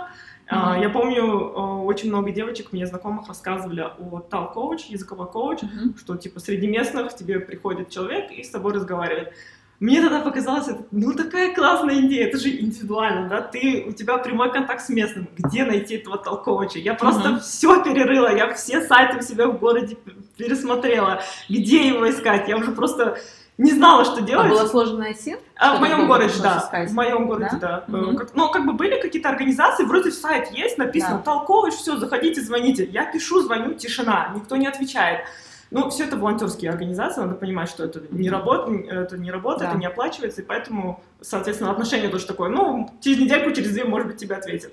Мгм. 0.51 0.81
Я 0.81 0.89
помню, 0.89 1.23
э, 1.23 1.83
очень 1.85 2.09
много 2.09 2.31
девочек 2.31 2.71
мне 2.73 2.85
знакомых 2.85 3.27
рассказывали 3.27 3.81
о 3.81 4.19
тал-коуч, 4.19 4.85
языковой 4.85 5.27
коуч, 5.27 5.61
Мгм. 5.61 5.95
что 5.97 6.15
типа 6.17 6.39
среди 6.39 6.67
местных 6.67 7.15
тебе 7.15 7.39
приходит 7.39 7.89
человек 7.89 8.31
и 8.31 8.43
с 8.43 8.49
тобой 8.49 8.73
разговаривает. 8.73 9.33
Мне 9.79 10.01
тогда 10.01 10.19
показалось, 10.21 10.67
ну 10.91 11.13
такая 11.13 11.53
классная 11.53 11.99
идея, 12.01 12.27
это 12.27 12.37
же 12.37 12.49
индивидуально, 12.49 13.27
да, 13.27 13.41
ты, 13.41 13.83
у 13.87 13.91
тебя 13.91 14.17
прямой 14.17 14.51
контакт 14.51 14.81
с 14.81 14.89
местным, 14.89 15.27
где 15.37 15.65
найти 15.65 15.95
этого 15.95 16.17
толковача? 16.17 16.79
Я 16.79 16.93
просто 16.93 17.29
Мгм. 17.31 17.39
все 17.39 17.83
перерыла, 17.83 18.33
я 18.33 18.53
все 18.53 18.81
сайты 18.81 19.17
у 19.17 19.21
себя 19.21 19.47
в 19.47 19.59
городе 19.59 19.97
пересмотрела, 20.37 21.21
где 21.49 21.87
его 21.87 22.09
искать, 22.09 22.47
я 22.47 22.57
уже 22.57 22.71
просто 22.71 23.17
не 23.57 23.71
знала, 23.71 24.03
что 24.03 24.17
А 24.17 24.21
делать. 24.21 24.49
было 24.49 24.65
сложно 24.67 24.99
найти? 24.99 25.35
А 25.55 25.75
в 25.75 25.79
моем 25.79 26.07
городе, 26.07 26.33
да. 26.41 26.57
искать? 26.57 26.89
В 26.89 26.93
моем 26.93 27.27
городе, 27.27 27.57
Да? 27.61 27.83
да. 27.87 27.99
Э, 27.99 28.15
как- 28.15 28.35
ну, 28.35 28.49
как 28.49 28.65
бы 28.65 28.73
были 28.73 28.99
какие-то 28.99 29.29
организации, 29.29 29.83
вроде 29.85 30.11
сайт 30.11 30.51
есть, 30.51 30.77
написано, 30.77 31.17
Да. 31.17 31.23
толковый, 31.23 31.71
все, 31.71 31.97
заходите, 31.97 32.41
звоните. 32.41 32.83
Я 32.85 33.05
пишу, 33.11 33.41
звоню, 33.41 33.73
тишина, 33.75 34.31
никто 34.35 34.55
не 34.57 34.67
отвечает. 34.67 35.21
Ну, 35.69 35.89
все 35.89 36.03
это 36.05 36.17
волонтерские 36.17 36.69
организации, 36.71 37.21
надо 37.21 37.35
понимать, 37.35 37.67
что 37.69 37.83
это 37.83 38.01
не 38.11 38.29
работает, 38.29 38.91
это 38.91 39.17
не 39.17 39.31
работает, 39.31 39.63
Да. 39.63 39.69
это 39.69 39.77
не 39.79 39.87
оплачивается, 39.87 40.41
и 40.41 40.45
поэтому, 40.45 41.03
соответственно, 41.21 41.71
отношение 41.71 42.09
тоже 42.09 42.27
такое, 42.27 42.49
ну, 42.49 42.91
через 43.01 43.19
недельку, 43.19 43.51
через 43.51 43.71
две, 43.71 43.83
может 43.83 44.07
быть, 44.07 44.17
тебе 44.17 44.35
ответят. 44.35 44.71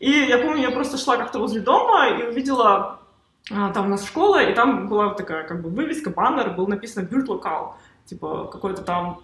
И 0.00 0.10
я 0.10 0.38
помню, 0.38 0.62
я 0.62 0.70
просто 0.70 0.96
шла 0.98 1.16
как-то 1.16 1.38
возле 1.38 1.60
дома 1.60 2.08
и 2.08 2.22
увидела, 2.28 2.98
а, 3.52 3.70
там 3.70 3.86
у 3.86 3.88
нас 3.90 4.04
школа, 4.04 4.42
и 4.42 4.54
там 4.54 4.88
была 4.88 5.14
такая, 5.14 5.44
как 5.46 5.62
бы, 5.62 5.68
вывеска, 5.68 6.10
баннер, 6.10 6.50
был 6.50 6.66
написано 6.66 7.04
«Бюрт 7.04 7.28
Локал», 7.28 7.76
типа, 8.10 8.48
какой-то 8.52 8.82
там... 8.82 9.20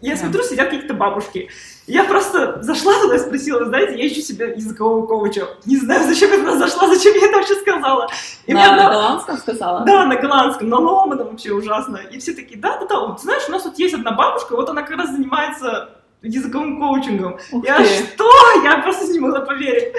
Я 0.00 0.14
Да. 0.14 0.20
смотрю, 0.20 0.42
сидят 0.44 0.70
какие-то 0.70 0.94
бабушки. 0.94 1.50
Я 1.88 2.04
просто 2.04 2.62
зашла 2.62 2.94
туда 3.02 3.16
и 3.16 3.18
спросила, 3.18 3.64
знаете, 3.64 3.98
я 4.00 4.06
ищу 4.06 4.20
себе 4.20 4.54
языкового 4.56 5.06
коуча. 5.06 5.48
Не 5.66 5.76
знаю, 5.76 6.04
зачем 6.06 6.30
я 6.30 6.38
туда 6.38 6.56
зашла, 6.56 6.86
зачем 6.86 7.14
я 7.16 7.26
это 7.26 7.36
вообще 7.38 7.54
сказала. 7.56 8.08
И 8.46 8.54
На, 8.54 8.70
одна- 8.70 8.84
на 8.84 8.90
голландском 8.92 9.36
сказала? 9.38 9.84
да, 9.84 10.04
на 10.06 10.14
голландском, 10.16 10.68
на 10.68 10.78
ломаном 10.78 11.28
вообще 11.30 11.52
ужасно. 11.52 11.96
И 11.96 12.18
все 12.20 12.32
такие, 12.32 12.60
да-да-да, 12.60 13.00
вот, 13.08 13.20
знаешь, 13.20 13.42
у 13.48 13.52
нас 13.52 13.64
вот 13.64 13.76
есть 13.78 13.94
одна 13.94 14.12
бабушка, 14.12 14.54
вот 14.54 14.68
она 14.70 14.82
как 14.82 14.96
раз 14.96 15.10
занимается 15.10 15.90
языковым 16.22 16.78
коучингом. 16.80 17.38
Ух 17.52 17.64
Я 17.64 17.78
ты. 17.78 17.84
что? 17.86 18.30
Я 18.62 18.78
просто 18.82 19.12
не 19.12 19.18
могла 19.18 19.40
поверить. 19.40 19.92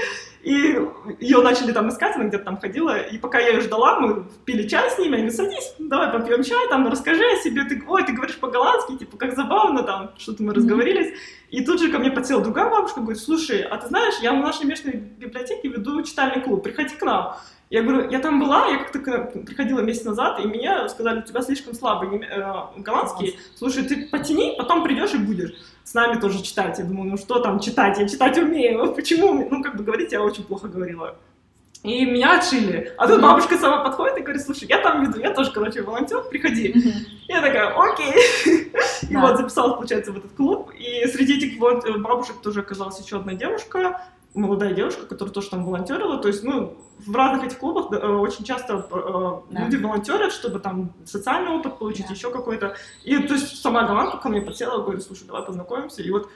И 0.50 0.76
ее 1.20 1.44
начали 1.44 1.72
там 1.72 1.90
искать, 1.90 2.16
она 2.16 2.26
где-то 2.26 2.44
там 2.44 2.58
ходила, 2.58 2.98
и 2.98 3.20
пока 3.20 3.38
я 3.38 3.50
ее 3.50 3.62
ждала, 3.62 4.00
мы 4.00 4.26
пили 4.46 4.68
чай 4.68 4.90
с 4.90 4.98
ними, 4.98 5.20
они 5.20 5.30
садись, 5.30 5.76
давай 5.78 6.12
попьем 6.12 6.42
чай, 6.42 6.68
там, 6.70 6.88
расскажи 6.88 7.24
о 7.24 7.36
себе, 7.44 7.66
ты, 7.66 7.80
ой, 7.88 8.04
ты 8.04 8.14
говоришь 8.14 8.40
по-голландски, 8.40 8.98
типа, 8.98 9.16
как 9.16 9.36
забавно, 9.36 9.84
там, 9.84 10.10
что-то 10.18 10.42
мы 10.42 10.56
разговорились. 10.56 11.14
И 11.52 11.64
тут 11.64 11.80
же 11.80 11.92
ко 11.92 12.00
мне 12.00 12.10
подсела 12.10 12.42
другая 12.42 12.68
бабушка, 12.68 13.00
говорит, 13.00 13.22
слушай, 13.22 13.62
а 13.62 13.78
ты 13.78 13.90
знаешь, 13.90 14.16
я 14.24 14.34
в 14.34 14.38
нашей 14.38 14.66
местной 14.66 14.94
библиотеке 14.94 15.68
веду 15.68 16.02
читальный 16.02 16.42
клуб, 16.42 16.64
приходи 16.64 16.96
к 16.96 17.02
нам. 17.04 17.36
Я 17.70 17.84
говорю, 17.84 18.10
я 18.10 18.18
там 18.18 18.40
была, 18.40 18.70
я 18.70 18.80
как-то 18.80 19.00
приходила 19.46 19.82
месяц 19.82 20.04
назад, 20.04 20.40
и 20.40 20.48
мне 20.48 20.90
сказали, 20.90 21.20
у 21.20 21.22
тебя 21.22 21.44
слишком 21.44 21.76
слабый 21.76 22.24
э, 22.24 22.54
голландский, 22.78 23.38
слушай, 23.56 23.84
ты 23.84 24.08
потяни, 24.08 24.56
потом 24.58 24.84
придешь 24.84 25.14
и 25.14 25.20
будешь 25.20 25.54
с 25.90 25.94
нами 25.96 26.20
тоже 26.20 26.44
читать. 26.44 26.78
Я 26.78 26.86
думаю, 26.86 27.10
ну 27.10 27.18
что 27.18 27.40
там 27.40 27.60
читать, 27.60 27.98
я 27.98 28.08
читать 28.08 28.38
умею, 28.38 28.94
почему? 28.96 29.48
Ну, 29.50 29.64
как 29.64 29.76
бы 29.76 29.84
говорить, 29.84 30.12
я 30.12 30.22
очень 30.22 30.44
плохо 30.44 30.68
говорила. 30.68 31.16
И 31.82 32.06
меня 32.06 32.38
отшили. 32.38 32.94
А 32.98 33.08
тут 33.08 33.22
бабушка 33.22 33.58
сама 33.58 33.84
подходит 33.84 34.18
и 34.18 34.22
говорит, 34.22 34.44
слушай, 34.44 34.68
я 34.68 34.82
там 34.82 35.04
веду, 35.04 35.20
я 35.20 35.34
тоже, 35.34 35.52
короче, 35.52 35.82
волонтер, 35.82 36.22
приходи. 36.30 36.76
Я 37.28 37.42
такая, 37.42 37.74
окей. 37.76 38.14
И 39.10 39.16
вот 39.16 39.38
записалась, 39.38 39.78
получается, 39.78 40.12
в 40.12 40.18
этот 40.18 40.32
клуб. 40.34 40.72
И 40.78 41.08
среди 41.08 41.38
этих 41.38 41.58
бабушек 41.58 42.36
тоже 42.44 42.60
оказалась 42.60 43.00
еще 43.00 43.18
одна 43.18 43.34
девушка, 43.34 44.02
молодая 44.34 44.74
девушка, 44.74 45.06
которая 45.06 45.34
тоже 45.34 45.50
там 45.50 45.64
волонтерила. 45.66 46.18
То 46.18 46.28
есть, 46.28 46.44
ну, 46.44 46.78
в 47.06 47.16
разных 47.16 47.46
этих 47.46 47.58
клубах 47.60 47.90
да, 47.90 47.98
э, 47.98 48.08
очень 48.08 48.44
часто 48.44 48.86
э, 48.92 49.54
Да. 49.54 49.66
люди 49.66 49.78
волонтерят, 49.78 50.32
чтобы 50.32 50.60
там 50.60 50.92
социальный 51.06 51.52
опыт 51.52 51.80
получить, 51.80 52.08
Да. 52.08 52.14
еще 52.14 52.30
какой-то. 52.30 52.76
И 53.04 53.18
то 53.18 53.34
есть 53.34 53.62
сама 53.62 53.84
голландка 53.84 54.18
ко 54.18 54.30
мне 54.30 54.42
подсела, 54.42 54.82
говорит, 54.82 55.04
слушай, 55.04 55.26
давай 55.26 55.44
познакомимся. 55.44 56.02
И 56.04 56.12
вот 56.12 56.30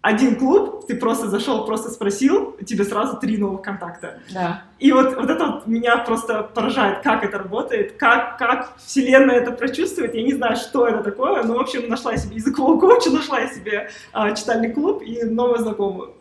один 0.00 0.36
клуб, 0.38 0.86
ты 0.86 0.96
просто 0.96 1.28
зашел, 1.28 1.66
просто 1.66 1.90
спросил, 1.90 2.56
тебе 2.64 2.84
сразу 2.84 3.18
три 3.18 3.36
новых 3.36 3.62
контакта. 3.62 4.20
Да. 4.32 4.62
И 4.78 4.92
вот, 4.92 5.16
вот 5.16 5.28
это 5.28 5.46
вот 5.46 5.66
меня 5.66 5.98
просто 5.98 6.42
поражает, 6.42 7.02
как 7.02 7.24
это 7.24 7.38
работает, 7.38 7.92
как, 7.98 8.38
как 8.38 8.76
вселенная 8.78 9.36
это 9.36 9.50
прочувствует. 9.50 10.14
Я 10.14 10.22
не 10.22 10.34
знаю, 10.34 10.56
что 10.56 10.86
это 10.86 11.02
такое, 11.02 11.42
но, 11.42 11.54
в 11.54 11.60
общем, 11.60 11.88
нашла 11.88 12.12
я 12.12 12.18
себе 12.18 12.36
языкового 12.36 12.78
коуча, 12.80 13.10
нашла 13.10 13.40
я 13.40 13.48
себе 13.48 13.90
а, 14.12 14.32
читальный 14.34 14.72
клуб 14.72 15.02
и 15.02 15.24
новую 15.24 15.58
знакомую. 15.58 16.14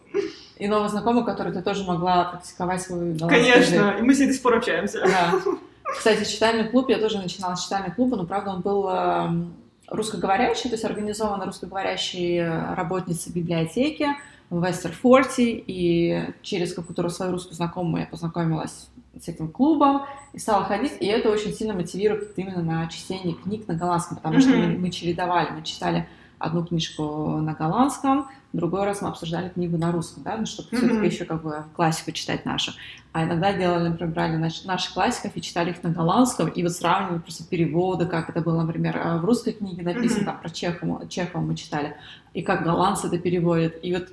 И 0.60 0.68
новый 0.68 0.89
знакомый, 0.89 1.24
который 1.24 1.53
ты 1.53 1.62
тоже 1.62 1.84
могла 1.84 2.26
практиковать 2.26 2.86
язык. 2.88 3.30
Конечно, 3.30 3.95
и 3.99 4.01
мы 4.01 4.14
с 4.14 4.20
ней 4.20 4.28
до 4.28 4.34
сих 4.34 4.41
пор 4.41 4.55
общаемся. 4.55 5.01
Да. 5.05 5.34
Кстати, 5.97 6.30
читальный 6.30 6.68
клуб, 6.68 6.89
я 6.89 6.97
тоже 6.97 7.18
начинала 7.20 7.55
с 7.55 7.64
читального 7.64 7.93
клуба, 7.93 8.18
но, 8.18 8.26
правда, 8.26 8.51
он 8.51 8.62
был 8.62 8.89
эм, 8.89 9.53
русскоговорящий, 9.88 10.70
то 10.70 10.76
есть 10.76 10.86
организован 10.86 11.41
русскоговорящей 11.43 12.45
работницей 12.74 13.32
библиотеки 13.32 14.08
в 14.49 14.66
Вестерфорте, 14.66 15.64
и 15.66 16.26
через 16.41 16.74
какую-то 16.74 17.08
свою 17.10 17.34
русскую 17.34 17.55
знакомую 17.55 18.01
я 18.01 18.08
познакомилась 18.08 18.88
с 19.20 19.28
этим 19.28 19.49
клубом 19.49 20.03
и 20.34 20.39
стала 20.39 20.66
ходить, 20.66 20.93
и 20.99 21.05
это 21.05 21.30
очень 21.30 21.53
сильно 21.53 21.74
мотивирует 21.74 22.38
именно 22.38 22.62
на 22.62 22.88
чтение 22.88 23.34
книг 23.34 23.68
на 23.68 23.74
голландском, 23.74 24.18
потому 24.18 24.39
что 24.39 24.51
мы, 24.51 24.68
мы 24.78 24.89
чередовали, 24.89 25.49
мы 25.51 25.64
читали 25.64 26.08
одну 26.40 26.64
книжку 26.66 27.38
на 27.42 27.54
голландском, 27.54 28.28
другой 28.54 28.86
раз 28.86 29.02
мы 29.02 29.10
обсуждали 29.10 29.50
книгу 29.50 29.78
на 29.78 29.92
русском, 29.92 30.24
да, 30.24 30.38
ну, 30.38 30.46
чтобы 30.46 30.70
Мгм. 30.72 30.78
все-таки 30.78 31.06
еще 31.08 31.26
как 31.26 31.44
бы 31.44 31.64
классику 31.76 32.12
читать 32.12 32.46
нашу. 32.46 32.72
А 33.12 33.24
иногда 33.24 33.52
делали, 33.54 33.90
например, 33.90 34.14
брали 34.14 34.36
наш- 34.38 34.64
наших 34.64 34.94
классиков 34.94 35.32
и 35.36 35.42
читали 35.42 35.72
их 35.72 35.84
на 35.84 35.90
голландском, 35.90 36.48
и 36.50 36.64
вот 36.64 36.72
сравнивали 36.72 37.20
просто 37.20 37.44
переводы, 37.48 38.06
как 38.06 38.30
это 38.30 38.42
было, 38.42 38.62
например, 38.64 38.98
э, 38.98 39.18
в 39.18 39.26
русской 39.26 39.54
книге 39.54 39.84
написано, 39.84 40.22
Мгм. 40.22 40.26
там, 40.26 40.40
про 40.40 40.50
Чехова, 40.50 41.08
Чехова 41.08 41.42
мы 41.42 41.56
читали, 41.56 41.96
и 42.34 42.42
как 42.42 42.64
голландцы 42.64 43.08
это 43.08 43.18
переводят. 43.18 43.76
И 43.82 43.94
вот 43.94 44.08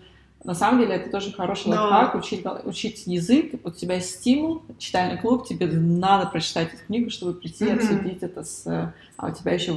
на 0.44 0.54
самом 0.54 0.80
деле 0.80 0.96
это 0.96 1.10
тоже 1.10 1.32
хороший 1.32 1.70
Да. 1.70 1.80
лайфхак, 1.88 2.14
учить, 2.16 2.44
учить 2.64 3.06
язык, 3.06 3.54
у 3.64 3.70
тебя 3.70 3.94
есть 3.96 4.10
стимул, 4.16 4.62
читальный 4.78 5.18
клуб, 5.18 5.46
тебе 5.46 5.66
надо 5.66 6.26
прочитать 6.26 6.68
эту 6.74 6.84
книгу, 6.86 7.08
чтобы 7.10 7.32
прийти 7.34 7.66
и 7.66 7.70
Мгм. 7.72 7.78
обсудить 7.78 8.22
это 8.22 8.42
с... 8.42 8.92
э, 9.16 9.20
А 9.22 9.28
у 9.28 9.32
тебя 9.32 9.52
еще, 9.52 9.76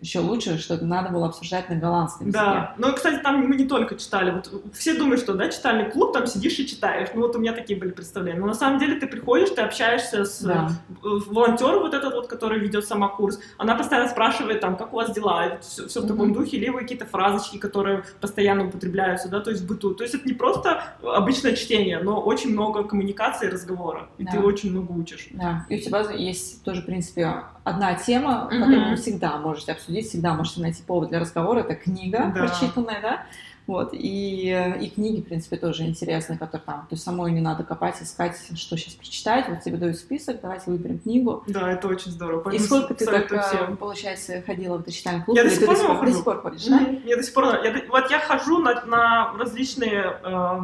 еще 0.00 0.20
лучше, 0.20 0.58
что 0.58 0.74
это 0.74 0.84
надо 0.84 1.10
было 1.10 1.26
обсуждать 1.26 1.68
на 1.70 1.76
голландском 1.76 2.26
языке. 2.26 2.42
Да, 2.44 2.74
ну, 2.78 2.92
кстати, 2.92 3.22
там 3.22 3.46
мы 3.46 3.56
не 3.56 3.64
только 3.66 3.96
читали, 3.96 4.30
вот 4.30 4.50
все 4.74 4.94
думают, 4.94 5.20
что, 5.20 5.34
да, 5.34 5.48
читальный 5.48 5.90
клуб, 5.90 6.12
там 6.12 6.26
сидишь 6.26 6.58
и 6.58 6.66
читаешь, 6.66 7.08
ну, 7.14 7.20
вот 7.22 7.36
у 7.36 7.38
меня 7.38 7.52
такие 7.52 7.78
были 7.78 7.90
представления, 7.92 8.40
но 8.40 8.46
на 8.46 8.54
самом 8.54 8.78
деле 8.78 8.96
ты 8.96 9.06
приходишь, 9.06 9.50
ты 9.50 9.62
общаешься 9.62 10.24
с 10.24 10.40
Да. 10.40 10.70
волонтер 11.02 11.78
вот 11.78 11.94
этот 11.94 12.14
вот, 12.14 12.26
который 12.26 12.58
ведет 12.58 12.86
сама 12.86 13.08
курс, 13.08 13.38
она 13.58 13.74
постоянно 13.74 14.08
спрашивает 14.08 14.60
там, 14.60 14.76
как 14.76 14.92
у 14.92 14.96
вас 14.96 15.12
дела, 15.12 15.58
все, 15.60 16.00
в 16.00 16.06
таком 16.06 16.32
духе, 16.32 16.58
либо 16.58 16.78
какие-то 16.78 17.06
фразочки, 17.06 17.58
которые 17.58 18.04
постоянно 18.20 18.66
употребляются, 18.66 19.28
да, 19.28 19.40
то 19.40 19.50
есть 19.50 19.62
в 19.62 19.66
быту. 19.66 19.94
То 19.94 20.02
есть 20.04 20.14
это 20.14 20.26
не 20.26 20.34
просто 20.34 20.82
обычное 21.02 21.54
чтение, 21.54 22.00
но 22.00 22.20
очень 22.20 22.50
много 22.52 22.84
коммуникации 22.84 23.46
и 23.48 23.50
разговора, 23.50 24.08
и 24.18 24.24
Да. 24.24 24.32
ты 24.32 24.38
очень 24.40 24.70
много 24.70 24.92
учишь. 24.92 25.28
Да, 25.32 25.64
и 25.68 25.76
у 25.76 25.80
тебя 25.80 26.00
есть 26.12 26.62
тоже, 26.64 26.82
в 26.82 26.86
принципе, 26.86 27.42
одна 27.64 27.94
тема, 27.94 28.48
которую 28.50 28.90
вы 28.90 28.96
всегда 28.96 29.36
можете 29.38 29.72
обсудить, 29.72 30.08
всегда 30.08 30.34
можете 30.34 30.60
найти 30.60 30.82
повод 30.82 31.08
для 31.08 31.18
разговора. 31.20 31.60
Это 31.60 31.74
книга 31.74 32.30
Да. 32.34 32.40
прочитанная, 32.46 33.00
да? 33.02 33.26
Вот, 33.66 33.90
и, 33.94 34.50
э, 34.54 34.78
и 34.78 34.90
книги, 34.90 35.22
в 35.22 35.24
принципе, 35.24 35.56
тоже 35.56 35.84
интересные, 35.84 36.38
которые 36.38 36.66
там, 36.66 36.80
то 36.80 36.88
есть 36.90 37.02
самой 37.02 37.32
не 37.32 37.40
надо 37.40 37.64
копать, 37.64 37.96
искать, 38.02 38.36
что 38.54 38.76
сейчас 38.76 38.92
прочитать, 38.92 39.48
вот 39.48 39.60
тебе 39.62 39.78
дают 39.78 39.96
список, 39.96 40.42
давайте 40.42 40.70
выберем 40.70 40.98
книгу. 40.98 41.42
Да, 41.46 41.72
это 41.72 41.88
очень 41.88 42.10
здорово. 42.10 42.40
И 42.40 42.44
поэтому 42.44 42.66
сколько 42.66 42.92
ты 42.92 43.06
так, 43.06 43.32
э, 43.32 43.40
всем. 43.40 43.76
получается, 43.78 44.42
ходила 44.44 44.76
в 44.76 44.80
этот 44.82 44.92
читальный 44.92 45.24
клуб? 45.24 45.38
Я 45.38 45.44
до 45.44 45.50
сих 45.50 45.64
пор 45.64 45.74
до 45.74 45.80
сих 45.80 45.86
пор, 45.86 45.94
до 45.96 46.00
хожу. 46.02 46.14
сих 46.14 46.24
пор 46.24 46.40
ходишь, 46.42 46.64
да? 46.66 46.76
Мгм. 46.80 47.00
Я 47.06 47.16
до 47.16 47.22
сих 47.22 47.32
пор... 47.32 47.44
я 47.64 47.82
вот 47.88 48.10
я 48.10 48.18
хожу 48.20 48.58
на, 48.58 48.84
на 48.84 49.32
различные 49.38 50.18
э, 50.22 50.60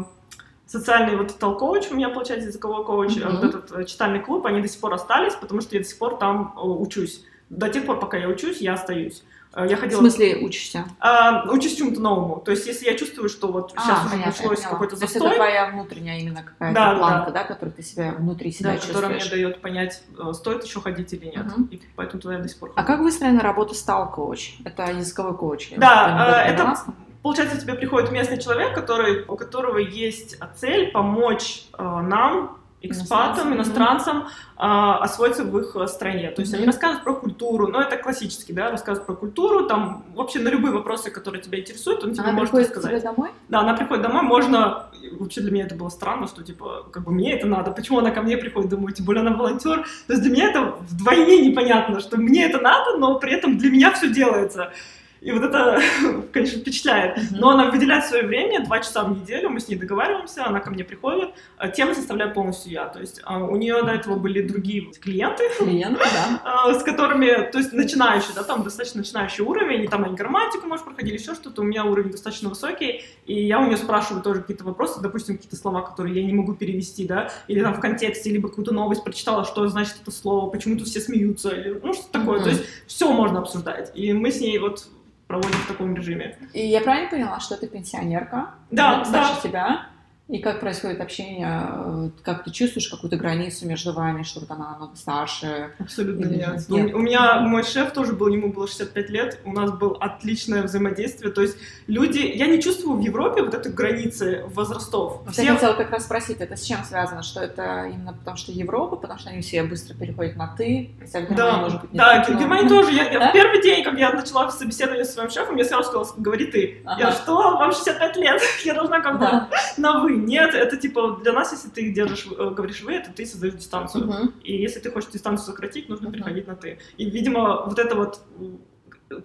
социальные 0.71 1.16
вот 1.16 1.37
толк-коуч, 1.39 1.91
у 1.91 1.95
меня, 1.97 2.09
получается, 2.11 2.49
языковой 2.49 2.85
коуч, 2.85 3.16
Мгм. 3.16 3.37
вот 3.37 3.45
этот 3.45 3.73
э, 3.73 3.85
читальный 3.85 4.21
клуб, 4.21 4.47
они 4.47 4.61
до 4.62 4.68
сих 4.68 4.81
пор 4.81 4.95
остались, 4.95 5.35
потому 5.35 5.61
что 5.61 5.75
я 5.75 5.83
до 5.83 5.89
сих 5.89 5.99
пор 5.99 6.16
там 6.18 6.55
э, 6.57 6.61
учусь. 6.61 7.25
до 7.49 7.68
тех 7.68 7.85
пор, 7.85 7.99
пока 7.99 8.16
я 8.16 8.29
учусь, 8.29 8.59
я 8.61 8.75
остаюсь. 8.75 9.25
Я 9.57 9.77
ходила... 9.77 9.99
В 9.99 10.03
смысле 10.03 10.37
учишься? 10.45 10.85
А, 11.01 11.43
учусь 11.51 11.75
чему-то 11.75 12.01
новому. 12.01 12.37
То 12.45 12.53
есть, 12.53 12.64
если 12.68 12.87
я 12.87 12.97
чувствую, 12.97 13.29
что 13.29 13.51
вот 13.51 13.73
А, 13.75 13.81
сейчас 13.81 13.99
понятно, 14.09 14.27
началось 14.27 14.61
какой-то 14.61 14.95
То 14.97 15.03
есть 15.03 15.12
застой, 15.14 15.31
это 15.31 15.37
твоя 15.39 15.66
внутренняя 15.73 16.21
именно 16.21 16.45
какая-то 16.45 16.73
Да, 16.81 16.95
планка, 16.95 17.31
да. 17.33 17.43
которую 17.43 17.73
ты 17.75 17.83
себя 17.83 18.12
внутри 18.16 18.53
себя 18.53 18.75
да, 18.75 18.79
которая 18.79 19.11
мне 19.11 19.18
чувствуешь. 19.18 19.43
дает 19.43 19.61
понять, 19.61 20.03
стоит 20.35 20.62
еще 20.62 20.81
ходить 20.81 21.12
или 21.12 21.27
нет. 21.27 21.47
Мгм. 21.47 21.64
И 21.73 21.83
поэтому 21.97 22.23
туда 22.23 22.35
я 22.35 22.41
до 22.41 22.49
сих 22.49 22.61
пор 22.61 22.71
А 22.77 22.83
хожу. 22.83 22.87
как 22.87 23.01
выстроена 23.01 23.41
работа 23.41 23.75
стал-коуч? 23.75 24.59
Это 24.64 24.93
языковой 24.93 25.37
коуч? 25.37 25.71
Да, 25.77 26.05
Кто-нибудь 26.05 26.23
э, 26.23 26.31
на 26.31 26.45
это- 26.45 26.85
Получается, 27.23 27.61
тебе 27.61 27.75
приходит 27.75 28.11
местный 28.11 28.41
человек, 28.41 28.75
который, 28.75 29.25
у 29.27 29.37
которого 29.37 29.79
есть 29.79 30.39
цель 30.57 30.91
помочь 30.91 31.64
э, 31.77 31.83
нам, 31.83 32.57
экспатам, 32.83 33.55
Иностранцам, 33.55 34.29
э, 34.57 34.62
освоиться 34.62 35.45
в 35.45 35.59
их 35.59 35.77
стране. 35.89 36.31
То 36.31 36.41
есть 36.41 36.55
они 36.55 36.64
рассказывают 36.64 37.05
про 37.05 37.14
культуру, 37.14 37.66
но 37.66 37.83
это 37.83 37.99
классически, 37.99 38.53
да, 38.53 38.71
рассказывают 38.71 39.07
про 39.07 39.14
культуру, 39.14 39.66
там 39.66 40.05
вообще 40.14 40.39
на 40.39 40.49
любые 40.49 40.73
вопросы, 40.73 41.11
которые 41.11 41.43
тебя 41.43 41.61
интересуют, 41.61 42.03
он 42.05 42.14
тебе 42.14 42.25
Она 42.25 42.33
может 42.33 42.55
к 42.55 42.59
рассказать. 42.59 42.91
тебе 42.91 43.01
домой? 43.03 43.31
Да, 43.49 43.61
она 43.61 43.75
приходит 43.75 44.03
домой, 44.03 44.23
можно... 44.23 44.87
Вообще 45.18 45.41
для 45.41 45.51
меня 45.51 45.64
это 45.64 45.75
было 45.75 45.89
странно, 45.89 46.27
что, 46.27 46.43
типа, 46.43 46.87
как 46.91 47.05
бы 47.05 47.12
мне 47.12 47.33
это 47.35 47.47
надо, 47.47 47.71
почему 47.71 47.99
она 47.99 48.11
ко 48.11 48.23
мне 48.23 48.37
приходит 48.37 48.71
домой, 48.71 48.93
тем 48.93 49.07
более 49.07 49.21
она 49.21 49.37
волонтер. 49.37 49.83
То 50.07 50.12
есть 50.12 50.23
для 50.23 50.31
меня 50.31 50.49
это 50.51 50.75
вдвойне 50.81 51.47
непонятно, 51.49 52.01
что 52.01 52.16
мне 52.16 52.47
это 52.47 52.61
надо, 52.61 52.97
но 52.97 53.18
при 53.18 53.33
этом 53.33 53.59
для 53.59 53.71
меня 53.71 53.93
все 53.93 54.09
делается. 54.11 54.73
И 55.21 55.33
вот 55.33 55.43
это, 55.43 55.81
конечно, 56.33 56.61
впечатляет. 56.61 57.18
Но 57.33 57.51
она 57.51 57.71
выделяет 57.71 58.05
свое 58.07 58.25
время, 58.27 58.64
два 58.64 58.79
часа 58.81 59.05
в 59.05 59.18
неделю, 59.18 59.51
мы 59.51 59.61
с 59.61 59.68
ней 59.68 59.77
договариваемся, 59.77 60.47
она 60.47 60.61
ко 60.61 60.71
мне 60.71 60.83
приходит. 60.85 61.31
А 61.59 61.68
Темы 61.68 61.95
составляю 61.95 62.33
полностью 62.33 62.73
я. 62.73 62.87
То 62.87 63.01
есть 63.01 63.21
а, 63.25 63.39
у 63.39 63.57
нее 63.57 63.83
до 63.83 63.93
этого 63.93 64.16
были 64.16 64.41
другие 64.43 64.91
клиенты, 64.93 65.45
Клиенты, 65.59 66.01
да. 66.01 66.41
а, 66.45 66.75
с 66.75 66.83
которыми, 66.83 67.51
то 67.51 67.59
есть 67.59 67.73
начинающий, 67.73 68.31
да, 68.35 68.43
там 68.45 68.62
достаточно 68.62 68.99
начинающий 69.01 69.45
уровень, 69.45 69.85
и 69.85 69.89
там 69.89 70.05
они 70.05 70.16
грамматику, 70.16 70.66
может, 70.66 70.85
проходили, 70.85 71.18
еще 71.18 71.35
что-то, 71.35 71.62
у 71.62 71.64
меня 71.64 71.85
уровень 71.85 72.11
достаточно 72.11 72.49
высокий, 72.49 73.05
и 73.27 73.47
я 73.47 73.61
у 73.61 73.66
нее 73.66 73.77
спрашиваю 73.77 74.23
тоже 74.23 74.41
какие-то 74.41 74.64
вопросы, 74.64 75.01
допустим, 75.01 75.37
какие-то 75.37 75.57
слова, 75.57 75.83
которые 75.83 76.14
я 76.21 76.25
не 76.27 76.33
могу 76.33 76.55
перевести, 76.55 77.07
да, 77.07 77.31
или 77.47 77.61
там 77.61 77.75
в 77.75 77.81
контексте, 77.81 78.31
либо 78.31 78.49
какую-то 78.49 78.73
новость 78.73 79.05
прочитала, 79.05 79.45
что 79.45 79.66
значит 79.68 79.97
это 80.03 80.11
слово, 80.11 80.49
почему 80.51 80.79
тут 80.79 80.89
все 80.89 81.01
смеются, 81.01 81.51
или, 81.51 81.79
ну, 81.83 81.93
что 81.93 82.11
такое, 82.11 82.37
Мгм. 82.37 82.45
то 82.45 82.51
есть 82.51 82.62
все 82.87 83.12
можно 83.12 83.41
обсуждать, 83.41 83.93
и 83.95 84.12
мы 84.12 84.31
с 84.31 84.41
ней 84.41 84.59
вот 84.59 84.87
проводим 85.31 85.59
в 85.61 85.66
таком 85.68 85.95
режиме. 85.95 86.37
И 86.53 86.66
я 86.66 86.81
правильно 86.81 87.09
поняла, 87.09 87.39
что 87.39 87.57
ты 87.57 87.68
пенсионерка? 87.68 88.51
Да, 88.72 88.95
она 88.95 89.05
старше 89.05 89.35
да. 89.35 89.41
тебя. 89.41 89.87
И 90.31 90.39
как 90.39 90.61
происходит 90.61 91.01
общение? 91.01 92.12
Как 92.22 92.45
ты 92.45 92.51
чувствуешь 92.53 92.87
какую-то 92.89 93.16
границу 93.16 93.66
между 93.66 93.93
вами, 93.93 94.22
что 94.22 94.39
вот 94.41 94.51
она 94.51 94.70
намного 94.70 94.95
старше? 94.95 95.72
Абсолютно 95.81 96.26
Или 96.26 96.37
нет. 96.37 96.61
же 96.61 96.66
нет? 96.72 96.95
У, 96.95 96.99
меня 96.99 97.41
мой 97.41 97.64
шеф 97.64 97.93
тоже 97.93 98.12
был, 98.12 98.28
ему 98.28 98.53
было 98.53 98.68
65 98.68 99.11
лет, 99.11 99.41
у 99.45 99.53
нас 99.53 99.72
было 99.72 99.97
отличное 99.99 100.62
взаимодействие. 100.62 101.33
То 101.33 101.43
есть 101.43 101.57
люди, 101.89 102.18
я 102.18 102.47
не 102.47 102.62
чувствую 102.62 102.99
в 102.99 103.01
Европе 103.01 103.43
вот 103.43 103.55
этой 103.55 103.72
границы 103.72 104.45
возрастов. 104.55 105.22
Все- 105.33 105.43
Я 105.45 105.55
хотела 105.55 105.74
как 105.74 105.91
раз 105.91 106.05
спросить, 106.05 106.41
это 106.41 106.55
с 106.57 106.62
чем 106.62 106.78
связано? 106.85 107.24
Что 107.24 107.41
это 107.41 107.87
именно 107.93 108.12
потому, 108.12 108.37
что 108.37 108.53
Европа, 108.53 108.95
потому 108.97 109.18
что 109.18 109.31
они 109.31 109.41
все 109.43 109.64
быстро 109.64 109.95
переходят 109.95 110.37
на 110.37 110.47
«ты», 110.57 110.91
хотя 111.01 111.20
в 111.20 111.22
Германии, 111.22 111.37
Да, 111.37 111.57
может 111.57 111.81
быть, 111.81 111.93
не 111.93 111.99
да, 111.99 112.11
так, 112.18 112.28
в 112.28 112.33
но- 112.35 112.39
Германии 112.41 112.68
тоже. 112.68 112.93
Я, 112.93 113.18
Да? 113.18 113.31
в 113.31 113.33
первый 113.33 113.61
день, 113.62 113.83
как 113.83 113.99
я 113.99 114.12
начала 114.12 114.49
собеседование 114.51 115.05
со 115.05 115.12
своим 115.14 115.31
шефом, 115.31 115.57
я 115.57 115.64
сразу 115.64 115.89
сказала, 115.91 116.07
говори 116.18 116.47
ты. 116.47 116.83
Ага. 116.85 117.01
Я 117.01 117.12
что, 117.12 117.35
вам 117.35 117.72
65 117.72 118.16
лет? 118.16 118.41
Я 118.64 118.74
должна 118.74 119.01
как 119.01 119.14
бы 119.18 119.24
Да. 119.26 119.49
на 119.76 120.01
вы. 120.01 120.20
Нет, 120.27 120.55
это 120.55 120.77
типа 120.77 121.21
для 121.23 121.33
нас, 121.33 121.53
если 121.53 121.68
ты 121.68 121.91
держишь, 121.93 122.27
э, 122.27 122.51
говоришь 122.51 122.83
вы, 122.83 122.93
это 122.93 123.11
ты 123.12 123.27
создаешь 123.27 123.55
дистанцию. 123.55 124.07
Мгм. 124.07 124.35
И 124.43 124.57
если 124.57 124.81
ты 124.81 124.91
хочешь 124.91 125.11
дистанцию 125.11 125.47
сократить, 125.47 125.89
нужно 125.89 126.09
Мгм. 126.09 126.12
переходить 126.14 126.47
на 126.47 126.55
ты. 126.57 126.79
И, 126.97 127.09
видимо, 127.11 127.64
вот 127.66 127.79
это 127.79 127.95
вот 127.95 128.21
м, 128.39 128.61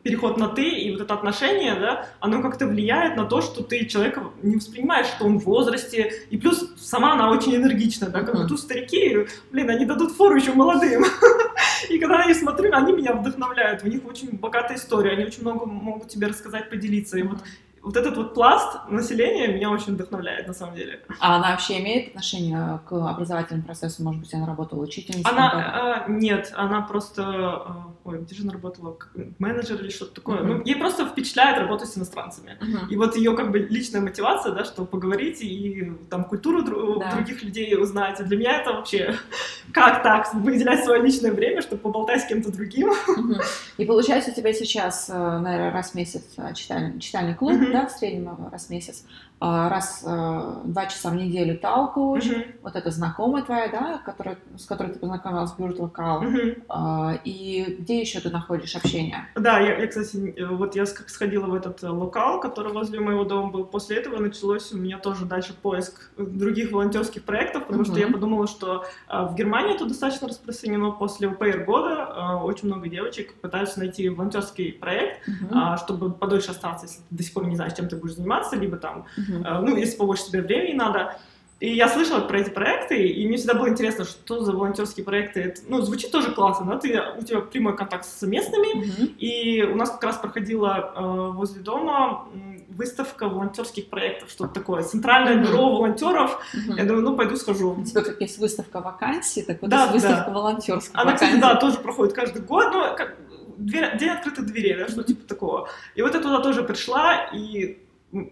переход 0.03 0.37
на 0.37 0.47
ты 0.47 0.67
и 0.67 0.91
вот 0.91 1.01
это 1.01 1.13
отношение, 1.13 1.75
да, 1.75 2.07
оно 2.19 2.41
как-то 2.41 2.65
влияет 2.65 3.15
на 3.17 3.25
то, 3.25 3.41
что 3.41 3.61
ты 3.63 3.85
человека 3.85 4.23
не 4.41 4.55
воспринимаешь, 4.55 5.05
что 5.07 5.25
он 5.25 5.39
в 5.39 5.43
возрасте, 5.45 6.11
и 6.31 6.37
плюс 6.37 6.73
сама 6.77 7.13
она 7.13 7.29
очень 7.29 7.55
энергичная, 7.55 8.09
да, 8.09 8.21
как 8.21 8.33
Мгм. 8.35 8.47
тут 8.47 8.59
старики, 8.59 9.27
блин, 9.51 9.69
они 9.69 9.85
дадут 9.85 10.11
фору 10.11 10.35
еще 10.35 10.53
молодым. 10.53 11.03
И 11.89 11.99
когда 11.99 12.23
я 12.23 12.31
их 12.31 12.37
смотрю, 12.37 12.73
они 12.73 12.93
меня 12.93 13.13
вдохновляют, 13.13 13.83
у 13.83 13.87
них 13.87 14.05
очень 14.07 14.37
богатая 14.37 14.75
история, 14.77 15.11
они 15.11 15.25
очень 15.25 15.41
много 15.41 15.65
могут 15.65 16.09
тебе 16.09 16.27
рассказать, 16.27 16.69
поделиться, 16.69 17.17
и 17.19 17.23
вот 17.23 17.37
вот 17.85 17.95
этот 17.97 18.17
вот 18.17 18.33
пласт 18.33 18.77
населения 18.89 19.47
меня 19.47 19.69
очень 19.69 19.93
вдохновляет, 19.93 20.47
на 20.47 20.53
самом 20.53 20.75
деле. 20.75 21.01
А 21.19 21.35
она 21.35 21.51
вообще 21.51 21.79
имеет 21.79 22.09
отношение 22.09 22.79
к 22.89 22.91
образовательному 22.93 23.63
процессу? 23.63 24.03
Может 24.03 24.21
быть, 24.21 24.33
она 24.33 24.47
работала 24.47 24.81
учительницей? 24.81 25.31
Она, 25.31 26.03
а, 26.05 26.09
нет, 26.09 26.51
она 26.55 26.81
просто, 26.81 27.23
а, 27.23 27.87
ой, 28.03 28.19
где 28.23 28.35
же 28.35 28.41
она 28.43 28.53
работала, 28.53 28.93
как 28.93 29.11
менеджер 29.37 29.79
или 29.81 29.89
что-то 29.89 30.15
такое. 30.15 30.39
Мгм. 30.39 30.47
Ну, 30.57 30.61
ей 30.65 30.75
просто 30.75 31.05
впечатляет 31.05 31.59
работать 31.59 31.87
с 31.89 31.97
иностранцами. 31.97 32.57
Мгм. 32.59 32.87
И 32.89 32.95
вот 32.95 33.15
ее 33.15 33.35
как 33.35 33.51
бы 33.51 33.59
личная 33.59 34.01
мотивация, 34.01 34.51
да, 34.51 34.65
что 34.65 34.83
поговорить 34.85 35.41
и 35.43 35.93
там 36.09 36.23
культуру 36.23 36.63
дру- 36.63 36.99
Да. 36.99 37.11
других 37.13 37.43
людей 37.43 37.77
узнать. 37.79 38.19
И 38.19 38.23
для 38.23 38.35
меня 38.37 38.61
это 38.61 38.73
вообще 38.73 39.15
как 39.73 40.01
так 40.01 40.33
выделять 40.33 40.83
свое 40.83 41.01
личное 41.03 41.31
время, 41.31 41.61
чтобы 41.61 41.81
поболтать 41.83 42.21
с 42.23 42.25
кем-то 42.25 42.51
другим. 42.51 42.91
Мгм. 43.07 43.35
И 43.77 43.85
получается, 43.85 44.31
у 44.31 44.33
тебя 44.33 44.53
сейчас, 44.53 45.07
э, 45.09 45.13
наверное, 45.13 45.71
раз 45.71 45.91
в 45.91 45.95
месяц 45.95 46.23
э, 46.37 46.51
читальный, 46.55 46.99
читальный 46.99 47.35
клуб, 47.35 47.53
Мгм. 47.53 47.74
Да, 47.75 47.87
в 47.87 47.91
среднем 47.91 48.47
раз 48.51 48.67
в 48.67 48.69
месяц, 48.69 49.03
раз 49.39 50.03
э, 50.05 50.61
два 50.65 50.85
часа 50.85 51.09
в 51.09 51.15
неделю 51.15 51.57
талкоуч, 51.59 52.25
Мгм. 52.25 52.43
вот 52.61 52.75
это 52.75 52.89
знакомая 52.89 53.43
твоя, 53.43 53.67
да, 53.67 53.97
которая, 54.05 54.37
с 54.57 54.65
которой 54.65 54.93
ты 54.93 54.99
познакомилась 54.99 55.51
в 55.51 55.59
Мгм. 55.59 56.63
А, 56.69 57.13
и 57.23 57.77
где 57.79 57.99
еще 57.99 58.19
ты 58.21 58.29
находишь 58.29 58.75
общение? 58.75 59.27
Да, 59.35 59.59
я, 59.59 59.77
я, 59.77 59.87
кстати, 59.87 60.33
э, 60.37 60.45
вот 60.45 60.75
я 60.75 60.85
сходила 60.85 61.47
в 61.47 61.53
этот 61.53 61.83
э, 61.83 61.89
локал, 61.89 62.39
который 62.39 62.71
возле 62.71 62.99
моего 62.99 63.25
дома 63.25 63.51
был. 63.51 63.65
После 63.65 63.97
этого 63.97 64.19
началось 64.19 64.71
у 64.71 64.77
меня 64.77 64.97
тоже 64.99 65.25
дальше 65.25 65.53
поиск 65.53 66.11
э, 66.17 66.23
других 66.23 66.71
волонтерских 66.71 67.23
проектов, 67.23 67.67
потому 67.67 67.83
что 67.83 67.99
я 67.99 68.07
подумала, 68.07 68.47
что 68.47 68.85
э, 69.09 69.25
в 69.27 69.35
Германии 69.35 69.75
это 69.75 69.85
достаточно 69.85 70.27
распространено. 70.27 70.91
После 70.91 71.27
УПР 71.27 71.65
года 71.65 72.39
очень 72.43 72.67
много 72.67 72.87
девочек 72.87 73.33
пытаются 73.41 73.79
найти 73.79 74.07
волонтерский 74.09 74.71
проект, 74.73 75.21
а, 75.51 75.77
чтобы 75.77 76.11
подольше 76.11 76.51
остаться, 76.51 76.85
если 76.85 77.01
ты 77.01 77.15
до 77.15 77.23
сих 77.23 77.33
пор 77.33 77.47
не 77.47 77.55
знаешь, 77.55 77.73
чем 77.73 77.87
ты 77.89 77.95
будешь 77.97 78.15
заниматься, 78.15 78.55
либо 78.55 78.77
там, 78.77 79.05
Мгм. 79.17 79.24
Э, 79.29 79.59
ну, 79.61 79.75
если 79.75 79.97
побольше 79.97 80.25
тебе 80.27 80.41
времени 80.41 80.75
надо. 80.75 81.17
И 81.61 81.69
я 81.73 81.87
слышала 81.87 82.19
про 82.19 82.39
эти 82.41 82.49
проекты, 82.49 83.07
и 83.07 83.25
мне 83.25 83.37
всегда 83.37 83.53
было 83.53 83.69
интересно, 83.69 84.03
что 84.03 84.41
за 84.43 84.51
волонтерские 84.51 85.05
проекты. 85.05 85.39
Это, 85.41 85.61
ну, 85.69 85.81
звучит 85.81 86.11
тоже 86.11 86.31
классно, 86.31 86.65
да? 86.65 86.77
Ты, 86.77 87.01
у 87.17 87.23
тебя 87.23 87.39
прямой 87.39 87.77
контакт 87.77 88.05
с 88.05 88.21
местными, 88.27 88.73
Мгм. 88.85 89.15
и 89.17 89.63
у 89.63 89.75
нас 89.77 89.89
как 89.91 90.03
раз 90.03 90.17
проходила 90.17 90.93
э, 90.95 91.31
возле 91.33 91.61
дома 91.61 92.25
выставка 92.69 93.29
волонтерских 93.29 93.89
проектов, 93.89 94.29
что-то 94.29 94.53
такое. 94.53 94.83
Центральное 94.83 95.35
Мгм. 95.35 95.43
бюро 95.45 95.69
волонтеров. 95.69 96.39
Мгм. 96.53 96.75
Я 96.77 96.83
думаю, 96.83 97.03
ну 97.03 97.15
пойду 97.15 97.37
схожу. 97.37 97.71
У 97.71 97.83
тебя 97.85 98.01
как 98.01 98.19
есть 98.19 98.37
выставка 98.37 98.81
вакансий, 98.81 99.41
так 99.41 99.61
вот 99.61 99.69
Да, 99.71 99.87
выставка 99.87 100.25
да. 100.27 100.33
волонтерских 100.33 100.91
Она, 100.93 101.13
кстати, 101.13 101.35
вакансий. 101.35 101.53
да, 101.53 101.59
тоже 101.61 101.77
проходит 101.77 102.13
каждый 102.13 102.41
год, 102.41 102.65
ну, 102.73 102.81
как, 102.97 103.15
дверь- 103.57 103.97
день 103.97 104.09
открытых 104.09 104.45
дверей, 104.45 104.75
да, 104.75 104.89
что 104.89 105.03
типа 105.03 105.25
такого. 105.25 105.69
И 105.95 106.01
вот 106.01 106.13
я 106.13 106.19
туда 106.19 106.41
тоже 106.41 106.63
пришла, 106.63 107.29
и 107.33 107.77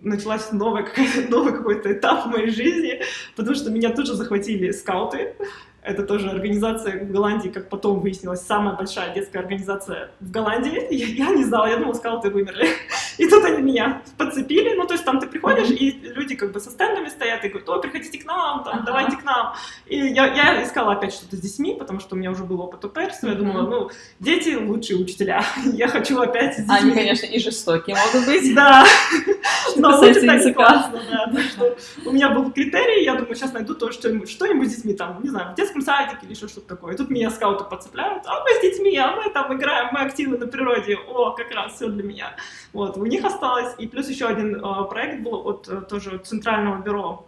началась 0.01 0.51
новая 0.51 0.87
новый 1.29 1.53
какой-то 1.53 1.91
этап 1.91 2.25
в 2.25 2.29
моей 2.29 2.49
жизни, 2.49 3.01
потому 3.35 3.55
что 3.55 3.69
меня 3.69 3.89
тут 3.89 4.07
же 4.07 4.13
захватили 4.13 4.71
скауты. 4.71 5.35
Это 5.81 6.03
тоже 6.03 6.29
организация 6.29 7.03
в 7.03 7.11
Голландии, 7.11 7.49
как 7.49 7.67
потом 7.67 7.99
выяснилось, 7.99 8.41
самая 8.41 8.75
большая 8.75 9.13
детская 9.13 9.39
организация 9.39 10.11
в 10.21 10.31
Голландии. 10.31 10.87
Я, 10.93 11.27
я 11.27 11.35
не 11.35 11.43
знала, 11.43 11.65
я 11.65 11.77
думала, 11.77 11.93
скауты 11.93 12.29
вымерли. 12.29 12.69
И 13.17 13.27
тут 13.27 13.43
они 13.45 13.61
меня 13.61 14.01
подцепили. 14.17 14.75
Ну, 14.75 14.85
то 14.85 14.93
есть 14.93 15.05
там 15.05 15.19
ты 15.19 15.27
приходишь, 15.27 15.69
и 15.69 15.91
люди 15.91 16.35
как 16.35 16.51
бы 16.51 16.59
со 16.59 16.69
стендами 16.69 17.09
стоят 17.09 17.43
и 17.45 17.49
говорят, 17.49 17.69
о, 17.69 17.79
приходите 17.79 18.19
к 18.19 18.25
нам, 18.25 18.63
там, 18.63 18.83
давайте 18.85 19.17
к 19.17 19.23
нам. 19.23 19.53
И 19.85 19.97
я, 19.97 20.33
я 20.33 20.63
искала 20.63 20.93
опять 20.93 21.13
что-то 21.13 21.37
с 21.37 21.39
детьми, 21.39 21.75
потому 21.77 21.99
что 21.99 22.15
у 22.15 22.17
меня 22.17 22.31
уже 22.31 22.43
был 22.43 22.61
опыт 22.61 22.85
оперства. 22.85 23.27
Я 23.27 23.35
думала, 23.35 23.67
ну, 23.67 23.89
дети 24.19 24.55
лучшие 24.55 24.97
учителя. 24.97 25.43
Я 25.73 25.87
хочу 25.87 26.19
опять 26.19 26.55
с 26.55 26.57
детьми. 26.57 26.75
Они, 26.75 26.91
конечно, 26.91 27.25
и 27.25 27.39
жестокие 27.39 27.95
могут 27.95 28.27
быть. 28.27 28.53
Да, 28.55 28.85
но 29.75 29.97
лучше 29.97 30.25
так 30.25 30.55
классно, 30.55 31.01
да. 31.09 31.41
Что 31.43 31.77
у 32.05 32.11
меня 32.11 32.29
был 32.29 32.51
критерий, 32.51 33.03
я 33.03 33.15
думаю, 33.15 33.35
сейчас 33.35 33.53
найду 33.53 33.73
тоже 33.75 33.93
что-нибудь, 33.93 34.29
что-нибудь 34.29 34.71
с 34.71 34.75
детьми, 34.75 34.93
там, 34.93 35.21
не 35.23 35.29
знаю, 35.29 35.53
в 35.53 35.55
детском 35.55 35.81
садике 35.81 36.19
или 36.23 36.33
еще 36.33 36.47
что-то 36.47 36.67
такое. 36.67 36.93
И 36.93 36.97
тут 36.97 37.09
меня 37.09 37.29
скауты 37.29 37.63
подцепляют, 37.63 38.23
а 38.25 38.43
мы 38.43 38.49
с 38.49 38.61
детьми, 38.61 38.95
а 38.97 39.15
мы 39.15 39.29
там 39.31 39.55
играем, 39.55 39.89
мы 39.91 40.01
активны 40.01 40.37
на 40.37 40.47
природе, 40.47 40.97
о, 41.07 41.31
как 41.31 41.51
раз 41.51 41.73
все 41.75 41.87
для 41.87 42.03
меня. 42.03 42.35
Вот, 42.71 42.97
у 43.03 43.05
них 43.05 43.25
осталось. 43.25 43.75
И 43.77 43.87
плюс 43.87 44.07
еще 44.09 44.27
один 44.27 44.55
э, 44.55 44.89
проект 44.89 45.23
был 45.23 45.45
от 45.47 45.67
э, 45.67 45.81
тоже 45.81 46.17
Центрального 46.19 46.81
бюро 46.81 47.27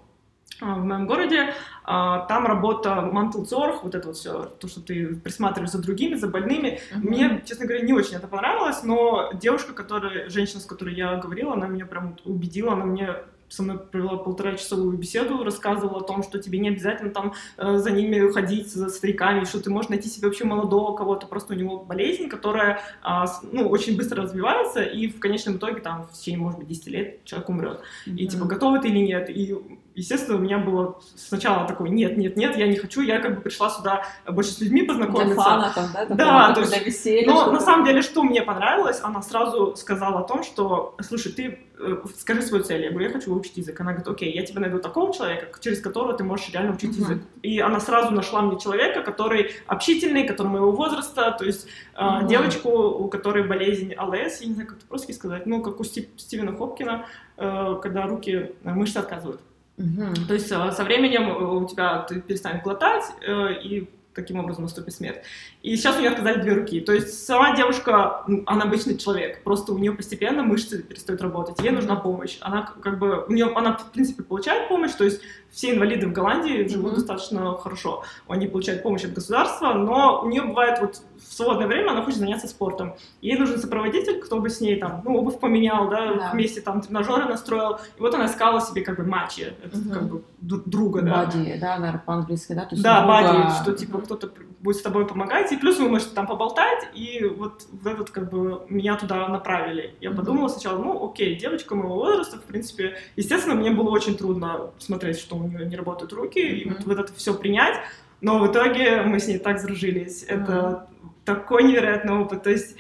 э, 0.61 0.65
в 0.65 0.84
моем 0.86 1.05
городе. 1.05 1.53
Там 1.86 2.47
работа 2.47 3.01
Мантелцорг, 3.01 3.84
вот 3.84 3.93
это 3.93 4.07
вот 4.07 4.17
все, 4.17 4.45
то, 4.59 4.67
что 4.67 4.82
ты 4.82 5.15
присматриваешь 5.17 5.71
за 5.71 5.82
другими, 5.82 6.15
за 6.15 6.28
больными, 6.28 6.80
Мгм. 6.95 7.07
мне, 7.07 7.43
честно 7.45 7.67
говоря, 7.67 7.86
не 7.86 7.93
очень 7.93 8.15
это 8.15 8.28
понравилось, 8.28 8.82
но 8.84 9.30
девушка, 9.34 9.73
которая, 9.73 10.30
женщина, 10.30 10.61
с 10.61 10.65
которой 10.65 10.95
я 10.95 11.17
говорила, 11.17 11.53
она 11.53 11.67
меня 11.67 11.86
прям 11.86 12.15
убедила, 12.26 12.73
она 12.73 12.86
мне 12.86 13.09
со 13.56 13.64
мной 13.64 13.80
провела 13.80 14.18
полтора-часовую 14.18 14.97
беседу, 14.97 15.43
рассказывала 15.43 15.99
о 15.99 16.03
том, 16.03 16.24
что 16.24 16.39
тебе 16.39 16.60
не 16.60 16.70
обязательно 16.70 17.10
там 17.10 17.34
э, 17.58 17.78
за 17.78 17.91
ними 17.91 18.32
ходить, 18.32 18.72
за 18.72 18.89
стариками, 18.89 19.45
что 19.45 19.62
ты 19.62 19.70
можешь 19.70 19.89
найти 19.89 20.10
себе 20.10 20.28
вообще 20.28 20.43
молодого 20.43 20.95
кого-то, 20.95 21.28
просто 21.28 21.53
у 21.53 21.58
него 21.58 21.80
болезнь, 21.80 22.28
которая 22.28 22.82
э, 23.03 23.26
ну, 23.51 23.70
очень 23.70 23.95
быстро 23.95 24.24
развивается, 24.24 24.84
и 24.84 25.08
в 25.08 25.20
конечном 25.20 25.58
итоге 25.58 25.82
там 25.82 26.08
в 26.08 26.14
течение, 26.14 26.41
может 26.41 26.60
быть, 26.60 26.68
10 26.68 26.88
лет 26.88 27.24
человек 27.26 27.49
умрет. 27.49 27.82
Mm-hmm. 28.08 28.16
И 28.18 28.28
типа, 28.28 28.45
готовы 28.45 28.80
ты 28.80 28.89
или 28.89 28.99
нет? 28.99 29.30
И 29.30 29.56
естественно, 29.96 30.38
у 30.38 30.41
меня 30.41 30.60
было 30.60 31.00
сначала 31.16 31.68
такое, 31.68 31.89
нет, 31.89 32.18
нет, 32.18 32.36
нет, 32.36 32.58
я 32.58 32.68
не 32.68 32.76
хочу, 32.76 33.02
я 33.02 33.20
как 33.20 33.36
бы 33.36 33.41
пришла 33.41 33.70
сюда 33.70 34.04
больше 34.28 34.52
с 34.52 34.60
людьми 34.60 34.84
познакомиться. 34.84 35.34
Для 35.34 35.43
фана, 35.43 35.72
там, 35.74 35.89
да? 35.93 36.00
Такого, 36.02 36.18
да, 36.18 36.54
то 36.54 36.62
есть, 36.62 36.86
веселья, 36.86 37.26
но 37.28 37.52
на 37.52 37.62
самом 37.62 37.86
деле, 37.86 38.02
что 38.02 38.24
мне 38.24 38.41
понравилось, 38.41 39.00
она 39.02 39.22
сразу 39.22 39.76
сказала 39.76 40.20
о 40.20 40.24
том, 40.24 40.43
что, 40.43 40.96
слушай, 41.02 41.32
ты 41.32 41.60
э, 41.80 41.98
скажи 42.18 42.41
свою 42.41 42.64
цель. 42.64 42.84
Я 42.84 42.89
говорю, 42.89 43.08
я 43.08 43.14
хочу 43.14 43.34
выучить 43.34 43.58
язык. 43.58 43.80
Она 43.80 43.91
говорит, 43.91 44.08
окей, 44.08 44.34
я 44.34 44.46
тебе 44.46 44.60
найду 44.60 44.80
такого 44.80 45.14
человека, 45.14 45.48
через 45.62 45.82
которого 45.82 46.14
ты 46.14 46.24
можешь 46.24 46.50
реально 46.50 46.74
учить 46.74 46.91
uh-huh. 46.91 47.02
язык. 47.02 47.24
И 47.41 47.60
она 47.60 47.80
сразу 47.80 48.14
нашла 48.14 48.41
мне 48.41 48.60
человека, 48.60 49.02
который 49.02 49.52
общительный, 49.68 50.28
который 50.28 50.48
моего 50.48 50.72
возраста, 50.72 51.36
то 51.38 51.46
есть 51.46 51.68
uh-huh. 51.96 52.28
девочку, 52.28 52.70
у 52.70 53.08
которой 53.08 53.43
болезнь 53.43 53.93
АЛС, 53.93 54.41
я 54.41 54.48
не 54.48 54.54
знаю, 54.54 54.68
как 54.68 54.78
это 54.78 54.88
просто 54.88 55.14
сказать, 55.14 55.46
ну, 55.46 55.62
как 55.62 55.80
у 55.80 55.84
Стив, 55.84 56.06
Стивена 56.18 56.56
Хопкина, 56.56 57.06
э, 57.38 57.80
когда 57.82 58.08
руки, 58.08 58.32
э, 58.64 58.70
мышцы 58.74 58.98
отказывают. 58.98 59.41
Угу. 59.78 60.28
То 60.28 60.34
есть 60.34 60.51
э, 60.51 60.71
со 60.71 60.84
временем 60.84 61.30
э, 61.30 61.45
у 61.45 61.67
тебя 61.67 61.99
ты 62.03 62.21
перестанешь 62.21 62.63
глотать, 62.63 63.03
э, 63.28 63.53
и 63.61 63.89
таким 64.13 64.39
образом 64.39 64.63
наступит 64.63 64.93
смерть. 64.93 65.21
И 65.66 65.76
сейчас 65.78 65.97
у 65.97 65.99
нее 65.99 66.11
отказали 66.11 66.43
две 66.43 66.53
руки. 66.53 66.80
То 66.80 66.93
есть 66.93 67.26
сама 67.26 67.55
девушка, 67.55 68.24
она 68.45 68.66
обычный 68.66 68.99
человек, 68.99 69.43
просто 69.43 69.74
у 69.74 69.80
нее 69.80 69.93
постепенно 69.93 70.43
мышцы 70.43 70.84
перестают 70.84 71.24
работать, 71.24 71.59
ей 71.59 71.72
нужна 71.72 71.95
помощь. 71.95 72.38
Она 72.41 72.72
как 72.84 72.99
бы, 72.99 73.26
у 73.28 73.32
нее, 73.34 73.51
она 73.55 73.76
в 73.76 73.91
принципе 73.91 74.22
получает 74.22 74.70
помощь, 74.70 74.91
то 74.91 75.03
есть 75.03 75.22
все 75.49 75.74
инвалиды 75.74 76.05
в 76.05 76.11
Голландии 76.11 76.68
живут 76.68 76.91
mm-hmm. 76.91 76.95
достаточно 76.95 77.57
хорошо. 77.57 78.03
Они 78.28 78.45
получают 78.45 78.84
помощь 78.84 79.05
от 79.05 79.13
государства, 79.13 79.74
но 79.74 80.22
у 80.24 80.30
нее 80.30 80.43
бывает 80.43 80.80
вот 80.82 81.01
в 81.18 81.34
свободное 81.34 81.66
время 81.66 81.91
она 81.91 82.03
хочет 82.03 82.20
заняться 82.20 82.47
спортом. 82.47 82.93
Ей 83.22 83.36
нужен 83.36 83.57
сопроводитель, 83.57 84.20
кто 84.20 84.39
бы 84.39 84.51
с 84.51 84.61
ней 84.61 84.76
там, 84.76 85.01
ну, 85.03 85.18
обувь 85.18 85.39
поменял, 85.39 85.89
да, 85.89 86.05
yeah. 86.05 86.32
вместе 86.34 86.61
там 86.61 86.82
тренажеры 86.82 87.26
настроил. 87.26 87.80
И 87.97 88.01
вот 88.01 88.13
она 88.13 88.28
искала 88.28 88.61
себе 88.61 88.84
как 88.84 88.97
бы 88.97 89.03
матчи, 89.03 89.53
mm-hmm. 89.63 89.93
как 89.93 90.09
бы 90.09 90.24
друга, 90.41 91.01
да. 91.01 91.26
Бади, 91.26 91.57
да, 91.59 91.78
наверное, 91.78 92.03
по-английски, 92.05 92.53
да? 92.53 92.66
То 92.66 92.76
есть 92.76 92.84
да, 92.84 93.03
друга... 93.03 93.24
бади, 93.24 93.63
что 93.63 93.74
типа 93.74 93.99
кто-то 94.01 94.30
будет 94.66 94.78
с 94.78 94.82
тобой 94.82 95.07
помогать, 95.07 95.51
и 95.51 95.57
плюс 95.57 95.80
вы 95.80 95.88
можете 95.88 96.13
там 96.13 96.28
поболтать, 96.28 96.89
и 96.93 97.24
вот 97.24 97.66
в 97.72 97.88
этот 97.88 98.09
как 98.09 98.30
бы 98.30 98.66
меня 98.68 98.97
туда 98.97 99.28
направили. 99.30 99.95
Я 100.01 100.09
mm-hmm. 100.09 100.16
подумала 100.16 100.47
сначала, 100.49 100.84
ну, 100.84 101.09
окей, 101.09 101.36
девочка 101.36 101.76
моего 101.76 101.95
возраста, 101.95 102.38
в 102.38 102.43
принципе, 102.43 102.97
естественно, 103.16 103.55
мне 103.55 103.70
было 103.70 103.89
очень 103.91 104.18
трудно 104.18 104.72
смотреть, 104.80 105.20
что 105.20 105.38
у 105.38 105.47
нее 105.47 105.66
не 105.66 105.78
работают 105.78 106.11
руки, 106.11 106.39
mm-hmm. 106.39 106.57
и 106.57 106.70
вот, 106.70 106.84
вот 106.86 106.99
это 106.99 107.13
все 107.13 107.34
принять. 107.34 107.78
Но 108.22 108.39
в 108.39 108.51
итоге 108.51 109.03
мы 109.03 109.20
с 109.20 109.28
ней 109.28 109.38
так 109.38 109.59
сдружились. 109.59 110.24
Mm-hmm. 110.24 110.43
Это 110.43 110.88
такой 111.26 111.63
невероятный 111.63 112.13
опыт. 112.13 112.43
То 112.43 112.49
есть 112.49 112.76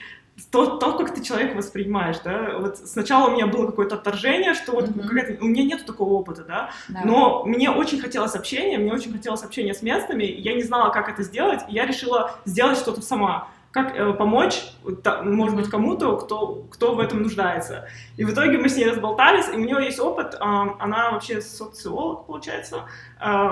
то, 0.51 0.77
то, 0.77 0.97
как 0.97 1.13
ты 1.13 1.23
человека 1.23 1.55
воспринимаешь, 1.55 2.17
да, 2.23 2.57
вот 2.59 2.77
сначала 2.77 3.29
у 3.29 3.33
меня 3.33 3.47
было 3.47 3.67
какое-то 3.67 3.95
отторжение, 3.95 4.53
что 4.53 4.73
вот 4.73 4.89
mm-hmm. 4.89 5.37
у 5.39 5.45
меня 5.45 5.63
нет 5.63 5.85
такого 5.85 6.13
опыта, 6.13 6.43
да, 6.43 6.71
да, 6.89 7.01
но 7.05 7.45
мне 7.45 7.69
очень 7.69 8.01
хотелось 8.01 8.35
общения, 8.35 8.77
мне 8.77 8.91
очень 8.91 9.13
хотелось 9.13 9.43
общения 9.43 9.73
с 9.73 9.81
местными, 9.81 10.23
я 10.23 10.53
не 10.53 10.63
знала, 10.63 10.91
как 10.91 11.07
это 11.07 11.23
сделать, 11.23 11.61
и 11.69 11.73
я 11.73 11.85
решила 11.85 12.35
сделать 12.43 12.77
что-то 12.77 13.01
сама, 13.01 13.47
как 13.71 13.95
э, 13.95 14.13
помочь, 14.13 14.61
та, 15.03 15.21
может 15.21 15.55
быть, 15.55 15.69
кому-то, 15.69 16.15
кто, 16.17 16.65
кто 16.71 16.95
в 16.95 16.99
этом 17.01 17.23
нуждается. 17.23 17.89
И 18.15 18.23
в 18.23 18.31
итоге 18.31 18.57
мы 18.57 18.69
с 18.69 18.77
ней 18.77 18.89
разболтались, 18.89 19.49
и 19.49 19.57
у 19.57 19.59
нее 19.59 19.83
есть 19.83 19.99
опыт, 19.99 20.33
э, 20.33 20.37
она 20.39 21.11
вообще 21.11 21.41
социолог, 21.41 22.25
получается, 22.25 22.85
э, 23.19 23.49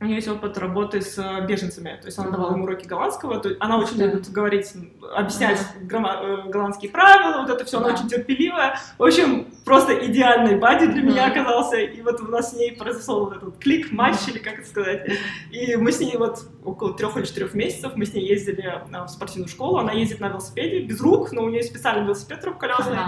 у 0.00 0.04
нее 0.04 0.16
есть 0.16 0.28
опыт 0.28 0.56
работы 0.58 1.00
с 1.00 1.18
э, 1.18 1.44
беженцами, 1.46 1.98
то 2.00 2.06
есть 2.06 2.18
она 2.18 2.30
давала 2.30 2.54
им 2.54 2.62
уроки 2.62 2.86
голландского, 2.86 3.40
то 3.40 3.48
есть 3.48 3.60
она 3.60 3.78
очень 3.78 3.96
любит 3.96 4.30
говорить, 4.30 4.72
объяснять 5.14 5.58
грамма, 5.82 6.20
э, 6.22 6.50
голландские 6.50 6.90
правила, 6.90 7.42
вот 7.42 7.50
это 7.50 7.64
все, 7.64 7.78
она 7.78 7.88
очень 7.94 8.08
терпеливая. 8.08 8.78
В 8.96 9.02
общем, 9.02 9.48
просто 9.64 9.94
идеальный 10.06 10.56
бади 10.56 10.86
для 10.86 11.02
меня 11.02 11.26
оказался, 11.26 11.78
и 11.78 12.00
вот 12.02 12.20
у 12.20 12.28
нас 12.28 12.52
с 12.52 12.54
ней 12.54 12.76
произошел 12.76 13.24
вот 13.24 13.36
этот 13.36 13.58
клик, 13.58 13.90
матч, 13.90 14.28
или 14.28 14.38
как 14.38 14.60
это 14.60 14.68
сказать. 14.68 15.10
И 15.50 15.74
мы 15.74 15.90
с 15.90 15.98
ней 15.98 16.16
вот 16.16 16.44
около 16.64 16.94
трех 16.94 17.16
или 17.16 17.24
четырех 17.24 17.54
месяцев, 17.54 17.92
мы 17.96 18.06
с 18.06 18.14
ней 18.14 18.24
ездили 18.24 18.62
э, 18.62 19.04
в 19.04 19.08
спортивную 19.08 19.48
школу, 19.48 19.78
она 19.78 19.92
ездит 19.92 20.20
на 20.20 20.28
велосипеде, 20.28 20.80
без 20.80 21.00
рук, 21.00 21.32
но 21.32 21.42
у 21.42 21.48
нее 21.48 21.64
специальный 21.64 22.04
велосипед 22.04 22.40
трехколесный, 22.40 22.98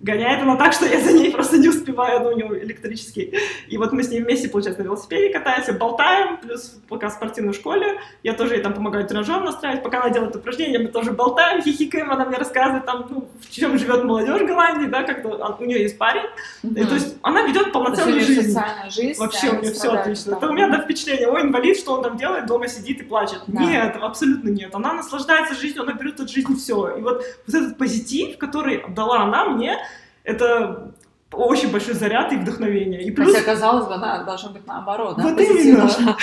гоняет 0.00 0.42
она 0.42 0.56
так, 0.56 0.72
что 0.72 0.86
я 0.86 1.00
за 1.00 1.12
ней 1.12 1.30
просто 1.32 1.58
не 1.58 1.68
успеваю, 1.68 2.20
но 2.20 2.30
у 2.30 2.36
него 2.36 2.58
электрический. 2.58 3.34
И 3.68 3.76
вот 3.76 3.92
мы 3.92 4.02
с 4.02 4.10
ней 4.10 4.22
вместе, 4.22 4.48
получается, 4.48 4.82
на 4.82 4.86
велосипеде 4.86 5.32
катаемся, 5.32 5.72
болтаем, 5.72 6.38
плюс 6.38 6.78
пока 6.88 7.08
в 7.08 7.12
спортивной 7.12 7.52
школе, 7.52 8.00
я 8.22 8.34
тоже 8.34 8.54
ей 8.54 8.62
там 8.62 8.74
помогаю 8.74 9.06
тренажер 9.06 9.42
настраивать, 9.42 9.82
пока 9.82 10.00
она 10.00 10.10
делает 10.10 10.34
упражнения, 10.34 10.78
мы 10.78 10.88
тоже 10.88 11.12
болтаем, 11.12 11.62
хихикаем, 11.62 12.10
она 12.10 12.24
мне 12.24 12.38
рассказывает 12.38 12.86
там, 12.86 13.06
ну, 13.10 13.28
в 13.40 13.50
чем 13.50 13.78
живет 13.78 14.04
молодежь 14.04 14.42
Голландии, 14.42 14.86
да, 14.86 15.02
как-то 15.02 15.56
у 15.58 15.64
нее 15.64 15.82
есть 15.82 15.98
парень, 15.98 16.24
mm-hmm. 16.64 16.80
и, 16.80 16.84
то 16.84 16.94
есть 16.94 17.16
она 17.22 17.42
ведет 17.42 17.72
полноценную 17.72 18.20
жизнь. 18.20 18.52
Социальная 18.52 18.90
жизнь. 18.90 19.20
Вообще 19.20 19.50
да, 19.50 19.58
у 19.58 19.60
нее 19.60 19.72
все 19.72 19.92
отлично. 19.92 20.34
Это 20.34 20.48
у 20.48 20.52
меня, 20.52 20.68
да, 20.68 20.80
впечатление, 20.80 21.28
ой, 21.28 21.42
инвалид, 21.42 21.76
что 21.76 21.92
он 21.92 22.02
там 22.02 22.16
делает, 22.16 22.46
дома 22.46 22.68
сидит 22.68 23.00
и 23.00 23.04
плачет. 23.04 23.42
Да. 23.46 23.60
Нет, 23.60 23.96
абсолютно 24.00 24.48
нет. 24.48 24.74
Она 24.74 24.94
наслаждается 24.94 25.54
жизнью, 25.54 25.82
она 25.82 25.92
берет 25.92 26.20
от 26.20 26.30
жизни 26.30 26.54
все. 26.54 26.96
И 26.96 27.02
вот, 27.02 27.22
вот 27.46 27.54
этот 27.54 27.76
позитив, 27.76 28.38
который 28.38 28.84
дала 28.88 29.22
она 29.22 29.44
мне, 29.46 29.78
это 30.24 30.94
очень 31.32 31.70
большой 31.70 31.94
заряд 31.94 32.32
и 32.32 32.36
вдохновение. 32.36 33.02
И 33.02 33.10
плюс... 33.10 33.32
Хотя, 33.32 33.44
казалось 33.44 33.86
бы, 33.86 33.98
да, 33.98 34.24
должно 34.24 34.50
быть 34.50 34.66
наоборот. 34.66 35.16
Да, 35.16 35.22
вот 35.22 35.40
именно. 35.40 35.88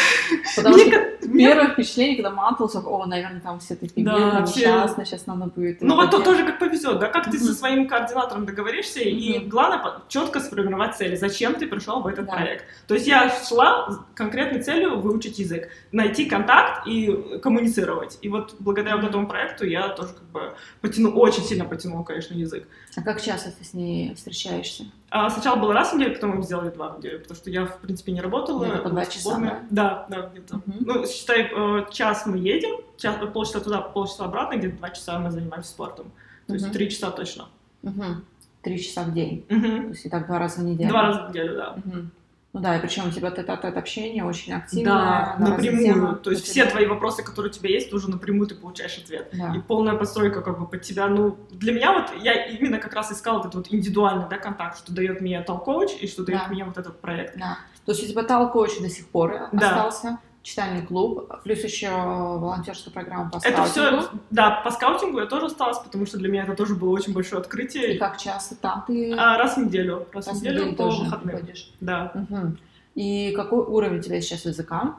Потому 0.55 0.75
Мне 0.75 0.85
что 0.85 0.91
как... 0.91 1.31
первое 1.31 1.69
впечатление, 1.69 2.15
когда 2.17 2.31
матался, 2.31 2.79
о, 2.79 3.05
наверное, 3.05 3.39
там 3.39 3.59
все 3.59 3.75
такие 3.75 4.05
да, 4.05 4.39
вообще... 4.39 4.59
несчастные, 4.59 5.05
сейчас 5.05 5.25
надо 5.25 5.45
будет. 5.45 5.81
Ну 5.81 5.95
вот 5.95 6.11
то 6.11 6.19
тоже 6.21 6.45
как 6.45 6.59
повезет, 6.59 6.99
да, 6.99 7.07
как 7.07 7.31
ты 7.31 7.39
со 7.39 7.53
своим 7.53 7.87
координатором 7.87 8.45
договоришься, 8.45 8.99
и 8.99 9.39
главное 9.39 9.81
четко 10.09 10.39
сформировать 10.39 10.95
цели, 10.95 11.15
зачем 11.15 11.55
ты 11.55 11.67
пришел 11.67 12.01
в 12.01 12.07
этот 12.07 12.27
проект. 12.27 12.65
То 12.87 12.93
есть 12.93 13.07
я 13.07 13.29
шла 13.29 14.05
конкретной 14.13 14.61
целью 14.61 14.99
выучить 14.99 15.39
язык, 15.39 15.69
найти 15.91 16.25
контакт 16.25 16.85
и 16.85 17.39
коммуницировать. 17.41 18.17
И 18.21 18.29
вот 18.29 18.55
благодаря 18.59 18.97
вот 18.97 19.05
этому 19.05 19.27
проекту 19.27 19.65
я 19.65 19.89
тоже 19.89 20.13
как 20.13 20.23
бы 20.23 20.53
потяну, 20.81 21.11
очень 21.11 21.43
сильно 21.43 21.63
потянула, 21.63 22.03
конечно, 22.03 22.33
язык. 22.33 22.67
А 22.95 23.01
как 23.01 23.21
часто 23.21 23.51
ты 23.51 23.63
с 23.63 23.73
ней 23.73 24.13
встречаешься? 24.15 24.85
А 25.09 25.29
сначала 25.29 25.55
было 25.55 25.73
раз 25.73 25.93
в 25.93 25.95
неделю, 25.95 26.15
потом 26.15 26.37
мы 26.37 26.43
сделали 26.43 26.69
два 26.69 26.89
в 26.89 26.97
неделю, 26.97 27.21
потому 27.21 27.37
что 27.37 27.49
я, 27.49 27.65
в 27.65 27.77
принципе, 27.79 28.11
не 28.11 28.19
работала. 28.19 28.65
Где-то 28.65 28.81
по 28.83 28.89
два 28.89 29.05
часа, 29.05 29.37
да? 29.39 29.59
Да, 29.69 30.05
да, 30.09 30.29
где-то. 30.29 30.55
Uh-huh. 30.55 30.77
Ну, 30.81 31.07
считай, 31.07 31.49
э, 31.49 31.85
час 31.91 32.25
мы 32.25 32.37
едем, 32.37 32.81
час, 32.97 33.15
полчаса 33.33 33.61
туда, 33.61 33.79
полчаса 33.81 34.25
обратно, 34.25 34.57
где-то 34.57 34.77
два 34.77 34.89
часа 34.89 35.17
мы 35.19 35.31
занимаемся 35.31 35.69
спортом. 35.69 36.11
То 36.47 36.53
uh-huh. 36.53 36.57
есть 36.57 36.71
три 36.73 36.89
часа 36.89 37.11
точно. 37.11 37.47
Uh-huh. 37.83 38.15
Три 38.63 38.83
часа 38.83 39.03
в 39.03 39.13
день. 39.13 39.45
Uh-huh. 39.47 39.83
То 39.83 39.89
есть 39.89 40.05
и 40.05 40.09
так 40.09 40.27
два 40.27 40.39
раза 40.39 40.59
в 40.59 40.63
неделю. 40.65 40.89
Два 40.89 41.01
раза 41.03 41.23
в 41.23 41.29
неделю, 41.29 41.55
да. 41.55 41.75
Uh-huh. 41.77 42.05
Ну 42.53 42.61
да, 42.61 42.77
и 42.77 42.81
причем 42.81 43.07
у 43.07 43.11
тебя 43.11 43.29
тет 43.29 43.49
а 43.49 43.53
общение 43.53 44.23
очень 44.23 44.53
активное. 44.53 44.85
Да, 44.85 45.35
напрямую. 45.37 45.83
Тема, 45.83 46.15
то 46.15 46.31
есть 46.31 46.45
все 46.45 46.65
твои 46.65 46.85
вопросы, 46.85 47.23
которые 47.23 47.51
у 47.51 47.53
тебя 47.53 47.69
есть, 47.69 47.93
уже 47.93 48.09
напрямую 48.09 48.47
ты 48.47 48.55
получаешь 48.55 48.97
ответ. 48.97 49.29
Да. 49.33 49.53
И 49.55 49.59
полная 49.59 49.95
постройка 49.95 50.41
как 50.41 50.59
бы 50.59 50.65
под 50.67 50.81
тебя. 50.81 51.07
Ну, 51.07 51.37
для 51.51 51.73
меня 51.73 51.93
вот, 51.93 52.11
я 52.21 52.45
именно 52.45 52.79
как 52.79 52.93
раз 52.93 53.11
искала 53.11 53.41
этот 53.41 53.55
вот 53.55 53.67
индивидуальный, 53.69 54.25
да, 54.29 54.37
контакт, 54.37 54.77
что 54.77 54.93
дает 54.93 55.21
мне 55.21 55.41
толкоуч 55.41 55.91
и 55.99 56.07
что 56.07 56.23
дает 56.23 56.43
да. 56.43 56.47
мне 56.47 56.63
вот 56.63 56.77
этот 56.77 56.99
проект. 56.99 57.37
Да. 57.37 57.59
То 57.85 57.91
есть 57.91 58.03
у 58.03 58.07
тебя 58.07 58.23
толкоуч 58.23 58.79
до 58.79 58.89
сих 58.89 59.07
пор 59.07 59.49
да. 59.51 59.85
остался? 59.85 60.19
Читальный 60.47 60.81
клуб, 60.81 61.29
плюс 61.43 61.61
еще 61.61 61.89
волонтерская 61.89 62.93
программа 62.93 63.29
по 63.29 63.39
скаутингу. 63.39 63.63
Это 63.63 63.99
все, 63.99 64.09
да, 64.29 64.61
по 64.63 64.71
скаутингу 64.71 65.19
я 65.19 65.25
тоже 65.25 65.47
осталась, 65.47 65.77
потому 65.79 66.05
что 66.05 66.17
для 66.17 66.29
меня 66.29 66.43
это 66.43 66.55
тоже 66.55 66.75
было 66.75 66.91
очень 66.91 67.13
большое 67.13 67.41
открытие. 67.41 67.95
И 67.95 67.97
как 67.97 68.17
часто 68.17 68.55
там 68.55 68.85
ты? 68.87 69.13
А, 69.13 69.37
раз 69.37 69.57
в 69.57 69.65
неделю. 69.65 70.07
Раз, 70.13 70.27
раз 70.27 70.37
в 70.37 70.41
неделю, 70.41 70.59
неделю 70.59 70.77
по 70.77 70.89
выходным. 70.89 71.37
Ходишь. 71.37 71.73
Да. 71.81 72.13
Угу. 72.15 72.57
И 72.95 73.33
какой 73.35 73.59
уровень 73.59 73.99
у 73.99 74.01
тебя 74.01 74.21
сейчас 74.21 74.45
языка? 74.45 74.95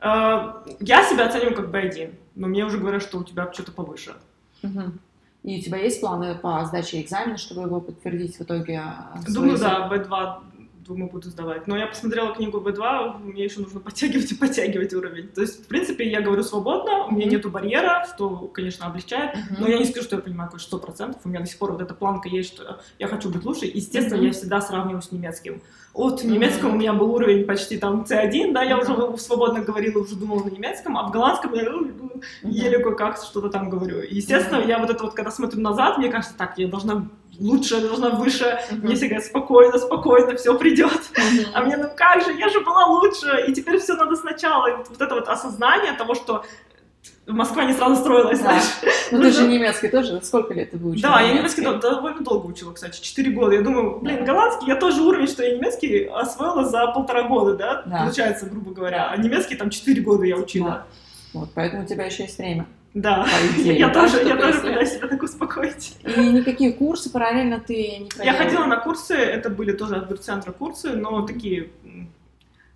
А, 0.00 0.64
я 0.80 1.04
себя 1.04 1.26
оцениваю 1.26 1.54
как 1.54 1.66
B1, 1.66 2.14
но 2.34 2.48
мне 2.48 2.64
уже 2.64 2.78
говорят, 2.78 3.02
что 3.02 3.18
у 3.18 3.24
тебя 3.24 3.52
что-то 3.52 3.70
повыше. 3.70 4.16
Угу. 4.64 4.82
И 5.44 5.60
у 5.60 5.62
тебя 5.62 5.78
есть 5.78 6.00
планы 6.00 6.34
по 6.34 6.64
сдаче 6.64 7.00
экзамена, 7.00 7.36
чтобы 7.36 7.62
его 7.62 7.80
подтвердить 7.80 8.36
в 8.36 8.42
итоге? 8.42 8.82
Думаю, 9.28 9.52
язык? 9.52 9.68
да, 9.68 9.88
B2 9.88 10.57
думаю, 10.88 11.10
буду 11.10 11.28
сдавать. 11.28 11.66
Но 11.66 11.76
я 11.76 11.86
посмотрела 11.86 12.34
книгу 12.34 12.58
B2, 12.58 13.18
мне 13.22 13.44
еще 13.44 13.60
нужно 13.60 13.78
подтягивать 13.78 14.32
и 14.32 14.34
подтягивать 14.34 14.94
уровень. 14.94 15.28
То 15.28 15.42
есть, 15.42 15.64
в 15.64 15.68
принципе, 15.68 16.10
я 16.10 16.20
говорю 16.20 16.42
свободно, 16.42 17.04
у 17.04 17.12
меня 17.12 17.26
mm-hmm. 17.26 17.30
нету 17.30 17.50
барьера, 17.50 18.06
что, 18.12 18.48
конечно, 18.48 18.86
облегчает, 18.86 19.34
mm-hmm. 19.34 19.56
но 19.60 19.68
я 19.68 19.78
не 19.78 19.84
скажу, 19.84 20.04
что 20.04 20.16
я 20.16 20.22
понимаю 20.22 20.48
какой 20.48 20.60
сто 20.60 20.78
процентов. 20.78 21.20
У 21.24 21.28
меня 21.28 21.40
до 21.40 21.46
сих 21.46 21.58
пор 21.58 21.72
вот 21.72 21.82
эта 21.82 21.94
планка 21.94 22.28
есть, 22.28 22.54
что 22.54 22.80
я 22.98 23.06
хочу 23.06 23.30
быть 23.30 23.44
лучше. 23.44 23.66
Естественно, 23.66 24.20
mm-hmm. 24.20 24.26
я 24.26 24.32
всегда 24.32 24.60
сравниваю 24.60 25.02
с 25.02 25.12
немецким. 25.12 25.62
Вот 25.92 26.22
в 26.22 26.26
немецком 26.26 26.70
mm-hmm. 26.70 26.74
у 26.74 26.78
меня 26.78 26.92
был 26.94 27.14
уровень 27.14 27.44
почти 27.44 27.76
там 27.76 28.02
C1, 28.08 28.52
да, 28.52 28.62
я 28.62 28.78
mm-hmm. 28.78 29.14
уже 29.14 29.22
свободно 29.22 29.60
говорила, 29.60 30.00
уже 30.00 30.16
думала 30.16 30.42
на 30.44 30.48
немецком, 30.50 30.96
а 30.96 31.06
в 31.06 31.12
голландском 31.12 31.52
я 31.54 31.64
ну, 31.64 31.86
mm-hmm. 31.86 32.50
еле 32.50 32.78
кое-как 32.78 33.18
что-то 33.18 33.50
там 33.50 33.68
говорю. 33.68 34.00
Естественно, 34.08 34.60
mm-hmm. 34.62 34.68
я 34.68 34.78
вот 34.78 34.90
это 34.90 35.04
вот, 35.04 35.14
когда 35.14 35.30
смотрю 35.30 35.60
назад, 35.60 35.98
мне 35.98 36.08
кажется, 36.08 36.36
так, 36.36 36.58
я 36.58 36.68
должна 36.68 37.08
лучше, 37.38 37.80
должна 37.80 38.10
выше. 38.10 38.58
Uh-huh. 38.70 38.82
Мне 38.82 38.94
все 38.94 39.06
говорят, 39.06 39.24
спокойно, 39.24 39.78
спокойно, 39.78 40.36
все 40.36 40.56
придет. 40.58 40.92
Uh-huh. 40.92 41.46
А 41.54 41.62
мне, 41.62 41.76
ну 41.76 41.88
как 41.94 42.24
же, 42.24 42.32
я 42.32 42.48
же 42.48 42.60
была 42.60 42.86
лучше, 42.86 43.44
и 43.46 43.52
теперь 43.52 43.78
все 43.78 43.94
надо 43.94 44.16
сначала. 44.16 44.66
И 44.68 44.76
вот, 44.76 44.88
вот 44.88 45.00
это 45.00 45.14
вот 45.14 45.28
осознание 45.28 45.92
того, 45.92 46.14
что 46.14 46.44
Москва 47.26 47.64
не 47.64 47.74
сразу 47.74 47.96
строилась, 47.96 48.38
да. 48.38 48.44
знаешь. 48.44 48.64
Ну, 49.10 49.20
ты 49.20 49.30
же 49.30 49.46
немецкий 49.46 49.88
тоже, 49.88 50.20
сколько 50.22 50.54
лет 50.54 50.70
ты 50.70 50.78
выучила? 50.78 51.12
Да, 51.12 51.20
я 51.20 51.34
немецкий 51.34 51.60
довольно 51.62 52.20
долго 52.20 52.46
учила, 52.46 52.72
кстати, 52.72 53.00
4 53.00 53.30
года. 53.32 53.54
Я 53.54 53.62
думаю, 53.62 54.00
блин, 54.00 54.24
голландский, 54.24 54.66
я 54.66 54.76
тоже 54.76 55.02
уровень, 55.02 55.28
что 55.28 55.42
я 55.42 55.56
немецкий 55.56 56.04
освоила 56.04 56.64
за 56.64 56.86
полтора 56.88 57.24
года, 57.24 57.54
да, 57.54 57.82
да. 57.84 57.98
получается, 57.98 58.46
грубо 58.46 58.72
говоря. 58.72 59.10
А 59.10 59.16
немецкий 59.16 59.56
там 59.56 59.68
4 59.68 60.00
года 60.02 60.24
я 60.24 60.36
учила. 60.36 60.70
Да. 60.70 60.86
Вот, 61.34 61.50
поэтому 61.54 61.82
у 61.82 61.86
тебя 61.86 62.06
еще 62.06 62.22
есть 62.22 62.38
время. 62.38 62.66
Да, 62.94 63.26
идее, 63.56 63.78
я, 63.78 63.88
тоже, 63.90 64.22
я 64.26 64.36
тоже 64.36 64.60
пытаюсь 64.60 64.92
себя 64.92 65.08
так 65.08 65.22
успокоить. 65.22 65.96
И 66.04 66.20
никакие 66.20 66.72
курсы 66.72 67.10
параллельно 67.10 67.60
ты 67.60 67.98
не 67.98 68.08
проделала? 68.08 68.24
Я 68.24 68.32
ходила 68.34 68.64
на 68.64 68.76
курсы, 68.76 69.14
это 69.14 69.50
были 69.50 69.72
тоже 69.72 69.96
от 69.96 70.22
центра 70.22 70.52
курсы, 70.52 70.90
но 70.90 71.22
такие 71.22 71.70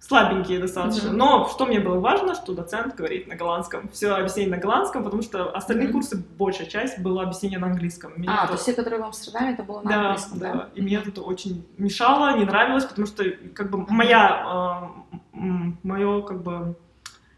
слабенькие 0.03 0.59
достаточно. 0.59 1.09
Mm-hmm. 1.09 1.17
Но 1.17 1.49
что 1.49 1.65
мне 1.65 1.79
было 1.79 1.99
важно, 2.01 2.35
что 2.35 2.53
доцент 2.55 2.97
говорит 2.97 3.29
на 3.29 3.37
голландском. 3.37 3.89
Все 3.89 4.11
объяснение 4.11 4.57
на 4.57 4.61
голландском, 4.61 5.05
потому 5.05 5.23
что 5.23 5.51
остальные 5.51 5.89
mm-hmm. 5.89 5.93
курсы, 5.93 6.25
большая 6.37 6.67
часть, 6.67 6.99
было 6.99 7.23
объяснение 7.23 7.61
на 7.61 7.69
английском. 7.69 8.13
Меня 8.17 8.33
а, 8.33 8.39
это... 8.39 8.47
то 8.49 8.53
есть 8.55 8.63
все, 8.65 8.73
которые 8.75 9.01
в 9.01 9.05
Амстердаме, 9.07 9.53
это 9.53 9.63
было 9.63 9.81
на 9.83 9.91
да, 9.91 10.01
английском, 10.01 10.39
да? 10.39 10.53
Да, 10.53 10.69
и 10.75 10.83
мне 10.83 10.97
это 10.97 11.23
очень 11.23 11.65
мешало, 11.79 12.37
не 12.37 12.45
нравилось, 12.45 12.85
потому 12.85 13.07
что 13.07 13.25
как 13.55 13.71
бы 13.71 13.87
моя, 13.89 14.91
э, 15.33 15.39
мое 15.85 16.23
как 16.23 16.43
бы 16.43 16.75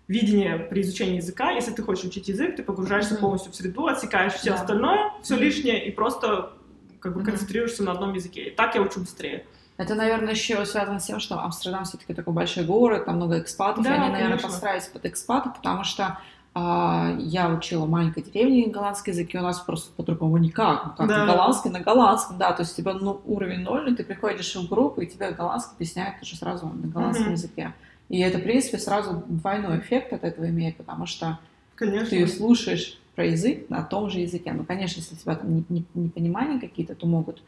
видение 0.09 0.59
при 0.59 0.83
изучении 0.83 1.17
языка, 1.17 1.51
если 1.51 1.73
ты 1.73 1.83
хочешь 1.83 2.05
учить 2.05 2.29
язык, 2.29 2.57
ты 2.57 2.63
погружаешься 2.63 3.15
mm-hmm. 3.15 3.21
полностью 3.21 3.53
в 3.53 3.57
среду, 3.57 3.87
отсекаешь 3.87 4.35
все 4.35 4.51
да. 4.51 4.57
остальное, 4.57 5.13
все 5.23 5.35
mm-hmm. 5.35 5.39
лишнее 5.39 5.87
и 5.87 5.91
просто 5.91 6.53
как 7.01 7.15
бы 7.15 7.21
mm-hmm. 7.21 7.25
концентрируешься 7.25 7.83
на 7.83 7.93
одном 7.93 8.13
языке. 8.15 8.49
И 8.49 8.51
так 8.51 8.75
я 8.75 8.83
учу 8.83 9.01
быстрее. 9.01 9.47
Это, 9.77 9.95
наверное, 9.95 10.33
еще 10.33 10.65
связано 10.67 11.01
с 11.01 11.05
тем, 11.05 11.19
что 11.19 11.41
Амстердам 11.41 11.85
все-таки 11.85 12.15
такой 12.15 12.33
большой 12.33 12.65
город, 12.65 13.07
там 13.07 13.17
много 13.17 13.41
экспатов, 13.41 13.83
да, 13.83 13.91
и 13.91 13.99
они, 13.99 14.13
наверное, 14.13 14.29
конечно. 14.29 14.49
подстраиваются 14.49 14.91
под 14.93 15.07
экспатов, 15.07 15.57
потому 15.57 15.83
что 15.83 16.19
а, 16.55 17.17
я 17.19 17.49
учила 17.49 17.85
в 17.85 17.91
маленькой 17.91 18.23
деревне 18.23 18.69
голландский 18.69 19.13
язык, 19.13 19.35
и 19.35 19.39
у 19.39 19.43
нас 19.43 19.59
просто 19.59 19.93
по-другому 19.97 20.39
никак. 20.39 20.85
Ну, 20.87 20.93
как 20.97 21.09
да. 21.09 21.25
на 21.25 21.33
голландский, 21.33 21.71
на 21.71 21.81
голландском, 21.81 22.39
да. 22.39 22.53
То 22.53 22.63
есть 22.63 22.75
у 22.75 22.83
тебя 22.83 22.93
ну, 22.95 23.21
уровень 23.25 23.63
ноль, 23.63 23.95
ты 23.97 24.05
приходишь 24.05 24.55
в 24.55 24.69
группу, 24.69 25.01
и 25.01 25.07
тебе 25.07 25.33
голландский 25.33 25.75
объясняют 25.75 26.23
уже 26.23 26.37
сразу 26.37 26.69
на 26.69 26.87
голландском 26.87 27.29
mm-hmm. 27.29 27.33
языке. 27.33 27.75
И 28.09 28.21
это, 28.21 28.39
в 28.39 28.43
принципе, 28.43 28.79
сразу 28.79 29.25
двойной 29.27 29.79
эффект 29.79 30.13
от 30.13 30.25
этого 30.25 30.49
имеет, 30.49 30.77
потому 30.77 31.07
что 31.07 31.39
конечно. 31.75 32.11
ты 32.11 32.27
слушаешь 32.27 32.99
про 33.15 33.27
язык 33.27 33.71
на 33.71 33.83
том 33.83 34.11
же 34.11 34.21
языке. 34.21 34.53
Ну, 34.53 34.65
конечно, 34.65 35.01
если 35.01 35.15
у 35.15 35.19
тебя 35.19 35.37
там 35.37 35.65
непонимания 35.95 36.61
какие-то, 36.61 36.95
то 36.95 37.07
могут 37.07 37.43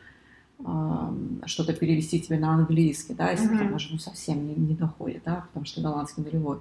что-то 1.44 1.74
перевести 1.74 2.20
тебе 2.20 2.38
на 2.38 2.54
английский, 2.54 3.12
да, 3.12 3.30
если 3.30 3.54
mm-hmm. 3.54 3.58
там 3.58 3.74
уже 3.74 3.88
ну, 3.92 3.98
совсем 3.98 4.46
не, 4.46 4.54
не 4.54 4.74
доходит, 4.74 5.22
да, 5.24 5.44
потому 5.48 5.66
что 5.66 5.82
голландский 5.82 6.22
нулевой. 6.22 6.60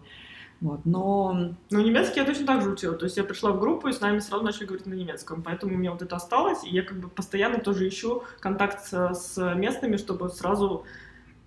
Вот, 0.62 0.82
но... 0.86 1.52
Ну, 1.70 1.82
немецкий 1.82 2.20
я 2.20 2.26
точно 2.26 2.46
так 2.46 2.62
же 2.62 2.72
учила. 2.72 2.96
То 2.96 3.06
есть 3.06 3.18
я 3.18 3.24
пришла 3.24 3.52
в 3.52 3.60
группу, 3.60 3.88
и 3.88 3.94
с 3.94 4.02
нами 4.02 4.20
сразу 4.20 4.44
начали 4.44 4.66
говорить 4.66 4.86
на 4.86 4.94
немецком. 4.94 5.44
Поэтому 5.44 5.76
у 5.76 5.78
меня 5.78 5.92
вот 5.92 6.02
это 6.02 6.16
осталось, 6.16 6.64
и 6.64 6.70
я 6.70 6.82
как 6.82 7.00
бы 7.00 7.08
постоянно 7.08 7.60
тоже 7.60 7.88
ищу 7.88 8.24
контакт 8.40 8.86
с, 8.86 9.14
с 9.14 9.56
местными, 9.56 9.98
чтобы 9.98 10.30
сразу 10.30 10.86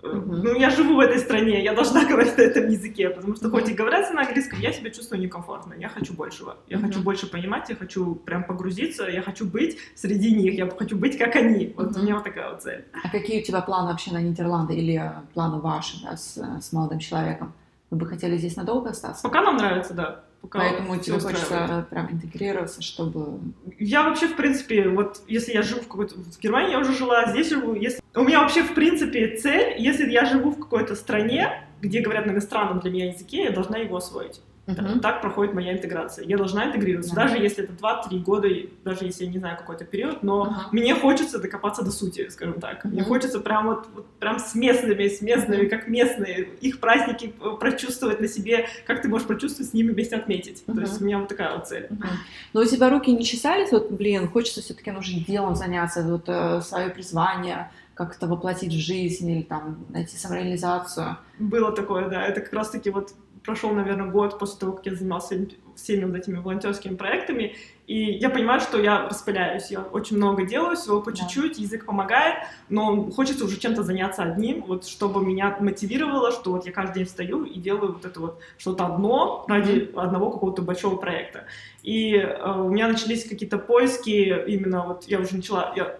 ну, 0.03 0.55
я 0.55 0.71
живу 0.71 0.97
в 0.97 1.01
этой 1.01 1.19
стране, 1.19 1.63
я 1.63 1.75
должна 1.75 2.05
говорить 2.09 2.37
на 2.37 2.43
этом 2.43 2.69
языке, 2.69 3.11
потому 3.11 3.35
что 3.37 3.51
хоть 3.51 3.69
и 3.69 3.75
говорят 3.75 4.13
на 4.13 4.23
английском, 4.23 4.61
я 4.61 4.73
себя 4.73 4.91
чувствую 4.91 5.21
некомфортно. 5.21 5.75
Я 5.75 5.89
хочу 5.89 6.15
большего. 6.15 6.57
Я 6.69 6.79
хочу 6.79 7.01
больше 7.01 7.29
понимать, 7.29 7.69
я 7.69 7.77
хочу 7.77 8.15
прям 8.15 8.45
погрузиться, 8.45 9.05
я 9.09 9.23
хочу 9.23 9.45
быть 9.45 9.79
среди 9.95 10.35
них, 10.35 10.55
я 10.55 10.69
хочу 10.69 10.97
быть 10.97 11.19
как 11.19 11.37
они. 11.37 11.75
Вот 11.77 11.97
у 11.97 12.01
меня 12.01 12.15
вот 12.15 12.25
такая 12.25 12.51
вот 12.51 12.63
цель. 12.63 12.85
А 13.03 13.09
какие 13.11 13.41
у 13.41 13.45
тебя 13.45 13.61
планы 13.61 13.91
вообще 13.91 14.13
на 14.13 14.23
Нидерланды 14.23 14.75
или 14.75 15.13
планы 15.35 15.61
ваши 15.61 16.03
да, 16.03 16.17
с, 16.17 16.37
с 16.37 16.73
молодым 16.73 17.01
человеком? 17.01 17.53
Вы 17.91 17.99
бы 17.99 18.07
хотели 18.07 18.37
здесь 18.37 18.57
надолго 18.57 18.91
остаться? 18.91 19.23
Пока 19.23 19.43
нам 19.43 19.57
нравится, 19.57 19.95
да. 19.95 20.25
Пока 20.41 20.61
Поэтому 20.61 20.97
тебе 20.99 21.19
хочется 21.19 21.87
прям 21.91 22.13
интегрироваться, 22.13 22.81
чтобы... 22.81 23.41
Я 23.79 24.05
вообще, 24.05 24.29
в 24.29 24.37
принципе, 24.37 24.89
вот 24.89 25.21
если 25.27 25.53
я 25.53 25.63
живу 25.63 25.81
в 25.81 25.89
какой-то... 25.89 26.15
В 26.15 26.39
Германии 26.39 26.73
я 26.73 26.79
уже 26.79 26.93
жила, 26.95 27.29
здесь 27.31 27.49
живу. 27.49 27.75
Если... 27.75 28.01
У 28.19 28.25
меня 28.25 28.41
вообще, 28.41 28.65
в 28.65 28.75
принципе, 28.75 29.37
цель, 29.37 29.75
если 29.79 30.11
я 30.11 30.25
живу 30.25 30.51
в 30.51 30.59
какой-то 30.59 30.97
стране, 30.97 31.63
где 31.81 32.01
говорят 32.01 32.27
на 32.27 32.33
иностранном 32.33 32.81
для 32.81 32.91
меня 32.91 33.07
языке, 33.13 33.45
я 33.45 33.51
должна 33.51 33.79
его 33.79 33.97
освоить. 33.97 34.41
Uh-huh. 34.67 35.01
Так 35.01 35.23
проходит 35.23 35.55
моя 35.55 35.73
интеграция. 35.73 36.27
Я 36.27 36.37
должна 36.37 36.67
интегрироваться, 36.67 37.13
uh-huh. 37.13 37.29
даже 37.29 37.39
если 37.39 37.65
это 37.65 37.73
2-3 37.73 38.19
года, 38.19 38.49
даже 38.85 39.07
если 39.07 39.25
я 39.25 39.31
не 39.31 39.39
знаю 39.39 39.57
какой-то 39.57 39.87
период, 39.87 40.23
но 40.23 40.45
uh-huh. 40.45 40.69
мне 40.73 40.95
хочется 40.95 41.39
докопаться 41.39 41.83
до 41.83 41.91
сути, 41.91 42.29
скажем 42.29 42.61
так. 42.61 42.85
Uh-huh. 42.85 42.91
Мне 42.91 43.03
хочется 43.03 43.41
прям 43.41 43.69
вот, 43.69 43.87
вот 43.95 44.07
прям 44.19 44.39
с 44.39 44.55
местными, 44.55 45.09
с 45.09 45.23
местными, 45.23 45.63
uh-huh. 45.63 45.69
как 45.69 45.89
местные, 45.89 46.51
их 46.61 46.81
праздники 46.81 47.33
прочувствовать 47.59 48.21
на 48.21 48.29
себе, 48.29 48.67
как 48.87 49.01
ты 49.01 49.09
можешь 49.09 49.27
прочувствовать, 49.27 49.71
с 49.71 49.73
ними 49.73 49.93
вместе 49.93 50.17
отметить. 50.17 50.65
Uh-huh. 50.67 50.75
То 50.75 50.81
есть 50.83 51.01
у 51.01 51.05
меня 51.05 51.19
вот 51.19 51.29
такая 51.29 51.57
вот 51.57 51.67
цель. 51.67 51.87
Uh-huh. 51.89 52.07
Но 52.53 52.61
у 52.61 52.65
тебя 52.65 52.91
руки 52.91 53.11
не 53.11 53.25
чесались, 53.25 53.73
вот, 53.73 53.91
блин, 53.91 54.29
хочется 54.29 54.61
все-таки 54.61 54.91
нужно 54.91 55.21
делом 55.21 55.55
заняться, 55.55 56.03
вот 56.03 56.25
э, 56.27 56.61
свое 56.61 56.91
призвание, 56.91 57.71
как-то 57.99 58.29
воплотить 58.29 58.73
в 58.73 58.79
жизнь 58.79 59.29
или 59.29 59.43
там 59.43 59.85
найти 59.89 60.17
самореализацию. 60.17 61.17
Было 61.41 61.73
такое, 61.73 62.09
да. 62.09 62.25
Это 62.25 62.41
как 62.41 62.53
раз-таки 62.53 62.91
вот 62.91 63.13
прошел, 63.45 63.73
наверное, 63.73 64.09
год 64.09 64.39
после 64.39 64.61
того, 64.61 64.73
как 64.75 64.87
я 64.87 64.95
занимался 64.95 65.49
всеми 65.75 66.05
вот 66.05 66.15
этими 66.15 66.39
волонтерскими 66.39 66.95
проектами, 66.95 67.57
и 67.87 68.13
я 68.13 68.31
понимаю, 68.31 68.61
что 68.61 68.81
я 68.81 69.09
распыляюсь, 69.09 69.71
я 69.71 69.81
очень 69.81 70.17
много 70.17 70.45
делаю, 70.45 70.77
всего 70.77 71.01
по 71.01 71.13
чуть-чуть, 71.13 71.57
да. 71.57 71.63
язык 71.63 71.87
помогает, 71.87 72.37
но 72.69 73.11
хочется 73.11 73.45
уже 73.45 73.57
чем-то 73.57 73.83
заняться 73.83 74.23
одним, 74.23 74.65
вот 74.65 74.87
чтобы 74.87 75.25
меня 75.25 75.57
мотивировало, 75.61 76.31
что 76.31 76.53
вот 76.53 76.67
я 76.67 76.73
каждый 76.73 76.97
день 76.97 77.07
встаю 77.07 77.45
и 77.45 77.59
делаю 77.59 77.95
вот 77.95 78.05
это 78.05 78.21
вот 78.21 78.39
что-то 78.59 78.87
одно 78.87 79.45
ради 79.49 79.73
mm-hmm. 79.73 80.01
одного 80.01 80.31
какого-то 80.31 80.63
большого 80.63 80.97
проекта. 80.97 81.47
И 81.83 82.15
э, 82.17 82.61
у 82.61 82.69
меня 82.69 82.89
начались 82.89 83.27
какие-то 83.27 83.59
поиски, 83.59 84.45
именно 84.47 84.87
вот 84.87 85.05
я 85.05 85.19
уже 85.21 85.37
начала, 85.37 85.73
я 85.75 85.99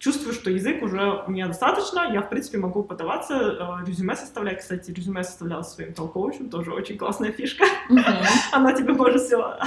чувствую, 0.00 0.32
что 0.32 0.50
язык 0.50 0.82
уже 0.82 1.22
у 1.26 1.30
меня 1.30 1.46
достаточно, 1.46 2.10
я, 2.10 2.22
в 2.22 2.30
принципе, 2.30 2.56
могу 2.56 2.82
подаваться, 2.82 3.34
э, 3.34 3.86
резюме 3.86 4.16
составлять. 4.16 4.60
Кстати, 4.60 4.90
резюме 4.90 5.22
составляла 5.22 5.62
своим 5.62 5.92
толковичем, 5.92 6.48
тоже 6.48 6.72
очень 6.72 6.96
классная 6.96 7.32
фишка. 7.32 7.66
Она 8.52 8.72
тебе 8.72 8.94
может 8.94 9.22
все 9.22 9.58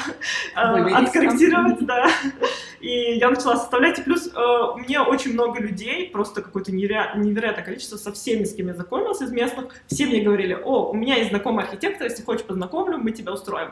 э, 0.56 0.60
откорректировать, 0.60 1.86
да. 1.86 2.10
И 2.82 3.18
я 3.18 3.30
начала 3.30 3.58
составлять, 3.58 4.00
и 4.00 4.02
плюс 4.02 4.28
э, 4.28 4.78
мне 4.78 5.00
очень 5.02 5.34
много 5.34 5.62
людей, 5.62 6.10
просто 6.10 6.42
какое-то 6.42 6.72
невероятное 6.72 7.64
количество, 7.64 7.98
со 7.98 8.12
всеми, 8.12 8.44
с 8.44 8.56
кем 8.56 8.68
я 8.68 8.74
знакомилась 8.74 9.22
из 9.22 9.32
местных, 9.32 9.68
все 9.86 10.08
мне 10.08 10.22
говорили, 10.22 10.54
о, 10.56 10.90
у 10.90 10.96
меня 10.96 11.18
есть 11.18 11.30
знакомый 11.30 11.64
архитектор, 11.64 12.08
если 12.08 12.24
хочешь 12.24 12.46
познакомлю, 12.46 12.98
мы 12.98 13.12
тебя 13.12 13.34
устроим. 13.34 13.70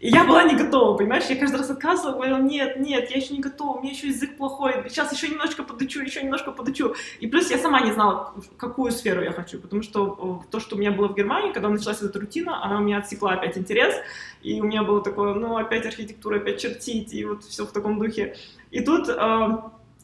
И 0.00 0.08
я 0.08 0.24
была 0.24 0.44
не 0.44 0.56
готова, 0.56 0.96
понимаешь? 0.96 1.24
Я 1.28 1.36
каждый 1.36 1.56
раз 1.56 1.68
отказывала, 1.68 2.14
говорила, 2.14 2.38
нет, 2.38 2.80
нет, 2.80 3.10
я 3.10 3.18
еще 3.18 3.34
не 3.34 3.40
готова, 3.40 3.76
у 3.76 3.82
меня 3.82 3.92
еще 3.92 4.08
язык 4.08 4.38
плохой, 4.38 4.72
сейчас 4.88 5.12
еще 5.12 5.28
немножко 5.28 5.62
подучу, 5.62 6.00
еще 6.00 6.22
немножко 6.22 6.52
подучу. 6.52 6.94
И 7.20 7.26
плюс 7.26 7.50
я 7.50 7.58
сама 7.58 7.82
не 7.82 7.92
знала, 7.92 8.32
какую 8.56 8.92
сферу 8.92 9.22
я 9.22 9.32
хочу, 9.32 9.60
потому 9.60 9.82
что 9.82 10.40
э, 10.42 10.50
то, 10.50 10.58
что 10.58 10.76
у 10.76 10.78
меня 10.78 10.90
было 10.90 11.08
в 11.08 11.14
Германии, 11.14 11.52
когда 11.52 11.68
началась 11.68 12.00
эта 12.00 12.18
рутина, 12.18 12.64
она 12.64 12.78
у 12.78 12.80
меня 12.80 12.98
отсекла 12.98 13.32
опять 13.32 13.58
интерес, 13.58 13.94
и 14.40 14.58
у 14.62 14.64
меня 14.64 14.84
было 14.84 15.02
такое, 15.02 15.34
ну, 15.34 15.58
опять 15.58 15.84
архитектура, 15.84 16.36
опять 16.36 16.62
чертить, 16.62 17.12
и 17.12 17.26
вот 17.26 17.44
все 17.44 17.66
в 17.66 17.72
таком 17.72 17.98
духе. 17.98 18.36
И 18.70 18.80
тут 18.80 19.06
э, 19.06 19.48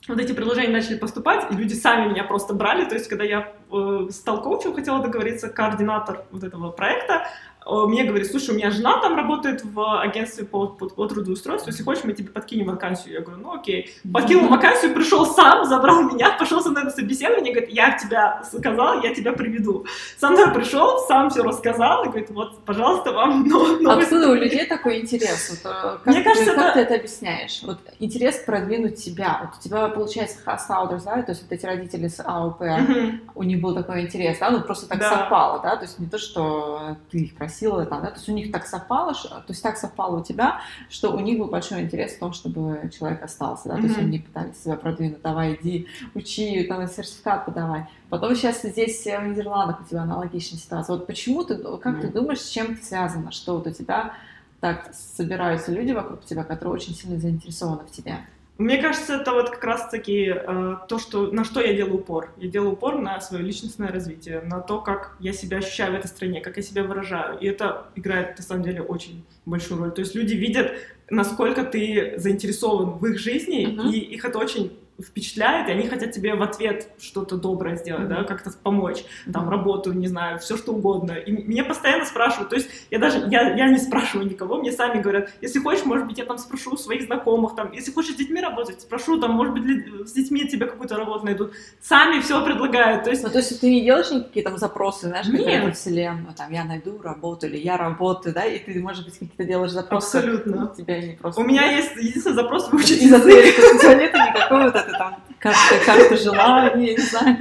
вот 0.08 0.20
эти 0.20 0.32
предложения 0.32 0.72
начали 0.72 0.96
поступать, 0.96 1.50
и 1.50 1.54
люди 1.54 1.74
сами 1.74 2.08
меня 2.08 2.24
просто 2.24 2.54
брали. 2.54 2.84
То 2.84 2.94
есть, 2.94 3.08
когда 3.08 3.24
я 3.24 3.52
э, 3.72 4.08
стал 4.10 4.42
коучем, 4.42 4.74
хотела 4.74 5.02
договориться, 5.02 5.48
координатор 5.48 6.26
вот 6.30 6.44
этого 6.44 6.70
проекта, 6.70 7.26
мне 7.66 8.04
говорит, 8.04 8.30
слушай, 8.30 8.50
у 8.50 8.54
меня 8.54 8.70
жена 8.70 9.00
там 9.00 9.16
работает 9.16 9.64
в 9.64 10.00
агентстве 10.00 10.44
по, 10.44 10.68
по, 10.68 10.88
по 10.88 11.06
трудоустройству, 11.06 11.70
если 11.70 11.82
хочешь, 11.82 12.04
мы 12.04 12.12
тебе 12.12 12.30
подкинем 12.30 12.66
вакансию. 12.66 13.14
Я 13.14 13.20
говорю, 13.20 13.42
ну 13.42 13.54
окей. 13.54 13.90
Подкинул 14.12 14.48
вакансию, 14.48 14.94
пришел 14.94 15.26
сам, 15.26 15.64
забрал 15.64 16.02
меня, 16.02 16.36
пошел 16.38 16.62
со 16.62 16.70
мной 16.70 16.84
на 16.84 16.90
собеседование, 16.90 17.52
говорит, 17.52 17.70
я 17.70 17.98
тебя 17.98 18.42
сказал, 18.44 19.02
я 19.02 19.14
тебя 19.14 19.32
приведу. 19.32 19.84
Со 20.18 20.28
мной 20.28 20.52
пришел, 20.52 20.98
сам 21.08 21.30
все 21.30 21.42
рассказал, 21.42 22.04
и 22.04 22.08
говорит, 22.08 22.30
вот, 22.30 22.64
пожалуйста, 22.64 23.12
вам 23.12 23.46
новый... 23.48 23.84
Откуда 23.86 24.30
у 24.30 24.34
людей 24.34 24.66
такой 24.66 25.00
интерес? 25.00 25.50
Вот, 25.50 25.70
э, 25.70 25.98
как 26.04 26.06
Мне 26.06 26.22
кажется, 26.22 26.54
как 26.54 26.64
это... 26.64 26.74
ты 26.74 26.80
это 26.80 26.94
объясняешь? 26.94 27.60
Вот 27.62 27.78
интерес 27.98 28.36
продвинуть 28.36 28.98
себя. 28.98 29.40
Вот 29.42 29.58
у 29.58 29.62
тебя, 29.62 29.88
получается, 29.88 30.38
хастаудерс, 30.44 31.04
да, 31.04 31.22
то 31.22 31.32
есть 31.32 31.42
вот 31.42 31.52
эти 31.52 31.66
родители 31.66 32.08
с 32.08 32.20
АОП, 32.24 32.62
mm-hmm. 32.62 33.20
у 33.34 33.42
них 33.42 33.60
был 33.60 33.74
такой 33.74 34.02
интерес, 34.02 34.38
да, 34.38 34.50
ну 34.50 34.60
просто 34.60 34.88
так 34.88 34.98
да. 34.98 35.10
совпало, 35.10 35.60
да, 35.62 35.76
то 35.76 35.82
есть 35.82 35.98
не 35.98 36.06
то, 36.06 36.18
что 36.18 36.96
ты 37.10 37.18
их 37.18 37.34
просил, 37.34 37.55
спросила, 37.56 37.86
там, 37.86 38.02
да, 38.02 38.08
то 38.08 38.16
есть 38.16 38.28
у 38.28 38.32
них 38.32 38.52
так 38.52 38.66
совпало, 38.66 39.14
то 39.14 39.44
есть 39.48 39.62
так 39.62 39.76
совпало 39.76 40.20
у 40.20 40.22
тебя, 40.22 40.60
что 40.88 41.12
у 41.12 41.20
них 41.20 41.38
был 41.38 41.46
большой 41.46 41.82
интерес 41.82 42.12
в 42.12 42.18
том, 42.18 42.32
чтобы 42.32 42.90
человек 42.96 43.22
остался, 43.22 43.68
да, 43.68 43.76
mm-hmm. 43.76 43.80
то 43.80 43.86
есть 43.86 43.98
они 43.98 44.18
пытались 44.18 44.62
себя 44.62 44.76
продвинуть, 44.76 45.22
давай 45.22 45.54
иди, 45.54 45.86
учи, 46.14 46.64
там, 46.64 46.86
сертификат 46.86 47.46
подавай. 47.46 47.86
Потом 48.10 48.34
сейчас 48.36 48.62
здесь 48.62 49.04
в 49.04 49.26
Нидерландах 49.26 49.80
у 49.80 49.84
тебя 49.84 50.02
аналогичная 50.02 50.60
ситуация. 50.60 50.96
Вот 50.96 51.06
почему 51.06 51.44
ты, 51.44 51.56
как 51.56 51.96
mm-hmm. 51.96 52.00
ты 52.00 52.08
думаешь, 52.08 52.40
с 52.40 52.48
чем 52.48 52.72
это 52.72 52.84
связано, 52.84 53.32
что 53.32 53.56
вот 53.56 53.66
у 53.66 53.70
тебя 53.70 54.12
так 54.60 54.90
собираются 54.92 55.72
люди 55.72 55.92
вокруг 55.92 56.24
тебя, 56.24 56.44
которые 56.44 56.74
очень 56.74 56.94
сильно 56.94 57.18
заинтересованы 57.18 57.84
в 57.84 57.90
тебе? 57.90 58.18
Мне 58.58 58.78
кажется, 58.78 59.16
это 59.16 59.32
вот 59.32 59.50
как 59.50 59.62
раз-таки 59.64 60.32
э, 60.34 60.76
то, 60.88 60.98
что, 60.98 61.30
на 61.30 61.44
что 61.44 61.60
я 61.60 61.74
делаю 61.74 61.96
упор. 61.96 62.32
Я 62.38 62.48
делаю 62.48 62.72
упор 62.72 62.98
на 62.98 63.20
свое 63.20 63.44
личностное 63.44 63.88
развитие, 63.88 64.40
на 64.40 64.60
то, 64.60 64.80
как 64.80 65.16
я 65.20 65.34
себя 65.34 65.58
ощущаю 65.58 65.92
в 65.92 65.96
этой 65.96 66.06
стране, 66.06 66.40
как 66.40 66.56
я 66.56 66.62
себя 66.62 66.82
выражаю. 66.82 67.38
И 67.38 67.46
это 67.46 67.88
играет, 67.96 68.38
на 68.38 68.42
самом 68.42 68.62
деле, 68.62 68.80
очень 68.80 69.24
большую 69.44 69.80
роль. 69.80 69.92
То 69.92 70.00
есть 70.00 70.14
люди 70.14 70.32
видят, 70.34 70.72
насколько 71.10 71.64
ты 71.64 72.14
заинтересован 72.16 72.98
в 72.98 73.04
их 73.04 73.18
жизни, 73.18 73.66
uh-huh. 73.66 73.92
и 73.92 73.98
их 73.98 74.24
это 74.24 74.38
очень 74.38 74.72
впечатляет, 75.00 75.68
и 75.68 75.72
они 75.72 75.86
хотят 75.88 76.12
тебе 76.12 76.34
в 76.34 76.42
ответ 76.42 76.88
что-то 76.98 77.36
доброе 77.36 77.76
сделать, 77.76 78.04
mm-hmm. 78.04 78.22
да, 78.22 78.24
как-то 78.24 78.50
помочь, 78.62 79.04
там, 79.32 79.48
работу, 79.48 79.92
не 79.92 80.06
знаю, 80.08 80.38
все 80.38 80.56
что 80.56 80.72
угодно. 80.72 81.12
И 81.12 81.30
меня 81.30 81.64
постоянно 81.64 82.04
спрашивают, 82.04 82.50
то 82.50 82.56
есть 82.56 82.68
я 82.90 82.98
даже, 82.98 83.26
я, 83.30 83.54
я 83.54 83.68
не 83.68 83.78
спрашиваю 83.78 84.28
никого, 84.28 84.56
мне 84.56 84.72
сами 84.72 85.00
говорят, 85.00 85.30
если 85.40 85.60
хочешь, 85.60 85.84
может 85.84 86.06
быть, 86.06 86.18
я 86.18 86.24
там 86.24 86.38
спрошу 86.38 86.72
у 86.72 86.76
своих 86.76 87.02
знакомых, 87.02 87.54
там, 87.54 87.72
если 87.72 87.92
хочешь 87.92 88.14
с 88.14 88.16
детьми 88.16 88.40
работать, 88.40 88.80
спрошу, 88.80 89.20
там, 89.20 89.32
может 89.32 89.54
быть, 89.54 90.08
с 90.08 90.12
детьми 90.12 90.48
тебе 90.48 90.66
какую-то 90.66 90.96
работу 90.96 91.24
найдут. 91.24 91.52
Сами 91.80 92.20
все 92.20 92.44
предлагают, 92.44 93.04
то 93.04 93.10
есть... 93.10 93.22
Ну, 93.22 93.30
то 93.30 93.38
есть 93.38 93.60
ты 93.60 93.68
не 93.68 93.82
делаешь 93.82 94.10
никакие 94.10 94.44
там 94.44 94.56
запросы, 94.56 95.08
знаешь, 95.08 95.26
какая-то 95.26 95.72
вселенную, 95.72 96.34
там, 96.34 96.52
я 96.52 96.64
найду 96.64 97.00
работу, 97.02 97.46
или 97.46 97.58
я 97.58 97.76
работаю, 97.76 98.34
да, 98.34 98.44
и 98.44 98.58
ты, 98.58 98.80
может 98.80 99.04
быть, 99.04 99.14
какие-то 99.14 99.44
делаешь 99.44 99.72
запросы. 99.72 100.16
Абсолютно. 100.16 100.72
Тебя 100.76 101.00
не 101.00 101.12
просто... 101.14 101.40
У 101.40 101.44
меня 101.44 101.70
есть 101.70 101.96
единственный 101.96 102.34
запрос 102.34 102.70
выучить 102.70 103.02
язык. 103.02 103.56
Тебя 103.80 103.94
нет 103.94 104.14
никакого 104.14 104.70
это 104.88 104.98
там 104.98 105.22
карта, 105.38 105.84
карта 105.84 106.16
желания, 106.16 106.94
не 106.94 107.02
знаю, 107.02 107.36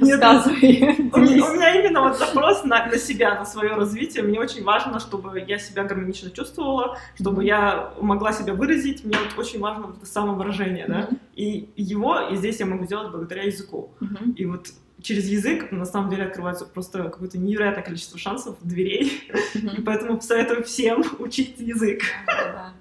рассказывай. 0.00 1.10
У 1.12 1.18
меня, 1.18 1.46
у 1.46 1.54
меня 1.54 1.80
именно 1.80 2.02
вот 2.02 2.18
запрос 2.18 2.64
на, 2.64 2.86
на 2.86 2.98
себя, 2.98 3.34
на 3.34 3.44
свое 3.44 3.74
развитие. 3.74 4.22
Мне 4.22 4.40
очень 4.40 4.64
важно, 4.64 5.00
чтобы 5.00 5.40
я 5.46 5.58
себя 5.58 5.84
гармонично 5.84 6.30
чувствовала, 6.30 6.98
чтобы 7.18 7.44
я 7.44 7.92
могла 8.00 8.32
себя 8.32 8.54
выразить. 8.54 9.04
Мне 9.04 9.16
вот 9.18 9.38
очень 9.38 9.60
важно 9.60 9.88
вот 9.88 9.98
это 9.98 10.06
самовыражение, 10.06 10.86
да. 10.86 11.08
И 11.34 11.70
его, 11.76 12.20
и 12.20 12.36
здесь 12.36 12.60
я 12.60 12.66
могу 12.66 12.84
сделать 12.84 13.10
благодаря 13.10 13.44
языку. 13.44 13.92
И 14.36 14.44
вот 14.44 14.68
через 15.02 15.28
язык 15.28 15.70
на 15.72 15.84
самом 15.84 16.10
деле 16.10 16.24
открывается 16.24 16.64
просто 16.64 17.04
какое-то 17.04 17.38
невероятное 17.38 17.82
количество 17.82 18.18
шансов, 18.18 18.56
дверей. 18.62 19.30
Mm-hmm. 19.54 19.78
И 19.78 19.82
поэтому 19.82 20.20
советую 20.20 20.64
всем 20.64 21.04
учить 21.18 21.58
язык. 21.58 22.02
Да, 22.26 22.72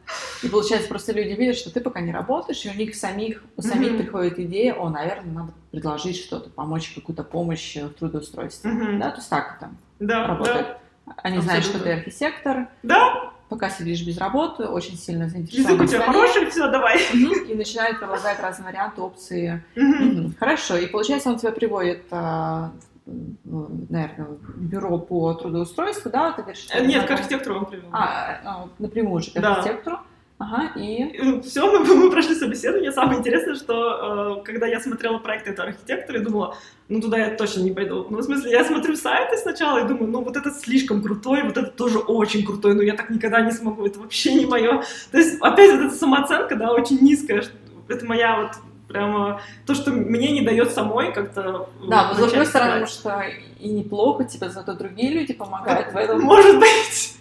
И 0.43 0.49
получается, 0.49 0.89
просто 0.89 1.13
люди 1.13 1.29
видят, 1.29 1.55
что 1.55 1.71
ты 1.71 1.81
пока 1.81 2.01
не 2.01 2.11
работаешь, 2.11 2.65
и 2.65 2.69
у 2.69 2.73
них 2.73 2.95
самих, 2.95 3.43
у 3.55 3.61
самих 3.61 3.91
mm-hmm. 3.91 3.97
приходит 3.97 4.39
идея, 4.39 4.73
о, 4.75 4.89
наверное, 4.89 5.33
надо 5.33 5.53
предложить 5.71 6.17
что-то, 6.17 6.49
помочь 6.49 6.91
какую-то 6.95 7.23
помощь 7.23 7.75
в 7.75 7.89
трудоустройстве. 7.89 8.71
Mm-hmm. 8.71 8.99
Да, 8.99 9.11
то 9.11 9.17
есть 9.17 9.29
так 9.29 9.57
это 9.57 9.71
да, 9.99 10.27
работает. 10.27 10.67
Да. 10.67 10.79
Они 11.23 11.37
Абсолютно. 11.37 11.41
знают, 11.41 11.65
что 11.65 11.79
ты 11.79 11.91
архитектор. 11.91 12.67
Да, 12.83 13.33
пока 13.49 13.69
сидишь 13.69 14.05
без 14.05 14.17
работы, 14.17 14.65
очень 14.65 14.97
сильно 14.97 15.27
заинтересован. 15.27 15.73
Язык 15.73 15.81
у 15.81 15.91
тебя 15.91 16.05
хороший, 16.05 16.49
все, 16.49 16.71
давай. 16.71 16.99
И 17.13 17.55
начинает 17.55 17.99
предлагать 17.99 18.39
разные 18.39 18.67
варианты, 18.67 19.01
опции. 19.01 19.63
Хорошо, 20.39 20.77
и 20.77 20.87
получается, 20.87 21.29
он 21.29 21.37
тебя 21.37 21.51
приводит 21.51 22.03
а, 22.11 22.71
ну, 23.43 23.67
наверное, 23.89 24.27
бюро 24.55 24.99
по 24.99 25.33
трудоустройству, 25.33 26.11
да, 26.11 26.31
ты 26.31 26.43
говоришь? 26.43 26.67
Нет, 26.81 27.07
к 27.07 27.11
архитектору 27.11 27.59
он 27.59 27.65
привел. 27.65 27.89
А, 27.91 28.39
а, 28.43 28.69
напрямую 28.77 29.15
уже 29.15 29.31
к 29.31 29.37
архитектору. 29.37 29.97
Да. 29.97 30.03
Ага, 30.39 30.71
и... 30.79 31.41
Все, 31.41 31.69
мы, 31.69 31.83
мы 31.95 32.09
прошли 32.09 32.33
собеседование. 32.33 32.93
Самое 32.93 33.19
интересное, 33.19 33.55
что 33.55 34.39
э, 34.39 34.43
когда 34.45 34.67
я 34.67 34.79
смотрела 34.79 35.17
проект 35.17 35.47
этого 35.47 35.67
архитектора, 35.67 36.17
я 36.17 36.23
думала, 36.23 36.55
ну 36.87 37.01
туда 37.01 37.17
я 37.17 37.35
точно 37.35 37.61
не 37.61 37.71
пойду. 37.71 38.07
Ну, 38.09 38.19
в 38.19 38.23
смысле, 38.23 38.51
я 38.51 38.63
смотрю 38.63 38.95
сайты 38.95 39.35
сначала 39.35 39.79
и 39.79 39.87
думаю, 39.87 40.07
ну 40.07 40.23
вот 40.23 40.37
этот 40.37 40.55
слишком 40.55 41.03
крутой, 41.03 41.43
вот 41.43 41.57
этот 41.57 41.75
тоже 41.75 41.99
очень 41.99 42.45
крутой, 42.45 42.73
но 42.73 42.81
я 42.81 42.95
так 42.95 43.09
никогда 43.09 43.41
не 43.41 43.51
смогу, 43.51 43.85
это 43.85 43.99
вообще 43.99 44.33
не 44.33 44.45
мое. 44.45 44.81
То 45.11 45.17
есть, 45.17 45.41
опять 45.41 45.71
вот 45.71 45.81
эта 45.81 45.95
самооценка, 45.95 46.55
да, 46.55 46.71
очень 46.71 46.99
низкая. 47.01 47.43
Это 47.89 48.05
моя 48.05 48.41
вот 48.41 48.51
прямо 48.87 49.41
то, 49.65 49.75
что 49.75 49.91
мне 49.91 50.31
не 50.31 50.41
дает 50.41 50.71
самой 50.71 51.13
как-то... 51.13 51.69
Да, 51.87 52.09
но 52.09 52.13
с 52.13 52.17
другой 52.17 52.45
стороны, 52.45 52.87
что 52.87 53.23
и 53.59 53.69
неплохо, 53.69 54.23
типа, 54.23 54.49
зато 54.49 54.73
другие 54.73 55.11
люди 55.11 55.33
помогают 55.33 55.93
в 55.93 55.97
этом. 55.97 56.21
Может 56.21 56.59
быть, 56.59 57.18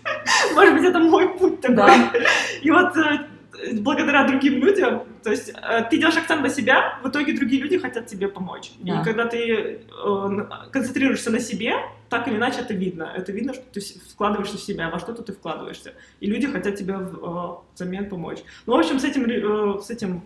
может 0.55 0.75
быть, 0.75 0.85
это 0.85 0.99
мой 0.99 1.29
путь 1.39 1.61
такой. 1.61 1.77
Да. 1.77 2.13
И 2.63 2.71
вот 2.71 2.97
э, 2.97 3.27
благодаря 3.75 4.27
другим 4.27 4.55
людям, 4.55 5.03
то 5.23 5.31
есть 5.31 5.51
э, 5.51 5.85
ты 5.91 5.99
делаешь 5.99 6.17
акцент 6.17 6.43
на 6.43 6.49
себя, 6.49 6.99
в 7.03 7.09
итоге 7.09 7.33
другие 7.35 7.63
люди 7.63 7.79
хотят 7.79 8.07
тебе 8.07 8.29
помочь. 8.29 8.73
Да. 8.79 9.01
И 9.01 9.05
когда 9.05 9.27
ты 9.27 9.81
э, 9.91 10.47
концентрируешься 10.73 11.31
на 11.31 11.41
себе, 11.41 11.75
так 12.09 12.29
или 12.29 12.37
иначе 12.37 12.61
это 12.61 12.75
видно. 12.75 13.13
Это 13.15 13.33
видно, 13.33 13.55
что 13.55 13.65
ты 13.73 13.81
вкладываешься 13.81 14.57
в 14.57 14.61
себя, 14.61 14.91
во 14.91 14.99
что-то 14.99 15.23
ты 15.23 15.33
вкладываешься. 15.33 15.93
И 16.21 16.27
люди 16.27 16.47
хотят 16.47 16.77
тебе 16.77 16.97
взамен 17.75 18.09
помочь. 18.09 18.39
Ну, 18.67 18.77
в 18.77 18.79
общем, 18.79 18.99
с 18.99 19.05
этим, 19.05 19.83
с 19.83 19.91
этим 19.91 20.23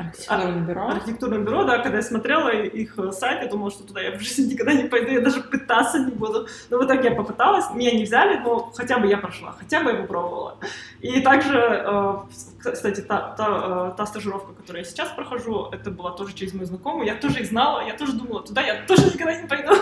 Архитектурное 0.00 0.60
бюро? 0.62 0.88
Архитектурное 0.88 1.38
бюро, 1.38 1.64
да, 1.64 1.78
когда 1.78 1.98
я 1.98 2.02
смотрела 2.02 2.48
их 2.48 2.98
э, 2.98 3.12
сайт, 3.12 3.42
я 3.42 3.48
думала, 3.48 3.70
что 3.70 3.84
туда 3.84 4.00
я 4.00 4.16
в 4.16 4.20
жизни 4.20 4.52
никогда 4.52 4.72
не 4.72 4.84
пойду, 4.84 5.10
я 5.10 5.20
даже 5.20 5.40
пытаться 5.40 5.98
не 5.98 6.12
буду. 6.12 6.46
Но 6.70 6.78
в 6.78 6.84
итоге 6.84 7.10
я 7.10 7.14
попыталась, 7.14 7.70
меня 7.74 7.92
не 7.92 8.04
взяли, 8.04 8.38
но 8.38 8.70
хотя 8.74 8.98
бы 8.98 9.06
я 9.06 9.18
прошла, 9.18 9.54
хотя 9.58 9.82
бы 9.82 9.90
я 9.90 9.96
попробовала. 9.96 10.56
И 11.00 11.20
также, 11.20 11.58
э, 11.58 12.14
кстати, 12.62 13.02
та, 13.02 13.34
та, 13.36 13.44
э, 13.44 13.96
та 13.96 14.06
стажировка, 14.06 14.52
которую 14.52 14.84
я 14.84 14.90
сейчас 14.90 15.08
прохожу, 15.10 15.68
это 15.72 15.90
была 15.90 16.16
тоже 16.16 16.34
через 16.34 16.54
мою 16.54 16.66
знакомую, 16.66 17.06
я 17.06 17.14
тоже 17.14 17.40
их 17.40 17.46
знала, 17.46 17.86
я 17.86 17.96
тоже 17.96 18.12
думала, 18.12 18.42
туда 18.42 18.60
я 18.62 18.84
тоже 18.86 19.06
никогда 19.06 19.40
не 19.40 19.48
пойду, 19.48 19.74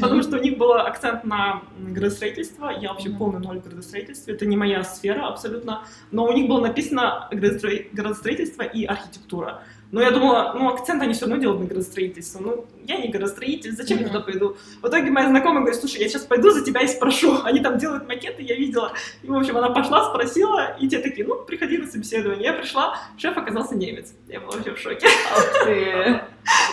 потому 0.00 0.22
что 0.22 0.36
у 0.36 0.40
них 0.40 0.58
был 0.58 0.72
акцент 0.72 1.24
на 1.24 1.62
градостроительство, 1.78 2.70
я 2.70 2.88
вообще 2.88 3.10
полный 3.10 3.40
ноль 3.40 3.60
в 3.60 3.64
градостроительстве, 3.64 4.34
это 4.34 4.46
не 4.46 4.56
моя 4.56 4.84
сфера 4.84 5.26
абсолютно, 5.26 5.82
но 6.10 6.24
у 6.24 6.32
них 6.32 6.48
было 6.48 6.60
написано 6.60 7.28
градостроительство 7.32 8.62
и 8.62 8.84
архитектура. 8.84 9.62
Но 9.90 10.02
я 10.02 10.10
думала, 10.10 10.52
ну, 10.54 10.68
акцент 10.68 11.02
они 11.02 11.14
все 11.14 11.26
равно 11.26 11.40
делают 11.40 11.60
на 11.60 11.66
градостроительство. 11.66 12.40
Ну, 12.40 12.66
я 12.88 12.96
не 12.96 13.08
градостроитель, 13.08 13.72
зачем 13.72 13.98
я 13.98 14.06
туда 14.06 14.20
пойду? 14.20 14.56
В 14.82 14.88
итоге 14.88 15.10
моя 15.10 15.28
знакомая 15.28 15.60
говорит, 15.60 15.78
слушай, 15.78 16.00
я 16.00 16.08
сейчас 16.08 16.22
пойду 16.22 16.50
за 16.50 16.64
тебя 16.64 16.80
и 16.80 16.88
спрошу. 16.88 17.38
Они 17.44 17.60
там 17.60 17.76
делают 17.76 18.08
макеты, 18.08 18.42
я 18.42 18.56
видела. 18.56 18.92
И, 19.22 19.28
в 19.28 19.34
общем, 19.34 19.58
она 19.58 19.70
пошла, 19.70 20.08
спросила, 20.08 20.74
и 20.78 20.88
те 20.88 20.98
такие, 20.98 21.26
ну, 21.26 21.36
приходи 21.44 21.76
на 21.76 21.86
собеседование. 21.86 22.44
Я 22.44 22.54
пришла, 22.54 22.98
шеф 23.18 23.36
оказался 23.36 23.76
немец. 23.76 24.14
Я 24.26 24.40
была 24.40 24.52
вообще 24.52 24.72
в 24.72 24.78
шоке. 24.78 25.06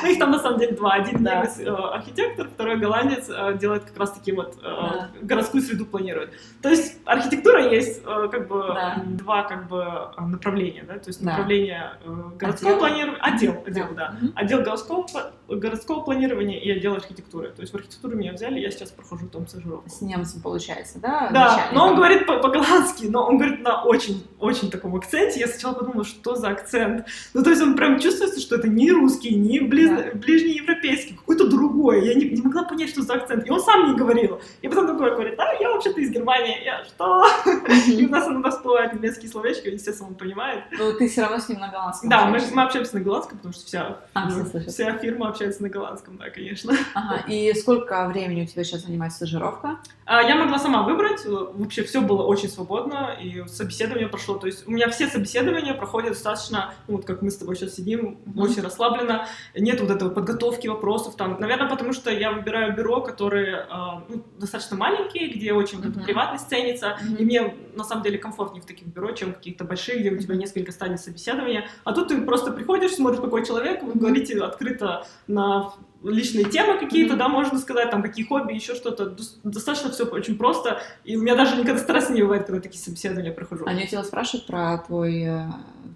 Ну, 0.02 0.10
их 0.10 0.20
там 0.20 0.32
на 0.32 0.40
самом 0.40 0.60
деле 0.60 0.74
два. 0.74 0.94
Один 0.94 1.24
да. 1.24 1.42
немец 1.42 1.60
э, 1.60 1.70
архитектор, 1.70 2.48
второй 2.48 2.78
голландец 2.78 3.30
э, 3.30 3.58
делает 3.58 3.84
как 3.84 3.98
раз 3.98 4.12
таки 4.14 4.32
вот 4.32 4.56
э, 4.58 4.64
да. 4.64 5.10
городскую 5.22 5.62
среду 5.62 5.86
планирует. 5.86 6.32
То 6.62 6.70
есть 6.70 7.00
архитектура 7.06 7.70
есть 7.70 8.04
как 8.04 8.48
бы 8.48 8.60
да. 8.60 9.02
два 9.06 9.44
как 9.44 9.68
бы 9.68 9.86
направления, 10.18 10.84
да, 10.88 10.94
то 10.94 11.08
есть 11.08 11.22
направление 11.22 11.92
городского 12.38 12.78
планирования, 12.78 13.22
отдел, 13.22 13.64
отдел, 13.66 13.88
да, 13.96 14.16
отдел 14.36 14.62
городского, 14.62 15.06
городского 15.48 16.02
планирования 16.02 16.60
и 16.60 16.72
отдел 16.72 16.94
архитектуры. 16.94 17.50
То 17.50 17.62
есть 17.62 17.74
в 17.74 17.76
архитектуру 17.76 18.16
меня 18.16 18.34
взяли, 18.34 18.60
я 18.60 18.72
сейчас 18.72 18.92
прохожу 18.92 19.28
там 19.28 19.48
стажировку. 19.48 19.90
С 19.90 20.02
немцем 20.02 20.42
получается, 20.42 21.00
да? 21.00 21.30
Да, 21.32 21.70
но 21.74 21.88
он 21.88 21.96
говорит 21.96 22.26
по-голландски, 22.26 23.06
но 23.06 23.26
он 23.26 23.38
говорит 23.38 23.62
на 23.62 23.84
очень, 23.84 24.26
очень 24.40 24.72
таком 24.72 24.96
акценте. 24.96 25.40
Я 25.40 25.48
сначала 25.48 25.74
подумала, 25.74 26.04
что 26.04 26.36
за 26.36 26.50
акцент. 26.50 27.06
Ну, 27.34 27.44
то 27.44 27.50
есть 27.50 27.62
он 27.62 27.76
прям 27.76 28.00
чувствуется, 28.00 28.40
что 28.40 28.56
это 28.56 28.68
не 28.68 28.92
русский, 28.92 29.36
не 29.36 29.60
близ... 29.60 29.90
да. 29.90 30.18
ближнеевропейский, 30.18 31.16
какой-то 31.16 31.48
другой. 31.48 32.06
Я 32.06 32.16
не, 32.16 32.30
не 32.30 32.42
могла 32.42 32.64
понять, 32.64 32.90
что 32.90 33.02
за 33.02 33.14
акцент. 33.14 33.46
И 33.48 33.52
он 33.52 33.60
сам 33.60 33.92
не 33.92 33.98
говорил. 33.98 34.42
И 34.62 34.68
потом 34.68 34.88
такой 34.88 35.12
говорит, 35.12 35.40
а, 35.40 35.54
я 35.60 35.72
вообще-то 35.72 36.02
из 36.02 36.10
Германии. 36.10 36.64
Я 36.64 36.84
что? 36.86 37.26
И 37.88 38.06
у 38.06 38.10
нас 38.10 38.28
иногда 38.28 38.50
всплывают 38.50 38.94
немецкие 38.94 39.30
словечки, 39.30 39.68
естественно, 39.68 40.10
он 40.10 40.16
понимает. 40.16 40.64
Но 40.78 40.94
ты 40.94 41.08
все 41.08 41.22
равно 41.22 41.40
с 41.40 41.50
ним 41.50 41.60
на 41.60 41.70
голландском 41.70 42.10
Да, 42.10 42.26
мы, 42.26 42.38
общаемся 42.64 42.96
на 42.96 43.02
голландском, 43.02 43.38
потому 43.38 43.54
что 43.54 43.66
вся, 43.66 43.98
а, 44.14 44.30
вся 44.68 44.98
фирма 44.98 45.35
общается 45.36 45.62
на 45.62 45.70
голландском, 45.70 46.18
да, 46.18 46.30
конечно. 46.30 46.74
Ага, 46.94 47.24
и 47.28 47.54
сколько 47.54 48.08
времени 48.08 48.44
у 48.44 48.46
тебя 48.46 48.64
сейчас 48.64 48.82
занимает 48.82 49.14
стажировка? 49.14 49.80
А, 50.06 50.22
я 50.22 50.36
могла 50.36 50.60
сама 50.60 50.84
выбрать, 50.84 51.26
вообще 51.26 51.84
все 51.84 52.00
было 52.00 52.24
очень 52.24 52.48
свободно, 52.48 53.18
и 53.20 53.44
собеседование 53.48 54.08
прошло, 54.08 54.36
то 54.36 54.46
есть 54.46 54.68
у 54.68 54.72
меня 54.72 54.90
все 54.90 55.08
собеседования 55.08 55.74
проходят 55.74 56.14
достаточно, 56.14 56.76
ну, 56.88 56.98
вот 56.98 57.06
как 57.06 57.24
мы 57.24 57.32
с 57.32 57.38
тобой 57.38 57.56
сейчас 57.56 57.74
сидим, 57.74 58.20
mm-hmm. 58.24 58.40
очень 58.40 58.62
расслабленно, 58.62 59.28
нет 59.56 59.82
вот 59.82 59.90
этого 59.90 60.12
подготовки 60.12 60.68
вопросов 60.68 61.16
там, 61.16 61.40
наверное, 61.40 61.68
потому 61.68 61.92
что 61.92 62.12
я 62.12 62.32
выбираю 62.32 62.76
бюро, 62.76 63.02
которые 63.02 63.66
а, 63.68 64.04
ну, 64.08 64.24
достаточно 64.38 64.78
маленькие, 64.78 65.30
где 65.30 65.54
очень 65.54 65.80
mm-hmm. 65.80 65.94
вот 65.96 66.06
приватность 66.06 66.50
ценится, 66.50 66.98
mm-hmm. 67.02 67.18
и 67.18 67.26
мне 67.26 67.56
на 67.74 67.84
самом 67.84 68.04
деле 68.04 68.20
комфортнее 68.20 68.62
в 68.62 68.66
таких 68.66 68.88
бюро, 68.88 69.12
чем 69.12 69.34
каких-то 69.34 69.64
больших, 69.64 70.02
где 70.02 70.12
у 70.12 70.18
тебя 70.20 70.36
несколько 70.36 70.72
стадий 70.72 71.00
собеседования, 71.00 71.68
а 71.84 71.94
тут 71.94 72.10
ты 72.10 72.22
просто 72.22 72.52
приходишь, 72.52 72.94
смотришь, 72.94 73.22
какой 73.22 73.44
человек, 73.44 73.82
вы 73.82 73.94
говорите 73.94 74.40
открыто 74.40 75.08
на 75.26 75.74
личные 76.10 76.46
темы 76.46 76.78
какие-то, 76.78 77.16
mm-hmm. 77.16 77.18
да, 77.18 77.30
можно 77.30 77.60
сказать, 77.60 77.90
там, 77.90 78.02
какие 78.02 78.26
хобби, 78.26 78.54
еще 78.54 78.76
что-то. 78.76 79.16
Достаточно 79.44 79.92
все 79.92 80.06
очень 80.06 80.38
просто. 80.38 80.82
И 81.04 81.16
у 81.18 81.22
меня 81.22 81.36
даже 81.36 81.56
никогда 81.56 81.80
стресса 81.80 82.14
не 82.14 82.22
бывает, 82.22 82.46
когда 82.46 82.62
такие 82.62 82.82
собеседования 82.82 83.32
прохожу. 83.32 83.66
Они 83.66 83.88
тебя 83.88 84.04
спрашивают 84.04 84.48
про 84.48 84.78
твой, 84.80 85.24
э, 85.24 85.48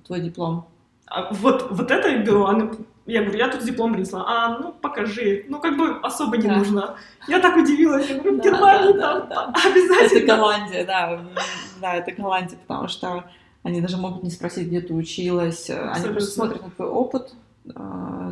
твой 0.06 0.22
диплом? 0.22 0.68
А 1.08 1.34
вот, 1.34 1.68
вот 1.72 1.92
это 1.92 2.18
бюро, 2.20 2.46
оно, 2.46 2.72
я 3.06 3.24
говорю, 3.24 3.40
я 3.40 3.50
тут 3.50 3.64
диплом 3.64 3.94
принесла. 3.94 4.24
А, 4.28 4.60
ну, 4.60 4.72
покажи. 4.72 5.46
Ну, 5.48 5.60
как 5.60 5.78
бы 5.78 6.00
особо 6.02 6.38
не 6.38 6.48
да. 6.48 6.58
нужно. 6.58 6.96
Я 7.28 7.40
так 7.40 7.58
удивилась. 7.58 8.08
Я 8.10 8.16
говорю, 8.16 8.40
в 8.40 8.44
Германии 8.44 8.94
да, 8.94 9.22
там 9.22 9.54
да, 9.54 9.70
обязательно. 9.70 10.18
Это 10.18 10.26
Голландия, 10.26 10.86
да. 10.86 11.26
Да, 11.82 11.96
это 11.96 12.12
Голландия, 12.12 12.58
потому 12.68 12.88
что 12.88 13.26
Они 13.64 13.82
даже 13.82 13.98
могут 13.98 14.24
не 14.24 14.30
спросить, 14.30 14.68
где 14.68 14.82
ты 14.82 14.94
училась. 14.94 15.70
Они 15.70 16.08
просто 16.10 16.32
смотрят 16.32 16.64
на 16.64 16.70
твой 16.70 16.88
опыт, 16.88 17.34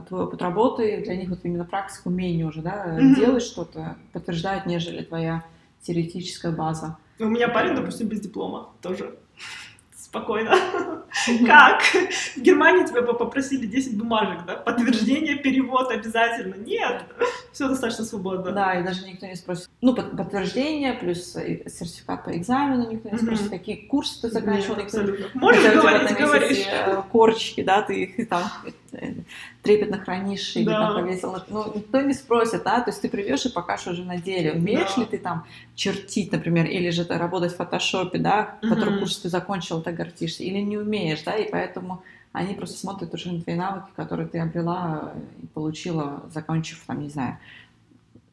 твой 0.07 0.23
опыт 0.23 0.41
работы, 0.41 1.01
для 1.03 1.15
них 1.15 1.29
вот 1.29 1.39
именно 1.43 1.65
практика, 1.65 2.07
умение 2.07 2.45
уже, 2.45 2.61
да, 2.61 2.97
mm-hmm. 2.97 3.15
делать 3.15 3.43
что-то 3.43 3.97
подтверждает, 4.13 4.65
нежели 4.65 5.03
твоя 5.03 5.43
теоретическая 5.81 6.51
база. 6.51 6.97
У 7.19 7.25
меня 7.25 7.47
парень, 7.49 7.75
допустим, 7.75 8.07
без 8.07 8.21
диплома 8.21 8.69
тоже 8.81 9.17
спокойно. 9.97 10.55
Как? 11.45 11.81
В 11.81 12.37
Германии 12.37 12.85
тебя 12.85 13.01
бы 13.01 13.13
попросили 13.13 13.65
10 13.65 13.97
бумажек, 13.97 14.45
да? 14.45 14.55
Подтверждение, 14.55 15.37
перевод 15.37 15.91
обязательно. 15.91 16.55
Нет, 16.55 17.03
все 17.57 17.67
достаточно 17.67 18.05
свободно. 18.05 18.51
Да, 18.51 18.79
и 18.79 18.83
даже 18.83 19.03
никто 19.07 19.25
не 19.25 19.35
спросит. 19.35 19.67
Ну, 19.81 19.95
подтверждение 19.95 20.93
плюс 20.93 21.31
сертификат 21.31 22.25
по 22.25 22.37
экзамену 22.37 22.91
никто 22.91 23.09
не 23.09 23.17
спросит, 23.17 23.49
какие 23.49 23.87
курсы 23.87 24.21
ты 24.21 24.29
заканчивал. 24.29 24.79
абсолютно. 24.79 25.25
Можешь 25.33 25.73
говорить, 25.73 26.17
говоришь. 26.17 26.67
Э, 26.71 27.01
корчики, 27.11 27.63
да, 27.63 27.81
ты 27.81 28.03
их 28.03 28.29
там 28.29 28.43
э, 28.91 29.13
трепетно 29.63 29.97
хранишь 29.97 30.55
или 30.55 30.65
да. 30.65 30.93
там 30.93 31.01
повесил. 31.01 31.35
Ну, 31.49 31.73
никто 31.73 32.01
не 32.01 32.13
спросит, 32.13 32.61
да, 32.63 32.81
то 32.81 32.91
есть 32.91 33.01
ты 33.01 33.09
придешь 33.09 33.47
и 33.47 33.49
покажешь 33.49 33.87
уже 33.87 34.03
на 34.03 34.17
деле, 34.17 34.53
умеешь 34.53 34.93
да. 34.95 35.01
ли 35.01 35.07
ты 35.07 35.17
там 35.17 35.47
чертить, 35.73 36.31
например, 36.31 36.67
или 36.67 36.91
же 36.91 37.05
ты 37.05 37.17
работать 37.17 37.53
в 37.53 37.55
фотошопе, 37.55 38.19
да, 38.19 38.59
угу. 38.61 38.75
который 38.75 38.99
курс 38.99 39.17
ты 39.17 39.29
закончил, 39.29 39.81
так 39.81 39.95
гордишься, 39.95 40.43
или 40.43 40.59
не 40.59 40.77
умеешь, 40.77 41.23
да, 41.23 41.35
и 41.35 41.49
поэтому 41.49 42.03
они 42.37 42.53
просто 42.53 42.77
смотрят 42.77 43.13
уже 43.13 43.31
на 43.31 43.41
твои 43.41 43.55
навыки, 43.55 43.87
которые 43.95 44.27
ты 44.27 44.39
обрела 44.39 45.13
и 45.41 45.47
получила, 45.47 46.23
закончив, 46.31 46.83
там, 46.85 47.01
не 47.01 47.09
знаю, 47.09 47.37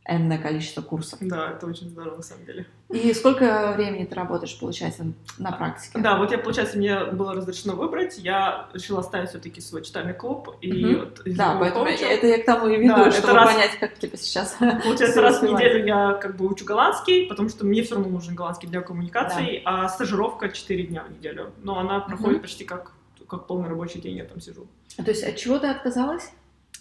энное 0.07 0.39
количество 0.39 0.83
курсов. 0.83 1.19
Да, 1.23 1.53
это 1.53 1.67
очень 1.67 1.89
здорово, 1.89 2.17
на 2.17 2.23
самом 2.23 2.45
деле. 2.45 2.67
И 2.91 3.13
сколько 3.15 3.73
времени 3.75 4.05
ты 4.05 4.15
работаешь, 4.15 4.59
получается, 4.59 5.07
на 5.39 5.51
практике? 5.53 5.99
Да, 5.99 6.19
вот 6.19 6.31
я, 6.31 6.39
получается, 6.39 6.77
мне 6.77 7.05
было 7.07 7.35
разрешено 7.35 7.75
выбрать, 7.75 8.19
я 8.19 8.69
решила 8.75 9.01
оставить 9.01 9.31
все-таки 9.31 9.61
свой 9.61 9.83
читальный 9.83 10.13
клуб. 10.13 10.57
И 10.61 10.85
угу. 10.85 11.01
вот 11.01 11.23
да, 11.25 11.57
поэтому 11.59 11.87
коуча. 11.87 12.05
это 12.05 12.27
я 12.27 12.43
к 12.43 12.45
тому 12.45 12.69
и 12.69 12.77
веду, 12.77 12.95
да, 12.95 13.11
чтобы 13.11 13.33
раз, 13.33 13.53
понять, 13.53 13.79
как 13.81 13.99
тебе 13.99 14.17
сейчас 14.19 14.57
Получается, 14.85 15.23
раз 15.23 15.41
в 15.41 15.45
неделю 15.45 15.87
я 15.87 16.13
как 16.15 16.37
бы 16.37 16.47
учу 16.47 16.65
голландский, 16.65 17.27
потому 17.27 17.49
что 17.49 17.65
мне 17.65 17.83
все 17.83 17.95
равно 17.95 18.11
нужен 18.11 18.35
голландский 18.35 18.69
для 18.69 18.83
коммуникации, 18.83 19.63
да. 19.65 19.85
а 19.85 19.89
стажировка 19.89 20.51
4 20.51 20.83
дня 20.85 21.05
в 21.09 21.13
неделю. 21.13 21.53
Но 21.63 21.79
она 21.79 22.01
проходит 22.01 22.37
угу. 22.37 22.43
почти 22.43 22.65
как, 22.65 22.93
как 23.29 23.47
полный 23.47 23.69
рабочий 23.69 24.01
день, 24.01 24.17
я 24.17 24.25
там 24.25 24.41
сижу. 24.41 24.67
То 24.97 25.11
есть 25.11 25.25
от 25.25 25.37
чего 25.37 25.59
ты 25.59 25.69
отказалась? 25.69 26.31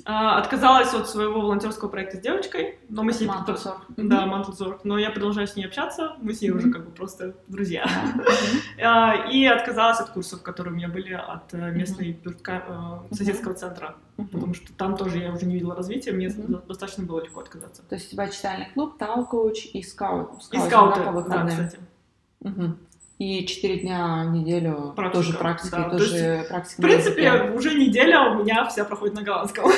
А, 0.06 0.39
отказалась 0.39 0.91
от 0.94 1.08
своего 1.08 1.41
волонтерского 1.41 1.88
проекта 1.88 2.18
с 2.18 2.20
девочкой, 2.20 2.80
но 2.89 3.04
мы 3.04 3.14
с 3.14 3.20
ней... 3.20 3.28
Мантлзор. 3.28 3.78
Да, 3.96 4.26
Мантлзор. 4.26 4.82
Но 4.84 4.98
я 4.98 5.12
продолжаю 5.12 5.48
с 5.48 5.56
ней 5.56 5.66
общаться, 5.66 6.16
мы 6.20 6.34
с 6.34 6.41
ней 6.41 6.50
mm-hmm. 6.50 6.58
уже 6.58 6.72
как 6.72 6.86
бы 6.86 6.91
просто 6.91 7.36
друзья. 7.48 7.86
Mm-hmm. 7.86 9.30
И 9.32 9.46
отказалась 9.46 10.00
от 10.00 10.10
курсов, 10.10 10.41
которые 10.41 10.74
у 10.74 10.76
меня 10.76 10.89
были 10.89 11.14
от 11.14 11.54
э, 11.54 11.72
местной 11.72 12.20
mm-hmm. 12.22 13.14
соседского 13.14 13.54
центра, 13.54 13.96
потому 14.18 14.56
что 14.56 14.74
там 14.74 14.98
тоже 14.98 15.20
я 15.20 15.32
уже 15.32 15.46
не 15.46 15.54
видела 15.54 15.76
развития, 15.76 16.12
мне 16.12 16.30
достаточно 16.30 17.04
было 17.04 17.22
легко 17.24 17.41
отказаться. 17.41 17.84
То 17.84 17.96
есть 17.96 18.08
у 18.08 18.12
тебя 18.12 18.28
читальный 18.30 18.70
клуб, 18.74 18.98
тау-коуч 18.98 19.68
и 19.74 19.84
скаут. 19.84 20.32
И 20.52 20.58
скауты, 20.58 21.02
да, 21.30 21.46
кстати. 21.46 21.80
Угу. 22.41 22.78
И 23.24 23.45
четыре 23.45 23.78
дня 23.78 24.26
в 24.28 24.34
неделю 24.34 24.91
практика, 24.97 25.24
тоже 25.24 25.38
практика, 25.38 25.78
да. 25.78 25.97
тоже 25.97 26.17
есть, 26.17 26.49
практика. 26.49 26.82
В 26.82 26.84
принципе, 26.84 27.24
языке. 27.24 27.51
уже 27.51 27.74
неделя 27.74 28.32
у 28.32 28.43
меня 28.43 28.65
вся 28.67 28.84
проходит 28.84 29.15
на 29.15 29.24
голландском. 29.24 29.71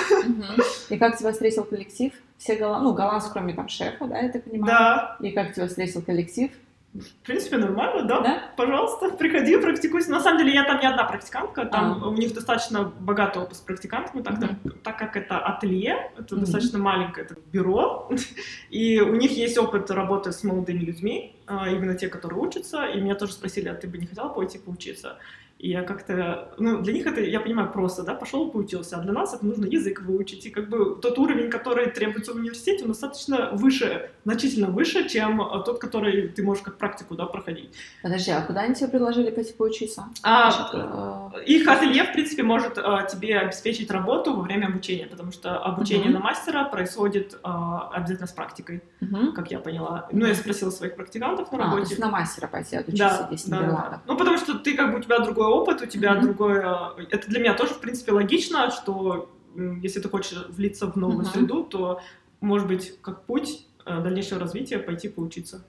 И 0.89 0.97
как 0.97 1.15
тебя 1.17 1.31
встретил 1.31 1.63
коллектив? 1.63 2.11
Все 2.39 2.55
голланд... 2.55 2.83
ну, 2.83 2.93
голландцы, 2.93 3.29
кроме 3.31 3.53
там 3.53 3.69
шефа, 3.69 4.07
да, 4.07 4.19
я 4.19 4.29
так 4.29 4.45
понимаю? 4.45 4.65
Да. 4.65 5.17
И 5.19 5.29
как 5.31 5.53
тебя 5.53 5.67
встретил 5.67 6.01
коллектив? 6.01 6.49
В 6.95 7.25
принципе, 7.25 7.57
нормально, 7.57 8.03
да? 8.03 8.21
да? 8.21 8.53
Пожалуйста, 8.55 9.09
приходи, 9.09 9.57
практикуйся. 9.57 10.11
На 10.11 10.21
самом 10.21 10.37
деле, 10.39 10.53
я 10.53 10.63
там 10.63 10.79
не 10.79 10.87
одна 10.87 11.03
практикантка, 11.03 11.65
там 11.65 12.01
а. 12.01 12.07
у 12.07 12.13
них 12.13 12.33
достаточно 12.33 12.85
богатый 12.85 13.41
опыт 13.41 13.57
с 13.57 13.59
практикантами, 13.59 14.21
так, 14.21 14.39
mm-hmm. 14.39 14.79
так 14.81 14.97
как 14.97 15.17
это 15.17 15.37
ателье, 15.39 16.11
это 16.17 16.35
mm-hmm. 16.35 16.39
достаточно 16.39 16.79
маленькое 16.79 17.25
это 17.25 17.35
бюро, 17.51 18.09
и 18.69 19.01
у 19.01 19.13
них 19.15 19.31
есть 19.31 19.57
опыт 19.57 19.91
работы 19.91 20.31
с 20.31 20.43
молодыми 20.45 20.79
людьми, 20.79 21.35
а, 21.47 21.69
именно 21.69 21.95
те, 21.95 22.07
которые 22.07 22.39
учатся, 22.39 22.85
и 22.85 23.01
меня 23.01 23.15
тоже 23.15 23.33
спросили, 23.33 23.67
а 23.67 23.75
ты 23.75 23.87
бы 23.87 23.97
не 23.97 24.05
хотела 24.05 24.29
пойти 24.29 24.57
поучиться? 24.57 25.17
И 25.57 25.69
я 25.69 25.83
как-то, 25.83 26.53
ну, 26.57 26.81
для 26.81 26.93
них 26.93 27.05
это, 27.05 27.21
я 27.21 27.39
понимаю, 27.39 27.71
просто, 27.71 28.03
да, 28.03 28.13
пошел 28.13 28.51
поучился, 28.51 28.97
а 28.97 29.01
для 29.01 29.13
нас 29.13 29.33
это 29.33 29.45
нужно 29.45 29.65
язык 29.65 30.01
выучить. 30.01 30.45
И 30.45 30.49
как 30.49 30.69
бы 30.69 30.97
тот 31.01 31.17
уровень, 31.17 31.49
который 31.49 31.89
требуется 31.89 32.33
в 32.33 32.35
университете, 32.35 32.83
он 32.83 32.89
достаточно 32.89 33.51
выше, 33.53 34.11
значительно 34.25 34.67
выше, 34.67 35.07
чем 35.07 35.41
э, 35.41 35.63
тот, 35.63 35.79
который 35.79 36.27
ты 36.29 36.43
можешь 36.43 36.63
как 36.63 36.77
практику, 36.77 37.15
да, 37.15 37.25
проходить. 37.25 37.69
Подожди, 38.01 38.31
а 38.31 38.41
куда 38.41 38.61
они 38.61 38.73
тебе 38.73 38.89
предложили 38.89 39.29
пойти 39.29 39.53
поучиться? 39.53 40.05
А, 40.23 40.51
Значит, 40.51 40.73
э... 40.73 41.43
Их 41.45 41.67
ателье, 41.67 42.03
в 42.03 42.11
принципе, 42.11 42.43
может 42.43 42.77
а, 42.77 43.03
тебе 43.03 43.37
обеспечить 43.37 43.91
работу 43.91 44.35
во 44.35 44.41
время 44.41 44.67
обучения, 44.67 45.05
потому 45.05 45.31
что 45.31 45.57
обучение 45.59 46.09
uh-huh. 46.09 46.13
на 46.13 46.19
мастера 46.19 46.63
происходит 46.65 47.39
а, 47.43 47.89
обязательно 47.93 48.27
с 48.27 48.31
практикой, 48.31 48.81
uh-huh. 48.99 49.33
как 49.33 49.51
я 49.51 49.59
поняла. 49.59 50.09
Ну, 50.11 50.25
я 50.25 50.33
спросила 50.33 50.71
своих 50.71 50.95
практикантов 50.95 51.51
на 51.51 51.59
работе. 51.59 51.83
А, 51.83 51.85
то 51.85 51.89
есть 51.89 51.99
на 51.99 52.09
мастера 52.09 52.47
пойти 52.47 52.77
отучиться 52.77 53.19
да, 53.19 53.27
здесь, 53.27 53.45
да, 53.45 53.59
да. 53.59 54.01
Ну, 54.07 54.17
потому 54.17 54.37
что 54.39 54.57
ты, 54.57 54.75
как 54.75 54.91
бы, 54.91 54.97
у 54.97 55.01
тебя 55.01 55.19
другой 55.19 55.47
опыт, 55.47 55.83
у 55.83 55.85
тебя 55.85 56.13
mm-hmm. 56.13 56.21
другое... 56.21 56.77
Это 57.11 57.27
для 57.27 57.39
меня 57.39 57.53
тоже, 57.53 57.75
в 57.75 57.79
принципе, 57.79 58.11
логично, 58.11 58.71
что 58.71 59.29
если 59.55 59.99
ты 59.99 60.09
хочешь 60.09 60.45
влиться 60.49 60.87
в 60.87 60.95
новую 60.95 61.25
mm-hmm. 61.25 61.31
среду, 61.31 61.63
то, 61.63 62.01
может 62.41 62.67
быть, 62.67 62.99
как 63.01 63.25
путь 63.25 63.67
дальнейшего 63.85 64.39
развития 64.39 64.79
пойти 64.79 65.09
поучиться. 65.09 65.63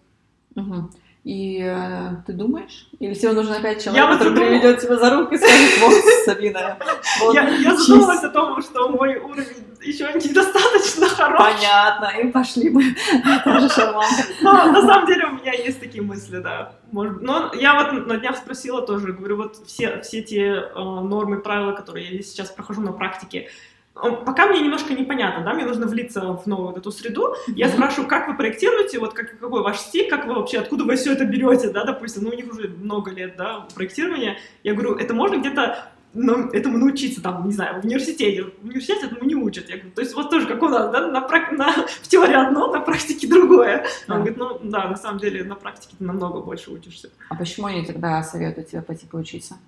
Mm-hmm. 0.55 0.91
И 1.27 1.61
э, 1.61 2.23
ты 2.25 2.33
думаешь? 2.35 2.89
Или 3.01 3.13
тебе 3.15 3.33
нужен 3.33 3.55
опять 3.55 3.83
человек, 3.83 4.05
я 4.05 4.13
который 4.13 4.29
задумала... 4.29 4.49
приведет 4.49 4.81
тебя 4.81 4.97
за 4.97 5.11
руку 5.11 5.35
и 5.35 5.39
скажет, 5.39 5.81
вот, 5.81 5.95
Сабина, 6.25 6.79
вот, 7.21 7.35
Я, 7.35 7.49
я 7.49 7.77
задумалась 7.77 8.23
о 8.23 8.29
том, 8.29 8.63
что 8.63 8.89
мой 8.91 9.17
уровень 9.17 9.67
еще 9.83 10.05
недостаточно 10.15 11.09
хороший. 11.09 11.55
Понятно, 11.55 12.13
и 12.21 12.31
пошли 12.31 12.71
мы. 12.71 12.95
Тоже 13.45 13.69
шарманка. 13.69 14.23
Но 14.41 14.53
на 14.53 14.83
самом 14.83 15.07
деле 15.09 15.27
у 15.27 15.33
меня 15.33 15.53
есть 15.53 15.81
такие 15.81 16.05
мысли, 16.05 16.39
да. 16.39 16.77
Может, 16.93 17.21
но 17.21 17.51
я 17.55 17.75
вот 17.75 18.07
на 18.07 18.19
днях 18.19 18.37
спросила 18.37 18.83
тоже, 18.87 19.13
говорю, 19.13 19.39
вот 19.39 19.57
все, 19.67 20.01
все 20.03 20.23
те 20.23 20.45
э, 20.45 20.75
нормы, 20.77 21.41
правила, 21.41 21.73
которые 21.73 22.07
я 22.09 22.23
сейчас 22.23 22.51
прохожу 22.51 22.83
на 22.83 22.93
практике, 22.93 23.49
пока 23.97 24.47
мне 24.47 24.61
немножко 24.61 24.95
непонятно, 24.95 25.45
да, 25.45 25.55
мне 25.55 25.65
нужно 25.65 25.87
влиться 25.87 26.21
в 26.35 26.47
новую 26.47 26.69
вот 26.69 26.79
эту 26.79 26.93
среду. 26.93 27.35
Я 27.49 27.69
спрашиваю, 27.69 28.09
как 28.09 28.29
вы 28.29 28.37
проектируете, 28.37 28.99
вот 28.99 29.15
как, 29.15 29.39
какой 29.39 29.63
ваш 29.63 29.79
стиль, 29.79 30.09
как 30.09 30.27
вы 30.27 30.35
вообще, 30.35 30.59
откуда 30.59 30.85
вы 30.85 30.97
все 30.97 31.13
это 31.13 31.25
берете, 31.25 31.71
да, 31.71 31.85
допустим, 31.85 32.25
ну, 32.25 32.31
у 32.31 32.35
них 32.35 32.53
уже 32.53 32.69
много 32.69 33.11
лет, 33.11 33.37
да, 33.37 33.67
проектирования. 33.75 34.39
Я 34.63 34.75
говорю, 34.75 34.95
это 34.95 35.15
можно 35.15 35.37
где-то 35.39 35.89
ну, 36.17 36.49
этому 36.51 36.79
научиться, 36.79 37.23
там, 37.23 37.47
не 37.47 37.53
знаю, 37.53 37.81
в 37.81 37.85
университете. 37.85 38.45
В 38.45 38.65
университете 38.65 39.07
этому 39.07 39.25
не 39.25 39.35
учат. 39.35 39.69
Я 39.69 39.77
говорю, 39.77 39.93
то 39.93 40.01
есть 40.01 40.15
вот 40.15 40.31
тоже 40.31 40.47
как 40.47 40.63
у 40.63 40.69
нас, 40.69 40.91
да, 40.91 41.07
на, 41.09 41.21
на, 41.21 41.73
в 41.87 42.09
теории 42.09 42.35
одно, 42.35 42.73
на 42.73 42.81
практике 42.81 43.27
другое. 43.27 43.87
Да. 44.09 44.15
Он 44.15 44.21
говорит, 44.21 44.39
ну, 44.39 44.59
да, 44.63 44.89
на 44.89 44.97
самом 44.97 45.19
деле 45.19 45.45
на 45.45 45.55
практике 45.55 45.95
ты 45.99 46.05
намного 46.05 46.41
больше 46.41 46.71
учишься. 46.71 47.11
А 47.29 47.35
почему 47.35 47.67
они 47.67 47.85
тогда 47.85 48.23
советуют 48.23 48.71
тебе 48.71 48.83
пойти 48.83 49.07
поучиться? 49.07 49.59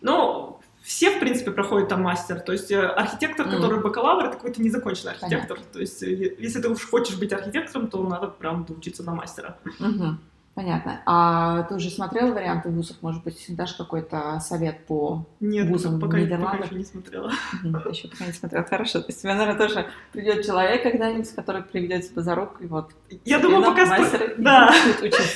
Ну, 0.00 0.60
все, 0.86 1.10
в 1.10 1.18
принципе, 1.18 1.50
проходят 1.50 1.88
там 1.88 2.02
мастер. 2.02 2.38
То 2.38 2.52
есть 2.52 2.70
э, 2.70 2.80
архитектор, 2.80 3.44
mm. 3.44 3.50
который 3.50 3.80
бакалавр, 3.80 4.26
это 4.26 4.36
какой-то 4.36 4.62
незаконченный 4.62 5.14
архитектор. 5.14 5.56
Понятно. 5.56 5.72
То 5.72 5.80
есть 5.80 6.00
э, 6.04 6.36
если 6.38 6.62
ты 6.62 6.68
уж 6.68 6.88
хочешь 6.88 7.18
быть 7.18 7.32
архитектором, 7.32 7.88
то 7.88 8.00
надо 8.04 8.28
прям 8.28 8.64
учиться 8.68 9.02
на 9.02 9.12
мастера. 9.12 9.58
Mm-hmm. 9.64 10.14
Понятно. 10.56 11.02
А 11.04 11.64
ты 11.64 11.74
уже 11.74 11.90
смотрел 11.90 12.32
варианты 12.32 12.70
вузов? 12.70 12.96
Может 13.02 13.22
быть, 13.22 13.44
дашь 13.50 13.74
какой-то 13.74 14.40
совет 14.40 14.86
по 14.86 15.26
Нет, 15.38 15.68
вузам 15.68 16.00
пока, 16.00 16.16
в 16.16 16.20
Нидерландах? 16.20 16.52
пока 16.52 16.64
еще 16.64 16.76
не 16.76 16.84
смотрела. 16.84 17.30
Угу, 17.62 17.90
еще 17.90 18.08
пока 18.08 18.24
не 18.24 18.32
смотрела. 18.32 18.64
Хорошо. 18.64 19.00
То 19.00 19.08
есть 19.08 19.20
тебе, 19.20 19.34
наверное, 19.34 19.68
тоже 19.68 19.86
придет 20.12 20.46
человек 20.46 20.82
когда-нибудь, 20.82 21.30
который 21.34 21.62
приведет 21.62 22.10
тебя 22.10 22.22
за 22.22 22.34
руку, 22.34 22.56
и 22.60 22.66
вот 22.66 22.90
я 23.26 23.38
думаю, 23.38 23.64
пока 23.66 23.84
мастер, 23.84 24.34
да. 24.38 24.74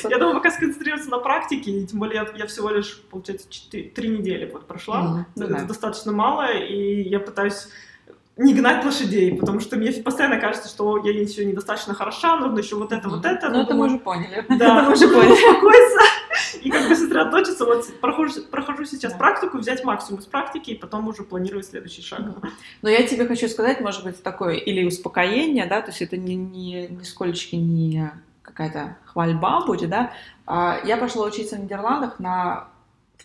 я 0.09 0.19
думаю, 0.19 0.37
пока 0.37 0.51
сконцентрироваться 0.51 1.11
на 1.11 1.19
практике, 1.19 1.71
и 1.71 1.87
тем 1.87 1.99
более 1.99 2.23
я, 2.23 2.39
я 2.39 2.47
всего 2.47 2.71
лишь, 2.71 3.03
получается, 3.11 3.47
4, 3.51 3.91
3 3.91 4.09
недели 4.09 4.51
вот 4.51 4.67
прошла. 4.67 5.03
Mm, 5.03 5.25
ну, 5.37 5.45
это 5.45 5.55
да. 5.55 5.65
достаточно 5.65 6.13
мало, 6.13 6.51
и 6.51 7.03
я 7.03 7.21
пытаюсь 7.21 7.69
не 8.41 8.55
гнать 8.55 8.85
лошадей, 8.85 9.37
потому 9.39 9.61
что 9.61 9.77
мне 9.77 9.93
постоянно 9.93 10.39
кажется, 10.39 10.69
что 10.69 10.97
я 11.05 11.13
еще 11.13 11.45
недостаточно 11.45 11.93
хороша, 11.93 12.37
нужно 12.39 12.59
еще 12.59 12.77
вот 12.77 12.91
это, 12.91 13.09
вот 13.09 13.25
это. 13.25 13.51
Ну, 13.51 13.61
это 13.63 13.75
мы 13.75 13.87
уже 13.87 13.99
поняли. 13.99 14.45
Да, 14.49 14.83
мы 14.83 14.93
уже 14.95 15.09
поняли. 15.09 15.33
Успокоиться 15.33 16.01
и 16.63 16.71
как 16.71 16.89
бы 16.89 16.97
сосредоточиться. 16.97 17.67
Вот 17.67 18.01
прохожу, 18.01 18.43
прохожу 18.51 18.85
сейчас 18.87 19.13
практику, 19.13 19.59
взять 19.59 19.85
максимум 19.85 20.21
из 20.21 20.27
практики, 20.27 20.71
и 20.71 20.75
потом 20.75 21.07
уже 21.09 21.23
планирую 21.23 21.63
следующий 21.63 22.03
шаг. 22.03 22.21
Но 22.81 22.89
я 22.89 23.07
тебе 23.07 23.27
хочу 23.27 23.47
сказать, 23.49 23.81
может 23.81 24.05
быть, 24.05 24.23
такое 24.23 24.55
или 24.55 24.85
успокоение, 24.85 25.67
да, 25.67 25.83
то 25.83 25.91
есть 25.91 26.01
это 26.01 26.17
не, 26.17 26.35
не, 26.35 26.89
не 26.89 27.05
сколечки 27.05 27.57
не 27.57 28.11
какая-то 28.43 28.97
хвальба 29.05 29.67
будет, 29.67 29.91
да. 29.91 30.13
А 30.47 30.81
я 30.85 30.97
пошла 30.97 31.27
учиться 31.27 31.57
в 31.57 31.61
Нидерландах 31.61 32.19
на 32.19 32.70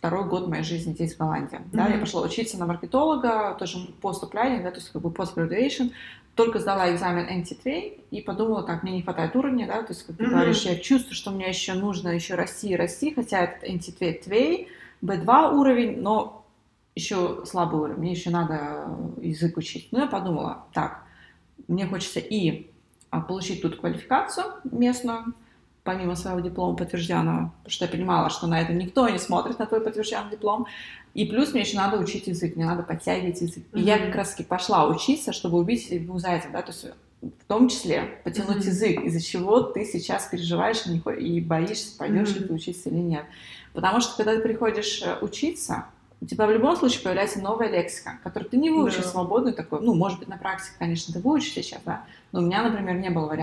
второй 0.06 0.26
год 0.26 0.47
моей 0.47 0.64
жизни 0.64 0.93
здесь, 0.93 1.16
в 1.16 1.18
Голландии. 1.18 1.58
Mm-hmm. 1.58 1.70
Да, 1.72 1.88
я 1.88 1.97
пошла 1.97 2.22
учиться 2.22 2.60
на 2.60 2.68
маркетолога, 2.68 3.56
тоже 3.58 3.80
поступляние, 4.01 4.62
да, 4.62 4.70
то 4.70 4.78
есть 4.78 4.89
как 4.89 5.01
бы 5.01 5.10
post-graduation, 5.10 5.91
только 6.36 6.60
сдала 6.60 6.93
экзамен 6.93 7.26
NT3 7.41 8.03
и 8.12 8.22
подумала, 8.22 8.62
так, 8.62 8.84
мне 8.84 8.91
не 8.91 9.01
хватает 9.01 9.36
уровня, 9.36 9.66
да, 9.66 9.82
то 9.82 9.93
есть, 9.93 10.06
как 10.06 10.16
ты 10.16 10.26
mm-hmm. 10.26 10.30
говоришь, 10.30 10.62
я 10.62 10.76
чувствую, 10.76 11.16
что 11.16 11.32
мне 11.32 11.49
еще 11.49 11.74
нужно 11.74 12.10
еще 12.10 12.36
расти 12.36 12.76
расти, 12.76 13.16
хотя 13.16 13.39
этот 13.41 13.68
NT3 13.68 14.68
B2 15.01 15.56
уровень, 15.56 16.01
но 16.01 16.45
еще 16.93 17.43
слабый 17.45 17.82
уровень, 17.82 17.99
мне 17.99 18.12
еще 18.12 18.30
надо 18.30 18.88
язык 19.20 19.58
учить. 19.58 19.88
Ну, 19.91 20.01
я 20.01 20.06
подумала, 20.06 20.66
так, 20.72 21.03
мне 21.68 21.88
хочется 21.88 22.20
и 22.20 22.70
а, 23.10 23.22
получить 23.22 23.64
тут 23.64 23.80
квалификацию 23.80 24.45
местную, 24.66 25.34
помимо 25.86 26.16
своего 26.16 26.40
диплома 26.40 26.76
подтвержденного, 26.76 27.54
потому 27.60 27.72
что 27.72 27.86
я 27.86 27.92
понимала, 27.92 28.30
что 28.32 28.48
на 28.48 28.60
это 28.60 28.74
никто 28.74 29.08
не 29.08 29.20
смотрит, 29.20 29.60
на 29.60 29.68
твой 29.68 29.82
подтвержденный 29.82 30.32
диплом. 30.32 30.66
И 31.14 31.26
плюс 31.26 31.54
мне 31.54 31.62
еще 31.62 31.78
надо 31.78 31.98
учить 31.98 32.28
язык, 32.28 32.56
мне 32.56 32.66
надо 32.66 32.82
подтягивать 32.82 33.40
язык. 33.40 33.64
Mm-hmm. 33.72 33.80
И 33.80 33.84
я 33.84 34.00
как 34.00 34.16
раз 34.16 34.32
таки 34.32 34.44
пошла 34.44 34.88
учиться, 34.88 35.32
чтобы 35.32 35.60
убить 35.60 35.88
двух 36.06 36.20
зайцев, 36.20 36.52
да, 36.52 36.64
то 36.64 36.72
есть 36.72 36.88
в 37.22 37.46
том 37.48 37.70
числе 37.70 38.20
потянуть 38.24 38.58
mm-hmm. 38.58 38.68
язык, 38.68 39.02
из-за 39.02 39.22
чего 39.22 39.62
ты 39.62 39.86
сейчас 39.86 40.26
переживаешь 40.26 40.84
и 40.88 41.40
боишься, 41.40 41.96
пойдешь 41.98 42.30
mm-hmm. 42.30 42.40
ли 42.40 42.48
ты 42.48 42.54
учиться 42.54 42.90
или 42.90 42.98
нет. 42.98 43.26
Потому 43.74 44.02
что 44.02 44.18
когда 44.18 44.36
ты 44.36 44.42
приходишь 44.42 45.04
э, 45.04 45.18
учиться, 45.22 45.86
у 46.22 46.26
тебя 46.26 46.47
в 46.47 46.51
любом 46.51 46.76
случае 46.76 47.03
появляется 47.03 47.41
новая 47.41 47.70
лексика, 47.70 48.20
которую 48.24 48.49
ты 48.49 48.57
не 48.57 48.70
выучишь 48.70 49.03
да. 49.03 49.09
свободно 49.09 49.51
такой. 49.51 49.82
Ну, 49.82 49.93
может 49.93 50.20
быть, 50.20 50.28
на 50.28 50.38
практике, 50.38 50.76
конечно, 50.80 51.13
ты 51.13 51.20
выучишь 51.20 51.53
сейчас, 51.53 51.82
да, 51.86 52.05
но 52.32 52.39
у 52.39 52.43
меня, 52.43 52.63
например, 52.63 52.95
не 52.97 53.09
было 53.09 53.36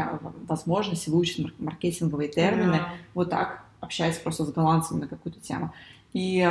возможности 0.46 1.10
выучить 1.10 1.58
маркетинговые 1.60 2.28
термины, 2.28 2.78
да. 2.78 2.88
вот 3.14 3.30
так, 3.30 3.64
общаясь 3.80 4.18
просто 4.18 4.44
с 4.44 4.52
голландцами 4.52 5.00
на 5.00 5.08
какую-то 5.08 5.40
тему. 5.40 5.72
И 6.12 6.48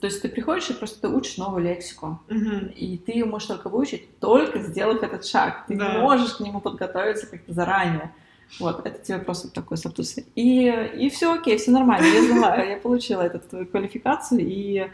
то 0.00 0.06
есть 0.06 0.20
ты 0.20 0.28
приходишь 0.28 0.68
и 0.70 0.74
просто 0.74 1.00
ты 1.00 1.08
учишь 1.08 1.38
новую 1.38 1.64
лексику, 1.64 2.20
угу. 2.28 2.66
и 2.76 2.98
ты 2.98 3.12
ее 3.12 3.24
можешь 3.24 3.48
только 3.48 3.68
выучить, 3.68 4.18
только 4.18 4.60
сделав 4.60 5.02
этот 5.02 5.24
шаг. 5.24 5.64
Ты 5.66 5.76
да. 5.76 5.92
не 5.92 6.00
можешь 6.00 6.34
к 6.34 6.40
нему 6.40 6.60
подготовиться 6.60 7.26
как-то 7.26 7.52
заранее. 7.52 8.12
Вот, 8.58 8.86
это 8.86 8.98
тебе 8.98 9.18
просто 9.18 9.48
такой 9.48 9.76
статус. 9.76 10.16
И, 10.34 10.66
и 10.98 11.10
все 11.10 11.34
окей, 11.34 11.56
все 11.56 11.70
нормально. 11.70 12.06
Я 12.06 12.22
знала, 12.22 12.64
я 12.68 12.76
получила 12.76 13.22
эту 13.22 13.66
квалификацию 13.66 14.40
и 14.40 14.78
э, 14.78 14.88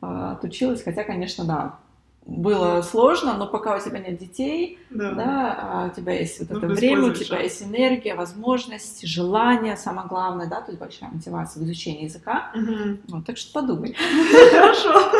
отучилась, 0.00 0.82
хотя, 0.82 1.04
конечно, 1.04 1.44
да, 1.44 1.78
было 2.26 2.82
сложно, 2.82 3.34
но 3.34 3.46
пока 3.46 3.76
у 3.76 3.80
тебя 3.80 3.98
нет 3.98 4.18
детей, 4.18 4.78
да, 4.90 5.12
да 5.12 5.58
а 5.60 5.86
у 5.86 5.94
тебя 5.94 6.12
есть 6.12 6.38
вот 6.38 6.50
это 6.50 6.66
время, 6.66 7.08
у 7.08 7.12
тебя 7.12 7.40
есть 7.40 7.62
энергия, 7.62 8.14
возможность, 8.14 9.06
желание, 9.06 9.76
самое 9.76 10.06
главное, 10.06 10.46
да, 10.46 10.60
то 10.60 10.70
есть 10.70 10.78
большая 10.78 11.10
мотивация 11.10 11.60
в 11.60 11.64
изучении 11.64 12.04
языка. 12.04 12.52
Угу. 12.54 12.98
Вот, 13.08 13.26
так 13.26 13.36
что 13.36 13.52
подумай. 13.60 13.96
Хорошо. 14.50 15.10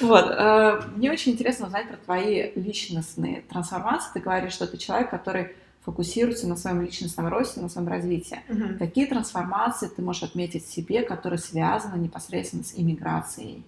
Вот. 0.00 0.26
Э, 0.30 0.80
мне 0.94 1.10
очень 1.10 1.32
интересно 1.32 1.66
узнать 1.66 1.88
про 1.88 1.96
твои 1.96 2.52
личностные 2.54 3.42
трансформации. 3.48 4.10
Ты 4.14 4.20
говоришь, 4.20 4.52
что 4.52 4.68
ты 4.68 4.76
человек, 4.76 5.10
который 5.10 5.56
фокусируется 5.84 6.46
на 6.46 6.56
своем 6.56 6.82
личностном 6.82 7.28
росте, 7.28 7.60
на 7.60 7.68
своем 7.68 7.88
развитии. 7.88 8.40
Угу. 8.48 8.78
Какие 8.78 9.06
трансформации 9.06 9.88
ты 9.88 10.02
можешь 10.02 10.22
отметить 10.22 10.64
в 10.66 10.72
себе, 10.72 11.02
которые 11.02 11.38
связаны 11.38 11.98
непосредственно 11.98 12.64
с 12.64 12.74
иммиграцией? 12.76 13.64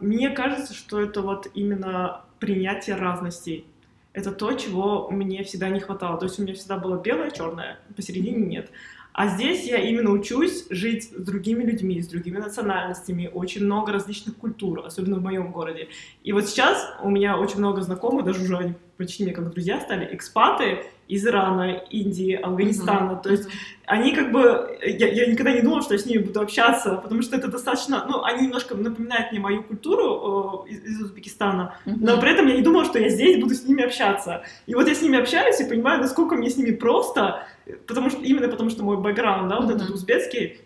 Мне 0.00 0.30
кажется, 0.30 0.74
что 0.74 1.00
это 1.00 1.22
вот 1.22 1.50
именно 1.54 2.22
принятие 2.40 2.96
разностей. 2.96 3.64
Это 4.12 4.32
то, 4.32 4.52
чего 4.52 5.08
мне 5.10 5.42
всегда 5.44 5.68
не 5.70 5.80
хватало. 5.80 6.18
То 6.18 6.26
есть 6.26 6.38
у 6.38 6.42
меня 6.42 6.54
всегда 6.54 6.78
было 6.78 7.00
белое, 7.00 7.30
черное, 7.30 7.78
посередине 7.96 8.44
нет. 8.44 8.70
А 9.14 9.28
здесь 9.28 9.64
я 9.64 9.78
именно 9.78 10.10
учусь 10.10 10.66
жить 10.70 11.04
с 11.04 11.10
другими 11.10 11.62
людьми, 11.62 12.02
с 12.02 12.08
другими 12.08 12.38
национальностями, 12.38 13.30
очень 13.32 13.64
много 13.64 13.92
различных 13.92 14.36
культур, 14.36 14.84
особенно 14.84 15.16
в 15.16 15.22
моем 15.22 15.52
городе. 15.52 15.88
И 16.24 16.32
вот 16.32 16.48
сейчас 16.48 16.84
у 17.00 17.10
меня 17.10 17.38
очень 17.38 17.58
много 17.58 17.80
знакомых, 17.82 18.24
даже 18.24 18.42
уже 18.42 18.56
они 18.56 18.74
почти 18.96 19.22
мне 19.22 19.32
как 19.32 19.50
друзья 19.50 19.80
стали, 19.80 20.12
экспаты, 20.12 20.84
из 21.08 21.26
Ирана, 21.26 21.82
Индии, 21.90 22.34
Афганистана. 22.34 23.12
Mm-hmm. 23.12 23.22
То 23.22 23.30
есть 23.30 23.48
они 23.86 24.12
как 24.14 24.32
бы... 24.32 24.78
Я, 24.82 25.08
я 25.12 25.26
никогда 25.26 25.52
не 25.52 25.60
думала, 25.60 25.82
что 25.82 25.94
я 25.94 25.98
с 25.98 26.06
ними 26.06 26.22
буду 26.22 26.40
общаться, 26.40 26.96
потому 27.02 27.22
что 27.22 27.36
это 27.36 27.48
достаточно... 27.48 28.06
Ну, 28.08 28.22
они 28.22 28.46
немножко 28.46 28.74
напоминают 28.74 29.30
мне 29.30 29.40
мою 29.40 29.62
культуру 29.62 30.64
э, 30.66 30.70
из, 30.70 30.84
из 30.84 31.02
Узбекистана, 31.02 31.76
mm-hmm. 31.84 31.96
но 32.00 32.20
при 32.20 32.30
этом 32.32 32.46
я 32.46 32.54
не 32.54 32.62
думала, 32.62 32.84
что 32.84 32.98
я 32.98 33.08
здесь 33.08 33.40
буду 33.40 33.54
с 33.54 33.64
ними 33.64 33.84
общаться. 33.84 34.44
И 34.66 34.74
вот 34.74 34.88
я 34.88 34.94
с 34.94 35.02
ними 35.02 35.18
общаюсь 35.18 35.60
и 35.60 35.68
понимаю, 35.68 36.00
насколько 36.00 36.34
мне 36.34 36.48
с 36.48 36.56
ними 36.56 36.72
просто, 36.72 37.46
потому 37.86 38.10
что 38.10 38.22
именно 38.22 38.48
потому 38.48 38.70
что 38.70 38.82
мой 38.82 38.96
бэкграунд, 38.96 39.48
да, 39.48 39.60
вот 39.60 39.70
mm-hmm. 39.70 39.76
этот 39.76 39.90
узбекский, 39.90 40.60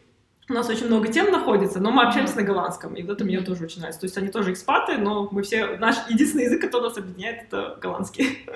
у 0.49 0.53
нас 0.55 0.69
очень 0.69 0.87
много 0.87 1.09
тем 1.09 1.31
находится, 1.31 1.79
но 1.79 1.91
мы 1.91 2.05
общаемся 2.05 2.37
на 2.37 2.43
голландском, 2.43 2.95
и 2.95 3.03
вот 3.03 3.13
это 3.13 3.25
мне 3.25 3.41
тоже 3.41 3.65
очень 3.65 3.81
нравится. 3.81 4.01
То 4.01 4.07
есть 4.07 4.17
они 4.17 4.29
тоже 4.29 4.53
экспаты, 4.53 4.97
но 4.97 5.29
мы 5.31 5.43
все... 5.43 5.77
Наш 5.77 5.97
единственный 6.09 6.45
язык, 6.45 6.63
который 6.63 6.85
нас 6.85 6.97
объединяет, 6.97 7.45
это 7.45 7.79
голландский. 7.81 8.39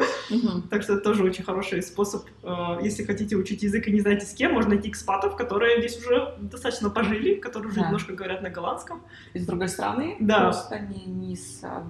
Так 0.71 0.83
что 0.83 0.95
это 0.95 1.03
тоже 1.03 1.25
очень 1.25 1.45
хороший 1.45 1.83
способ. 1.83 2.25
Э, 2.43 2.79
если 2.83 3.05
хотите 3.05 3.37
учить 3.37 3.63
язык 3.63 3.87
и 3.89 3.93
не 3.93 4.01
знаете 4.01 4.25
с 4.25 4.33
кем, 4.33 4.55
можно 4.55 4.71
найти 4.71 4.89
экспатов, 4.89 5.37
которые 5.37 5.79
здесь 5.81 5.99
уже 5.99 6.35
достаточно 6.41 6.89
пожили, 6.89 7.35
которые 7.35 7.71
уже 7.71 7.81
немножко 7.81 8.15
говорят 8.15 8.41
на 8.41 8.49
голландском. 8.49 9.03
Из 9.35 9.47
другой 9.47 9.69
страны? 9.69 10.17
Да. 10.21 10.45
Просто 10.45 10.79
не, 10.79 11.05
не 11.05 11.37
с 11.37 11.63
а, 11.63 11.85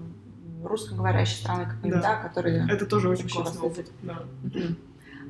русскоговорящей 0.65 1.37
страны, 1.37 1.67
как 1.67 1.91
да. 1.91 2.01
да, 2.01 2.17
которые... 2.17 2.67
Это 2.69 2.87
тоже 2.87 3.09
очень 3.09 3.29
классный 3.29 3.61
опыт. 3.61 3.91
Да. 4.03 4.19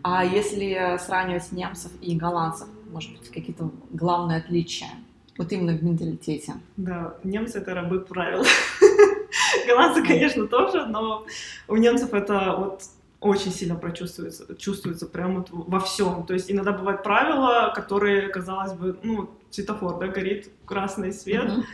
А 0.03 0.25
если 0.25 0.97
сравнивать 0.99 1.53
немцев 1.53 1.93
и 2.01 2.17
голландцев, 2.17 2.69
может 2.93 3.13
быть, 3.13 3.29
какие-то 3.31 3.71
главные 3.91 4.39
отличия? 4.39 4.91
Вот 5.39 5.51
именно 5.51 5.73
в 5.73 5.83
менталитете. 5.83 6.55
Да, 6.77 7.17
немцы— 7.25 7.59
это 7.61 7.75
рабы 7.75 8.01
правил. 8.01 8.45
Голландцы, 9.67 10.05
конечно, 10.05 10.47
тоже, 10.47 10.87
но 10.87 11.27
у 11.69 11.77
немцев 11.77 12.13
это 12.13 12.55
вот 12.57 12.83
очень 13.21 13.53
сильно 13.53 13.77
прочувствуется, 13.77 14.55
чувствуется 14.57 15.07
прямо 15.07 15.39
вот 15.39 15.49
во 15.51 15.81
всем. 15.81 16.27
То 16.27 16.35
есть 16.35 16.51
иногда 16.51 16.73
бывают 16.73 17.03
правила, 17.03 17.73
которые, 17.75 18.29
казалось 18.29 18.73
бы, 18.75 18.99
ну, 19.03 19.31
светофор, 19.51 19.99
да, 19.99 20.09
горит 20.09 20.51
красный 20.67 21.13
свет, 21.13 21.45
uh-huh. 21.45 21.65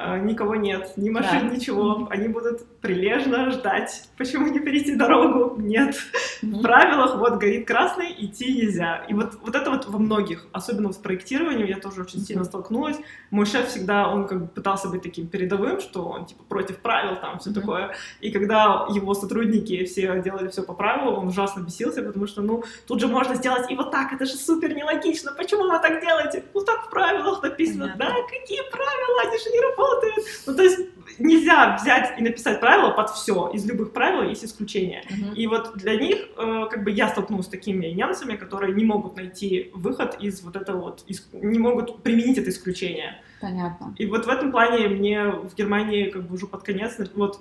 А, 0.00 0.16
никого 0.16 0.54
нет, 0.54 0.92
ни 0.96 1.10
машин, 1.10 1.48
да. 1.48 1.56
ничего. 1.56 2.06
Они 2.08 2.28
будут 2.28 2.64
прилежно 2.80 3.50
ждать. 3.50 4.08
Почему 4.16 4.46
не 4.46 4.60
перейти 4.60 4.94
дорогу? 4.94 5.60
Нет. 5.60 5.96
В 6.40 6.62
правилах 6.62 7.16
вот 7.16 7.38
горит 7.40 7.66
красный, 7.66 8.14
идти 8.16 8.54
нельзя. 8.54 9.04
И 9.08 9.14
вот, 9.14 9.34
вот 9.42 9.56
это 9.56 9.70
вот 9.72 9.88
во 9.88 9.98
многих, 9.98 10.46
особенно 10.52 10.92
в 10.92 11.02
проектировании, 11.02 11.68
я 11.68 11.80
тоже 11.80 12.02
очень 12.02 12.20
сильно 12.20 12.44
столкнулась. 12.44 12.96
Мой 13.32 13.44
шеф 13.44 13.66
всегда, 13.66 14.08
он 14.08 14.28
как 14.28 14.40
бы 14.42 14.46
пытался 14.46 14.88
быть 14.88 15.02
таким 15.02 15.26
передовым, 15.26 15.80
что 15.80 16.04
он 16.04 16.26
типа 16.26 16.44
против 16.44 16.78
правил, 16.78 17.16
там 17.16 17.40
все 17.40 17.52
такое. 17.52 17.90
И 18.20 18.30
когда 18.30 18.86
его 18.94 19.14
сотрудники 19.14 19.84
все 19.84 20.22
делали 20.22 20.46
все 20.46 20.62
по 20.62 20.74
правилам, 20.74 21.18
он 21.18 21.26
ужасно 21.26 21.62
бесился, 21.62 22.02
потому 22.02 22.28
что, 22.28 22.40
ну, 22.40 22.62
тут 22.86 23.00
же 23.00 23.08
можно 23.08 23.34
сделать 23.34 23.68
и 23.68 23.74
вот 23.74 23.90
так, 23.90 24.12
это 24.12 24.26
же 24.26 24.36
супер 24.36 24.76
нелогично. 24.76 25.32
Почему 25.32 25.64
вы 25.64 25.76
так 25.80 26.00
делаете? 26.00 26.44
Ну, 26.54 26.60
так 26.62 26.86
в 26.86 26.90
правилах 26.90 27.42
написано. 27.42 27.96
Понятно. 27.98 28.04
Да, 28.04 28.14
какие 28.28 28.60
правила? 28.70 29.22
Они 29.26 29.38
же 29.38 29.50
не 29.50 29.60
работают 29.60 29.87
работает. 29.88 30.26
Ну, 30.46 30.54
то 30.54 30.62
есть 30.62 30.78
нельзя 31.18 31.76
взять 31.76 32.18
и 32.18 32.22
написать 32.22 32.60
правила 32.60 32.90
под 32.90 33.10
все. 33.10 33.50
Из 33.52 33.66
любых 33.66 33.92
правил 33.92 34.28
есть 34.28 34.44
исключения. 34.44 35.02
Uh-huh. 35.08 35.34
И 35.34 35.46
вот 35.46 35.76
для 35.76 35.96
них, 35.96 36.28
э, 36.36 36.66
как 36.70 36.84
бы 36.84 36.90
я 36.90 37.08
столкнулась 37.08 37.46
с 37.46 37.48
такими 37.48 37.86
немцами, 37.86 38.36
которые 38.36 38.74
не 38.74 38.84
могут 38.84 39.16
найти 39.16 39.70
выход 39.74 40.16
из 40.20 40.42
вот 40.42 40.56
этого 40.56 40.80
вот, 40.80 41.04
из, 41.06 41.28
не 41.32 41.58
могут 41.58 42.02
применить 42.02 42.38
это 42.38 42.50
исключение. 42.50 43.20
Понятно. 43.40 43.94
И 43.98 44.06
вот 44.06 44.26
в 44.26 44.28
этом 44.28 44.50
плане 44.50 44.88
мне 44.88 45.24
в 45.26 45.54
Германии 45.54 46.10
как 46.10 46.26
бы 46.26 46.34
уже 46.34 46.46
под 46.46 46.62
конец, 46.62 46.96
вот 47.14 47.40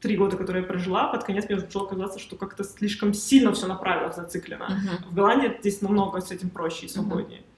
три 0.00 0.16
года, 0.16 0.36
которые 0.36 0.62
я 0.62 0.68
прожила, 0.68 1.08
под 1.08 1.24
конец 1.24 1.44
мне 1.48 1.56
начало 1.56 1.86
казаться, 1.86 2.18
что 2.18 2.36
как-то 2.36 2.64
слишком 2.64 3.14
сильно 3.14 3.52
все 3.52 3.66
на 3.66 3.76
правилах 3.76 4.16
зациклено. 4.16 4.66
Uh-huh. 4.66 5.10
В 5.10 5.14
Голландии 5.14 5.56
здесь 5.60 5.80
намного 5.82 6.20
с 6.20 6.30
этим 6.30 6.50
проще 6.50 6.86
и 6.86 6.88
свободнее. 6.88 7.40
Uh-huh. 7.40 7.53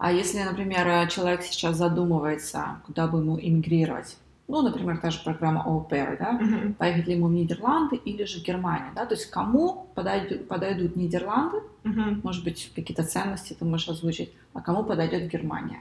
А 0.00 0.10
если, 0.10 0.42
например, 0.42 1.06
человек 1.10 1.42
сейчас 1.42 1.76
задумывается, 1.76 2.80
куда 2.86 3.06
бы 3.06 3.18
ему 3.18 3.38
эмигрировать, 3.38 4.16
ну, 4.48 4.62
например, 4.62 4.96
та 4.96 5.10
же 5.10 5.20
программа 5.22 5.62
Pair, 5.90 6.16
да, 6.18 6.40
uh-huh. 6.40 6.72
поехать 6.72 7.06
ли 7.06 7.16
ему 7.16 7.26
в 7.26 7.32
Нидерланды 7.32 7.96
или 7.96 8.24
же 8.24 8.40
в 8.40 8.42
Германию, 8.42 8.92
да, 8.94 9.04
то 9.04 9.14
есть 9.14 9.30
кому 9.30 9.88
подойдут, 9.94 10.48
подойдут 10.48 10.96
Нидерланды, 10.96 11.58
uh-huh. 11.84 12.18
может 12.22 12.44
быть, 12.44 12.72
какие-то 12.74 13.04
ценности 13.04 13.52
ты 13.52 13.66
можешь 13.66 13.90
озвучить, 13.90 14.32
а 14.54 14.62
кому 14.62 14.84
подойдет 14.84 15.30
Германия? 15.30 15.80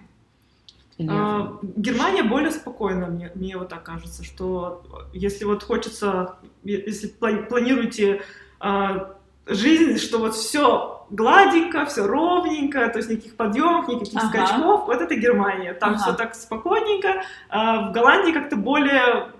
А, 1.07 1.57
Германия 1.77 2.23
более 2.23 2.51
спокойна, 2.51 3.07
мне, 3.07 3.31
мне 3.35 3.57
вот 3.57 3.69
так 3.69 3.83
кажется, 3.83 4.25
что 4.25 4.83
если 5.13 5.45
вот 5.45 5.63
хочется, 5.63 6.35
если 6.65 7.07
планируете 7.07 8.21
а, 8.59 9.15
жизнь, 9.49 9.97
что 9.97 10.19
вот 10.19 10.35
все 10.35 11.05
гладенько, 11.09 11.85
все 11.85 12.05
ровненько, 12.05 12.87
то 12.89 12.97
есть 12.97 13.09
никаких 13.09 13.35
подъемов, 13.35 13.87
никаких 13.87 14.19
ага. 14.19 14.27
скачков. 14.27 14.87
Вот 14.87 15.01
это 15.01 15.15
Германия. 15.15 15.73
Там 15.73 15.91
ага. 15.91 15.99
все 15.99 16.13
так 16.13 16.35
спокойненько. 16.35 17.23
А 17.49 17.89
в 17.89 17.93
Голландии 17.93 18.31
как-то 18.31 18.55
более 18.55 19.31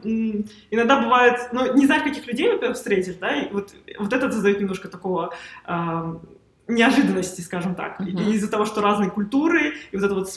иногда 0.72 1.00
бывает, 1.02 1.50
ну, 1.52 1.74
не 1.76 1.86
знаешь, 1.86 2.04
каких 2.04 2.26
людей, 2.28 2.58
во 2.58 2.74
встретишь, 2.74 3.16
да, 3.16 3.36
и 3.36 3.52
вот, 3.54 3.74
вот 3.98 4.14
это 4.14 4.32
создает 4.32 4.60
немножко 4.60 4.88
такого 4.88 5.34
э, 5.68 6.16
неожиданности, 6.68 7.42
скажем 7.42 7.76
так. 7.76 8.00
Uh-huh. 8.00 8.32
Из-за 8.32 8.50
того, 8.50 8.66
что 8.66 8.82
разные 8.82 9.12
культуры, 9.12 9.74
и 9.92 9.98
вот 9.98 10.06
эта 10.06 10.16
вот 10.16 10.30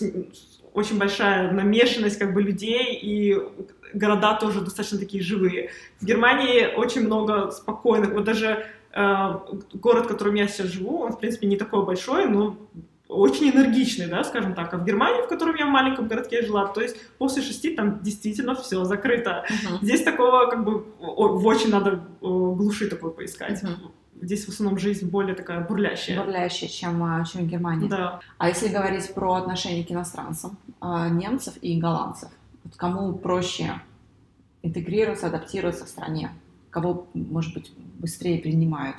очень 0.74 0.98
большая 0.98 1.52
намешанность 1.52 2.18
как 2.18 2.34
бы 2.34 2.42
людей, 2.42 2.94
и 2.94 3.38
города 3.94 4.34
тоже 4.34 4.60
достаточно 4.60 4.98
такие 4.98 5.22
живые. 5.22 5.70
В 6.01 6.05
Германии 6.06 6.74
очень 6.74 7.05
много 7.05 7.51
спокойных, 7.51 8.12
вот 8.12 8.24
даже 8.24 8.66
город, 8.94 10.05
в 10.05 10.09
котором 10.09 10.35
я 10.35 10.48
сейчас 10.48 10.66
живу, 10.66 11.01
он, 11.01 11.12
в 11.12 11.19
принципе, 11.19 11.47
не 11.47 11.56
такой 11.56 11.85
большой, 11.85 12.27
но 12.27 12.56
очень 13.09 13.51
энергичный, 13.51 14.06
да, 14.06 14.24
скажем 14.24 14.55
так. 14.55 14.73
А 14.73 14.78
в 14.78 14.85
Германии, 14.85 15.23
в 15.23 15.28
котором 15.28 15.55
я 15.56 15.66
в 15.66 15.70
маленьком 15.70 16.09
городке 16.09 16.43
жила, 16.43 16.66
то 16.66 16.81
есть 16.81 16.97
после 17.19 17.43
шести 17.43 17.74
там 17.74 18.02
действительно 18.02 18.55
все 18.55 18.85
закрыто. 18.85 19.44
Uh-huh. 19.48 19.78
Здесь 19.82 20.02
такого 20.02 20.47
как 20.47 20.64
бы 20.64 20.85
в 20.98 21.47
очень 21.47 21.70
надо 21.70 22.02
глуши 22.20 22.89
такой 22.89 23.12
поискать. 23.12 23.62
Uh-huh. 23.62 23.90
Здесь 24.20 24.47
в 24.47 24.51
основном 24.51 24.78
жизнь 24.78 25.10
более 25.10 25.35
такая 25.35 25.60
бурлящая. 25.60 26.23
Бурлящая, 26.23 26.69
чем, 26.69 27.02
а, 27.02 27.24
чем 27.24 27.43
в 27.43 27.48
Германии. 27.48 27.89
Да. 27.89 28.20
А 28.39 28.48
если 28.48 28.69
говорить 28.69 29.12
про 29.14 29.35
отношения 29.35 29.85
к 29.85 29.90
иностранцам, 29.90 30.56
а, 30.81 31.09
немцев 31.09 31.55
и 31.60 31.78
голландцев, 31.78 32.31
вот 32.62 32.77
кому 32.77 33.12
проще 33.14 33.81
интегрироваться, 34.62 35.27
адаптироваться 35.27 35.86
в 35.86 35.89
стране? 35.89 36.31
Кого, 36.72 37.06
может 37.12 37.52
быть, 37.52 37.70
быстрее 37.98 38.38
принимают? 38.40 38.96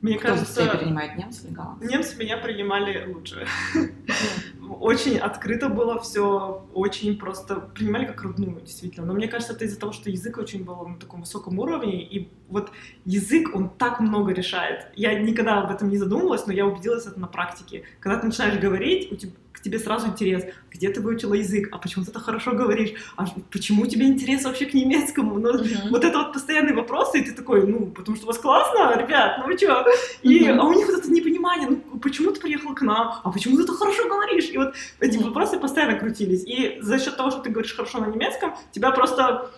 Мне 0.00 0.16
Кто 0.16 0.28
кажется, 0.28 0.60
быстрее 0.60 0.78
принимает 0.78 1.16
немцев 1.16 1.44
или 1.44 1.52
голландцев? 1.52 1.90
Немцы 1.90 2.16
меня 2.18 2.36
принимали 2.36 3.12
лучше. 3.12 3.46
Очень 4.80 5.18
открыто 5.18 5.68
было 5.68 6.00
все, 6.00 6.66
очень 6.74 7.16
просто 7.16 7.56
принимали 7.56 8.04
как 8.04 8.22
родную, 8.22 8.60
действительно. 8.60 9.06
Но 9.06 9.14
мне 9.14 9.26
кажется, 9.28 9.54
это 9.54 9.64
из-за 9.64 9.78
того, 9.78 9.92
что 9.92 10.10
язык 10.10 10.38
очень 10.38 10.64
был 10.64 10.86
на 10.88 10.96
таком 10.96 11.20
высоком 11.20 11.58
уровне, 11.60 12.02
и 12.02 12.28
вот 12.48 12.72
язык, 13.04 13.54
он 13.54 13.70
так 13.70 14.00
много 14.00 14.32
решает. 14.32 14.88
Я 14.96 15.18
никогда 15.20 15.62
об 15.62 15.70
этом 15.70 15.88
не 15.88 15.98
задумывалась, 15.98 16.46
но 16.48 16.52
я 16.52 16.66
убедилась 16.66 17.06
это 17.06 17.18
на 17.18 17.28
практике. 17.28 17.84
Когда 18.00 18.18
ты 18.18 18.26
начинаешь 18.26 18.58
говорить, 18.58 19.12
у 19.12 19.16
тебя 19.16 19.32
тебе 19.66 19.78
сразу 19.80 20.06
интерес, 20.06 20.44
где 20.70 20.90
ты 20.90 21.00
выучила 21.00 21.34
язык, 21.34 21.68
а 21.72 21.78
почему 21.78 22.04
ты 22.04 22.12
так 22.12 22.22
хорошо 22.22 22.52
говоришь, 22.52 22.92
а 23.16 23.26
почему 23.50 23.86
тебе 23.86 24.06
интерес 24.06 24.44
вообще 24.44 24.66
к 24.66 24.74
немецкому, 24.74 25.38
ну, 25.38 25.54
uh-huh. 25.54 25.90
вот 25.90 26.04
это 26.04 26.18
вот 26.18 26.32
постоянные 26.32 26.74
вопросы, 26.74 27.18
и 27.18 27.24
ты 27.24 27.32
такой, 27.32 27.66
ну, 27.66 27.86
потому 27.86 28.16
что 28.16 28.26
у 28.26 28.28
вас 28.28 28.38
классно, 28.38 28.96
ребят, 28.96 29.38
ну 29.38 29.46
вы 29.46 29.58
чё, 29.58 29.84
и, 30.22 30.44
uh-huh. 30.44 30.58
а 30.58 30.64
у 30.64 30.72
них 30.72 30.86
вот 30.86 30.98
это 31.00 31.10
непонимание, 31.10 31.68
ну, 31.68 31.98
почему 31.98 32.30
ты 32.30 32.40
приехал 32.40 32.74
к 32.74 32.82
нам, 32.82 33.20
а 33.24 33.30
почему 33.32 33.56
ты 33.56 33.64
так 33.64 33.76
хорошо 33.76 34.08
говоришь, 34.08 34.50
и 34.50 34.58
вот 34.58 34.74
эти 35.00 35.18
uh-huh. 35.18 35.24
вопросы 35.24 35.58
постоянно 35.58 35.98
крутились, 35.98 36.44
и 36.46 36.78
за 36.80 36.98
счет 36.98 37.16
того, 37.16 37.30
что 37.30 37.40
ты 37.40 37.50
говоришь 37.50 37.74
хорошо 37.74 37.98
на 37.98 38.06
немецком, 38.06 38.54
тебя 38.70 38.90
просто 38.92 39.50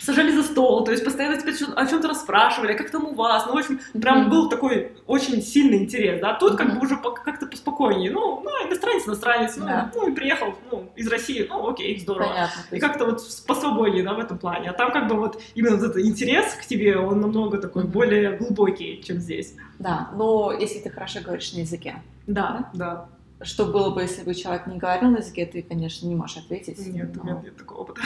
сажали 0.00 0.30
за 0.30 0.42
стол, 0.42 0.84
то 0.84 0.92
есть 0.92 1.04
постоянно 1.04 1.40
тебя 1.40 1.52
о 1.76 1.86
чем-то 1.86 2.08
расспрашивали, 2.08 2.74
как 2.74 2.90
там 2.90 3.06
у 3.06 3.14
вас, 3.14 3.46
ну, 3.46 3.54
в 3.54 3.58
общем, 3.58 3.80
прям 4.00 4.26
mm-hmm. 4.26 4.30
был 4.30 4.48
такой 4.48 4.92
очень 5.06 5.42
сильный 5.42 5.78
интерес, 5.78 6.20
да, 6.20 6.34
тут 6.34 6.52
mm-hmm. 6.52 6.56
как 6.56 6.74
бы 6.74 6.84
уже 6.84 6.96
как-то 6.96 7.46
поспокойнее, 7.46 8.10
ну, 8.10 8.40
ну, 8.42 8.50
иностранец, 8.66 9.06
иностранец, 9.06 9.56
ну, 9.56 9.66
yeah. 9.66 9.90
ну, 9.94 10.08
и 10.08 10.12
приехал, 10.12 10.54
ну, 10.70 10.90
из 10.96 11.08
России, 11.08 11.46
ну, 11.48 11.68
окей, 11.68 11.98
здорово. 12.00 12.28
Понятно, 12.28 12.76
и 12.76 12.80
как-то 12.80 13.04
вот 13.06 13.22
посвободнее, 13.46 14.04
да, 14.04 14.14
в 14.14 14.18
этом 14.18 14.38
плане, 14.38 14.70
а 14.70 14.72
там 14.72 14.92
как 14.92 15.08
бы 15.08 15.16
вот 15.16 15.40
именно 15.54 15.76
вот 15.76 15.84
этот 15.90 15.98
интерес 15.98 16.54
к 16.54 16.66
тебе, 16.66 16.96
он 16.96 17.20
намного 17.20 17.58
такой 17.58 17.84
mm-hmm. 17.84 17.88
более 17.88 18.36
глубокий, 18.36 19.02
чем 19.02 19.18
здесь. 19.18 19.56
Да, 19.78 20.10
но 20.14 20.52
если 20.52 20.80
ты 20.80 20.90
хорошо 20.90 21.20
говоришь 21.20 21.52
на 21.52 21.60
языке. 21.60 22.02
Да, 22.26 22.68
да. 22.72 22.78
да. 22.78 23.08
Что 23.40 23.66
было 23.66 23.90
бы, 23.90 24.02
если 24.02 24.24
бы 24.24 24.34
человек 24.34 24.66
не 24.66 24.78
говорил 24.78 25.10
на 25.10 25.18
языке, 25.18 25.46
ты, 25.46 25.62
конечно, 25.62 26.06
не 26.06 26.16
можешь 26.16 26.38
ответить. 26.38 26.78
Нет, 26.88 27.14
но... 27.14 27.22
у 27.22 27.24
меня 27.24 27.40
нет 27.42 27.56
такого 27.56 27.82
опыта. 27.82 28.00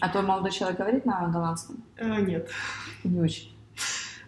А 0.00 0.08
твой 0.08 0.22
молодой 0.22 0.52
человек 0.52 0.78
говорит 0.78 1.04
на 1.04 1.26
голландском? 1.28 1.82
Э, 1.96 2.20
нет. 2.20 2.48
Не 3.02 3.20
очень. 3.20 3.56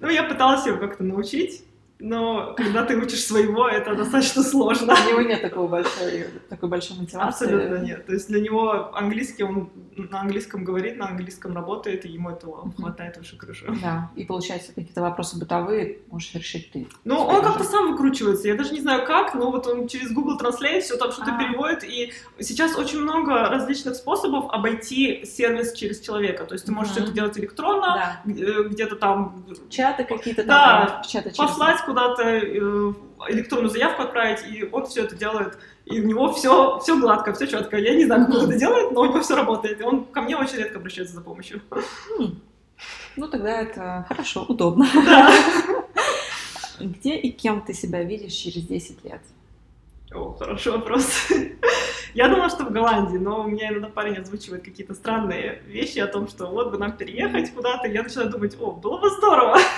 Ну, 0.00 0.08
я 0.08 0.24
пыталась 0.24 0.66
его 0.66 0.78
как-то 0.78 1.04
научить, 1.04 1.62
но 2.00 2.54
когда 2.56 2.84
ты 2.84 2.96
учишь 2.96 3.24
своего, 3.24 3.68
это 3.68 3.94
достаточно 3.94 4.42
сложно. 4.42 4.94
У 4.94 5.10
него 5.10 5.20
нет 5.22 5.42
такой 5.42 5.68
большой, 5.68 6.26
такой 6.48 6.68
большой 6.68 6.98
мотивации. 6.98 7.44
Абсолютно 7.44 7.76
нет. 7.76 8.06
То 8.06 8.12
есть 8.12 8.28
для 8.28 8.40
него 8.40 8.94
английский, 8.94 9.44
он 9.44 9.70
на 9.96 10.20
английском 10.20 10.64
говорит, 10.64 10.96
на 10.96 11.08
английском 11.08 11.54
работает, 11.54 12.04
и 12.04 12.08
ему 12.08 12.30
этого 12.30 12.72
хватает 12.72 13.18
выше 13.18 13.36
крыши. 13.36 13.66
Да, 13.82 14.10
и 14.16 14.24
получается, 14.24 14.72
какие-то 14.72 15.02
вопросы 15.02 15.38
бытовые 15.38 15.98
можешь 16.10 16.34
решить 16.34 16.72
ты. 16.72 16.88
Ну, 17.04 17.18
он 17.18 17.42
как-то 17.42 17.64
сам 17.64 17.92
выкручивается. 17.92 18.48
Я 18.48 18.54
даже 18.54 18.72
не 18.72 18.80
знаю 18.80 19.06
как, 19.06 19.34
но 19.34 19.50
вот 19.50 19.66
он 19.66 19.88
через 19.88 20.12
Google 20.12 20.38
Translate 20.38 20.80
все 20.80 20.96
там 20.96 21.12
что-то 21.12 21.34
а. 21.34 21.38
переводит, 21.38 21.84
и 21.84 22.12
сейчас 22.38 22.76
очень 22.76 23.00
много 23.00 23.48
различных 23.48 23.94
способов 23.94 24.50
обойти 24.50 25.24
сервис 25.24 25.72
через 25.72 26.00
человека. 26.00 26.44
То 26.44 26.54
есть 26.54 26.64
ты 26.64 26.72
можешь 26.72 26.96
это 26.96 27.12
делать 27.12 27.38
электронно, 27.38 28.20
где-то 28.24 28.96
там... 28.96 29.44
Чаты 29.68 30.04
какие-то 30.04 30.44
там. 30.44 30.86
Да, 30.86 31.02
чаты 31.06 31.32
послать 31.36 31.80
куда-то 31.90 32.22
э, 32.22 32.92
электронную 33.30 33.68
заявку 33.70 34.02
отправить, 34.02 34.40
и 34.48 34.68
он 34.70 34.86
все 34.86 35.02
это 35.02 35.16
делает, 35.16 35.58
и 35.86 36.00
у 36.00 36.06
него 36.06 36.32
все, 36.32 36.78
все 36.78 36.96
гладко, 36.96 37.32
все 37.32 37.48
четко. 37.48 37.76
Я 37.78 37.96
не 37.96 38.04
знаю, 38.04 38.26
как 38.26 38.34
он 38.36 38.48
это 38.48 38.56
делает, 38.56 38.92
но 38.92 39.00
у 39.00 39.06
него 39.06 39.20
все 39.20 39.34
работает, 39.34 39.80
и 39.80 39.82
он 39.82 40.04
ко 40.04 40.22
мне 40.22 40.36
очень 40.36 40.58
редко 40.58 40.78
обращается 40.78 41.14
за 41.14 41.20
помощью. 41.20 41.60
Ну, 43.16 43.28
тогда 43.28 43.60
это 43.60 44.06
хорошо, 44.08 44.44
удобно. 44.48 44.86
Да. 44.94 45.30
Где 46.78 47.16
и 47.16 47.30
кем 47.30 47.60
ты 47.60 47.74
себя 47.74 48.04
видишь 48.04 48.32
через 48.32 48.62
10 48.62 49.04
лет? 49.04 49.20
О, 50.12 50.32
хороший 50.32 50.72
вопрос. 50.72 51.28
Я 52.14 52.28
думала, 52.28 52.50
что 52.50 52.64
в 52.64 52.72
Голландии, 52.72 53.16
но 53.16 53.44
у 53.44 53.46
меня 53.46 53.68
иногда 53.68 53.88
парень 53.88 54.16
озвучивает 54.16 54.64
какие-то 54.64 54.94
странные 54.94 55.62
вещи 55.66 56.00
о 56.00 56.08
том, 56.08 56.26
что 56.26 56.46
вот 56.46 56.72
бы 56.72 56.78
нам 56.78 56.96
переехать 56.96 57.54
куда-то. 57.54 57.86
Я 57.86 58.02
начала 58.02 58.24
думать, 58.24 58.56
о, 58.60 58.72
было 58.72 58.98
бы 58.98 59.08
здорово. 59.10 59.58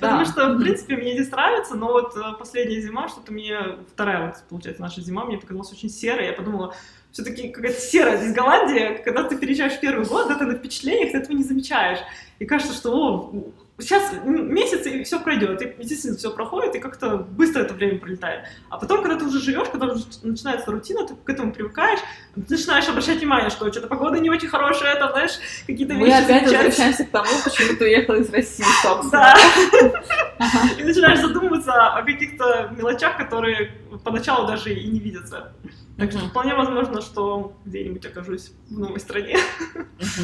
Да. 0.00 0.18
Потому 0.18 0.24
что, 0.24 0.54
в 0.54 0.62
принципе, 0.62 0.96
мне 0.96 1.12
здесь 1.12 1.30
нравится, 1.30 1.76
но 1.76 1.86
вот 1.86 2.16
э, 2.16 2.20
последняя 2.38 2.80
зима, 2.80 3.08
что-то 3.08 3.32
мне, 3.32 3.58
вторая 3.92 4.26
вот, 4.26 4.36
получается, 4.48 4.82
наша 4.82 5.00
зима, 5.00 5.24
мне 5.24 5.38
показалась 5.38 5.72
очень 5.72 5.88
серой. 5.88 6.26
Я 6.26 6.32
подумала, 6.32 6.74
все-таки 7.12 7.48
какая-то 7.48 7.80
серая 7.80 8.16
здесь 8.16 8.34
Голландия, 8.34 8.98
когда 9.04 9.22
ты 9.22 9.38
переезжаешь 9.38 9.78
первый 9.80 10.04
год, 10.04 10.28
да, 10.28 10.34
ты 10.34 10.46
на 10.46 10.56
впечатлениях, 10.56 11.12
ты 11.12 11.18
этого 11.18 11.36
не 11.36 11.44
замечаешь. 11.44 12.00
И 12.38 12.44
кажется, 12.44 12.74
что 12.74 12.92
о, 12.92 13.52
сейчас 13.78 14.12
месяц, 14.24 14.86
и 14.86 15.02
все 15.02 15.20
пройдет, 15.20 15.60
и 15.60 15.66
действительно 15.78 16.16
все 16.16 16.30
проходит, 16.30 16.76
и 16.76 16.78
как-то 16.78 17.16
быстро 17.18 17.62
это 17.62 17.74
время 17.74 17.98
пролетает. 17.98 18.46
А 18.70 18.78
потом, 18.78 19.02
когда 19.02 19.18
ты 19.18 19.24
уже 19.24 19.40
живешь, 19.40 19.68
когда 19.68 19.86
уже 19.86 20.04
начинается 20.22 20.70
рутина, 20.70 21.06
ты 21.06 21.14
к 21.16 21.28
этому 21.28 21.52
привыкаешь, 21.52 21.98
ты 22.34 22.44
начинаешь 22.48 22.88
обращать 22.88 23.18
внимание, 23.18 23.50
что 23.50 23.70
что-то 23.70 23.88
погода 23.88 24.18
не 24.20 24.30
очень 24.30 24.48
хорошая, 24.48 24.96
там, 24.96 25.10
знаешь, 25.10 25.38
какие-то 25.66 25.94
вещи... 25.94 26.10
Мы 26.10 26.16
опять 26.16 26.44
возвращаемся 26.44 27.04
к 27.04 27.10
тому, 27.10 27.30
почему 27.44 27.76
ты 27.76 27.84
уехала 27.84 28.16
из 28.16 28.30
России, 28.30 28.64
собственно. 28.82 29.34
Да. 29.34 30.02
И 30.78 30.84
начинаешь 30.84 31.20
задумываться 31.20 31.72
о 31.72 32.02
каких-то 32.02 32.72
мелочах, 32.76 33.16
которые 33.16 33.72
поначалу 34.04 34.46
даже 34.46 34.72
и 34.72 34.88
не 34.88 34.98
видятся. 34.98 35.52
Так 35.96 36.10
что 36.10 36.26
вполне 36.26 36.54
возможно, 36.54 37.00
что 37.00 37.56
где-нибудь 37.64 38.04
окажусь 38.04 38.52
в 38.68 38.78
новой 38.78 38.98
стране. 38.98 39.38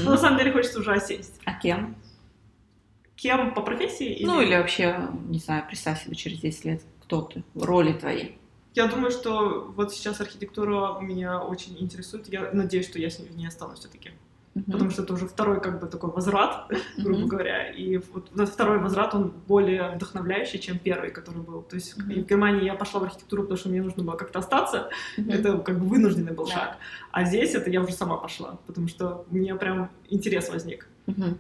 Но 0.03 0.13
на 0.13 0.19
самом 0.19 0.39
деле 0.39 0.53
хочется 0.53 0.81
уже 0.81 0.93
осесть. 0.93 1.41
А 1.45 1.55
кем? 1.55 1.97
Кем 3.21 3.53
по 3.53 3.61
профессии? 3.61 4.15
Или... 4.15 4.27
Ну, 4.27 4.41
или 4.41 4.57
вообще, 4.57 5.09
не 5.29 5.39
знаю, 5.39 5.65
представь 5.67 6.03
себе 6.03 6.17
через 6.17 6.39
10 6.39 6.65
лет, 6.65 6.83
кто 7.03 7.21
ты, 7.21 7.45
роли 7.55 7.93
твои. 7.93 8.31
Я 8.75 8.87
думаю, 8.87 9.11
что 9.11 9.71
вот 9.77 9.93
сейчас 9.93 10.23
архитектура 10.23 10.99
меня 11.01 11.43
очень 11.43 11.77
интересует. 11.79 12.33
Я 12.33 12.51
надеюсь, 12.53 12.87
что 12.89 12.99
я 12.99 13.11
с 13.11 13.19
ней 13.19 13.29
не 13.35 13.47
останусь 13.47 13.81
все-таки. 13.81 14.13
Uh-huh. 14.55 14.73
Потому 14.73 14.91
что 14.91 15.03
это 15.03 15.13
уже 15.13 15.29
второй 15.29 15.61
как 15.61 15.81
бы 15.81 15.87
такой 15.87 16.11
возврат, 16.11 16.67
грубо 16.97 17.21
uh-huh. 17.21 17.27
говоря. 17.27 17.71
И 17.71 17.99
вот 17.99 18.31
этот 18.33 18.49
второй 18.49 18.79
возврат, 18.79 19.15
он 19.15 19.35
более 19.47 19.91
вдохновляющий, 19.97 20.59
чем 20.59 20.79
первый, 20.79 21.11
который 21.11 21.43
был. 21.43 21.63
То 21.63 21.77
есть 21.77 21.99
uh-huh. 21.99 22.23
в 22.23 22.27
Германии 22.27 22.65
я 22.65 22.75
пошла 22.75 23.01
в 23.01 23.05
архитектуру, 23.05 23.43
потому 23.43 23.59
что 23.59 23.69
мне 23.69 23.83
нужно 23.83 24.03
было 24.03 24.17
как-то 24.17 24.39
остаться. 24.39 24.89
Uh-huh. 25.19 25.31
Это 25.31 25.59
как 25.59 25.79
бы 25.79 25.87
вынужденный 25.87 26.33
был 26.33 26.47
yeah. 26.47 26.55
шаг. 26.55 26.79
А 27.13 27.25
здесь 27.25 27.55
это 27.55 27.69
я 27.69 27.83
уже 27.83 27.93
сама 27.93 28.17
пошла, 28.17 28.59
потому 28.67 28.89
что 28.89 29.27
у 29.31 29.35
меня 29.35 29.57
прям 29.57 29.91
интерес 30.09 30.49
возник. 30.49 30.89
Uh-huh. 31.07 31.37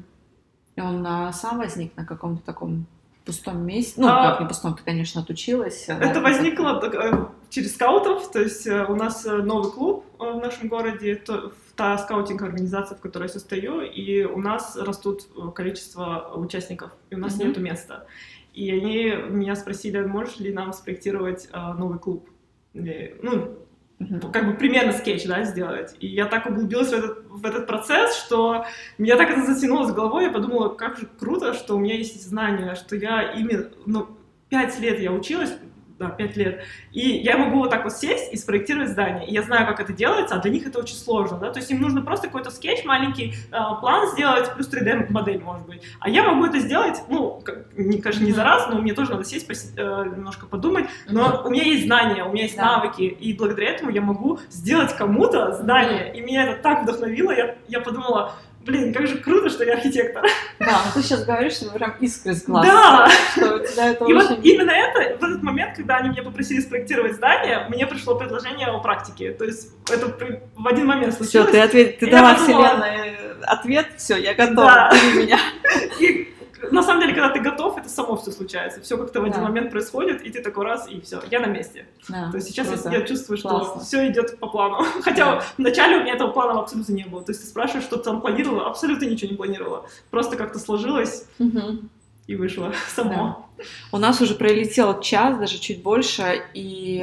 И 0.80 0.82
он 0.82 1.06
а, 1.06 1.32
сам 1.32 1.58
возник 1.58 1.94
на 1.96 2.06
каком-то 2.06 2.42
таком 2.42 2.86
пустом 3.26 3.66
месте. 3.66 4.00
Ну, 4.00 4.08
а, 4.08 4.30
как 4.30 4.40
не 4.40 4.48
пустом, 4.48 4.74
ты, 4.74 4.82
конечно, 4.82 5.20
отучилась. 5.20 5.84
Это 5.88 6.14
да, 6.14 6.20
возникло 6.20 6.80
э, 6.82 7.26
через 7.50 7.74
скаутов, 7.74 8.30
то 8.30 8.40
есть 8.40 8.66
э, 8.66 8.86
у 8.86 8.94
нас 8.94 9.26
э, 9.26 9.36
новый 9.36 9.70
клуб 9.70 10.06
в 10.18 10.38
нашем 10.38 10.68
городе, 10.68 11.16
то, 11.16 11.52
та 11.76 11.98
скаутинг 11.98 12.40
организация, 12.40 12.96
в 12.96 13.00
которой 13.00 13.24
я 13.24 13.28
состою, 13.28 13.82
и 13.82 14.24
у 14.24 14.38
нас 14.38 14.74
растут 14.76 15.26
количество 15.54 16.32
участников, 16.34 16.92
и 17.10 17.14
у 17.14 17.18
нас 17.18 17.38
mm-hmm. 17.38 17.46
нету 17.46 17.60
места. 17.60 18.06
И 18.54 18.70
они 18.70 19.12
меня 19.28 19.56
спросили, 19.56 20.00
можешь 20.00 20.38
ли 20.38 20.52
нам 20.52 20.72
спроектировать 20.72 21.48
новый 21.52 21.98
клуб. 21.98 22.28
ну, 22.72 23.58
как 24.32 24.46
бы 24.46 24.54
примерно 24.54 24.92
скетч, 24.92 25.26
да, 25.26 25.44
сделать. 25.44 25.94
И 26.00 26.06
я 26.06 26.26
так 26.26 26.46
углубилась 26.46 26.88
в 26.88 26.94
этот, 26.94 27.24
в 27.28 27.44
этот 27.44 27.66
процесс, 27.66 28.16
что 28.16 28.64
меня 28.98 29.16
так 29.16 29.30
это 29.30 29.44
затянуло 29.44 29.86
с 29.86 29.92
головой, 29.92 30.24
я 30.24 30.30
подумала, 30.30 30.70
как 30.70 30.96
же 30.96 31.06
круто, 31.18 31.52
что 31.52 31.76
у 31.76 31.78
меня 31.78 31.94
есть 31.94 32.26
знания, 32.26 32.74
что 32.74 32.96
я 32.96 33.32
именно, 33.32 33.70
ну, 33.84 34.08
пять 34.48 34.78
лет 34.80 35.00
я 35.00 35.12
училась, 35.12 35.54
да, 36.00 36.08
5 36.08 36.36
лет. 36.36 36.62
И 36.92 37.00
я 37.00 37.36
могу 37.36 37.58
вот 37.58 37.70
так 37.70 37.84
вот 37.84 37.92
сесть 37.92 38.32
и 38.32 38.36
спроектировать 38.36 38.88
здание. 38.88 39.28
И 39.28 39.32
я 39.34 39.42
знаю, 39.42 39.66
как 39.66 39.80
это 39.80 39.92
делается, 39.92 40.34
а 40.34 40.38
для 40.38 40.50
них 40.50 40.66
это 40.66 40.78
очень 40.78 40.96
сложно, 40.96 41.36
да, 41.36 41.52
то 41.52 41.58
есть 41.58 41.70
им 41.70 41.80
нужно 41.80 42.00
просто 42.00 42.26
какой-то 42.26 42.50
скетч, 42.50 42.84
маленький 42.84 43.34
э, 43.52 43.58
план 43.80 44.08
сделать, 44.12 44.52
плюс 44.54 44.72
3D-модель, 44.72 45.42
может 45.42 45.66
быть. 45.66 45.82
А 46.00 46.08
я 46.08 46.22
могу 46.22 46.46
это 46.46 46.58
сделать, 46.58 47.02
ну, 47.08 47.42
как, 47.44 47.66
не, 47.76 48.00
конечно, 48.00 48.24
не 48.24 48.32
за 48.32 48.42
раз, 48.42 48.66
но 48.70 48.80
мне 48.80 48.94
тоже 48.94 49.10
надо 49.10 49.24
сесть, 49.24 49.46
пос, 49.46 49.72
э, 49.76 50.04
немножко 50.16 50.46
подумать, 50.46 50.86
но 51.06 51.42
у 51.44 51.50
меня 51.50 51.64
есть 51.64 51.84
знания, 51.84 52.24
у 52.24 52.32
меня 52.32 52.44
есть 52.44 52.56
да. 52.56 52.76
навыки, 52.76 53.02
и 53.02 53.34
благодаря 53.34 53.70
этому 53.70 53.90
я 53.90 54.00
могу 54.00 54.38
сделать 54.48 54.96
кому-то 54.96 55.52
здание. 55.52 56.16
И 56.16 56.22
меня 56.22 56.44
это 56.44 56.62
так 56.62 56.84
вдохновило, 56.84 57.30
я, 57.30 57.56
я 57.68 57.80
подумала, 57.80 58.32
блин, 58.64 58.92
как 58.94 59.06
же 59.06 59.18
круто, 59.18 59.48
что 59.50 59.64
я 59.64 59.74
архитектор. 59.74 60.22
Да, 60.58 60.82
но 60.84 60.92
ты 60.94 61.02
сейчас 61.02 61.24
говоришь, 61.24 61.54
что 61.54 61.70
прям 61.70 61.94
искры 62.00 62.34
с 62.34 62.44
глаз. 62.44 62.66
Да! 62.66 63.08
Что 63.36 63.54
у 63.56 63.58
тебя 63.66 63.90
это 63.90 64.04
И 64.04 64.12
очень... 64.12 64.28
вот 64.28 64.38
именно 64.44 64.70
это, 64.70 65.16
в 65.18 65.24
этот 65.24 65.42
момент, 65.42 65.76
когда 65.76 65.96
они 65.96 66.10
меня 66.10 66.22
попросили 66.22 66.60
спроектировать 66.60 67.14
здание, 67.14 67.66
мне 67.68 67.86
пришло 67.86 68.14
предложение 68.16 68.66
о 68.68 68.78
практике. 68.80 69.32
То 69.32 69.44
есть 69.44 69.70
это 69.90 70.14
в 70.56 70.66
один 70.68 70.86
момент 70.86 71.14
Все, 71.14 71.24
случилось. 71.24 71.50
ты, 71.50 71.60
ответ, 71.60 71.98
ты 71.98 72.10
дала 72.10 72.34
подумала- 72.34 72.66
вселенной 72.68 73.16
ответ, 73.46 73.86
все, 73.96 74.16
я 74.16 74.34
готова, 74.34 74.90
Да. 74.90 74.90
меня. 75.14 75.38
И 76.00 76.29
на 76.70 76.82
самом 76.82 77.00
деле, 77.00 77.14
когда 77.14 77.30
ты 77.30 77.40
готов, 77.40 77.78
это 77.78 77.88
само 77.88 78.16
все 78.16 78.30
случается. 78.30 78.80
Все 78.80 78.96
как-то 78.98 79.20
в 79.20 79.24
один 79.24 79.40
Да. 79.40 79.48
момент 79.48 79.70
происходит, 79.70 80.22
и 80.22 80.30
ты 80.30 80.42
такой 80.42 80.64
раз, 80.64 80.88
и 80.88 81.00
все, 81.00 81.20
я 81.30 81.40
на 81.40 81.46
месте. 81.46 81.86
Да, 82.08 82.30
То 82.30 82.36
есть 82.36 82.48
сейчас 82.48 82.68
я- 82.68 82.74
круто. 82.74 82.90
я 82.90 83.02
чувствую, 83.02 83.38
что 83.38 83.48
Классно. 83.48 83.80
все 83.82 84.08
идет 84.08 84.38
по 84.38 84.46
плану. 84.48 84.84
Хотя 85.02 85.42
вначале 85.58 85.96
у 85.96 86.00
меня 86.00 86.14
этого 86.14 86.30
плана 86.32 86.60
абсолютно 86.60 86.92
не 86.92 87.04
было. 87.04 87.22
То 87.22 87.32
есть 87.32 87.42
ты 87.42 87.46
спрашиваешь, 87.48 87.84
что 87.84 87.96
ты 87.96 88.04
там 88.04 88.20
планировала, 88.20 88.66
абсолютно 88.66 89.04
ничего 89.06 89.30
не 89.30 89.36
планировала. 89.36 89.86
Просто 90.10 90.36
как-то 90.36 90.58
сложилось 90.58 91.26
Мгм. 91.38 91.88
и 92.26 92.36
вышло 92.36 92.72
само. 92.94 93.46
У 93.92 93.98
нас 93.98 94.20
уже 94.20 94.34
пролетел 94.34 95.00
час, 95.00 95.38
даже 95.38 95.58
чуть 95.58 95.82
больше, 95.82 96.42
и 96.54 96.96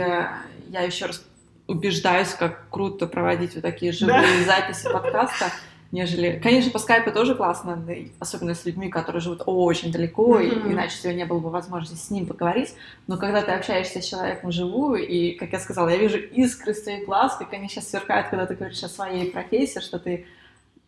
я 0.69 0.81
еще 0.81 1.05
раз 1.05 1.23
убеждаюсь, 1.67 2.29
как 2.29 2.69
круто 2.69 3.07
проводить 3.07 3.53
вот 3.55 3.61
такие 3.61 3.91
живые 3.91 4.43
записи 4.45 4.83
подкаста, 4.91 5.51
нежели... 5.91 6.39
Конечно, 6.41 6.71
по 6.71 6.79
скайпу 6.79 7.11
тоже 7.11 7.35
классно, 7.35 7.81
и 7.91 8.11
особенно 8.19 8.53
с 8.55 8.65
людьми, 8.65 8.89
которые 8.89 9.21
живут 9.21 9.43
очень 9.45 9.91
далеко, 9.91 10.39
и 10.39 10.51
Мгм. 10.51 10.73
иначе 10.73 10.95
у 10.97 11.01
тебя 11.03 11.13
не 11.13 11.25
было 11.25 11.39
бы 11.39 11.49
возможности 11.49 12.05
с 12.05 12.09
ним 12.09 12.25
поговорить, 12.25 12.73
но 13.07 13.17
когда 13.17 13.41
ты 13.41 13.51
общаешься 13.51 14.01
с 14.01 14.05
человеком 14.05 14.49
вживую, 14.49 15.07
и, 15.07 15.31
как 15.33 15.53
я 15.53 15.59
сказала, 15.59 15.89
я 15.89 15.97
вижу 15.97 16.17
искры 16.17 16.73
из 16.73 16.83
твоих 16.83 17.05
глаз, 17.05 17.35
как 17.37 17.53
они 17.53 17.69
сейчас 17.69 17.89
сверкают, 17.89 18.27
когда 18.27 18.45
ты 18.45 18.55
говоришь 18.55 18.83
о 18.83 18.89
своей 18.89 19.31
профессии, 19.31 19.79
что 19.79 19.99
ты 19.99 20.25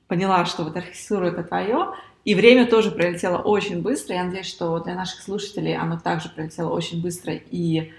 поняла, 0.08 0.46
что 0.46 0.64
вот 0.64 0.76
архитектура 0.76 1.28
это 1.28 1.44
твое, 1.44 1.94
и 2.26 2.36
время 2.36 2.68
тоже 2.68 2.92
пролетело 2.92 3.38
очень 3.38 3.82
быстро. 3.82 4.16
Я 4.16 4.24
надеюсь, 4.26 4.48
что 4.48 4.80
для 4.80 4.96
наших 4.96 5.22
слушателей 5.22 5.78
оно 5.78 5.98
также 5.98 6.30
пролетело 6.30 6.70
очень 6.72 7.02
быстро 7.02 7.34
и 7.34 7.94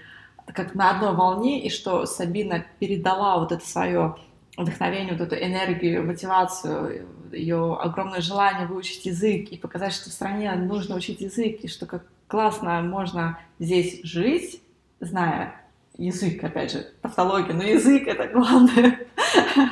как 0.53 0.75
на 0.75 0.91
одной 0.91 1.13
волне, 1.13 1.61
и 1.61 1.69
что 1.69 2.05
Сабина 2.05 2.65
передала 2.79 3.39
вот 3.39 3.51
это 3.51 3.65
свое 3.65 4.15
вдохновение, 4.61 5.13
вот 5.13 5.21
эту 5.21 5.35
энергию, 5.35 6.05
мотивацию, 6.05 7.07
ее 7.31 7.77
огромное 7.79 8.21
желание 8.21 8.67
выучить 8.67 9.05
язык 9.05 9.49
и 9.49 9.57
показать, 9.57 9.93
что 9.93 10.09
в 10.09 10.13
стране 10.13 10.53
нужно 10.53 10.95
учить 10.95 11.21
язык, 11.21 11.59
и 11.61 11.67
что 11.67 11.85
как 11.85 12.03
классно 12.27 12.81
можно 12.81 13.39
здесь 13.59 14.01
жить, 14.03 14.61
зная 14.99 15.55
язык, 15.97 16.43
опять 16.43 16.71
же, 16.71 16.87
тавтология, 17.01 17.53
но 17.53 17.63
язык— 17.63 18.03
это 18.07 18.27
главное. 18.27 18.99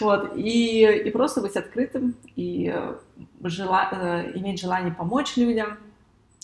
Вот, 0.00 0.32
и, 0.36 0.82
и 1.06 1.10
просто 1.10 1.40
быть 1.40 1.54
открытым, 1.54 2.14
и 2.34 2.72
э, 2.74 2.94
жела- 3.42 3.88
э, 3.92 4.32
иметь 4.34 4.60
желание 4.60 4.92
помочь 4.92 5.36
людям, 5.36 5.78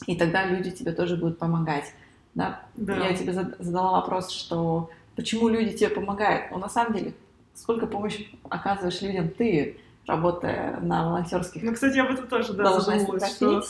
и 0.06 0.16
тогда 0.16 0.44
люди 0.44 0.70
тебе 0.70 0.92
тоже 0.92 1.16
будут 1.16 1.38
помогать. 1.38 1.92
Да? 2.34 2.62
Да. 2.76 2.94
Я 3.08 3.14
тебе 3.14 3.32
зад- 3.32 3.56
задала 3.58 3.92
вопрос, 3.92 4.30
что 4.30 4.90
почему 5.16 5.48
люди 5.48 5.76
тебе 5.76 5.88
помогают? 5.88 6.52
Но 6.52 6.58
на 6.58 6.68
самом 6.68 6.92
деле, 6.92 7.14
сколько 7.60 7.86
помощи 7.86 8.28
оказываешь 8.48 9.00
людям 9.02 9.28
ты, 9.30 9.78
работая 10.06 10.78
на 10.80 11.06
волонтерских 11.08 11.62
Ну, 11.62 11.74
кстати, 11.74 11.96
я 11.96 12.04
об 12.04 12.12
этом 12.12 12.26
тоже 12.28 12.52
да, 12.54 12.80
задумалась, 12.80 13.34
что 13.34 13.62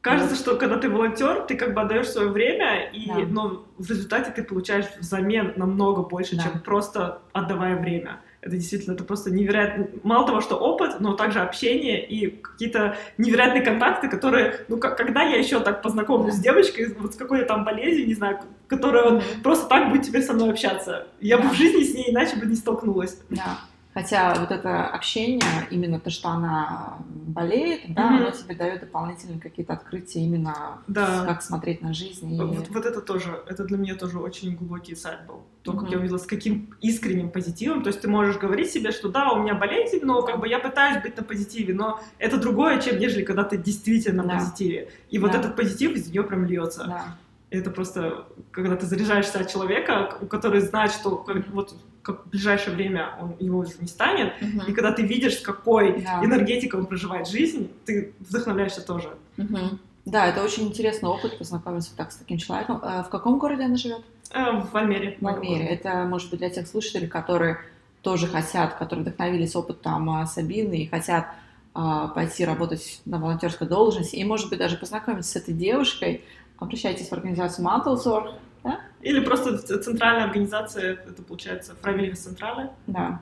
кажется, 0.00 0.34
что 0.36 0.56
когда 0.56 0.78
ты 0.78 0.88
волонтер, 0.88 1.42
ты 1.42 1.56
как 1.56 1.74
бы 1.74 1.82
отдаешь 1.82 2.08
свое 2.08 2.28
время, 2.28 2.88
и, 2.90 3.06
Да. 3.08 3.14
но 3.28 3.66
в 3.76 3.90
результате 3.90 4.30
ты 4.30 4.42
получаешь 4.42 4.86
взамен 4.98 5.52
намного 5.56 6.02
больше, 6.02 6.36
Да. 6.36 6.44
чем 6.44 6.60
просто 6.60 7.20
отдавая 7.32 7.76
время. 7.76 8.20
Это 8.42 8.56
действительно, 8.56 8.94
это 8.94 9.04
просто 9.04 9.30
невероятно. 9.30 9.88
Мало 10.02 10.26
того, 10.26 10.40
что 10.40 10.56
опыт, 10.56 10.98
но 11.00 11.12
также 11.12 11.40
общение 11.40 12.06
и 12.06 12.30
какие-то 12.30 12.96
невероятные 13.18 13.62
контакты, 13.62 14.08
которые, 14.08 14.64
ну, 14.68 14.78
как, 14.78 14.96
когда 14.96 15.22
я 15.22 15.36
еще 15.36 15.60
так 15.60 15.82
познакомлюсь 15.82 16.34
с 16.34 16.40
девочкой, 16.40 16.94
вот 16.98 17.12
с 17.12 17.16
какой-то 17.16 17.44
там 17.44 17.64
болезнью, 17.64 18.06
не 18.06 18.14
знаю, 18.14 18.40
которая 18.66 19.10
вот 19.10 19.24
просто 19.42 19.68
так 19.68 19.90
будет 19.90 20.06
теперь 20.06 20.22
со 20.22 20.32
мной 20.32 20.50
общаться. 20.50 21.06
Я 21.20 21.36
бы 21.36 21.50
в 21.50 21.54
жизни 21.54 21.82
с 21.82 21.94
ней 21.94 22.10
иначе 22.10 22.36
бы 22.36 22.46
не 22.46 22.56
столкнулась. 22.56 23.18
Да. 23.28 23.58
Хотя 24.02 24.34
вот 24.40 24.50
это 24.50 24.86
общение, 24.86 25.40
именно 25.70 26.00
то, 26.00 26.10
что 26.10 26.28
она 26.30 26.96
болеет, 27.26 27.80
да, 27.94 28.10
Мгм. 28.10 28.16
оно 28.16 28.30
тебе 28.30 28.54
дает 28.54 28.80
дополнительные 28.80 29.40
какие-то 29.40 29.74
открытия 29.74 30.20
именно 30.20 30.78
Да. 30.88 31.24
как 31.26 31.42
смотреть 31.42 31.82
на 31.82 31.92
жизнь. 31.92 32.34
И... 32.34 32.40
Вот, 32.40 32.68
вот 32.70 32.86
это 32.86 33.00
тоже, 33.00 33.42
это 33.46 33.64
для 33.64 33.76
меня 33.76 33.94
тоже 33.94 34.18
очень 34.18 34.56
глубокий 34.56 34.92
инсайт 34.92 35.26
был. 35.26 35.42
То, 35.62 35.72
как 35.72 35.82
Мгм. 35.82 35.90
я 35.92 35.98
увидела, 35.98 36.18
с 36.18 36.26
каким 36.26 36.74
искренним 36.80 37.30
позитивом. 37.30 37.82
То 37.82 37.88
есть 37.88 38.00
ты 38.00 38.08
можешь 38.08 38.38
говорить 38.38 38.70
себе, 38.70 38.90
что 38.92 39.08
да, 39.10 39.32
у 39.32 39.42
меня 39.42 39.54
болезнь, 39.54 40.00
но 40.02 40.22
как 40.22 40.40
бы 40.40 40.48
я 40.48 40.58
пытаюсь 40.58 41.02
быть 41.02 41.16
на 41.16 41.22
позитиве, 41.22 41.74
но 41.74 42.00
это 42.18 42.38
другое, 42.38 42.80
чем 42.80 42.98
нежели 42.98 43.22
когда 43.24 43.44
ты 43.44 43.58
действительно 43.58 44.22
на 44.22 44.28
Да. 44.30 44.38
позитиве. 44.38 44.88
И 45.10 45.18
вот 45.18 45.32
Да. 45.32 45.38
этот 45.40 45.56
позитив 45.56 45.92
из 45.92 46.08
нее 46.08 46.22
прям 46.22 46.46
льется. 46.46 46.84
Да. 46.86 47.04
Это 47.50 47.70
просто, 47.70 48.26
когда 48.52 48.76
ты 48.76 48.86
заряжаешься 48.86 49.40
от 49.40 49.50
человека, 49.50 50.16
у 50.20 50.26
который 50.26 50.60
знает, 50.60 50.92
что 50.92 51.16
как- 51.16 51.48
вот 51.48 51.74
как 52.02 52.24
в 52.26 52.30
ближайшее 52.30 52.74
время 52.76 53.10
он, 53.20 53.34
его 53.40 53.58
уже 53.58 53.72
не 53.80 53.86
станет, 53.88 54.32
Мгм. 54.40 54.62
и 54.68 54.72
когда 54.72 54.90
ты 54.92 55.02
видишь, 55.02 55.38
с 55.38 55.40
какой 55.42 56.00
Да. 56.02 56.24
энергетикой 56.24 56.80
он 56.80 56.86
проживает 56.86 57.28
жизнь, 57.28 57.70
ты 57.84 58.14
вдохновляешься 58.20 58.80
тоже. 58.86 59.10
Мгм. 59.36 59.78
Да, 60.06 60.26
это 60.26 60.42
очень 60.42 60.68
интересный 60.68 61.08
опыт 61.10 61.36
познакомиться 61.38 61.90
так 61.96 62.10
с 62.12 62.16
таким 62.16 62.38
человеком. 62.38 62.80
А 62.82 63.02
В 63.02 63.10
каком 63.10 63.38
городе 63.38 63.64
она 63.64 63.76
живет? 63.76 64.00
Э, 64.30 64.60
В 64.62 64.74
Альмере. 64.74 65.18
В 65.20 65.26
Альмере. 65.26 65.66
Это, 65.66 66.04
может 66.04 66.30
быть, 66.30 66.38
для 66.38 66.48
тех 66.50 66.66
слушателей, 66.66 67.06
которые 67.08 67.58
тоже 68.00 68.26
хотят, 68.28 68.74
которые 68.74 69.02
вдохновились 69.04 69.54
опытом 69.54 70.08
а, 70.08 70.26
Сабины 70.26 70.78
и 70.84 70.86
хотят 70.86 71.26
а, 71.74 72.08
пойти 72.08 72.44
работать 72.44 73.00
на 73.04 73.18
волонтерской 73.18 73.68
должности, 73.68 74.16
и, 74.16 74.24
может 74.24 74.48
быть, 74.48 74.58
даже 74.58 74.76
познакомиться 74.76 75.32
с 75.32 75.36
этой 75.36 75.52
девушкой, 75.54 76.24
обращайтесь 76.60 77.08
в 77.08 77.12
организацию 77.12 77.64
Мантелзор, 77.64 78.34
да? 78.62 78.80
Или 79.00 79.20
просто 79.24 79.58
центральная 79.58 80.24
организация, 80.24 80.92
это 80.94 81.22
получается 81.22 81.74
Фравилис 81.80 82.20
Централе. 82.20 82.70
Да, 82.86 83.20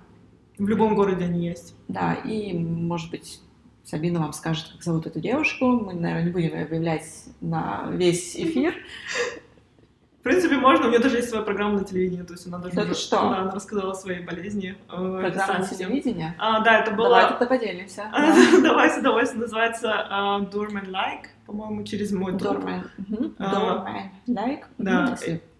В 0.59 0.69
любом 0.69 0.95
городе 0.97 1.25
они 1.25 1.47
есть. 1.47 1.75
да, 1.89 2.15
и, 2.15 2.53
может 2.59 3.11
быть, 3.11 3.41
Сабина 3.85 4.21
вам 4.21 4.33
скажет, 4.35 4.69
как 4.73 4.83
зовут 4.83 5.07
эту 5.07 5.19
девушку. 5.21 5.67
Мы, 5.67 5.95
наверное, 5.95 6.25
не 6.25 6.31
будем 6.31 6.55
ее 6.59 6.67
выявлять 6.67 7.07
на 7.41 7.87
весь 7.93 8.37
эфир. 8.37 8.75
В 10.21 10.23
принципе, 10.25 10.57
можно. 10.57 10.87
У 10.87 10.91
нее 10.91 10.99
даже 10.99 11.17
есть 11.17 11.31
своя 11.31 11.43
программа 11.45 11.79
на 11.79 11.85
телевидении, 11.85 12.23
то 12.23 12.35
есть 12.35 12.47
она 12.47 12.59
даже 12.59 12.79
уже- 12.79 12.95
что? 12.95 13.17
да, 13.17 13.39
она 13.39 13.51
рассказала 13.53 13.93
о 13.93 13.95
своей 13.95 14.21
болезни. 14.27 14.71
э, 14.73 14.87
Программа 14.89 15.29
описала 15.29 15.63
всем. 15.65 15.79
телевидения. 15.79 16.35
А, 16.39 16.61
да, 16.61 16.81
это 16.81 16.91
Давай 16.91 17.23
было... 17.23 17.29
тогда 17.31 17.47
поделимся. 17.47 18.11
Давай 18.63 18.91
с 18.91 18.99
удовольствием. 18.99 19.41
Называется 19.43 19.91
а, 20.11 20.41
Doorman 20.41 20.91
Like, 20.91 21.29
по-моему, 21.49 21.83
через 21.85 22.13
мой 22.13 22.37
труп. 22.39 22.63
А, 23.39 23.51
Дормен. 23.51 24.11
Лайк. 24.27 24.67
да. 24.77 25.17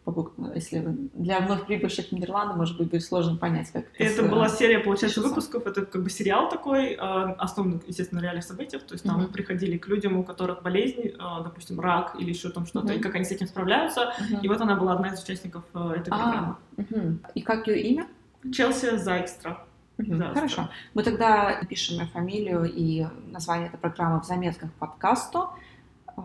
Мгм, 0.07 0.53
Если 0.55 0.79
для 1.13 1.41
вновь 1.41 1.67
прибывших 1.67 2.09
в 2.09 2.13
Нидерланды, 2.13 2.55
может 2.57 2.79
быть, 2.79 2.89
будет 2.91 3.03
сложно 3.05 3.37
понять, 3.37 3.71
как 3.71 3.85
Это 3.99 4.23
с- 4.27 4.29
была 4.31 4.49
серия, 4.49 4.79
получается, 4.79 5.21
выпусков. 5.21 5.67
Это 5.67 5.85
как 5.85 6.03
бы 6.03 6.09
сериал 6.11 6.49
такой, 6.49 6.93
э, 6.93 6.97
основан, 6.99 7.83
естественно, 7.87 8.21
на 8.21 8.25
реальных 8.25 8.45
событиях. 8.45 8.83
То 8.85 8.95
есть 8.95 9.05
там 9.05 9.21
Мгм. 9.21 9.33
приходили 9.33 9.77
к 9.77 9.87
людям, 9.89 10.17
у 10.19 10.25
которых 10.25 10.63
болезнь, 10.63 11.09
э, 11.09 11.19
допустим, 11.45 11.79
рак 11.81 12.17
или 12.19 12.31
еще 12.31 12.49
там 12.49 12.65
что-то, 12.67 12.87
Мгм. 12.89 12.97
и 12.97 13.01
как 13.01 13.15
они 13.17 13.25
с 13.25 13.31
этим 13.33 13.47
справляются. 13.47 14.13
Мгм. 14.31 14.41
И 14.41 14.49
вот 14.49 14.61
она 14.63 14.77
была 14.77 14.93
одна 14.95 15.09
из 15.09 15.23
участников 15.23 15.65
э, 15.75 15.93
этой 15.97 16.09
программы. 16.11 16.57
А, 16.79 16.81
мгм. 16.83 17.21
И 17.35 17.43
как 17.43 17.67
ее 17.69 17.81
имя? 17.83 18.07
Челси 18.53 18.97
Зайкстра. 18.97 19.59
Мгм, 19.99 20.19
Да, 20.19 20.33
Хорошо. 20.33 20.69
Мы 20.95 21.03
тогда 21.03 21.59
напишем 21.61 21.99
ее 22.01 22.07
фамилию 22.07 22.65
и 22.65 23.07
название 23.27 23.67
этой 23.69 23.79
программы 23.79 24.21
в 24.21 24.25
заметках 24.25 24.71
к 24.71 24.75
подкасту. 24.75 25.51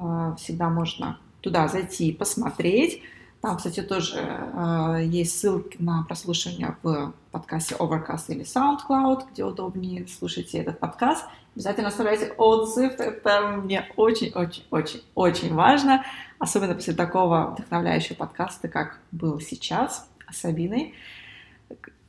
А, 0.02 0.36
Всегда 0.36 0.70
можно 0.70 1.20
туда 1.42 1.68
зайти 1.68 2.10
и 2.10 2.14
посмотреть. 2.14 3.02
Там, 3.42 3.58
кстати, 3.58 3.82
тоже 3.82 4.20
а, 4.20 4.98
есть 5.00 5.38
ссылки 5.38 5.78
на 5.80 6.04
прослушивание 6.04 6.78
в 6.82 7.14
подкасте 7.32 7.76
Overcast 7.76 8.26
или 8.30 8.44
SoundCloud, 8.46 9.32
где 9.32 9.44
удобнее 9.44 10.08
слушайте 10.08 10.60
этот 10.60 10.80
подкаст. 10.80 11.26
Обязательно 11.56 11.90
оставляйте 11.90 12.34
отзыв. 12.38 12.94
Это 13.00 13.60
мне 13.62 13.86
очень-очень-очень-очень 13.96 15.54
важно. 15.54 16.04
Особенно 16.40 16.74
после 16.74 16.94
такого 16.94 17.52
вдохновляющего 17.52 18.16
подкаста, 18.16 18.68
как 18.68 19.00
был 19.12 19.40
сейчас 19.40 20.08
с 20.32 20.38
Сабиной. 20.38 20.94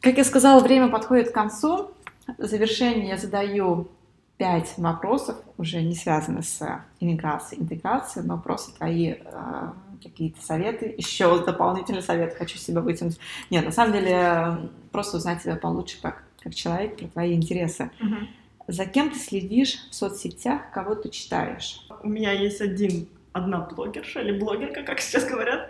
Как 0.01 0.17
я 0.17 0.25
сказала, 0.25 0.61
время 0.61 0.89
подходит 0.89 1.31
к 1.31 1.35
концу. 1.35 1.91
В 2.39 2.45
завершение 2.45 3.09
я 3.09 3.17
задаю 3.17 3.89
пять 4.37 4.75
вопросов, 4.79 5.37
уже 5.59 5.83
не 5.83 5.95
связанных 5.95 6.45
с 6.45 6.85
иммиграцией, 7.01 7.63
интеграцией, 7.63 8.27
но 8.27 8.39
просто 8.39 8.77
твои 8.77 9.15
э, 9.19 9.71
какие-то 10.03 10.45
советы, 10.45 10.95
еще 10.97 11.45
дополнительный 11.45 12.03
совет 12.03 12.35
хочу 12.35 12.59
себя 12.59 12.81
вытянуть. 12.81 13.19
Нет, 13.51 13.65
на 13.65 13.71
самом 13.71 13.93
деле, 13.93 14.13
э, 14.13 14.57
просто 14.91 15.19
узнать 15.19 15.43
тебя 15.43 15.57
получше 15.57 15.99
как, 16.03 16.25
как 16.43 16.55
человек, 16.55 16.97
про 16.97 17.07
твои 17.07 17.35
интересы. 17.35 17.91
Мгм. 18.01 18.29
За 18.67 18.87
кем 18.87 19.11
ты 19.11 19.19
следишь 19.19 19.77
в 19.91 19.95
соцсетях, 19.95 20.63
кого 20.73 20.95
ты 20.95 21.11
читаешь? 21.11 21.87
У 22.03 22.09
меня 22.09 22.33
есть 22.33 22.61
один, 22.61 23.07
одна 23.33 23.61
блогерша 23.61 24.21
или 24.21 24.39
блогерка, 24.39 24.83
как 24.83 25.01
сейчас 25.01 25.25
говорят. 25.27 25.69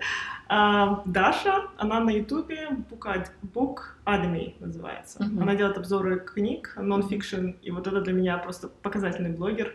А, 0.56 1.02
Даша, 1.04 1.64
она 1.78 1.98
на 1.98 2.10
ютубе 2.10 2.68
Book, 2.88 3.78
Academy 4.06 4.54
называется. 4.60 5.20
Мгм. 5.20 5.42
Она 5.42 5.56
делает 5.56 5.76
обзоры 5.78 6.20
книг, 6.20 6.74
нон-фикшн, 6.76 7.56
и 7.60 7.72
вот 7.72 7.88
это 7.88 8.00
для 8.02 8.12
меня 8.12 8.38
просто 8.38 8.68
показательный 8.68 9.30
блогер. 9.30 9.74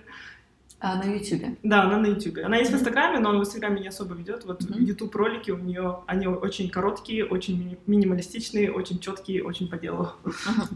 А, 0.82 0.96
на 0.96 1.04
Ютубе. 1.04 1.58
Да, 1.62 1.82
она 1.84 1.98
на 1.98 2.06
ютубе. 2.08 2.44
Она 2.46 2.56
есть 2.58 2.72
в 2.72 2.76
инстаграме, 2.76 3.20
но 3.20 3.30
она 3.32 3.40
в 3.40 3.42
инстаграме 3.42 3.82
не 3.82 3.88
особо 3.90 4.16
ведет. 4.16 4.46
Вот 4.46 4.62
ютуб 4.80 5.14
ролики 5.16 5.52
у 5.52 5.58
нее, 5.58 6.00
они 6.08 6.26
очень 6.28 6.70
короткие, 6.70 7.26
очень 7.26 7.60
мини- 7.60 7.78
минималистичные, 7.86 8.72
очень 8.72 9.00
четкие, 9.00 9.44
очень 9.44 9.68
по 9.68 9.76
делу. 9.78 10.12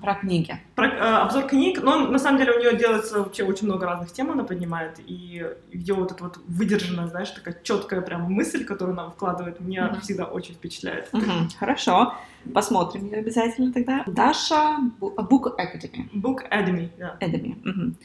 Про 0.02 0.16
книги. 0.16 0.60
Про, 0.76 0.88
э, 0.88 1.00
обзор 1.00 1.44
книг, 1.48 1.82
но 1.82 2.00
на 2.08 2.20
самом 2.20 2.38
деле 2.38 2.52
у 2.52 2.60
нее 2.60 2.76
делается 2.78 3.20
вообще 3.20 3.44
очень 3.44 3.68
много 3.68 3.86
разных 3.86 4.12
тем, 4.12 4.30
она 4.30 4.44
поднимает, 4.44 5.00
и 5.08 5.46
ее 5.72 5.94
вот 5.94 6.12
эта 6.12 6.24
вот 6.26 6.38
выдержанная, 6.48 7.08
знаешь, 7.08 7.30
такая 7.32 7.58
четкая 7.64 8.02
прям 8.02 8.24
мысль, 8.24 8.66
которую 8.66 9.00
она 9.00 9.10
вкладывает, 9.10 9.62
меня 9.62 9.86
Мгм. 9.88 10.02
всегда 10.02 10.26
очень 10.26 10.56
впечатляет. 10.56 11.14
Мгм, 11.14 11.50
Хорошо. 11.58 12.14
Посмотрим 12.54 13.06
ее 13.06 13.20
обязательно 13.20 13.72
тогда. 13.72 14.04
Даша 14.06 14.78
Book 15.00 15.56
Academy. 15.58 16.10
Book 16.14 16.40
Academy, 16.52 16.90
да. 17.00 17.18
Academy. 17.22 17.56
Мгм. 17.64 17.96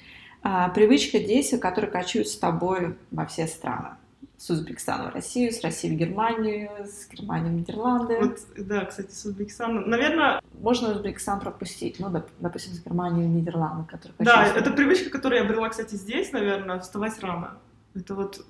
А, 0.43 0.69
привычка 0.70 1.19
действий, 1.19 1.59
которые 1.59 1.90
кочуют 1.90 2.28
с 2.28 2.36
тобой 2.39 2.97
во 3.10 3.27
все 3.27 3.47
страны. 3.47 3.90
С 4.36 4.51
Узбекистана 4.51 5.10
в 5.10 5.15
Россию, 5.15 5.52
с 5.52 5.60
России 5.62 5.90
в 5.90 5.98
Германию, 5.98 6.70
с 6.86 7.09
Германии 7.09 7.48
в 7.48 7.52
Нидерланды. 7.55 8.19
Вот, 8.20 8.39
да, 8.56 8.85
кстати, 8.85 9.10
с 9.10 9.24
Узбекистаном. 9.24 9.90
Наверное, 9.90 10.40
Можно 10.60 10.93
Узбекистан 10.93 11.40
пропустить. 11.40 11.98
Ну, 11.98 12.06
доп- 12.09 12.28
допустим, 12.39 12.73
с 12.73 12.85
Германии 12.85 13.24
в 13.24 13.28
Нидерланды, 13.28 13.90
которые 13.90 14.15
да, 14.20 14.47
это 14.47 14.70
привычка, 14.70 15.10
которую 15.10 15.40
я 15.40 15.44
обрела, 15.44 15.69
кстати, 15.69 15.97
здесь, 15.97 16.31
наверное, 16.31 16.78
вставать 16.78 17.19
рано. 17.20 17.59
Это 17.97 18.15
вот 18.15 18.44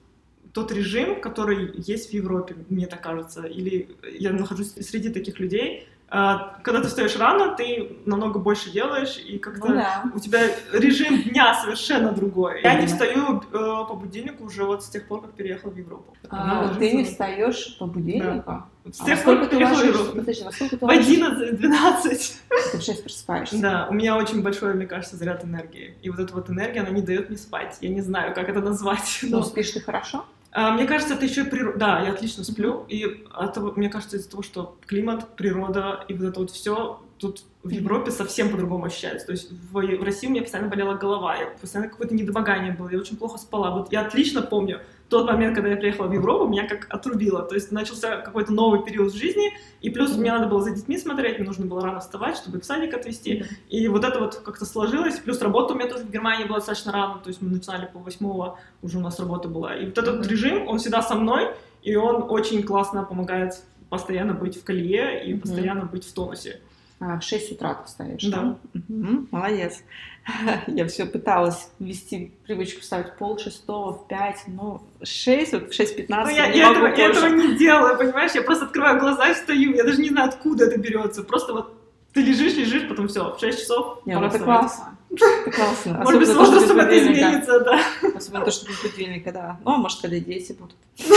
тот 0.53 0.73
режим, 0.73 1.23
который 1.23 1.73
есть 1.81 2.11
в 2.11 2.13
Европе, 2.13 2.57
мне 2.69 2.87
так 2.87 3.03
кажется. 3.03 3.47
Или 3.47 3.97
я 4.19 4.33
нахожусь 4.33 4.75
среди 4.75 5.09
таких 5.09 5.41
людей. 5.41 5.89
А, 6.11 6.57
Когда 6.63 6.81
ты 6.81 6.89
встаешь 6.89 7.17
рано, 7.19 7.55
ты 7.55 7.99
намного 8.07 8.39
больше 8.39 8.71
делаешь, 8.71 9.19
и 9.19 9.39
как-то 9.39 9.69
Ну 9.69 9.75
да. 9.75 10.05
у 10.15 10.19
тебя 10.19 10.41
режим 10.73 11.23
дня 11.23 11.55
совершенно 11.63 12.13
другой. 12.13 12.63
Я 12.63 12.81
не 12.81 12.87
встаю 12.87 13.43
э, 13.43 13.43
по 13.53 13.95
будильнику 13.95 14.45
уже 14.45 14.65
вот 14.65 14.83
с 14.83 14.89
тех 14.89 15.07
пор, 15.07 15.21
как 15.21 15.33
переехала 15.33 15.71
в 15.71 15.77
Европу. 15.77 16.17
А, 16.31 16.61
Она 16.63 16.75
ты 16.75 16.93
не 16.93 17.05
встаешь 17.05 17.77
по 17.79 17.85
будильнику? 17.87 18.63
С 18.91 19.01
А 19.03 19.05
тех 19.05 19.23
пор, 19.23 19.35
сколько 19.35 19.41
как 19.43 19.51
ты 19.51 19.57
переехала 19.57 19.83
в? 19.83 19.87
Европу. 19.87 20.17
Подожди, 20.19 20.45
во 20.45 20.53
сколько 20.53 20.77
ты 20.79 20.87
В 20.87 20.89
ложишься? 20.89 21.13
11-12. 21.13 22.33
Ты 22.73 22.79
в 22.79 22.83
6 22.83 23.03
просыпаешься. 23.05 23.61
Да, 23.61 23.87
у 23.91 23.93
меня 23.95 24.17
очень 24.17 24.43
большой, 24.43 24.73
мне 24.73 24.87
кажется, 24.87 25.17
заряд 25.17 25.45
энергии. 25.45 25.95
И 26.01 26.09
вот 26.09 26.21
эта 26.21 26.33
вот 26.33 26.49
энергия, 26.49 26.81
она 26.81 26.91
не 26.91 27.03
дает 27.03 27.29
мне 27.29 27.37
спать. 27.37 27.77
Я 27.83 27.91
не 27.91 28.01
знаю, 28.01 28.35
как 28.35 28.49
это 28.49 28.61
назвать. 28.63 29.19
Ну, 29.23 29.39
но- 29.41 29.43
спишь 29.45 29.73
ты 29.73 29.81
хорошо? 29.81 30.25
А, 30.61 30.73
Мне 30.73 30.87
кажется, 30.87 31.15
это 31.15 31.25
еще 31.25 31.45
природа. 31.45 31.79
Да, 31.79 32.01
я 32.03 32.11
отлично 32.11 32.43
сплю. 32.43 32.85
И 32.89 33.25
того- 33.55 33.75
мне 33.77 33.89
кажется, 33.89 34.17
из-за 34.17 34.29
того, 34.29 34.43
что 34.43 34.77
климат, 34.87 35.37
природа 35.37 36.05
и 36.09 36.15
вот 36.15 36.25
это 36.29 36.41
вот 36.41 36.51
все 36.51 37.01
тут 37.19 37.45
в. 37.63 37.69
Европе 37.71 38.11
совсем 38.11 38.51
по-другому 38.51 38.87
ощущается. 38.87 39.27
То 39.27 39.33
есть 39.33 39.51
в, 39.51 39.73
в 39.73 40.03
России 40.03 40.27
у 40.27 40.31
меня 40.31 40.43
постоянно 40.43 40.71
болела 40.71 40.95
голова, 40.95 41.37
я 41.37 41.47
постоянно 41.61 41.91
какое-то 41.91 42.15
недомогание 42.15 42.73
было, 42.73 42.89
я 42.89 42.99
очень 42.99 43.17
плохо 43.17 43.39
спала. 43.39 43.71
Вот 43.71 43.93
я 43.93 44.03
отлично 44.03 44.43
помню 44.43 44.81
тот 45.09 45.27
момент, 45.27 45.55
когда 45.55 45.71
я 45.71 45.77
приехала 45.77 46.07
в 46.07 46.13
Европу, 46.13 46.47
меня 46.47 46.69
как 46.69 46.87
отрубило. 46.91 47.43
То 47.43 47.55
есть 47.55 47.73
начался 47.73 48.19
какой-то 48.19 48.53
новый 48.53 48.83
период 48.85 49.13
в 49.13 49.17
жизни, 49.17 49.53
и 49.81 49.91
плюс 49.91 50.17
мне 50.17 50.31
надо 50.31 50.47
было 50.47 50.63
за 50.63 50.71
детьми 50.71 50.99
смотреть, 50.99 51.39
мне 51.39 51.47
нужно 51.47 51.67
было 51.67 51.83
рано 51.83 52.01
вставать, 52.01 52.37
чтобы 52.37 52.59
их 52.59 52.65
в 52.65 52.67
садик 52.67 52.95
отвезти. 52.95 53.45
И 53.69 53.89
вот 53.89 54.05
это 54.05 54.21
вот 54.21 54.37
как-то 54.37 54.65
сложилось. 54.65 55.19
Плюс 55.19 55.41
работа 55.41 55.73
у 55.73 55.77
меня 55.77 55.89
тоже 55.89 56.05
в 56.05 56.11
Германии 56.11 56.45
была 56.45 56.59
достаточно 56.59 56.93
рано, 56.93 57.21
то 57.23 57.29
есть 57.29 57.41
мы 57.41 57.51
начинали 57.51 57.89
по 57.93 57.99
восьмого, 57.99 58.59
уже 58.83 58.99
у 58.99 59.01
нас 59.01 59.19
работа 59.19 59.49
была. 59.49 59.75
И 59.77 59.87
вот 59.87 59.97
этот 59.97 60.27
режим, 60.27 60.69
он 60.69 60.79
всегда 60.79 61.03
со 61.03 61.15
мной, 61.15 61.49
и 61.83 61.97
он 61.97 62.27
очень 62.29 62.63
классно 62.63 63.03
помогает 63.03 63.63
постоянно 63.89 64.35
быть 64.35 64.61
в 64.61 64.65
колее 64.65 65.25
и 65.25 65.35
постоянно 65.35 65.87
быть 65.87 66.05
в 66.05 66.13
тонусе. 66.13 66.61
А, 67.01 67.19
в 67.19 67.23
6 67.23 67.53
утра 67.53 67.75
ты 67.75 67.87
встаешь, 67.87 68.25
Да. 68.25 68.57
Мгм, 68.75 69.29
молодец. 69.31 69.83
Я 70.67 70.87
все 70.89 71.07
пыталась 71.07 71.71
ввести 71.79 72.33
привычку 72.45 72.81
вставать 72.81 73.15
в 73.15 73.17
пол 73.17 73.39
шестого, 73.39 73.93
в 73.93 74.09
пять, 74.09 74.43
ну, 74.47 74.83
в 75.01 75.07
шесть, 75.07 75.53
вот 75.53 75.71
в 75.71 75.75
шесть 75.75 75.97
Но 75.97 76.03
пятнадцать 76.03 76.37
я, 76.37 76.49
не 76.49 76.59
я 76.59 76.69
могу 76.69 76.87
этого, 76.87 77.01
я 77.01 77.09
этого 77.09 77.27
не 77.29 77.57
делаю, 77.57 77.97
понимаешь? 77.97 78.33
Я 78.33 78.43
просто 78.43 78.67
открываю 78.67 78.99
глаза 78.99 79.31
и 79.31 79.35
встаю. 79.35 79.75
Я 79.75 79.85
даже 79.85 80.01
не 80.01 80.09
знаю, 80.09 80.29
откуда 80.29 80.65
это 80.65 80.79
берется. 80.79 81.23
Просто 81.23 81.53
вот 81.53 81.75
ты 82.13 82.23
лежишь, 82.23 82.55
лежишь, 82.55 82.89
потом 82.89 83.09
все, 83.09 83.37
в 83.37 83.41
6 83.41 83.61
часов 83.61 84.01
Не, 84.05 84.19
ну 84.19 84.27
это 84.27 84.39
классно. 84.39 84.97
Это 85.11 85.51
классно. 85.51 85.99
Может 85.99 86.19
быть, 86.19 86.29
с 86.29 86.33
Особенно 86.33 86.37
то, 86.37 86.45
что 86.45 86.65
без 86.65 86.71
возрастом 86.71 86.81
это 86.81 86.99
изменится, 86.99 87.61
да. 87.61 87.81
Особенно 88.17 88.45
то, 88.45 88.51
что 88.51 88.67
без 88.67 88.83
будильника, 88.83 89.33
да. 89.33 89.61
Ну, 89.65 89.71
а 89.71 89.77
может, 89.77 90.01
когда 90.01 90.19
дети 90.19 90.53
будут. 90.53 90.77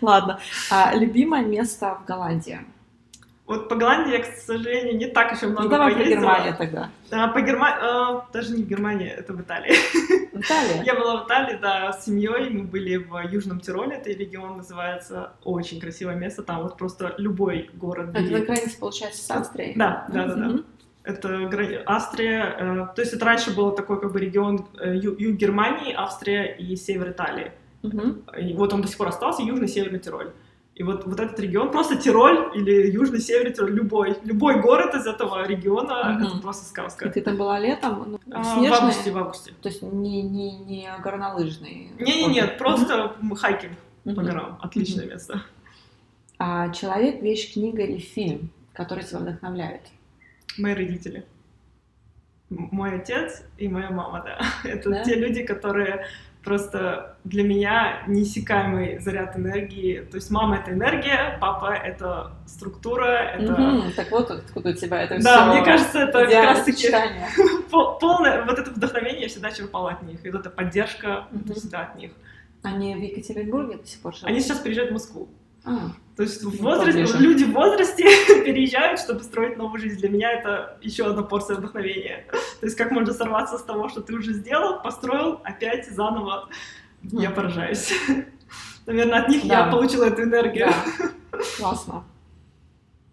Ладно. 0.00 0.40
А, 0.70 0.94
любимое 0.94 1.44
место 1.44 1.98
в 2.02 2.06
Голландии? 2.06 2.60
Вот 3.50 3.68
по 3.68 3.74
Голландии 3.74 4.12
я, 4.12 4.22
к 4.22 4.26
сожалению, 4.26 4.96
не 4.96 5.06
так 5.06 5.32
еще 5.32 5.48
много 5.48 5.64
Ну, 5.64 5.68
давай 5.70 5.92
поездила. 5.92 6.20
Германию 6.20 6.56
тогда. 6.56 6.90
А, 7.10 7.26
по 7.26 7.40
Германии, 7.40 8.32
даже 8.32 8.52
не 8.56 8.62
в 8.62 8.68
Германии, 8.68 9.08
это 9.08 9.32
в 9.32 9.40
Италии. 9.40 9.74
Италия? 10.32 10.82
Я 10.86 10.94
была 10.94 11.24
в 11.24 11.26
Италии, 11.26 11.58
да, 11.60 11.92
с 11.92 12.04
семьей. 12.04 12.48
Мы 12.50 12.62
были 12.62 12.96
в 12.96 13.20
Южном 13.28 13.58
Тироле, 13.58 13.96
это 13.96 14.10
регион 14.10 14.58
называется. 14.58 15.32
Очень 15.42 15.80
красивое 15.80 16.14
место. 16.14 16.44
Там 16.44 16.62
вот 16.62 16.76
просто 16.76 17.16
любой 17.18 17.70
город. 17.74 18.10
Это 18.10 18.22
бери. 18.22 18.36
на 18.36 18.40
границе, 18.42 18.78
получается, 18.78 19.20
с 19.20 19.28
Австрией? 19.32 19.74
Да, 19.74 20.06
да, 20.12 20.26
да, 20.26 20.34
да. 20.36 20.58
Это 21.02 21.82
Австрия. 21.86 22.54
э, 22.56 22.94
то 22.94 23.02
есть 23.02 23.14
это 23.14 23.24
раньше 23.24 23.52
был 23.52 23.72
такой 23.72 24.00
как 24.00 24.12
бы 24.12 24.20
регион 24.20 24.68
э, 24.78 24.94
ю- 24.94 25.16
юг 25.18 25.36
Германии, 25.36 25.92
Австрия 25.92 26.54
и 26.54 26.76
север 26.76 27.10
Италии. 27.10 27.50
Мгм. 27.82 28.22
И 28.38 28.54
вот 28.54 28.72
он 28.72 28.82
до 28.82 28.86
сих 28.86 28.96
пор 28.96 29.08
остался, 29.08 29.42
Южный 29.42 29.66
Северный 29.66 29.98
Тироль. 29.98 30.30
И 30.80 30.82
вот, 30.82 31.04
вот 31.04 31.20
этот 31.20 31.38
регион, 31.38 31.70
просто 31.70 31.96
Тироль 31.96 32.52
или 32.56 32.90
Южный 32.90 33.20
Северный 33.20 33.52
Тироль, 33.52 33.72
любой, 33.74 34.16
любой 34.24 34.62
город 34.62 34.94
из 34.94 35.06
этого 35.06 35.46
региона, 35.46 36.14
Мгм. 36.14 36.26
это 36.26 36.36
просто 36.38 36.64
И 36.64 36.68
сказка. 36.68 37.10
ты 37.10 37.20
там 37.20 37.36
была 37.36 37.58
летом? 37.58 38.12
Ну, 38.12 38.18
А, 38.32 38.42
в 38.42 38.46
снежная? 38.54 38.78
августе, 38.80 39.10
в 39.10 39.18
августе. 39.18 39.52
То 39.60 39.68
есть 39.68 39.82
не, 39.82 40.22
не, 40.22 40.56
не 40.60 40.88
горнолыжный? 41.04 41.92
Не-не-не, 42.00 42.46
просто 42.46 43.14
м, 43.20 43.34
хайкинг 43.34 43.76
Мгм. 44.06 44.14
по 44.16 44.22
горам. 44.22 44.58
Отличное 44.62 45.04
Мгм. 45.04 45.12
место. 45.12 45.42
А 46.38 46.70
человек, 46.70 47.20
вещь, 47.20 47.52
книга 47.52 47.82
или 47.82 47.98
фильм, 47.98 48.48
который 48.72 49.04
тебя 49.04 49.18
вдохновляет? 49.18 49.82
Мои 50.56 50.72
родители. 50.72 51.26
Мой 52.48 52.94
отец 52.94 53.42
и 53.58 53.68
моя 53.68 53.90
мама, 53.90 54.22
да. 54.24 54.38
Это 54.64 54.88
Да? 54.88 55.04
те 55.04 55.14
люди, 55.14 55.42
которые 55.42 56.06
просто 56.42 57.16
для 57.24 57.42
меня 57.42 58.02
неиссякаемый 58.06 58.98
заряд 58.98 59.36
энергии. 59.36 60.00
То 60.00 60.16
есть 60.16 60.30
мама— 60.30 60.56
это 60.62 60.72
энергия, 60.72 61.36
папа— 61.40 61.72
это 61.84 62.32
структура, 62.46 63.04
это... 63.04 63.52
Мгм. 63.52 63.92
Так 63.92 64.10
вот 64.10 64.30
откуда 64.30 64.70
у 64.70 64.72
тебя 64.72 65.02
это 65.02 65.22
Да, 65.22 65.42
все. 65.42 65.52
мне 65.54 65.64
кажется, 65.64 65.98
это 66.00 66.26
как 66.26 66.64
сочетание. 66.64 67.26
пол- 67.70 67.98
полное... 67.98 68.44
Вот 68.44 68.58
это 68.58 68.70
вдохновение 68.70 69.22
я 69.22 69.28
всегда 69.28 69.50
черпала 69.50 69.92
от 69.92 70.02
них. 70.02 70.24
И 70.24 70.30
вот 70.30 70.40
эта 70.40 70.50
поддержка 70.50 71.26
это 71.34 71.54
всегда 71.54 71.80
от 71.80 71.96
них. 71.96 72.12
Они 72.62 72.94
в 72.94 72.98
Екатеринбурге 72.98 73.78
до 73.78 73.86
сих 73.86 74.00
пор 74.00 74.14
живут? 74.14 74.28
Они 74.28 74.40
сейчас 74.40 74.58
переезжают 74.58 74.90
в 74.90 74.94
Москву. 74.94 75.28
А, 75.64 75.90
То 76.16 76.22
есть 76.22 76.42
в 76.42 76.62
возрасте, 76.62 77.04
люди 77.18 77.44
в 77.44 77.52
возрасте 77.52 78.04
переезжают, 78.44 79.00
чтобы 79.00 79.22
строить 79.22 79.56
новую 79.56 79.80
жизнь. 79.80 79.98
Для 80.00 80.08
меня 80.08 80.32
это 80.32 80.78
еще 80.82 81.06
одна 81.06 81.22
порция 81.22 81.56
вдохновения. 81.56 82.24
То 82.60 82.66
есть 82.66 82.76
как 82.76 82.90
можно 82.90 83.12
сорваться 83.12 83.58
с 83.58 83.62
того, 83.62 83.88
что 83.88 84.00
ты 84.00 84.14
уже 84.14 84.32
сделал, 84.32 84.82
построил, 84.82 85.40
опять 85.44 85.90
заново. 85.90 86.48
Я 87.02 87.30
поражаюсь. 87.30 87.92
Наверное, 88.86 89.22
от 89.22 89.28
них 89.28 89.46
Да. 89.46 89.66
я 89.66 89.70
получила 89.70 90.04
эту 90.04 90.22
энергию. 90.22 90.68
да. 90.68 91.38
Классно. 91.58 92.04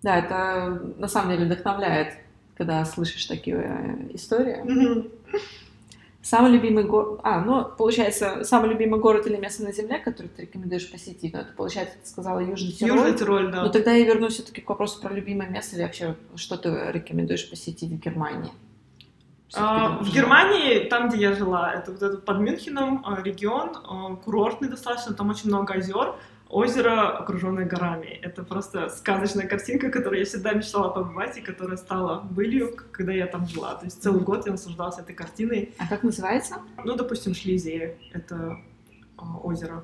Да, 0.03 0.18
это 0.18 0.82
на 0.98 1.07
самом 1.07 1.32
деле 1.32 1.45
вдохновляет, 1.45 2.14
когда 2.56 2.84
слышишь 2.86 3.26
такие 3.26 3.57
э, 3.57 4.15
истории. 4.15 4.57
Мгм. 4.64 5.07
Самый 6.30 6.52
любимый 6.52 6.84
город... 6.84 7.22
А, 7.24 7.40
ну, 7.40 7.64
получается, 7.64 8.44
самый 8.44 8.70
любимый 8.70 8.99
город 8.99 9.26
или 9.28 9.38
место 9.38 9.64
на 9.64 9.72
Земле, 9.72 9.98
который 9.98 10.28
ты 10.28 10.41
рекомендуешь 10.41 10.91
посетить, 10.91 11.32
ну, 11.34 11.40
это, 11.40 11.54
получается, 11.54 11.95
ты 12.04 12.10
сказала 12.10 12.40
Южный 12.40 12.74
Тироль. 12.74 12.98
Южный 12.98 13.18
Тироль, 13.18 13.49
да. 13.49 13.64
Ну, 13.64 13.72
тогда 13.72 13.94
я 13.94 14.04
вернусь 14.04 14.34
все-таки 14.34 14.60
к 14.60 14.68
вопросу 14.68 14.99
про 14.99 15.14
любимое 15.14 15.48
место 15.48 15.78
или 15.78 15.84
вообще, 15.84 16.18
что 16.36 16.58
ты 16.58 16.91
рекомендуешь 16.91 17.49
посетить 17.49 17.90
в 17.90 17.99
Германии? 17.99 18.52
А, 19.56 19.99
В. 19.99 20.14
Германии, 20.14 20.90
там, 20.90 21.08
где 21.08 21.18
я 21.18 21.34
жила, 21.34 21.72
это 21.72 21.94
вот 21.94 22.04
этот 22.04 22.26
под 22.26 22.40
Мюнхеном 22.41 23.04
а, 23.06 23.22
регион, 23.24 23.78
а, 23.86 24.16
курортный 24.18 24.68
достаточно, 24.68 25.14
там 25.14 25.30
очень 25.30 25.48
много 25.48 25.76
озер, 25.76 26.16
озеро, 26.49 27.18
окруженное 27.18 27.65
горами. 27.65 28.19
Это 28.22 28.44
просто 28.44 28.90
сказочная 28.90 29.48
картинка, 29.48 29.90
которую 29.90 30.19
я 30.19 30.26
всегда 30.26 30.53
мечтала 30.53 30.90
побывать 30.90 31.38
и 31.38 31.41
которая 31.41 31.78
стала 31.78 32.22
былью, 32.22 32.76
когда 32.91 33.11
я 33.14 33.28
там 33.28 33.45
жила. 33.48 33.76
То 33.76 33.86
есть 33.86 34.02
целый 34.02 34.22
год 34.24 34.45
я 34.45 34.53
наслаждалась 34.53 34.98
этой 34.99 35.14
картиной. 35.15 35.74
А 35.78 35.88
как 35.88 36.03
называется? 36.03 36.56
Ну, 36.84 36.95
допустим, 36.95 37.34
Шлизия— 37.36 37.95
это 38.14 38.57
а, 39.18 39.38
озеро. 39.44 39.84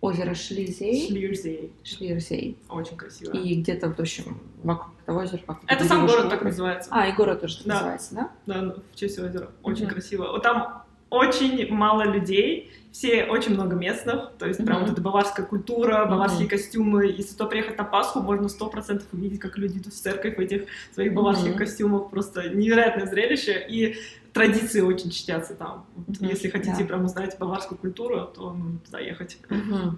Озеро 0.00 0.34
Шлизей. 0.34 1.06
Шлизия. 1.08 1.70
Шлирзей. 1.84 2.58
Очень 2.68 2.96
красиво. 2.96 3.32
И 3.36 3.54
где-то, 3.60 3.92
в 3.92 4.00
общем, 4.00 4.36
вокруг 4.64 4.92
этого 5.04 5.22
озера... 5.22 5.40
как 5.46 5.60
Это 5.68 5.84
сам 5.84 6.06
город 6.06 6.22
так 6.24 6.30
вокруг. 6.32 6.44
называется. 6.50 6.90
А, 6.92 7.06
и 7.06 7.12
город 7.12 7.40
тоже 7.40 7.58
так 7.58 7.66
Да. 7.66 7.74
называется, 7.74 8.14
да? 8.16 8.30
Да, 8.46 8.74
в 8.92 8.96
честь 8.96 9.18
озера. 9.20 9.50
Очень 9.62 9.84
Мгм. 9.84 9.92
красиво. 9.92 10.40
Там 10.40 10.82
очень 11.10 11.72
мало 11.72 12.02
людей, 12.02 12.72
все 12.92 13.24
очень 13.24 13.54
много 13.54 13.74
местных, 13.74 14.32
то 14.38 14.46
есть 14.46 14.60
mm-hmm. 14.60 14.66
прям 14.66 14.80
вот 14.82 14.90
эта 14.90 15.00
баварская 15.00 15.46
культура, 15.46 16.04
баварские 16.04 16.46
mm-hmm. 16.46 16.50
костюмы. 16.50 17.06
Если 17.06 17.34
то 17.34 17.46
приехать 17.46 17.78
на 17.78 17.84
Пасху, 17.84 18.20
можно 18.20 18.48
сто 18.50 18.68
процентов 18.68 19.06
увидеть, 19.12 19.40
как 19.40 19.56
люди 19.56 19.78
идут 19.78 19.94
в 19.94 20.00
церковь 20.00 20.36
в 20.36 20.40
этих 20.40 20.66
своих 20.92 21.14
баварских 21.14 21.54
mm-hmm. 21.54 21.58
костюмах. 21.58 22.10
Просто 22.10 22.50
невероятное 22.50 23.06
зрелище. 23.06 23.64
И 23.66 23.96
традиции 24.34 24.82
очень 24.82 25.10
чтятся 25.10 25.54
там. 25.54 25.86
Вот, 25.96 26.18
mm-hmm. 26.18 26.28
Если 26.28 26.50
хотите 26.50 26.82
yeah. 26.82 26.86
прям 26.86 27.06
узнать 27.06 27.36
баварскую 27.38 27.78
культуру, 27.78 28.26
то 28.26 28.52
ну, 28.52 28.78
туда 28.84 29.00
ехать. 29.00 29.38
Mm-hmm. 29.48 29.96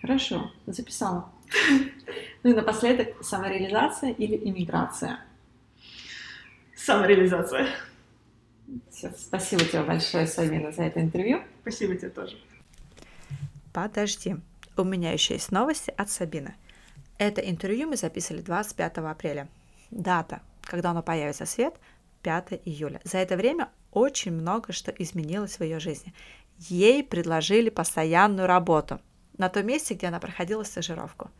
Хорошо, 0.00 0.50
записала. 0.66 1.30
Ну 2.42 2.50
и 2.50 2.54
напоследок, 2.54 3.08
самореализация 3.20 4.10
или 4.10 4.36
иммиграция? 4.36 5.20
Самореализация. 6.74 7.68
Все, 8.90 9.12
спасибо 9.16 9.64
тебе 9.64 9.82
большое, 9.82 10.26
Сабина, 10.26 10.72
за 10.72 10.84
это 10.84 11.00
интервью. 11.00 11.42
Спасибо 11.62 11.96
тебе 11.96 12.10
тоже. 12.10 12.38
Подожди, 13.72 14.36
у 14.76 14.84
меня 14.84 15.12
еще 15.12 15.34
есть 15.34 15.50
новости 15.50 15.92
от 15.96 16.10
Сабины. 16.10 16.54
Это 17.18 17.40
интервью 17.40 17.88
мы 17.88 17.96
записали 17.96 18.40
25 18.40 18.98
апреля. 18.98 19.48
Дата, 19.90 20.42
когда 20.62 20.90
оно 20.90 21.02
появится 21.02 21.44
в 21.44 21.48
свет, 21.48 21.74
5 22.22 22.62
июля. 22.64 23.00
За 23.04 23.18
это 23.18 23.36
время 23.36 23.70
очень 23.90 24.32
много 24.32 24.72
что 24.72 24.90
изменилось 24.90 25.58
в 25.58 25.62
ее 25.62 25.78
жизни. 25.78 26.14
Ей 26.58 27.02
предложили 27.02 27.70
постоянную 27.70 28.46
работу 28.46 29.00
на 29.36 29.48
том 29.48 29.66
месте, 29.66 29.94
где 29.94 30.06
она 30.06 30.20
проходила 30.20 30.62
стажировку. 30.62 31.30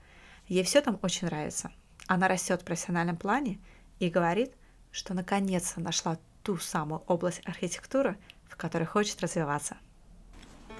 Ей 0.48 0.64
все 0.64 0.80
там 0.80 0.98
очень 1.02 1.26
нравится. 1.26 1.70
Она 2.06 2.28
растет 2.28 2.62
в 2.62 2.64
профессиональном 2.64 3.16
плане 3.16 3.58
и 3.98 4.10
говорит, 4.10 4.52
что 4.90 5.14
наконец-то 5.14 5.80
нашла 5.80 6.18
ту 6.42 6.58
самую 6.58 7.02
область 7.06 7.40
архитектуры, 7.44 8.16
в 8.48 8.56
которой 8.56 8.84
хочет 8.84 9.20
развиваться. 9.20 9.76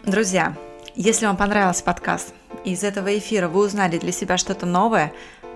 Друзья, 0.04 0.56
если 0.94 1.26
вам 1.26 1.36
понравился 1.36 1.84
подкаст, 1.84 2.34
и 2.64 2.72
из 2.72 2.82
этого 2.82 3.16
эфира 3.16 3.48
вы 3.48 3.64
узнали 3.64 3.98
для 3.98 4.12
себя 4.12 4.36
что-то 4.36 4.66
новое, 4.66 5.12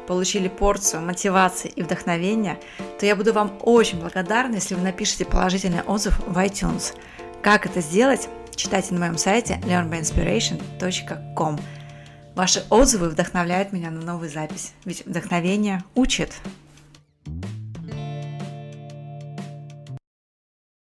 получили 0.07 0.49
порцию 0.49 1.03
мотивации 1.03 1.69
и 1.69 1.83
вдохновения, 1.83 2.59
то 2.99 3.07
я 3.07 3.16
буду 3.16 3.33
вам 3.33 3.59
очень 3.62 3.99
благодарна, 3.99 4.55
если 4.55 4.74
вы 4.74 4.83
напишите 4.83 5.24
положительный 5.24 5.83
отзыв 5.83 6.19
в 6.20 6.39
iTunes. 6.39 6.95
Как 7.43 7.66
это 7.66 7.81
сделать, 7.81 8.28
читайте 8.55 8.95
на 8.95 9.01
моем 9.01 9.19
сайте 9.19 9.61
learnbyinspiration.com. 9.65 11.59
Ваши 12.35 12.65
отзывы 12.70 13.09
вдохновляют 13.09 13.73
меня 13.73 13.91
на 13.91 14.01
новую 14.01 14.31
запись, 14.31 14.74
ведь 14.85 15.05
вдохновение 15.07 15.83
учит. 15.95 16.35